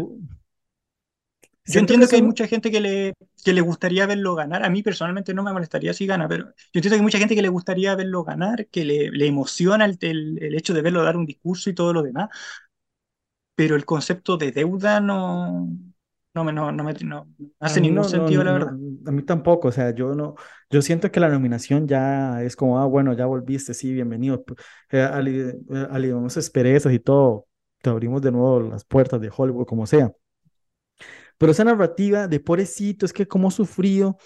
Yo 1.67 1.79
que 1.79 1.79
entiendo 1.79 2.07
que 2.07 2.15
hay 2.17 2.21
mucha 2.21 2.47
gente 2.47 2.69
que 2.71 2.79
le, 2.79 3.13
que 3.43 3.51
le 3.53 3.61
gustaría 3.61 4.05
verlo 4.05 4.35
ganar. 4.35 4.63
A 4.63 4.69
mí 4.69 4.83
personalmente 4.83 5.33
no 5.33 5.41
me 5.43 5.51
molestaría 5.51 5.93
si 5.93 6.05
gana, 6.05 6.27
pero 6.27 6.45
yo 6.45 6.51
entiendo 6.75 6.89
que 6.91 6.95
hay 6.97 7.01
mucha 7.01 7.17
gente 7.17 7.35
que 7.35 7.41
le 7.41 7.49
gustaría 7.49 7.95
verlo 7.95 8.23
ganar, 8.23 8.67
que 8.67 8.85
le, 8.85 9.09
le 9.11 9.25
emociona 9.27 9.85
el, 9.85 9.97
el- 10.01 10.43
el 10.43 10.55
hecho 10.55 10.73
de 10.75 10.81
verlo 10.83 11.03
dar 11.03 11.17
un 11.17 11.25
discurso 11.25 11.69
y 11.69 11.75
todo 11.75 11.91
lo 11.93 12.03
demás, 12.03 12.29
pero 13.55 13.75
el 13.75 13.85
concepto 13.85 14.37
de 14.37 14.51
deuda 14.51 14.99
no, 14.99 15.69
no 16.33 16.43
me, 16.43 16.53
no, 16.53 16.71
no 16.71 16.83
me 16.83 16.93
no 16.95 17.27
hace 17.59 17.81
ningún 17.81 18.03
no, 18.03 18.03
sentido, 18.03 18.43
la 18.43 18.53
verdad. 18.53 18.79
a 19.07 19.11
mí 19.11 19.23
tampoco, 19.23 19.69
o 19.69 19.71
sea, 19.71 19.91
yo 19.93 20.13
no, 20.15 20.35
yo 20.69 20.81
siento 20.81 21.11
que 21.11 21.19
la 21.19 21.29
nominación 21.29 21.87
ya 21.87 22.41
es 22.43 22.55
como, 22.55 22.79
ah, 22.79 22.85
bueno, 22.85 23.13
ya 23.13 23.25
volviste, 23.25 23.73
sí, 23.73 23.93
bienvenido, 23.93 24.43
eh, 24.91 25.01
ali- 25.01 25.39
eh, 25.39 25.87
aliviamos 25.91 26.37
asperezas 26.37 26.93
y 26.93 26.99
todo, 26.99 27.47
te 27.85 27.91
abrimos 27.91 28.21
de 28.23 28.31
nuevo 28.33 28.59
las 28.61 28.85
puertas 28.85 29.21
de 29.21 29.31
Hollywood, 29.35 29.67
como 29.67 29.87
sea. 29.87 30.13
Pero 31.37 31.51
esa 31.51 31.63
narrativa 31.63 32.27
de 32.27 32.39
pobrecito, 32.39 33.05
es 33.05 33.13
que 33.13 33.27
cómo 33.27 33.51
sufrido. 33.51 34.17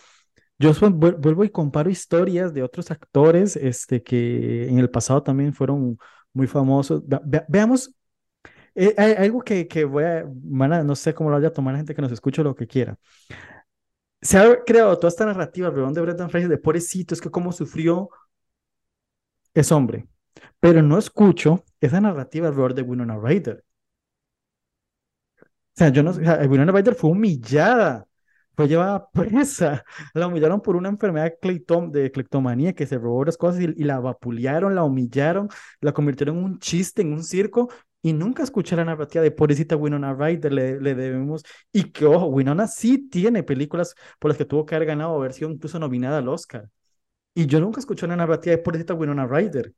Yo 0.60 0.74
vuelvo 0.91 1.43
y 1.45 1.49
comparo 1.51 1.89
historias 1.89 2.53
de 2.53 2.64
otros 2.64 2.91
actores 2.91 3.55
este, 3.57 4.03
que 4.03 4.70
en 4.70 4.80
el 4.80 4.89
pasado 4.89 5.24
también 5.24 5.53
fueron 5.53 5.97
muy 6.34 6.47
famosos. 6.47 7.03
Ve- 7.07 7.22
ve- 7.26 7.45
veamos, 7.49 7.95
eh, 8.76 8.95
hay 8.97 9.14
algo 9.14 9.41
que, 9.41 9.68
que 9.68 9.86
voy 9.86 10.03
a, 10.05 10.20
a- 10.22 10.84
no 10.86 10.95
sé 10.95 11.14
cómo 11.14 11.30
lo 11.32 11.38
vaya 11.38 11.49
a 11.49 11.53
tomar 11.53 11.74
la 11.74 11.80
gente 11.80 11.95
que 11.95 12.01
nos 12.03 12.12
escuche 12.14 12.43
lo 12.43 12.55
que 12.55 12.68
quiera. 12.68 12.97
Se 14.22 14.38
ha 14.38 14.64
creado 14.66 14.95
toda 14.97 15.10
esta 15.10 15.26
narrativa 15.26 15.68
alrededor 15.68 15.93
de 15.93 16.01
Brendan 16.01 16.30
Fraser 16.30 16.49
de 16.49 16.57
pobrecito, 16.57 17.14
es 17.14 17.22
que 17.22 17.30
cómo 17.32 17.51
sufrió 17.51 18.10
es 19.53 19.72
hombre. 19.72 20.07
Pero 20.59 20.82
no 20.84 20.97
escucho 20.97 21.63
esa 21.82 22.01
narrativa 22.01 22.47
alrededor 22.47 22.73
de 22.75 22.82
Winona 22.84 23.17
Ryder. 23.17 23.63
O 25.75 25.77
sea, 25.80 25.89
yo 25.89 26.03
no, 26.03 26.11
o 26.11 26.13
sea, 26.13 26.39
Winona 26.47 26.71
Ryder 26.73 26.95
fue 26.95 27.09
humillada, 27.11 28.05
fue 28.55 28.67
llevada 28.67 29.09
presa, 29.11 29.86
la 30.13 30.27
humillaron 30.27 30.61
por 30.61 30.75
una 30.75 30.89
enfermedad 30.89 31.34
cleitom- 31.41 31.91
de 31.91 32.11
cleptomanía 32.11 32.73
que 32.73 32.86
se 32.86 32.97
robó 32.97 33.23
las 33.25 33.38
cosas 33.38 33.61
y, 33.61 33.65
y 33.77 33.84
la 33.86 33.99
vapulearon, 33.99 34.75
la 34.75 34.84
humillaron, 34.84 35.47
la 35.80 35.93
convirtieron 35.93 36.38
en 36.38 36.43
un 36.43 36.59
chiste, 36.59 37.01
en 37.01 37.13
un 37.13 37.23
circo 37.23 37.69
y 38.01 38.13
nunca 38.13 38.43
escuché 38.43 38.75
la 38.75 38.86
narrativa 38.86 39.23
de 39.23 39.32
pobrecita 39.32 39.75
Winona 39.77 40.13
Ryder, 40.13 40.51
le, 40.53 40.80
le 40.82 40.95
debemos, 40.95 41.43
y 41.71 41.91
que 41.91 42.05
ojo, 42.05 42.27
Winona 42.27 42.67
sí 42.67 43.09
tiene 43.09 43.43
películas 43.43 43.93
por 44.19 44.30
las 44.30 44.38
que 44.38 44.45
tuvo 44.45 44.65
que 44.65 44.75
haber 44.75 44.88
ganado, 44.88 45.15
haber 45.15 45.34
sido 45.34 45.49
incluso 45.51 45.80
nominada 45.80 46.17
al 46.19 46.27
Oscar. 46.30 46.69
Y 47.36 47.47
yo 47.47 47.59
nunca 47.61 47.80
escuché 47.82 48.05
una 48.05 48.15
narrativa 48.17 48.55
de 48.55 48.61
pobrecita 48.63 48.93
Winona 48.95 49.27
Ryder. 49.27 49.73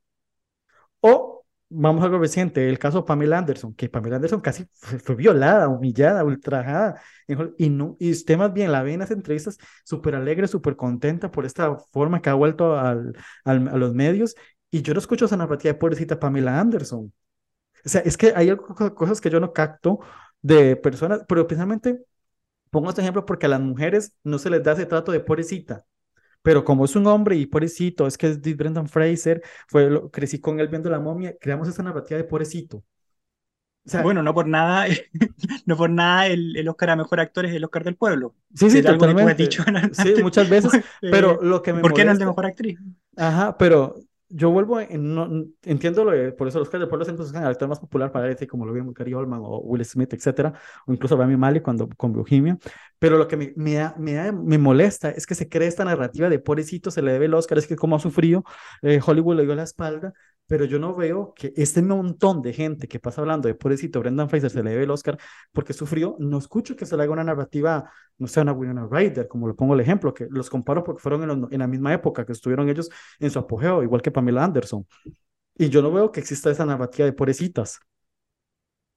O 1.02 1.44
vamos 1.70 2.02
a 2.02 2.06
algo 2.06 2.18
reciente, 2.18 2.68
el 2.68 2.78
caso 2.78 2.98
de 3.00 3.04
Pamela 3.06 3.38
Anderson, 3.38 3.74
que 3.74 3.88
Pamela 3.88 4.16
Anderson 4.16 4.40
casi 4.42 4.66
fue, 4.72 5.14
violada, 5.16 5.68
humillada, 5.68 6.24
ultrajada. 6.24 7.00
Y, 7.58 7.70
no, 7.70 7.96
y 7.98 8.10
usted 8.12 8.36
más 8.36 8.52
bien 8.52 8.72
la 8.72 8.82
ve 8.82 8.92
en 8.94 9.00
las 9.00 9.10
entrevistas 9.10 9.58
súper 9.84 10.14
alegre, 10.14 10.48
súper 10.48 10.76
contenta 10.76 11.30
por 11.30 11.46
esta 11.46 11.76
forma 11.92 12.20
que 12.22 12.30
ha 12.30 12.34
vuelto 12.34 12.76
al, 12.78 13.14
a 13.44 13.54
los 13.54 13.94
medios. 13.94 14.34
Y 14.70 14.82
yo 14.82 14.94
no 14.94 15.00
escucho 15.00 15.24
esa 15.26 15.36
narrativa 15.36 15.72
de 15.74 15.78
pobrecita 15.78 16.20
Pamela 16.20 16.60
Anderson. 16.60 17.12
O 17.84 17.88
sea, 17.90 18.02
es 18.02 18.16
que 18.18 18.32
hay 18.36 18.50
algo- 18.50 18.74
co- 18.74 18.94
cosas 18.94 19.20
que 19.20 19.30
yo 19.30 19.40
no 19.40 19.52
capto 19.52 20.00
de 20.42 20.76
personas, 20.76 21.22
pero 21.28 21.46
precisamente 21.46 22.04
pongo 22.70 22.90
este 22.90 23.02
ejemplo 23.02 23.26
porque 23.26 23.46
a 23.46 23.50
las 23.50 23.60
mujeres 23.62 24.14
no 24.24 24.38
se 24.38 24.50
les 24.50 24.62
da 24.64 24.72
ese 24.74 24.86
trato 24.86 25.12
de 25.12 25.20
pobrecita. 25.20 25.84
Pero 26.42 26.64
como 26.64 26.84
es 26.84 26.96
un 26.96 27.06
hombre 27.06 27.36
y 27.36 27.46
pobrecito, 27.46 28.06
es 28.06 28.18
que 28.18 28.28
es 28.28 28.40
Brendan 28.56 28.88
Fraser, 28.88 29.42
fue 29.68 29.88
lo- 29.90 30.10
crecí 30.10 30.40
con 30.40 30.60
él 30.60 30.68
viendo 30.68 30.90
la 30.90 31.00
momia, 31.00 31.36
creamos 31.40 31.68
esa 31.68 31.82
narrativa 31.82 32.18
de 32.18 32.24
pobrecito. 32.24 32.78
O 33.86 33.90
sea, 33.90 34.04
Bueno, 34.04 34.22
no 34.22 34.32
por 34.34 34.48
nada, 34.48 34.86
no 35.66 35.76
por 35.76 35.90
nada 35.90 36.26
el, 36.26 36.56
el 36.56 36.68
Oscar 36.68 36.90
a 36.90 36.96
Mejor 36.96 37.20
Actor 37.20 37.44
es 37.46 37.54
el 37.54 37.64
Oscar 37.64 37.84
del 37.84 37.96
pueblo, 37.96 38.34
sí, 38.54 38.70
sí, 38.70 38.82
es 39.30 39.36
totalmente. 39.36 39.36
dicho 39.36 39.64
Sí, 39.92 40.16
muchas 40.16 40.48
veces, 40.48 40.78
Eh, 41.02 41.08
pero 41.08 41.42
lo 41.42 41.62
que 41.62 41.72
me 41.72 41.82
¿por 41.82 41.92
qué 41.94 42.04
no 42.04 42.12
el 42.12 42.18
de 42.18 42.24
molesta, 42.24 42.26
Mejor 42.26 42.46
Actriz? 42.46 42.78
Ajá, 43.16 43.56
pero 43.58 43.96
yo 44.34 44.50
vuelvo, 44.50 44.80
en, 44.80 45.14
no, 45.14 45.28
entiendo 45.62 46.04
lo 46.04 46.12
de, 46.12 46.32
por 46.32 46.48
eso 46.48 46.58
los 46.58 46.68
Oscar 46.68 46.80
del 46.80 46.88
Pueblo 46.88 47.04
siempre 47.04 47.24
buscan 47.24 47.44
al 47.44 47.50
actor 47.52 47.68
más 47.68 47.80
popular 47.80 48.10
para 48.12 48.30
ese, 48.30 48.46
como 48.46 48.64
lo 48.66 48.72
vimos 48.72 48.94
Gary 48.94 49.14
Oldman 49.14 49.40
o 49.42 49.58
Will 49.60 49.84
Smith, 49.84 50.12
etcétera, 50.14 50.52
o 50.86 50.92
incluso 50.92 51.16
Rami 51.16 51.36
Malek 51.36 51.62
cuando 51.62 51.88
con 51.96 52.12
Bohemia, 52.12 52.58
pero 52.98 53.18
lo 53.18 53.28
que 53.28 53.36
me, 53.36 53.52
me, 53.56 53.74
da- 53.74 53.94
me, 53.98 54.14
da- 54.14 54.32
me 54.32 54.58
molesta 54.58 55.10
es 55.10 55.26
que 55.26 55.34
se 55.34 55.48
cree 55.48 55.68
esta 55.68 55.84
narrativa 55.84 56.28
de 56.28 56.38
pobrecito, 56.38 56.90
se 56.90 57.02
le 57.02 57.12
debe 57.12 57.26
el 57.26 57.34
Oscar, 57.34 57.58
es 57.58 57.66
que 57.66 57.76
como 57.76 57.96
ha 57.96 57.98
sufrido, 57.98 58.44
eh, 58.82 59.00
Hollywood 59.04 59.36
le 59.36 59.44
dio 59.44 59.54
la 59.54 59.64
espalda, 59.64 60.12
pero 60.46 60.64
yo 60.66 60.78
no 60.78 60.94
veo 60.94 61.32
que 61.34 61.52
este 61.56 61.80
montón 61.82 62.42
de 62.42 62.52
gente 62.52 62.86
que 62.88 62.98
pasa 63.00 63.20
hablando 63.22 63.48
de 63.48 63.54
pobrecito, 63.54 64.00
Brendan 64.00 64.28
Fraser 64.28 64.50
se 64.50 64.62
le 64.62 64.70
debe 64.72 64.84
el 64.84 64.90
Oscar 64.90 65.18
porque 65.52 65.72
sufrió, 65.72 66.16
no 66.18 66.38
escucho 66.38 66.76
que 66.76 66.84
se 66.86 66.96
le 66.96 67.02
haga 67.04 67.12
una 67.12 67.24
narrativa, 67.24 67.90
no 68.18 68.26
sé, 68.26 68.40
una 68.40 68.52
Winona 68.52 68.86
Ryder, 68.90 69.28
como 69.28 69.48
lo 69.48 69.56
pongo 69.56 69.74
el 69.74 69.80
ejemplo, 69.80 70.12
que 70.12 70.26
los 70.30 70.50
comparo 70.50 70.84
porque 70.84 71.00
fueron 71.00 71.22
en, 71.22 71.40
los- 71.40 71.52
en 71.52 71.58
la 71.60 71.66
misma 71.66 71.92
época 71.94 72.26
que 72.26 72.32
estuvieron 72.32 72.68
ellos 72.68 72.90
en 73.18 73.30
su 73.30 73.38
apogeo, 73.38 73.82
igual 73.82 74.02
que 74.02 74.10
Pamela 74.22 74.44
Anderson. 74.44 74.86
Y 75.56 75.68
yo 75.70 75.82
no 75.82 75.92
veo 75.92 76.12
que 76.12 76.20
exista 76.20 76.50
esa 76.50 76.66
narrativa 76.66 77.06
de 77.06 77.12
pobrecitas. 77.14 77.80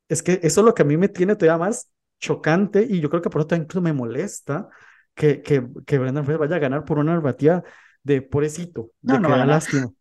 Es 0.07 0.21
que 0.23 0.33
eso 0.43 0.61
es 0.61 0.65
lo 0.65 0.73
que 0.73 0.83
a 0.83 0.85
mí 0.85 0.97
me 0.97 1.09
tiene 1.09 1.35
todavía 1.35 1.65
más 1.65 1.91
chocante 2.19 2.85
y 2.87 2.99
yo 3.01 3.09
creo 3.09 3.21
que 3.21 3.29
por 3.29 3.41
eso 3.41 3.47
también 3.47 3.63
incluso 3.65 3.81
me 3.81 3.93
molesta 3.93 4.69
que, 5.13 5.41
que, 5.41 5.65
que 5.85 5.97
Brendan 5.97 6.25
Fraser 6.25 6.39
vaya 6.39 6.55
a 6.57 6.59
ganar 6.59 6.85
por 6.85 6.99
una 6.99 7.15
narrativa 7.15 7.63
de 8.03 8.21
pobrecito, 8.21 8.91
de 9.01 9.11
No, 9.11 9.19
no 9.19 9.29
que 9.29 9.31
va 9.31 9.37
a 9.37 9.39
da 9.39 9.45
lástima. 9.45 9.91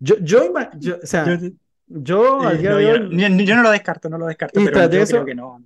Yo, 0.00 0.16
yo, 0.20 0.52
yo- 0.78 0.98
o 1.02 1.06
sea, 1.06 1.34
Yo, 1.34 1.50
yo 1.86 2.46
al 2.46 2.58
día 2.58 2.72
no, 2.72 2.76
de 2.76 2.86
yo, 2.86 2.92
hoy, 2.92 3.00
yo- 3.10 3.28
yo 3.44 3.56
no 3.56 3.62
lo 3.62 3.70
descarto, 3.70 4.08
no 4.08 4.18
lo 4.18 4.26
descarto, 4.26 4.62
y 4.62 4.62
pero 4.62 4.80
tras 4.80 4.90
de 4.90 5.02
eso, 5.02 5.06
creo 5.06 5.24
que 5.24 5.34
no. 5.34 5.62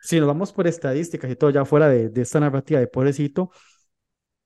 si 0.00 0.18
nos 0.20 0.28
vamos 0.28 0.52
por 0.52 0.66
estadísticas 0.68 1.30
y 1.30 1.36
todo 1.36 1.50
ya 1.50 1.64
fuera 1.66 1.88
de, 1.88 2.08
de 2.10 2.22
esta 2.22 2.40
narrativa 2.40 2.80
de 2.80 2.88
pobrecito, 2.88 3.50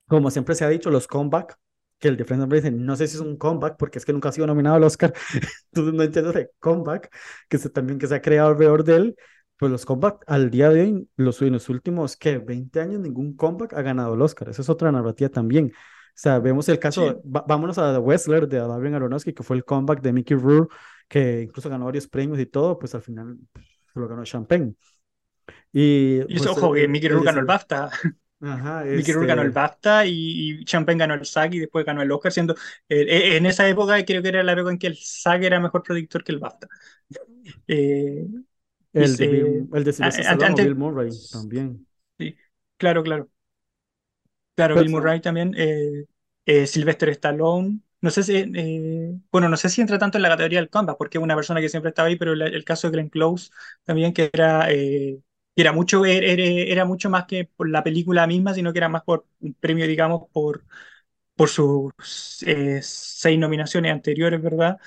como 0.06 0.30
siempre 0.30 0.54
se 0.54 0.64
ha 0.64 0.68
dicho, 0.68 0.90
los 0.90 1.06
comeback, 1.06 1.58
que 1.99 2.09
el 2.09 2.16
de 2.16 2.24
Brendan 2.24 2.49
Fraser, 2.51 2.72
no 2.72 2.96
sé 2.96 3.09
si 3.09 3.16
es 3.16 3.20
un 3.22 3.36
comeback, 3.36 3.76
porque 3.78 3.99
es 3.99 4.05
que 4.05 4.12
nunca 4.12 4.28
ha 4.30 4.32
sido 4.32 4.46
nominado 4.46 4.76
al 4.76 4.84
Oscar, 4.84 5.12
entonces 5.72 5.94
no 5.94 6.03
entiendo 6.03 6.30
ese 6.30 6.51
comeback 6.61 7.11
que 7.49 7.59
se, 7.59 7.70
también 7.70 7.99
que 7.99 8.07
se 8.07 8.14
ha 8.16 8.22
creado 8.22 8.51
alrededor 8.51 8.84
de 8.84 8.96
él, 8.96 9.16
pues 9.57 9.72
los 9.72 9.84
comeback 9.84 10.22
al 10.26 10.51
día 10.51 10.70
de 10.70 10.82
hoy, 10.82 11.11
los, 11.16 11.42
en 11.42 11.53
los 11.55 11.68
últimos, 11.68 12.16
¿qué? 12.16 12.38
20 12.38 12.80
años, 12.80 13.01
ningún 13.01 13.34
comeback 13.36 13.72
ha 13.74 13.82
ganado 13.82 14.14
el 14.14 14.22
Oscar, 14.22 14.49
esa 14.49 14.62
es 14.62 14.68
otra 14.68 14.92
narrativa 14.92 15.28
también. 15.30 15.72
O 15.74 16.20
sea, 16.20 16.38
vemos 16.40 16.68
el 16.68 16.78
caso, 16.78 17.07
Sí. 17.07 17.14
va- 17.24 17.44
vámonos 17.46 17.78
a 17.78 17.92
The 17.92 17.99
Wrestler 18.01 18.49
de 18.49 18.59
Darren 18.59 18.94
Aronofsky, 18.94 19.32
que 19.32 19.42
fue 19.42 19.57
el 19.57 19.64
comeback 19.64 20.01
de 20.01 20.12
Mickey 20.12 20.36
Rourke, 20.36 20.74
que 21.09 21.42
incluso 21.42 21.68
ganó 21.70 21.86
varios 21.86 22.09
premios 22.09 22.38
y 22.40 22.46
todo, 22.46 22.78
pues 22.78 22.94
al 22.94 23.03
final 23.03 23.36
pues, 23.53 23.66
lo 23.94 24.09
ganó 24.09 24.24
Champagne. 24.24 24.74
Y 25.72 26.20
Y 26.26 26.34
pues 26.34 26.46
ojo, 26.46 26.76
que 26.76 26.84
el, 26.84 26.88
Mickey 26.88 27.09
el 27.11 27.14
Rourke 27.14 27.26
ganó 27.26 27.40
el 27.40 27.46
BAFTA. 27.46 27.90
Ajá, 28.41 28.84
Mickey 28.91 29.12
Rourke 29.14 29.28
ganó 29.28 29.43
el 29.43 29.51
este, 29.51 29.53
BAFTA 29.53 30.07
y, 30.07 30.12
y 30.61 30.64
Champagne 30.64 30.99
ganó 31.01 31.14
el 31.14 31.22
SAG 31.22 31.55
y 31.55 31.59
después 31.61 31.84
ganó 31.84 32.03
el 32.03 32.11
Oscar, 32.12 32.32
siendo 32.32 32.55
eh, 32.89 33.03
eh, 33.09 33.36
en 33.36 33.47
esa 33.47 33.68
época 33.68 34.03
creo 34.05 34.22
que 34.22 34.28
era 34.30 34.43
la 34.43 34.53
época 34.53 34.70
en 34.72 34.78
que 34.78 34.86
el 34.89 34.95
SAG 34.97 35.45
era 35.45 35.61
mejor 35.61 35.82
productor 35.82 36.24
que 36.24 36.32
el 36.32 36.39
BAFTA. 36.39 36.68
Eh, 37.68 38.26
el 38.93 39.16
de, 39.16 39.28
Bill- 39.28 39.68
el 39.72 39.84
de 39.84 39.93
antes, 40.45 40.68
Bill 40.68 40.76
Murray 40.76 41.18
también. 41.30 41.86
sí, 42.18 42.36
claro, 42.76 43.03
claro. 43.03 43.30
Claro, 44.55 44.74
Pero, 44.74 44.76
Bill 44.76 44.91
Murray 44.91 45.20
también, 45.20 45.55
eh, 45.57 46.07
eh, 46.47 46.66
Sylvester 46.66 47.09
Stallone. 47.11 47.80
No 48.01 48.11
sé 48.11 48.22
si, 48.24 48.36
eh, 48.36 49.14
bueno, 49.30 49.49
no 49.49 49.57
sé 49.57 49.68
si 49.68 49.80
entra 49.80 49.99
tanto 49.99 50.18
en 50.18 50.22
la 50.22 50.28
categoría 50.30 50.59
del 50.61 50.70
comeback, 50.70 50.97
porque 50.99 51.18
es 51.18 51.24
una 51.24 51.34
persona 51.36 51.61
que 51.61 51.68
siempre 51.68 51.91
estaba 51.91 52.09
ahí, 52.09 52.16
pero 52.16 52.32
el, 52.32 52.43
el 52.43 52.64
caso 52.64 52.89
de 52.89 52.93
Glenn 52.93 53.09
Close 53.09 53.51
también, 53.84 54.12
que 54.12 54.30
era, 54.32 54.70
eh, 54.72 55.20
era 55.62 55.72
mucho, 55.72 56.04
era, 56.06 56.26
era- 56.44 56.84
mucho 56.84 57.11
más 57.11 57.26
que 57.26 57.44
por 57.46 57.68
la 57.68 57.82
película 57.84 58.26
misma, 58.26 58.54
sino 58.54 58.72
que 58.72 58.78
era 58.78 58.88
más 58.88 59.02
por 59.02 59.26
un 59.40 59.54
premio, 59.54 59.86
digamos, 59.86 60.28
por, 60.32 60.64
por 61.36 61.48
sus 61.48 61.92
eh, 62.46 62.80
seis 62.82 63.38
nominaciones 63.38 63.92
anteriores, 63.92 64.42
¿verdad? 64.42 64.78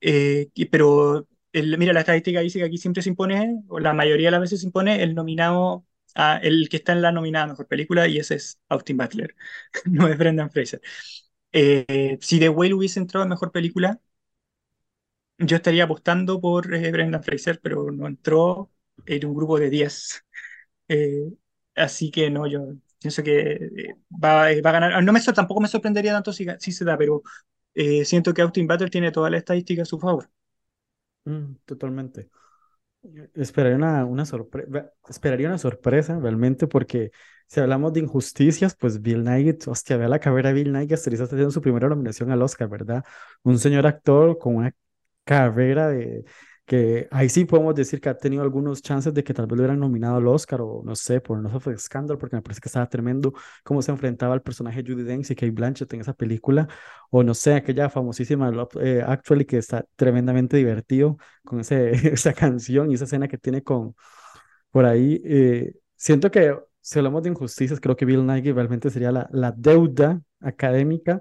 Eh, 0.00 0.50
pero 0.70 1.28
el- 1.52 1.78
mira, 1.78 1.92
la 1.94 2.00
estadística 2.00 2.40
dice 2.40 2.58
que 2.60 2.66
aquí 2.66 2.78
siempre 2.78 3.02
se 3.02 3.10
impone, 3.10 3.62
o 3.68 3.80
la 3.80 3.92
mayoría 3.94 4.28
de 4.28 4.32
las 4.32 4.40
veces 4.42 4.60
se 4.60 4.66
impone 4.66 5.02
el 5.02 5.14
nominado, 5.14 5.86
a, 6.14 6.38
el 6.38 6.68
que 6.70 6.78
está 6.78 6.92
en 6.92 7.02
la 7.02 7.12
nominada 7.12 7.46
mejor 7.48 7.68
película, 7.68 8.08
y 8.08 8.18
ese 8.18 8.36
es 8.36 8.60
Austin 8.68 8.96
Butler, 8.98 9.34
no 9.86 10.08
es 10.08 10.18
Brendan 10.18 10.50
Fraser. 10.50 10.80
Eh, 11.52 12.18
si 12.20 12.38
The 12.40 12.48
Whale 12.50 12.74
hubiese 12.74 13.00
entrado 13.00 13.24
en 13.24 13.30
mejor 13.30 13.52
película, 13.52 14.00
yo 15.38 15.56
estaría 15.56 15.84
apostando 15.84 16.40
por 16.40 16.72
eh, 16.74 16.90
Brendan 16.92 17.22
Fraser, 17.22 17.60
pero 17.60 17.90
no 17.90 18.06
entró 18.06 18.70
en 19.06 19.26
un 19.26 19.34
grupo 19.34 19.58
de 19.58 19.70
10. 19.70 20.20
Eh, 20.86 21.32
así 21.76 22.10
que 22.10 22.28
no, 22.28 22.46
yo 22.46 22.74
pienso 23.00 23.22
que 23.22 23.40
eh, 23.52 23.96
va, 24.10 24.52
eh, 24.52 24.60
va 24.60 24.68
a 24.68 24.72
ganar. 24.74 25.02
No 25.02 25.12
me, 25.14 25.20
tampoco 25.22 25.62
me 25.62 25.68
sorprendería 25.68 26.12
tanto 26.12 26.30
si, 26.30 26.46
si 26.58 26.72
se 26.72 26.84
da, 26.84 26.98
pero 26.98 27.22
eh, 27.74 28.04
siento 28.04 28.34
que 28.34 28.42
Austin 28.42 28.66
Butler 28.66 28.90
tiene 28.90 29.12
toda 29.12 29.30
la 29.30 29.38
estadística 29.38 29.82
a 29.82 29.86
su 29.86 29.98
favor. 29.98 30.28
Mm, 31.24 31.54
totalmente. 31.64 32.28
Esperaría 33.34 33.76
una, 33.76 34.04
una 34.06 34.24
sorpresa, 34.24 34.90
esperaría 35.08 35.48
una 35.48 35.58
sorpresa 35.58 36.18
realmente 36.18 36.66
porque 36.66 37.10
si 37.46 37.60
hablamos 37.60 37.92
de 37.92 38.00
injusticias, 38.00 38.74
pues 38.76 39.02
Bill 39.02 39.22
Nighy, 39.22 39.58
hostia, 39.66 39.98
ve 39.98 40.08
la 40.08 40.18
carrera 40.18 40.52
de 40.52 40.54
Bill 40.54 40.74
hasta 40.74 41.10
ahorita 41.10 41.24
está 41.24 41.36
haciendo 41.36 41.50
su 41.50 41.60
primera 41.60 41.88
nominación 41.88 42.30
al 42.30 42.40
Oscar, 42.40 42.68
¿verdad? 42.68 43.04
Un 43.42 43.58
señor 43.58 43.86
actor 43.86 44.38
con 44.38 44.56
una 44.56 44.72
carrera 45.24 45.88
de 45.88 46.24
que 46.66 47.08
ahí 47.10 47.28
sí 47.28 47.44
podemos 47.44 47.74
decir 47.74 48.00
que 48.00 48.08
ha 48.08 48.16
tenido 48.16 48.42
algunos 48.42 48.82
chances 48.82 49.12
de 49.14 49.22
que 49.24 49.34
tal 49.34 49.46
vez 49.46 49.56
lo 49.58 49.62
hubieran 49.64 49.80
nominado 49.80 50.16
al 50.16 50.26
Oscar 50.28 50.60
o 50.62 50.82
no 50.84 50.96
sé, 50.96 51.20
por 51.20 51.38
No 51.40 51.54
of 51.54 51.68
Scandal, 51.78 52.18
porque 52.18 52.36
me 52.36 52.42
parece 52.42 52.60
que 52.60 52.68
estaba 52.68 52.88
tremendo 52.88 53.32
cómo 53.64 53.82
se 53.82 53.90
enfrentaba 53.92 54.34
al 54.34 54.42
personaje 54.42 54.82
Judi 54.86 55.02
Dench 55.02 55.30
y 55.30 55.34
Kate 55.34 55.50
Blanchett 55.50 55.92
en 55.94 56.00
esa 56.00 56.14
película, 56.14 56.68
o 57.10 57.22
no 57.22 57.34
sé, 57.34 57.54
aquella 57.54 57.90
famosísima 57.90 58.50
Love, 58.50 58.76
eh, 58.80 59.02
Actually 59.06 59.44
que 59.44 59.58
está 59.58 59.84
tremendamente 59.96 60.56
divertido 60.56 61.18
con 61.44 61.60
ese, 61.60 61.90
esa 62.14 62.32
canción 62.32 62.90
y 62.90 62.94
esa 62.94 63.04
escena 63.04 63.28
que 63.28 63.38
tiene 63.38 63.62
con 63.62 63.94
por 64.70 64.84
ahí. 64.86 65.20
eh, 65.24 65.74
siento 65.96 66.30
que 66.30 66.56
si 66.80 66.98
hablamos 66.98 67.22
de 67.22 67.30
injusticias, 67.30 67.80
creo 67.80 67.96
que 67.96 68.04
Bill 68.04 68.26
Nighy 68.26 68.52
realmente 68.52 68.90
sería 68.90 69.10
la, 69.12 69.28
la 69.32 69.52
deuda 69.52 70.20
académica 70.40 71.20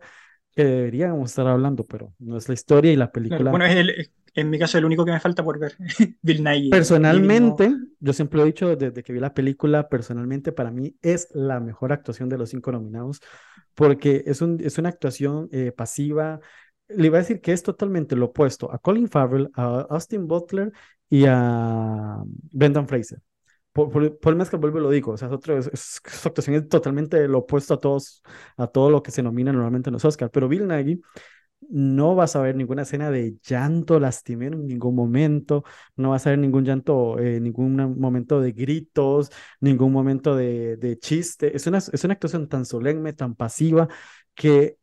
que 0.56 0.64
deberíamos 0.64 1.30
estar 1.32 1.48
hablando, 1.48 1.86
pero 1.86 2.14
no 2.20 2.38
es 2.38 2.48
la 2.48 2.54
historia 2.54 2.92
y 2.92 2.96
la 2.96 3.12
Claro, 3.28 3.46
película. 3.46 3.52
bueno, 3.52 3.66
es 3.66 3.76
el, 3.76 4.12
en 4.36 4.50
mi 4.50 4.60
caso 4.60 4.78
el 4.78 4.86
único 4.86 5.06
que 5.06 5.12
me 5.12 5.20
falta 5.20 5.44
por 5.44 5.60
ver, 5.60 5.76
Bill 6.22 6.44
no, 6.44 6.52
Personalmente, 6.70 7.72
yo 8.00 8.14
siempre 8.14 8.38
lo 8.38 8.44
he 8.44 8.48
dicho 8.48 8.76
desde 8.76 9.04
que 9.04 9.14
vi 9.14 9.20
la 9.20 9.34
película, 9.36 9.90
personalmente 9.90 10.52
para 10.52 10.72
mí 10.72 10.96
es 11.04 11.28
la 11.34 11.60
mejor 11.60 11.94
actuación 11.94 12.30
de 12.30 12.38
los 12.40 12.50
cinco 12.50 12.72
nominados, 12.72 13.22
porque 13.76 14.24
es, 14.26 14.42
un, 14.42 14.60
es 14.60 14.78
una 14.80 14.90
actuación 14.90 15.50
eh, 15.52 15.72
pasiva. 15.72 16.40
Le 16.88 17.08
iba 17.08 17.18
a 17.20 17.22
decir 17.22 17.42
que 17.42 17.52
es 17.54 17.62
totalmente 17.62 18.16
lo 18.16 18.28
opuesto 18.28 18.72
a 18.74 18.80
Colin 18.80 19.08
Farrell, 19.08 19.52
a 19.56 19.86
Austin 19.92 20.28
Butler 20.28 20.72
y 21.10 21.26
a 21.28 22.24
Brendan 22.52 22.88
Fraser. 22.88 23.20
Por 23.74 24.36
más 24.36 24.50
que 24.52 24.58
vuelvo 24.58 24.78
y 24.80 24.82
lo 24.82 24.90
digo, 24.92 25.14
o 25.14 25.18
sea, 25.18 25.28
es 25.30 25.34
otro, 25.34 25.58
es- 25.58 25.68
es- 25.74 26.02
su 26.06 26.28
actuación 26.28 26.56
es 26.58 26.70
totalmente 26.70 27.28
lo 27.28 27.40
opuesto 27.40 27.74
a 27.74 27.80
todos, 27.80 28.22
a 28.58 28.68
todo 28.68 28.90
lo 28.92 29.02
que 29.04 29.12
se 29.12 29.24
nomina 29.24 29.52
normalmente 29.52 29.90
en 29.90 29.94
los 29.94 30.06
Oscars, 30.06 30.32
pero 30.32 30.48
Bill 30.48 30.68
Nighy 30.68 31.02
no 31.70 32.16
vas 32.16 32.36
a 32.36 32.42
ver 32.42 32.56
ninguna 32.56 32.84
escena 32.84 33.10
de 33.12 33.38
llanto 33.44 34.00
lastimero 34.00 34.58
en 34.58 34.68
ningún 34.68 34.96
momento, 34.96 35.64
no 35.96 36.12
vas 36.12 36.28
a 36.28 36.32
ver 36.32 36.40
ningún 36.40 36.66
llanto, 36.66 37.18
eh, 37.20 37.40
ningún 37.40 37.76
momento 38.00 38.42
de 38.42 38.52
gritos, 38.52 39.32
ningún 39.62 39.92
momento 39.94 40.36
de, 40.36 40.78
de 40.78 41.00
chiste. 41.00 41.56
Es 41.56 41.66
una, 41.68 41.80
es 41.80 42.04
una 42.04 42.14
actuación 42.14 42.50
tan 42.50 42.66
solemne, 42.66 43.14
tan 43.14 43.36
pasiva, 43.36 43.88
que 44.36 44.78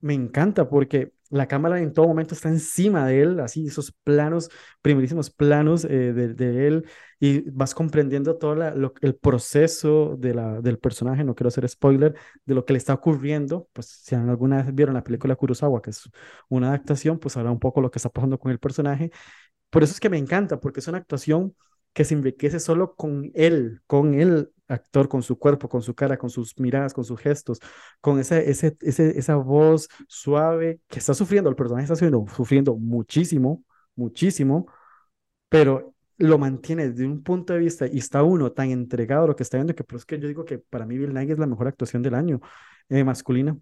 me 0.00 0.14
encanta 0.14 0.68
porque 0.68 1.12
la 1.30 1.48
cámara 1.48 1.80
en 1.80 1.92
todo 1.92 2.06
momento 2.06 2.34
está 2.34 2.48
encima 2.48 3.06
de 3.06 3.22
él, 3.22 3.40
así 3.40 3.66
esos 3.66 3.92
planos, 4.04 4.48
primerísimos 4.80 5.30
planos 5.30 5.84
eh, 5.84 6.12
de, 6.12 6.66
él, 6.68 6.86
y 7.18 7.40
vas 7.50 7.74
comprendiendo 7.74 8.36
todo 8.38 8.54
la- 8.54 8.74
lo- 8.74 8.94
el 9.00 9.16
proceso 9.16 10.16
de 10.18 10.34
la, 10.34 10.60
del 10.60 10.78
personaje, 10.78 11.24
no 11.24 11.34
quiero 11.34 11.48
hacer 11.48 11.68
spoiler, 11.68 12.14
de 12.44 12.54
lo 12.54 12.64
que 12.64 12.72
le 12.74 12.78
está 12.78 12.94
ocurriendo, 12.94 13.68
pues 13.72 13.86
si 13.88 14.14
alguna 14.14 14.62
vez 14.62 14.74
vieron 14.74 14.94
la 14.94 15.02
película 15.04 15.34
Kurosawa, 15.36 15.82
que 15.82 15.90
es 15.90 16.08
una 16.48 16.68
adaptación, 16.68 17.18
pues 17.18 17.36
habla 17.36 17.50
un 17.50 17.58
poco 17.58 17.80
lo 17.80 17.90
que 17.90 17.98
está 17.98 18.08
pasando 18.10 18.38
con 18.38 18.52
el 18.52 18.58
personaje. 18.60 19.10
Por 19.70 19.82
eso 19.82 19.92
es 19.92 20.00
que 20.00 20.10
me 20.10 20.18
encanta, 20.18 20.60
porque 20.60 20.80
es 20.80 20.88
una 20.88 20.98
actuación 20.98 21.54
que 21.96 22.04
se 22.04 22.12
enriquece 22.12 22.60
solo 22.60 22.94
con 22.94 23.30
él, 23.34 23.80
con 23.86 24.12
el 24.20 24.52
actor, 24.68 25.08
con 25.08 25.22
su 25.22 25.38
cuerpo, 25.38 25.66
con 25.66 25.80
su 25.80 25.94
cara, 25.94 26.18
con 26.18 26.28
sus 26.28 26.60
miradas, 26.60 26.92
con 26.92 27.04
sus 27.04 27.18
gestos, 27.18 27.58
con 28.02 28.20
ese, 28.20 28.50
ese, 28.50 28.76
ese, 28.82 29.18
esa 29.18 29.36
voz 29.36 29.88
suave 30.06 30.80
que 30.88 30.98
está 30.98 31.14
sufriendo, 31.14 31.48
el 31.48 31.56
personaje 31.56 31.84
está 31.84 31.94
sufriendo, 31.94 32.26
sufriendo 32.36 32.76
muchísimo, 32.76 33.64
muchísimo, 33.94 34.66
pero 35.48 35.94
lo 36.18 36.36
mantiene 36.36 36.90
desde 36.90 37.06
un 37.06 37.22
punto 37.22 37.54
de 37.54 37.60
vista 37.60 37.86
y 37.86 37.96
está 37.96 38.22
uno 38.22 38.52
tan 38.52 38.70
entregado 38.70 39.24
a 39.24 39.28
lo 39.28 39.36
que 39.36 39.42
está 39.42 39.56
viendo 39.56 39.74
que 39.74 39.84
pues 39.84 40.04
que 40.04 40.18
yo 40.18 40.28
digo 40.28 40.44
que 40.44 40.58
para 40.58 40.84
mí 40.84 40.98
Bill 40.98 41.14
Nighy 41.14 41.32
es 41.32 41.38
la 41.38 41.46
mejor 41.46 41.66
actuación 41.68 42.02
del 42.02 42.14
año 42.14 42.40
eh, 42.90 43.04
masculina. 43.04 43.56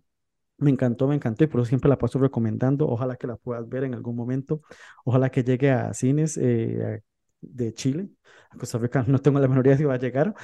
Me 0.59 0.71
encantó, 0.71 1.07
me 1.07 1.15
encantó 1.15 1.45
y 1.45 1.47
por 1.47 1.61
eso 1.61 1.69
siempre 1.69 1.89
la 1.89 1.99
paso 1.99 2.19
recomendando. 2.19 2.89
Ojalá 2.89 3.15
que 3.17 3.29
la 3.29 3.37
puedas 3.37 3.69
ver 3.69 3.85
en 3.85 3.95
algún 3.95 4.17
momento. 4.17 4.61
Ojalá 5.05 5.31
que 5.31 5.45
llegue 5.45 5.71
a 5.71 5.95
cines 5.95 6.37
eh, 6.37 7.03
de 7.51 7.75
Chile. 7.75 8.09
A 8.51 8.57
Costa 8.57 8.79
Rica 8.79 9.05
no 9.09 9.19
tengo 9.21 9.41
la 9.41 9.49
menor 9.49 9.67
idea 9.67 9.77
si 9.77 9.85
va 9.85 9.95
a 9.95 9.99
llegar. 9.99 10.35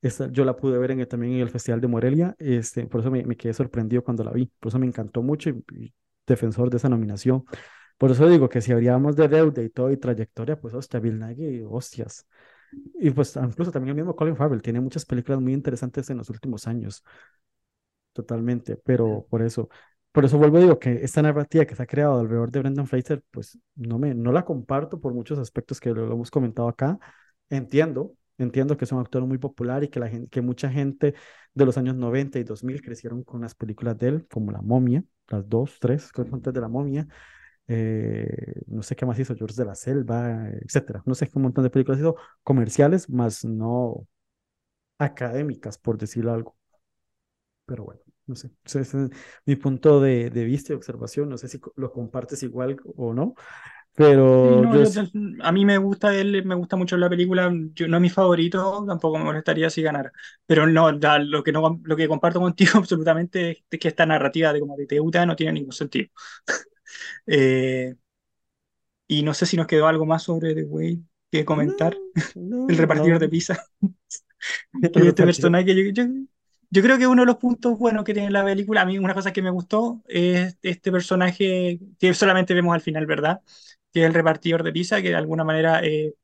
Esta, 0.00 0.30
yo 0.30 0.44
la 0.44 0.56
pude 0.56 0.78
ver 0.78 0.92
en 0.92 1.00
el, 1.00 1.08
también 1.08 1.34
en 1.34 1.40
el 1.40 1.50
Festival 1.50 1.80
de 1.80 1.88
Morelia. 1.88 2.34
Este, 2.38 2.86
por 2.86 3.00
eso 3.00 3.10
me, 3.10 3.24
me, 3.24 3.36
quedé 3.36 3.52
sorprendido 3.54 4.02
cuando 4.04 4.24
la 4.24 4.32
vi. 4.32 4.50
Por 4.60 4.70
eso 4.70 4.78
me 4.78 4.86
encantó 4.86 5.22
mucho 5.22 5.50
y, 5.50 5.64
y 5.76 5.94
defensor 6.26 6.70
de 6.70 6.76
esa 6.76 6.88
nominación. 6.88 7.44
Por 7.98 8.10
eso 8.12 8.28
digo 8.28 8.48
que 8.48 8.60
si 8.60 8.72
habríamos 8.72 9.16
de 9.16 9.28
deuda 9.28 9.62
y 9.62 9.70
todo 9.70 9.90
y 9.90 9.96
trayectoria, 9.96 10.60
pues 10.60 10.74
hostia, 10.74 11.00
Bill 11.00 11.18
Nighy, 11.18 11.64
hostias. 11.68 12.26
Y 13.00 13.10
pues 13.10 13.34
incluso 13.36 13.72
también 13.72 13.90
el 13.90 13.96
mismo 13.96 14.14
Colin 14.14 14.36
Farrell 14.36 14.62
tiene 14.62 14.80
muchas 14.80 15.04
películas 15.04 15.40
muy 15.40 15.52
interesantes 15.52 16.08
en 16.10 16.18
los 16.18 16.30
últimos 16.30 16.66
años. 16.66 17.02
Totalmente, 18.12 18.76
pero 18.76 19.26
por 19.30 19.42
eso, 19.42 19.68
por 20.18 20.24
eso 20.24 20.36
vuelvo 20.36 20.58
a 20.58 20.60
digo 20.60 20.78
que 20.80 21.04
esta 21.04 21.22
narrativa 21.22 21.64
que 21.64 21.76
se 21.76 21.82
ha 21.84 21.86
creado 21.86 22.18
alrededor 22.18 22.50
de 22.50 22.58
Brendan 22.58 22.88
Fraser, 22.88 23.22
pues 23.30 23.56
no 23.76 24.00
me, 24.00 24.16
no 24.16 24.32
la 24.32 24.44
comparto 24.44 25.00
por 25.00 25.14
muchos 25.14 25.38
aspectos 25.38 25.78
que 25.78 25.90
lo, 25.90 26.06
lo 26.06 26.14
hemos 26.14 26.28
comentado 26.28 26.66
acá. 26.66 26.98
Entiendo, 27.50 28.16
entiendo 28.36 28.76
que 28.76 28.84
es 28.84 28.90
un 28.90 28.98
actor 28.98 29.24
muy 29.24 29.38
popular 29.38 29.84
y 29.84 29.88
que, 29.88 30.00
la 30.00 30.08
gente, 30.08 30.28
que 30.28 30.40
mucha 30.40 30.70
gente 30.70 31.14
de 31.54 31.64
los 31.64 31.78
años 31.78 31.94
90 31.94 32.40
y 32.40 32.42
2000 32.42 32.82
crecieron 32.82 33.22
con 33.22 33.42
las 33.42 33.54
películas 33.54 33.96
de 33.96 34.08
él, 34.08 34.26
como 34.28 34.50
La 34.50 34.60
Momia, 34.60 35.04
las 35.28 35.48
dos, 35.48 35.78
tres, 35.78 36.10
antes 36.32 36.52
de 36.52 36.60
La 36.60 36.68
Momia, 36.68 37.06
eh, 37.68 38.62
no 38.66 38.82
sé 38.82 38.96
qué 38.96 39.06
más 39.06 39.20
hizo, 39.20 39.36
George 39.36 39.54
de 39.56 39.66
la 39.66 39.76
Selva, 39.76 40.48
etcétera. 40.50 41.00
No 41.06 41.14
sé 41.14 41.28
qué 41.28 41.38
montón 41.38 41.62
de 41.62 41.70
películas 41.70 42.00
hizo 42.00 42.16
comerciales, 42.42 43.08
más 43.08 43.44
no 43.44 44.04
académicas, 44.98 45.78
por 45.78 45.98
decirlo 45.98 46.32
algo. 46.32 46.56
Pero 47.66 47.84
bueno, 47.84 48.02
no 48.28 48.36
sé, 48.36 48.50
ese 48.64 48.80
es 48.82 48.94
mi 49.46 49.56
punto 49.56 50.00
de, 50.00 50.30
de 50.30 50.44
vista 50.44 50.72
y 50.72 50.76
observación, 50.76 51.28
no 51.28 51.38
sé 51.38 51.48
si 51.48 51.60
lo 51.76 51.92
compartes 51.92 52.42
igual 52.44 52.78
o 52.96 53.14
no, 53.14 53.34
pero 53.94 54.64
no, 54.64 54.76
yo... 54.76 54.84
yo 54.84 55.02
a 55.42 55.52
mí 55.52 55.64
me 55.64 55.78
gusta 55.78 56.14
él, 56.14 56.44
me 56.44 56.54
gusta 56.54 56.76
mucho 56.76 56.96
la 56.96 57.08
película, 57.08 57.52
yo, 57.74 57.88
no 57.88 57.96
es 57.96 58.00
mi 58.00 58.10
favorito, 58.10 58.84
tampoco 58.86 59.18
me 59.18 59.24
molestaría 59.24 59.70
si 59.70 59.82
ganara, 59.82 60.12
pero 60.46 60.66
no, 60.66 60.92
lo 60.92 61.42
que 61.42 61.52
no, 61.52 61.80
lo 61.84 61.96
que 61.96 62.08
comparto 62.08 62.40
contigo 62.40 62.72
absolutamente 62.78 63.64
es 63.70 63.78
que 63.80 63.88
esta 63.88 64.06
narrativa 64.06 64.52
de 64.52 64.60
como 64.60 64.76
de 64.76 64.86
Teuta 64.86 65.26
no 65.26 65.36
tiene 65.36 65.52
ningún 65.54 65.72
sentido. 65.72 66.08
Eh, 67.26 67.94
y 69.06 69.22
no 69.22 69.34
sé 69.34 69.46
si 69.46 69.56
nos 69.56 69.66
quedó 69.66 69.86
algo 69.86 70.06
más 70.06 70.22
sobre 70.24 70.54
The 70.54 70.64
Whale 70.64 71.00
que 71.30 71.44
No, 71.44 71.44
comentar, 71.44 72.00
no, 72.34 72.60
el 72.66 72.78
repartidor 72.78 73.18
de 73.18 73.28
no, 73.28 73.30
pizza, 73.30 73.66
este 74.82 75.24
personaje, 75.24 75.92
yo, 75.92 76.04
yo, 76.70 76.82
creo 76.82 76.98
que 76.98 77.06
uno 77.06 77.22
de 77.22 77.26
los 77.26 77.36
puntos 77.36 77.78
buenos 77.78 78.04
que 78.04 78.14
tiene 78.14 78.30
la 78.30 78.44
película, 78.44 78.82
a 78.82 78.86
mí 78.86 78.98
una 78.98 79.14
cosa 79.14 79.32
que 79.32 79.42
me 79.42 79.50
gustó 79.50 80.02
es 80.06 80.58
este 80.62 80.92
personaje 80.92 81.80
que 81.98 82.14
solamente 82.14 82.54
vemos 82.54 82.74
al 82.74 82.80
final, 82.80 83.06
¿verdad? 83.06 83.42
Que 83.92 84.00
es 84.02 84.06
el 84.06 84.14
repartidor 84.14 84.62
de 84.62 84.72
pizza, 84.72 85.02
que 85.02 85.08
de 85.10 85.16
alguna 85.16 85.44
manera... 85.44 85.80
eh, 85.84 86.14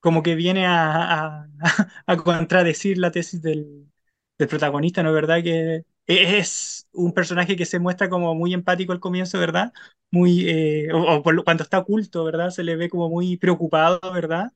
como 0.00 0.22
que 0.22 0.34
viene 0.34 0.66
a, 0.66 1.42
a- 1.42 1.48
a 2.06 2.16
contradecir 2.16 2.98
la 2.98 3.10
tesis 3.10 3.42
del, 3.42 3.90
del 4.38 4.48
protagonista, 4.48 5.02
¿no 5.02 5.10
es 5.10 5.14
verdad? 5.14 5.42
Que 5.42 5.84
es 6.06 6.86
un 6.92 7.12
personaje 7.12 7.56
que 7.56 7.66
se 7.66 7.78
muestra 7.78 8.08
como 8.08 8.34
muy 8.34 8.54
empático 8.54 8.92
al 8.92 9.00
comienzo, 9.00 9.38
¿verdad? 9.38 9.72
Muy, 10.10 10.48
eh, 10.48 10.92
o, 10.92 11.16
o 11.16 11.22
cuando 11.44 11.62
está 11.64 11.78
oculto, 11.78 12.24
¿verdad? 12.24 12.50
Se 12.50 12.62
le 12.64 12.76
ve 12.76 12.88
como 12.88 13.08
muy 13.10 13.36
preocupado, 13.36 14.00
¿verdad? 14.12 14.52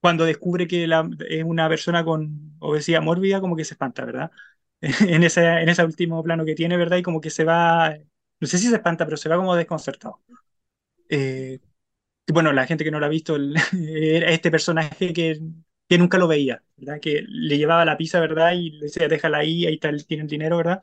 Cuando 0.00 0.24
descubre 0.24 0.66
que 0.68 0.86
la- 0.86 1.08
es 1.28 1.44
una 1.44 1.68
persona 1.68 2.04
con 2.04 2.54
obesidad 2.60 3.02
mórbida, 3.02 3.40
como 3.40 3.56
que 3.56 3.64
se 3.64 3.74
espanta, 3.74 4.04
¿verdad? 4.04 4.30
En 5.18 5.24
ese, 5.24 5.44
en 5.46 5.68
ese 5.68 5.84
último 5.84 6.22
plano 6.22 6.44
que 6.44 6.54
tiene, 6.54 6.76
¿verdad? 6.76 6.98
Y 6.98 7.02
como 7.02 7.20
que 7.20 7.30
se 7.30 7.44
va, 7.44 7.96
no 8.40 8.46
sé 8.48 8.58
si 8.58 8.68
se 8.68 8.76
espanta, 8.76 9.04
pero 9.04 9.16
se 9.16 9.28
va 9.28 9.36
como 9.36 9.56
desconcertado. 9.56 10.22
Eh, 11.08 11.60
bueno, 12.32 12.52
la 12.52 12.66
gente 12.66 12.84
que 12.84 12.90
no 12.92 13.00
lo 13.00 13.06
ha 13.06 13.08
visto, 13.10 13.36
el- 13.36 13.56
era 13.88 14.30
este 14.32 14.50
personaje 14.50 15.12
que, 15.14 15.40
que 15.88 15.98
nunca 15.98 16.18
lo 16.18 16.28
veía, 16.28 16.62
¿verdad? 16.76 17.00
Que 17.00 17.24
le 17.28 17.58
llevaba 17.58 17.84
la 17.86 17.96
pizza, 17.98 18.20
¿verdad? 18.20 18.52
Y 18.54 18.70
le 18.72 18.86
decía, 18.86 19.08
déjala 19.08 19.38
ahí, 19.38 19.66
ahí 19.66 19.74
está, 19.74 19.92
tiene 19.98 20.24
el 20.24 20.28
dinero, 20.30 20.56
¿verdad? 20.58 20.82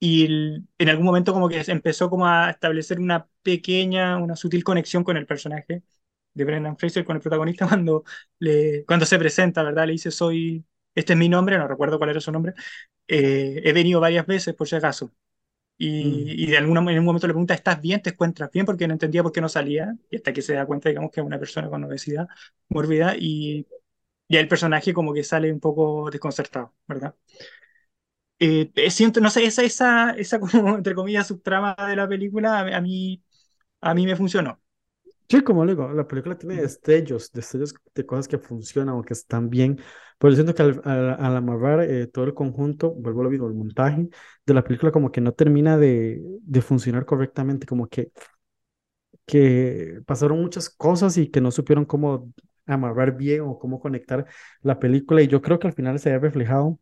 Y 0.00 0.24
el- 0.26 0.68
en 0.78 0.88
algún 0.88 1.04
momento 1.06 1.32
como 1.32 1.48
que 1.48 1.62
empezó 1.68 2.10
como 2.10 2.26
a 2.26 2.50
establecer 2.50 2.98
una 3.00 3.28
pequeña, 3.42 4.16
una 4.18 4.36
sutil 4.36 4.64
conexión 4.64 5.04
con 5.04 5.16
el 5.16 5.26
personaje 5.26 5.82
de 6.34 6.44
Brendan 6.44 6.76
Fraser, 6.76 7.04
con 7.04 7.16
el 7.16 7.22
protagonista, 7.22 7.66
cuando, 7.68 8.04
le, 8.38 8.84
cuando 8.86 9.06
se 9.06 9.18
presenta, 9.18 9.62
¿verdad? 9.62 9.86
Le 9.86 9.92
dice, 9.92 10.10
soy, 10.10 10.64
este 10.94 11.12
es 11.14 11.18
mi 11.18 11.28
nombre, 11.28 11.58
no 11.58 11.68
recuerdo 11.68 11.98
cuál 11.98 12.10
era 12.10 12.20
su 12.20 12.32
nombre, 12.32 12.54
eh, 13.08 13.60
he 13.64 13.72
venido 13.72 14.00
varias 14.00 14.26
veces 14.26 14.54
por 14.54 14.68
si 14.68 14.76
acaso. 14.76 15.12
Mm, 16.00 16.26
Y, 16.26 16.44
y 16.44 16.46
de 16.50 16.58
alguna, 16.58 16.80
en 16.92 16.98
un 16.98 17.04
momento 17.04 17.26
le 17.26 17.32
pregunta, 17.34 17.54
¿estás 17.54 17.80
bien? 17.80 18.00
¿Te 18.02 18.10
encuentras 18.10 18.50
bien? 18.52 18.66
Porque 18.66 18.86
no 18.86 18.92
entendía 18.94 19.22
por 19.22 19.32
qué 19.32 19.40
no 19.40 19.48
salía. 19.48 19.96
Y 20.10 20.16
hasta 20.16 20.32
que 20.32 20.42
se 20.42 20.54
da 20.54 20.66
cuenta, 20.66 20.88
digamos, 20.88 21.10
que 21.10 21.20
es 21.20 21.26
una 21.26 21.38
persona 21.38 21.68
con 21.70 21.82
obesidad 21.84 22.28
mórbida. 22.68 23.16
Y 23.18 23.66
ya 24.28 24.40
el 24.40 24.48
personaje 24.48 24.94
como 24.94 25.14
que 25.14 25.24
sale 25.24 25.52
un 25.52 25.60
poco 25.60 26.10
desconcertado, 26.10 26.74
¿verdad? 26.88 27.14
Eh, 28.38 28.70
eh, 28.74 28.90
siento, 28.90 29.20
no 29.20 29.30
sé, 29.30 29.44
esa, 29.44 29.62
esa, 29.62 30.10
esa 30.12 30.40
como, 30.40 30.50
entre 30.76 30.94
comillas, 30.94 31.28
subtrama 31.28 31.76
de 31.88 31.96
la 31.96 32.08
película 32.08 32.58
a, 32.60 32.76
a 32.76 32.80
mí, 32.80 33.22
a 33.80 33.94
mí 33.94 34.06
me 34.06 34.16
funcionó. 34.16 34.60
Sí, 35.32 35.42
como 35.42 35.64
le 35.64 35.72
digo, 35.72 35.90
la 35.94 36.06
película 36.06 36.36
tiene 36.36 36.60
destellos, 36.60 37.32
destellos 37.32 37.74
de 37.94 38.04
cosas 38.04 38.28
que 38.28 38.36
funcionan 38.38 38.96
o 38.96 39.02
que 39.02 39.14
están 39.14 39.48
bien, 39.48 39.78
pero 40.18 40.30
yo 40.30 40.34
siento 40.36 40.54
que 40.54 40.62
al, 40.62 40.82
al, 40.84 41.10
al 41.24 41.36
amarrar 41.36 41.80
eh, 41.88 42.06
todo 42.06 42.26
el 42.26 42.34
conjunto, 42.34 42.92
vuelvo 42.92 43.22
a 43.22 43.24
lo 43.24 43.30
mismo, 43.30 43.46
el 43.48 43.54
montaje 43.54 44.08
de 44.44 44.54
la 44.54 44.62
película 44.62 44.92
como 44.92 45.10
que 45.10 45.22
no 45.22 45.32
termina 45.32 45.78
de, 45.78 46.20
de 46.42 46.60
funcionar 46.60 47.06
correctamente, 47.06 47.66
como 47.66 47.88
que, 47.88 48.12
que 49.26 50.00
pasaron 50.06 50.40
muchas 50.40 50.68
cosas 50.70 51.16
y 51.16 51.30
que 51.30 51.40
no 51.40 51.50
supieron 51.50 51.84
cómo 51.84 52.32
amarrar 52.66 53.16
bien 53.16 53.42
o 53.42 53.58
cómo 53.58 53.80
conectar 53.80 54.26
la 54.62 54.78
película. 54.78 55.22
Y 55.22 55.28
yo 55.28 55.42
creo 55.42 55.58
que 55.58 55.66
al 55.68 55.72
final 55.74 55.98
se 55.98 56.10
ve 56.10 56.18
reflejado 56.18 56.78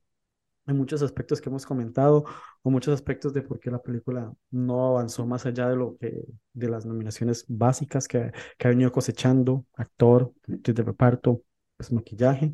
en 0.66 0.76
muchos 0.76 1.02
aspectos 1.02 1.40
que 1.40 1.48
hemos 1.48 1.66
comentado 1.66 2.24
o 2.62 2.70
muchos 2.70 2.94
aspectos 2.94 3.32
de 3.34 3.42
por 3.42 3.58
qué 3.60 3.70
la 3.70 3.82
película 3.82 4.32
no 4.50 4.88
avanzó 4.88 5.26
más 5.26 5.46
allá 5.46 5.68
de 5.68 5.76
lo 5.76 5.96
que 5.98 6.22
de 6.52 6.68
las 6.68 6.86
nominaciones 6.86 7.44
básicas 7.48 8.06
que, 8.06 8.30
que 8.58 8.66
ha 8.66 8.70
venido 8.70 8.92
cosechando, 8.92 9.64
actor, 9.74 10.32
de 10.46 10.82
reparto, 10.82 11.42
pues 11.76 11.92
maquillaje. 11.92 12.52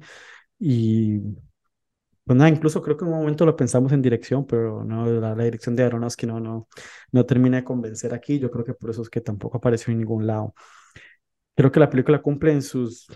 Y 0.58 1.20
pues 2.24 2.36
nada, 2.36 2.50
incluso 2.50 2.82
creo 2.82 2.96
que 2.96 3.04
en 3.04 3.12
un 3.12 3.18
momento 3.20 3.46
lo 3.46 3.54
pensamos 3.56 3.92
en 3.92 4.02
dirección, 4.02 4.46
pero 4.46 4.84
no, 4.84 5.06
la, 5.06 5.34
la 5.36 5.44
dirección 5.44 5.76
de 5.76 5.84
Aronofsky 5.84 6.26
no, 6.26 6.40
no, 6.40 6.68
no 7.12 7.24
termina 7.24 7.58
de 7.58 7.64
convencer 7.64 8.12
aquí, 8.14 8.38
yo 8.40 8.50
creo 8.50 8.64
que 8.64 8.74
por 8.74 8.90
eso 8.90 9.02
es 9.02 9.10
que 9.10 9.20
tampoco 9.20 9.58
apareció 9.58 9.92
en 9.92 9.98
ningún 9.98 10.26
lado. 10.26 10.52
Creo 11.54 11.72
que 11.72 11.80
la 11.80 11.88
película 11.90 12.20
cumple 12.20 12.52
en 12.52 12.62
sus 12.62 13.06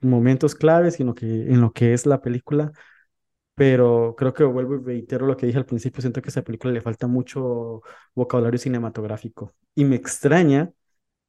momentos 0.00 0.54
claves 0.54 0.98
y 1.00 1.02
en 1.02 1.08
lo 1.08 1.14
que, 1.14 1.26
en 1.26 1.60
lo 1.60 1.72
que 1.72 1.92
es 1.94 2.06
la 2.06 2.20
película 2.20 2.72
pero 3.54 4.14
creo 4.16 4.34
que 4.34 4.44
vuelvo 4.44 4.76
y 4.76 4.84
reitero 4.84 5.26
lo 5.26 5.36
que 5.36 5.46
dije 5.46 5.58
al 5.58 5.66
principio, 5.66 6.00
siento 6.00 6.20
que 6.22 6.28
a 6.28 6.30
esa 6.30 6.42
película 6.42 6.72
le 6.72 6.80
falta 6.80 7.06
mucho 7.06 7.82
vocabulario 8.14 8.58
cinematográfico 8.58 9.52
y 9.74 9.84
me 9.84 9.96
extraña 9.96 10.72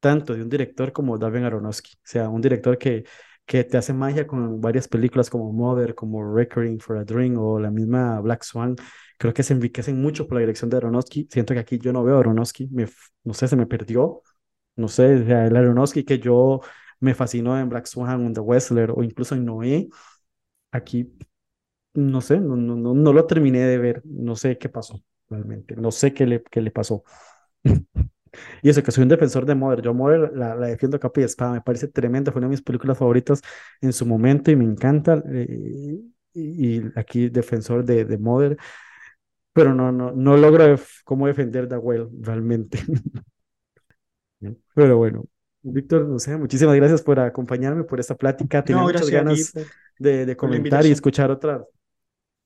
tanto 0.00 0.34
de 0.34 0.42
un 0.42 0.48
director 0.48 0.92
como 0.92 1.18
Darren 1.18 1.44
Aronofsky, 1.44 1.94
o 1.96 2.00
sea, 2.04 2.28
un 2.28 2.40
director 2.40 2.78
que, 2.78 3.04
que 3.44 3.64
te 3.64 3.76
hace 3.78 3.92
magia 3.92 4.26
con 4.26 4.60
varias 4.60 4.88
películas 4.88 5.30
como 5.30 5.52
Mother, 5.52 5.94
como 5.94 6.34
Requiem 6.34 6.78
for 6.78 6.98
a 6.98 7.04
Dream 7.04 7.36
o 7.38 7.58
la 7.60 7.70
misma 7.70 8.20
Black 8.20 8.42
Swan, 8.44 8.76
creo 9.18 9.32
que 9.34 9.42
se 9.42 9.54
enriquecen 9.54 10.00
mucho 10.00 10.26
por 10.26 10.34
la 10.36 10.40
dirección 10.40 10.70
de 10.70 10.76
Aronofsky, 10.78 11.28
siento 11.30 11.54
que 11.54 11.60
aquí 11.60 11.78
yo 11.78 11.92
no 11.92 12.04
veo 12.04 12.16
a 12.16 12.20
Aronofsky, 12.20 12.68
me, 12.68 12.86
no 13.24 13.34
sé, 13.34 13.48
se 13.48 13.56
me 13.56 13.66
perdió, 13.66 14.22
no 14.76 14.88
sé, 14.88 15.06
el 15.14 15.56
Aronofsky 15.56 16.04
que 16.04 16.18
yo 16.18 16.60
me 17.00 17.14
fascinó 17.14 17.58
en 17.58 17.68
Black 17.68 17.86
Swan, 17.86 18.26
en 18.26 18.34
The 18.34 18.40
Wrestler 18.40 18.90
o 18.92 19.02
incluso 19.02 19.34
en 19.34 19.44
Noé, 19.44 19.88
aquí 20.72 21.12
no 21.96 22.20
sé, 22.20 22.40
no, 22.40 22.56
no, 22.56 22.76
no, 22.76 22.94
no 22.94 23.12
lo 23.12 23.26
terminé 23.26 23.60
de 23.60 23.78
ver, 23.78 24.02
no 24.04 24.36
sé 24.36 24.58
qué 24.58 24.68
pasó 24.68 25.02
realmente, 25.28 25.76
no 25.76 25.90
sé 25.92 26.14
qué 26.14 26.26
le, 26.26 26.42
qué 26.44 26.60
le 26.60 26.70
pasó. 26.70 27.04
Y 28.62 28.70
eso 28.70 28.82
que 28.82 28.92
soy 28.92 29.02
un 29.04 29.08
defensor 29.10 29.46
de 29.46 29.54
Mother, 29.54 29.82
yo 29.82 29.94
Mother 29.94 30.32
la, 30.34 30.54
la 30.56 30.68
defiendo 30.68 30.96
a 30.98 31.00
capa 31.00 31.20
y 31.20 31.24
espada, 31.24 31.52
me 31.54 31.60
parece 31.62 31.88
tremenda, 31.88 32.32
fue 32.32 32.40
una 32.40 32.48
de 32.48 32.52
mis 32.52 32.62
películas 32.62 32.98
favoritas 32.98 33.42
en 33.80 33.92
su 33.92 34.06
momento 34.06 34.50
y 34.50 34.56
me 34.56 34.64
encanta, 34.64 35.22
eh, 35.32 36.00
y, 36.34 36.76
y 36.78 36.92
aquí 36.96 37.28
defensor 37.30 37.84
de, 37.84 38.04
de 38.04 38.18
Mother, 38.18 38.58
pero 39.52 39.74
no, 39.74 39.92
no, 39.92 40.12
no 40.12 40.36
logro 40.36 40.64
def- 40.66 41.02
cómo 41.04 41.26
defender 41.28 41.68
The 41.68 41.76
Well 41.78 42.08
realmente. 42.22 42.78
Pero 44.74 44.96
bueno, 44.98 45.24
Víctor, 45.62 46.06
no 46.06 46.18
sé, 46.18 46.36
muchísimas 46.36 46.76
gracias 46.76 47.02
por 47.02 47.18
acompañarme 47.20 47.84
por 47.84 48.00
esta 48.00 48.16
plática, 48.16 48.64
tenía 48.64 48.82
No, 48.82 48.84
muchas 48.84 49.10
ganas 49.10 49.56
de, 49.98 50.26
de 50.26 50.36
comentar 50.36 50.86
y 50.86 50.90
escuchar 50.92 51.30
otra 51.30 51.64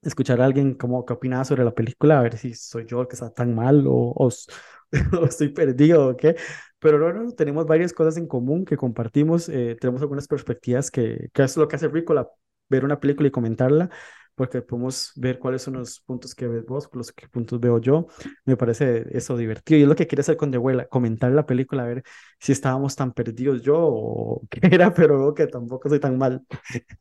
escuchar 0.03 0.41
a 0.41 0.45
alguien 0.47 0.75
como 0.75 1.05
qué 1.05 1.13
opinaba 1.13 1.45
sobre 1.45 1.65
la 1.65 1.75
película, 1.75 2.19
a 2.19 2.23
ver 2.23 2.37
si 2.39 2.55
soy 2.55 2.87
yo 2.87 3.03
el 3.03 3.09
que 3.09 3.15
está 3.15 3.31
tan 3.33 3.55
mal 3.55 3.87
o, 3.87 3.93
o, 4.17 4.29
o 5.21 5.25
estoy 5.27 5.49
perdido 5.51 6.09
o 6.09 6.17
qué. 6.17 6.37
Pero 6.79 6.99
no, 6.99 7.13
no, 7.13 7.33
tenemos 7.33 7.67
varias 7.67 7.93
cosas 7.93 8.17
en 8.17 8.27
común 8.27 8.65
que 8.65 8.77
compartimos, 8.77 9.49
eh, 9.49 9.77
tenemos 9.81 10.01
algunas 10.03 10.27
perspectivas 10.29 10.91
que, 10.91 11.29
que 11.33 11.43
es 11.43 11.57
lo 11.57 11.69
que 11.69 11.77
hace 11.77 11.89
rico 11.89 12.15
la, 12.15 12.29
ver 12.71 12.85
una 12.85 13.01
película 13.01 13.29
y 13.29 13.31
comentarla, 13.31 13.91
porque 14.35 14.63
podemos 14.63 15.13
ver 15.17 15.39
cuáles 15.39 15.63
son 15.63 15.75
los 15.75 16.01
puntos 16.01 16.35
que 16.35 16.47
ves 16.49 16.65
vos, 16.67 16.89
los 16.93 17.13
que 17.13 17.29
puntos 17.29 17.61
veo 17.61 17.79
yo. 17.79 18.07
Me 18.45 18.57
parece 18.57 19.07
eso 19.17 19.37
divertido 19.37 19.79
y 19.79 19.83
es 19.83 19.89
lo 19.89 19.97
que 19.97 20.07
quiero 20.07 20.21
hacer 20.21 20.37
con 20.37 20.51
The 20.51 20.57
Abuela, 20.57 20.87
comentar 20.87 21.31
la 21.33 21.47
película, 21.47 21.85
a 21.85 21.87
ver 21.87 22.03
si 22.39 22.53
estábamos 22.53 22.97
tan 22.97 23.13
perdidos 23.13 23.63
yo 23.63 23.77
o 23.79 24.43
qué 24.51 24.61
era, 24.63 24.93
pero 24.95 25.19
veo 25.19 25.35
que 25.35 25.47
tampoco 25.47 25.89
soy 25.89 26.01
tan 26.01 26.19
mal. 26.19 26.45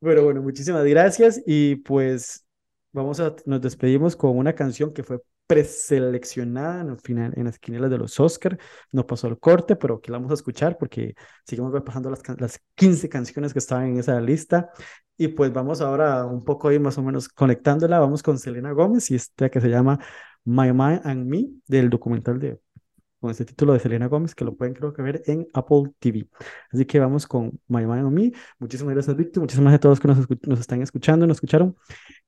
Pero 0.00 0.24
bueno, 0.24 0.42
muchísimas 0.42 0.84
gracias 0.84 1.42
y 1.46 1.76
pues 1.76 2.46
vamos 2.92 3.20
a, 3.20 3.34
nos 3.46 3.60
despedimos 3.60 4.14
con 4.16 4.36
una 4.36 4.54
canción 4.54 4.92
que 4.92 5.02
fue 5.02 5.20
preseleccionada 5.46 6.80
en 6.80 6.90
el 6.90 6.98
final, 6.98 7.32
en 7.36 7.44
las 7.44 7.58
quinielas 7.58 7.90
de 7.90 7.98
los 7.98 8.18
Oscar. 8.20 8.58
No 8.92 9.06
pasó 9.06 9.28
el 9.28 9.38
corte, 9.38 9.76
pero 9.76 10.00
que 10.00 10.10
la 10.10 10.18
vamos 10.18 10.30
a 10.32 10.34
escuchar 10.34 10.78
porque 10.78 11.14
seguimos 11.44 11.72
repasando 11.72 12.10
las, 12.10 12.22
las 12.38 12.60
15 12.74 13.08
canciones 13.08 13.52
que 13.52 13.58
estaban 13.58 13.86
en 13.88 13.98
esa 13.98 14.20
lista. 14.20 14.70
Y 15.16 15.28
pues 15.28 15.52
vamos 15.52 15.80
ahora 15.80 16.24
un 16.26 16.44
poco 16.44 16.68
ahí 16.68 16.78
más 16.78 16.98
o 16.98 17.02
menos 17.02 17.28
conectándola. 17.28 18.00
Vamos 18.00 18.22
con 18.22 18.38
Selena 18.38 18.72
Gómez 18.72 19.10
y 19.10 19.16
esta 19.16 19.48
que 19.50 19.60
se 19.60 19.68
llama 19.68 19.98
My 20.44 20.72
Mind 20.72 21.02
and 21.04 21.26
Me 21.26 21.48
del 21.66 21.90
documental 21.90 22.38
de 22.38 22.58
con 23.24 23.30
este 23.30 23.46
título 23.46 23.72
de 23.72 23.80
Selena 23.80 24.06
Gómez, 24.06 24.34
que 24.34 24.44
lo 24.44 24.54
pueden 24.54 24.74
creo 24.74 24.92
que 24.92 25.00
ver 25.00 25.22
en 25.24 25.48
Apple 25.54 25.92
TV. 25.98 26.28
Así 26.70 26.84
que 26.84 27.00
vamos 27.00 27.26
con 27.26 27.58
My 27.68 27.86
Mind 27.86 28.04
on 28.04 28.12
Me. 28.12 28.32
Muchísimas 28.58 28.92
gracias, 28.92 29.16
Víctor. 29.16 29.40
Muchísimas 29.40 29.72
gracias 29.72 29.78
a 29.78 29.80
todos 29.80 30.28
que 30.28 30.36
nos 30.46 30.60
están 30.60 30.82
escuchando, 30.82 31.26
nos 31.26 31.38
escucharon. 31.38 31.74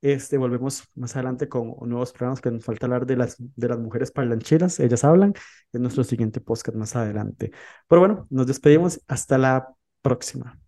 Este, 0.01 0.39
volvemos 0.39 0.85
más 0.94 1.14
adelante 1.14 1.51
con 1.51 1.74
nuevos 1.82 2.12
programas 2.12 2.40
que 2.40 2.51
nos 2.51 2.64
falta 2.64 2.86
hablar 2.86 3.05
de 3.05 3.16
las, 3.16 3.36
de 3.39 3.68
las 3.68 3.78
mujeres 3.78 4.10
parlancheras. 4.10 4.81
Ellas 4.81 5.05
hablan 5.05 5.35
en 5.74 5.82
nuestro 5.82 6.02
siguiente 6.02 6.40
podcast 6.40 6.78
más 6.78 6.97
adelante. 6.97 7.51
Pero 7.86 8.01
bueno, 8.01 8.27
nos 8.31 8.47
despedimos. 8.47 9.02
Hasta 9.06 9.36
la 9.36 9.68
próxima. 10.01 10.65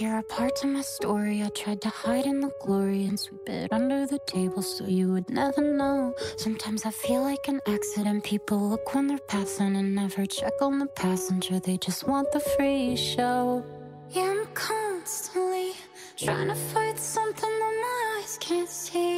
Wanna 0.00 0.10
hear 0.10 0.18
a 0.18 0.22
part 0.22 0.64
of 0.64 0.70
my 0.70 0.80
story. 0.82 1.42
I 1.42 1.48
tried 1.48 1.80
to 1.82 1.88
hide 1.88 2.26
in 2.26 2.40
the 2.40 2.50
glory 2.64 3.06
and 3.06 3.18
sweep 3.18 3.48
it 3.48 3.72
under 3.72 4.06
the 4.06 4.18
table 4.26 4.62
so 4.62 4.84
you 4.86 5.12
would 5.12 5.28
never 5.30 5.60
know. 5.60 6.14
Sometimes 6.36 6.84
I 6.84 6.90
feel 6.90 7.22
like 7.22 7.48
an 7.48 7.60
accident. 7.66 8.24
People 8.24 8.68
look 8.70 8.94
when 8.94 9.06
they're 9.08 9.26
passing 9.28 9.76
and 9.76 9.94
never 9.94 10.26
check 10.26 10.52
on 10.60 10.78
the 10.78 10.86
passenger. 10.86 11.58
They 11.60 11.78
just 11.78 12.06
want 12.06 12.30
the 12.32 12.40
free 12.40 12.96
show. 12.96 13.64
Yeah, 14.10 14.30
I'm 14.30 14.46
constantly 14.54 15.72
trying 16.16 16.48
to 16.48 16.54
fight 16.54 16.98
something 16.98 17.54
that 17.60 17.74
my 17.82 18.20
eyes 18.20 18.38
can't 18.40 18.68
see. 18.68 19.17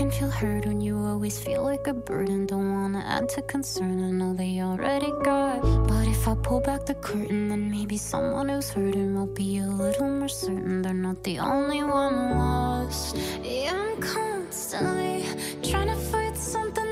And 0.00 0.14
feel 0.14 0.30
heard 0.30 0.64
when 0.64 0.80
you 0.80 0.96
always 0.96 1.38
feel 1.38 1.62
like 1.62 1.86
a 1.86 1.92
burden. 1.92 2.46
Don't 2.46 2.72
wanna 2.72 3.04
add 3.06 3.28
to 3.30 3.42
concern, 3.42 4.02
I 4.02 4.10
know 4.10 4.32
they 4.32 4.62
already 4.62 5.12
got. 5.22 5.60
But 5.86 6.08
if 6.08 6.26
I 6.26 6.34
pull 6.36 6.60
back 6.60 6.86
the 6.86 6.94
curtain, 6.94 7.48
then 7.50 7.70
maybe 7.70 7.98
someone 7.98 8.48
who's 8.48 8.70
hurting 8.70 9.14
will 9.14 9.26
be 9.26 9.58
a 9.58 9.66
little 9.66 10.08
more 10.08 10.28
certain 10.28 10.80
they're 10.82 10.94
not 10.94 11.22
the 11.22 11.38
only 11.38 11.82
one 11.82 12.30
lost. 12.38 13.16
Yeah, 13.42 13.74
I'm 13.74 14.00
constantly 14.00 15.26
trying 15.62 15.88
to 15.88 15.96
fight 15.96 16.36
something 16.36 16.89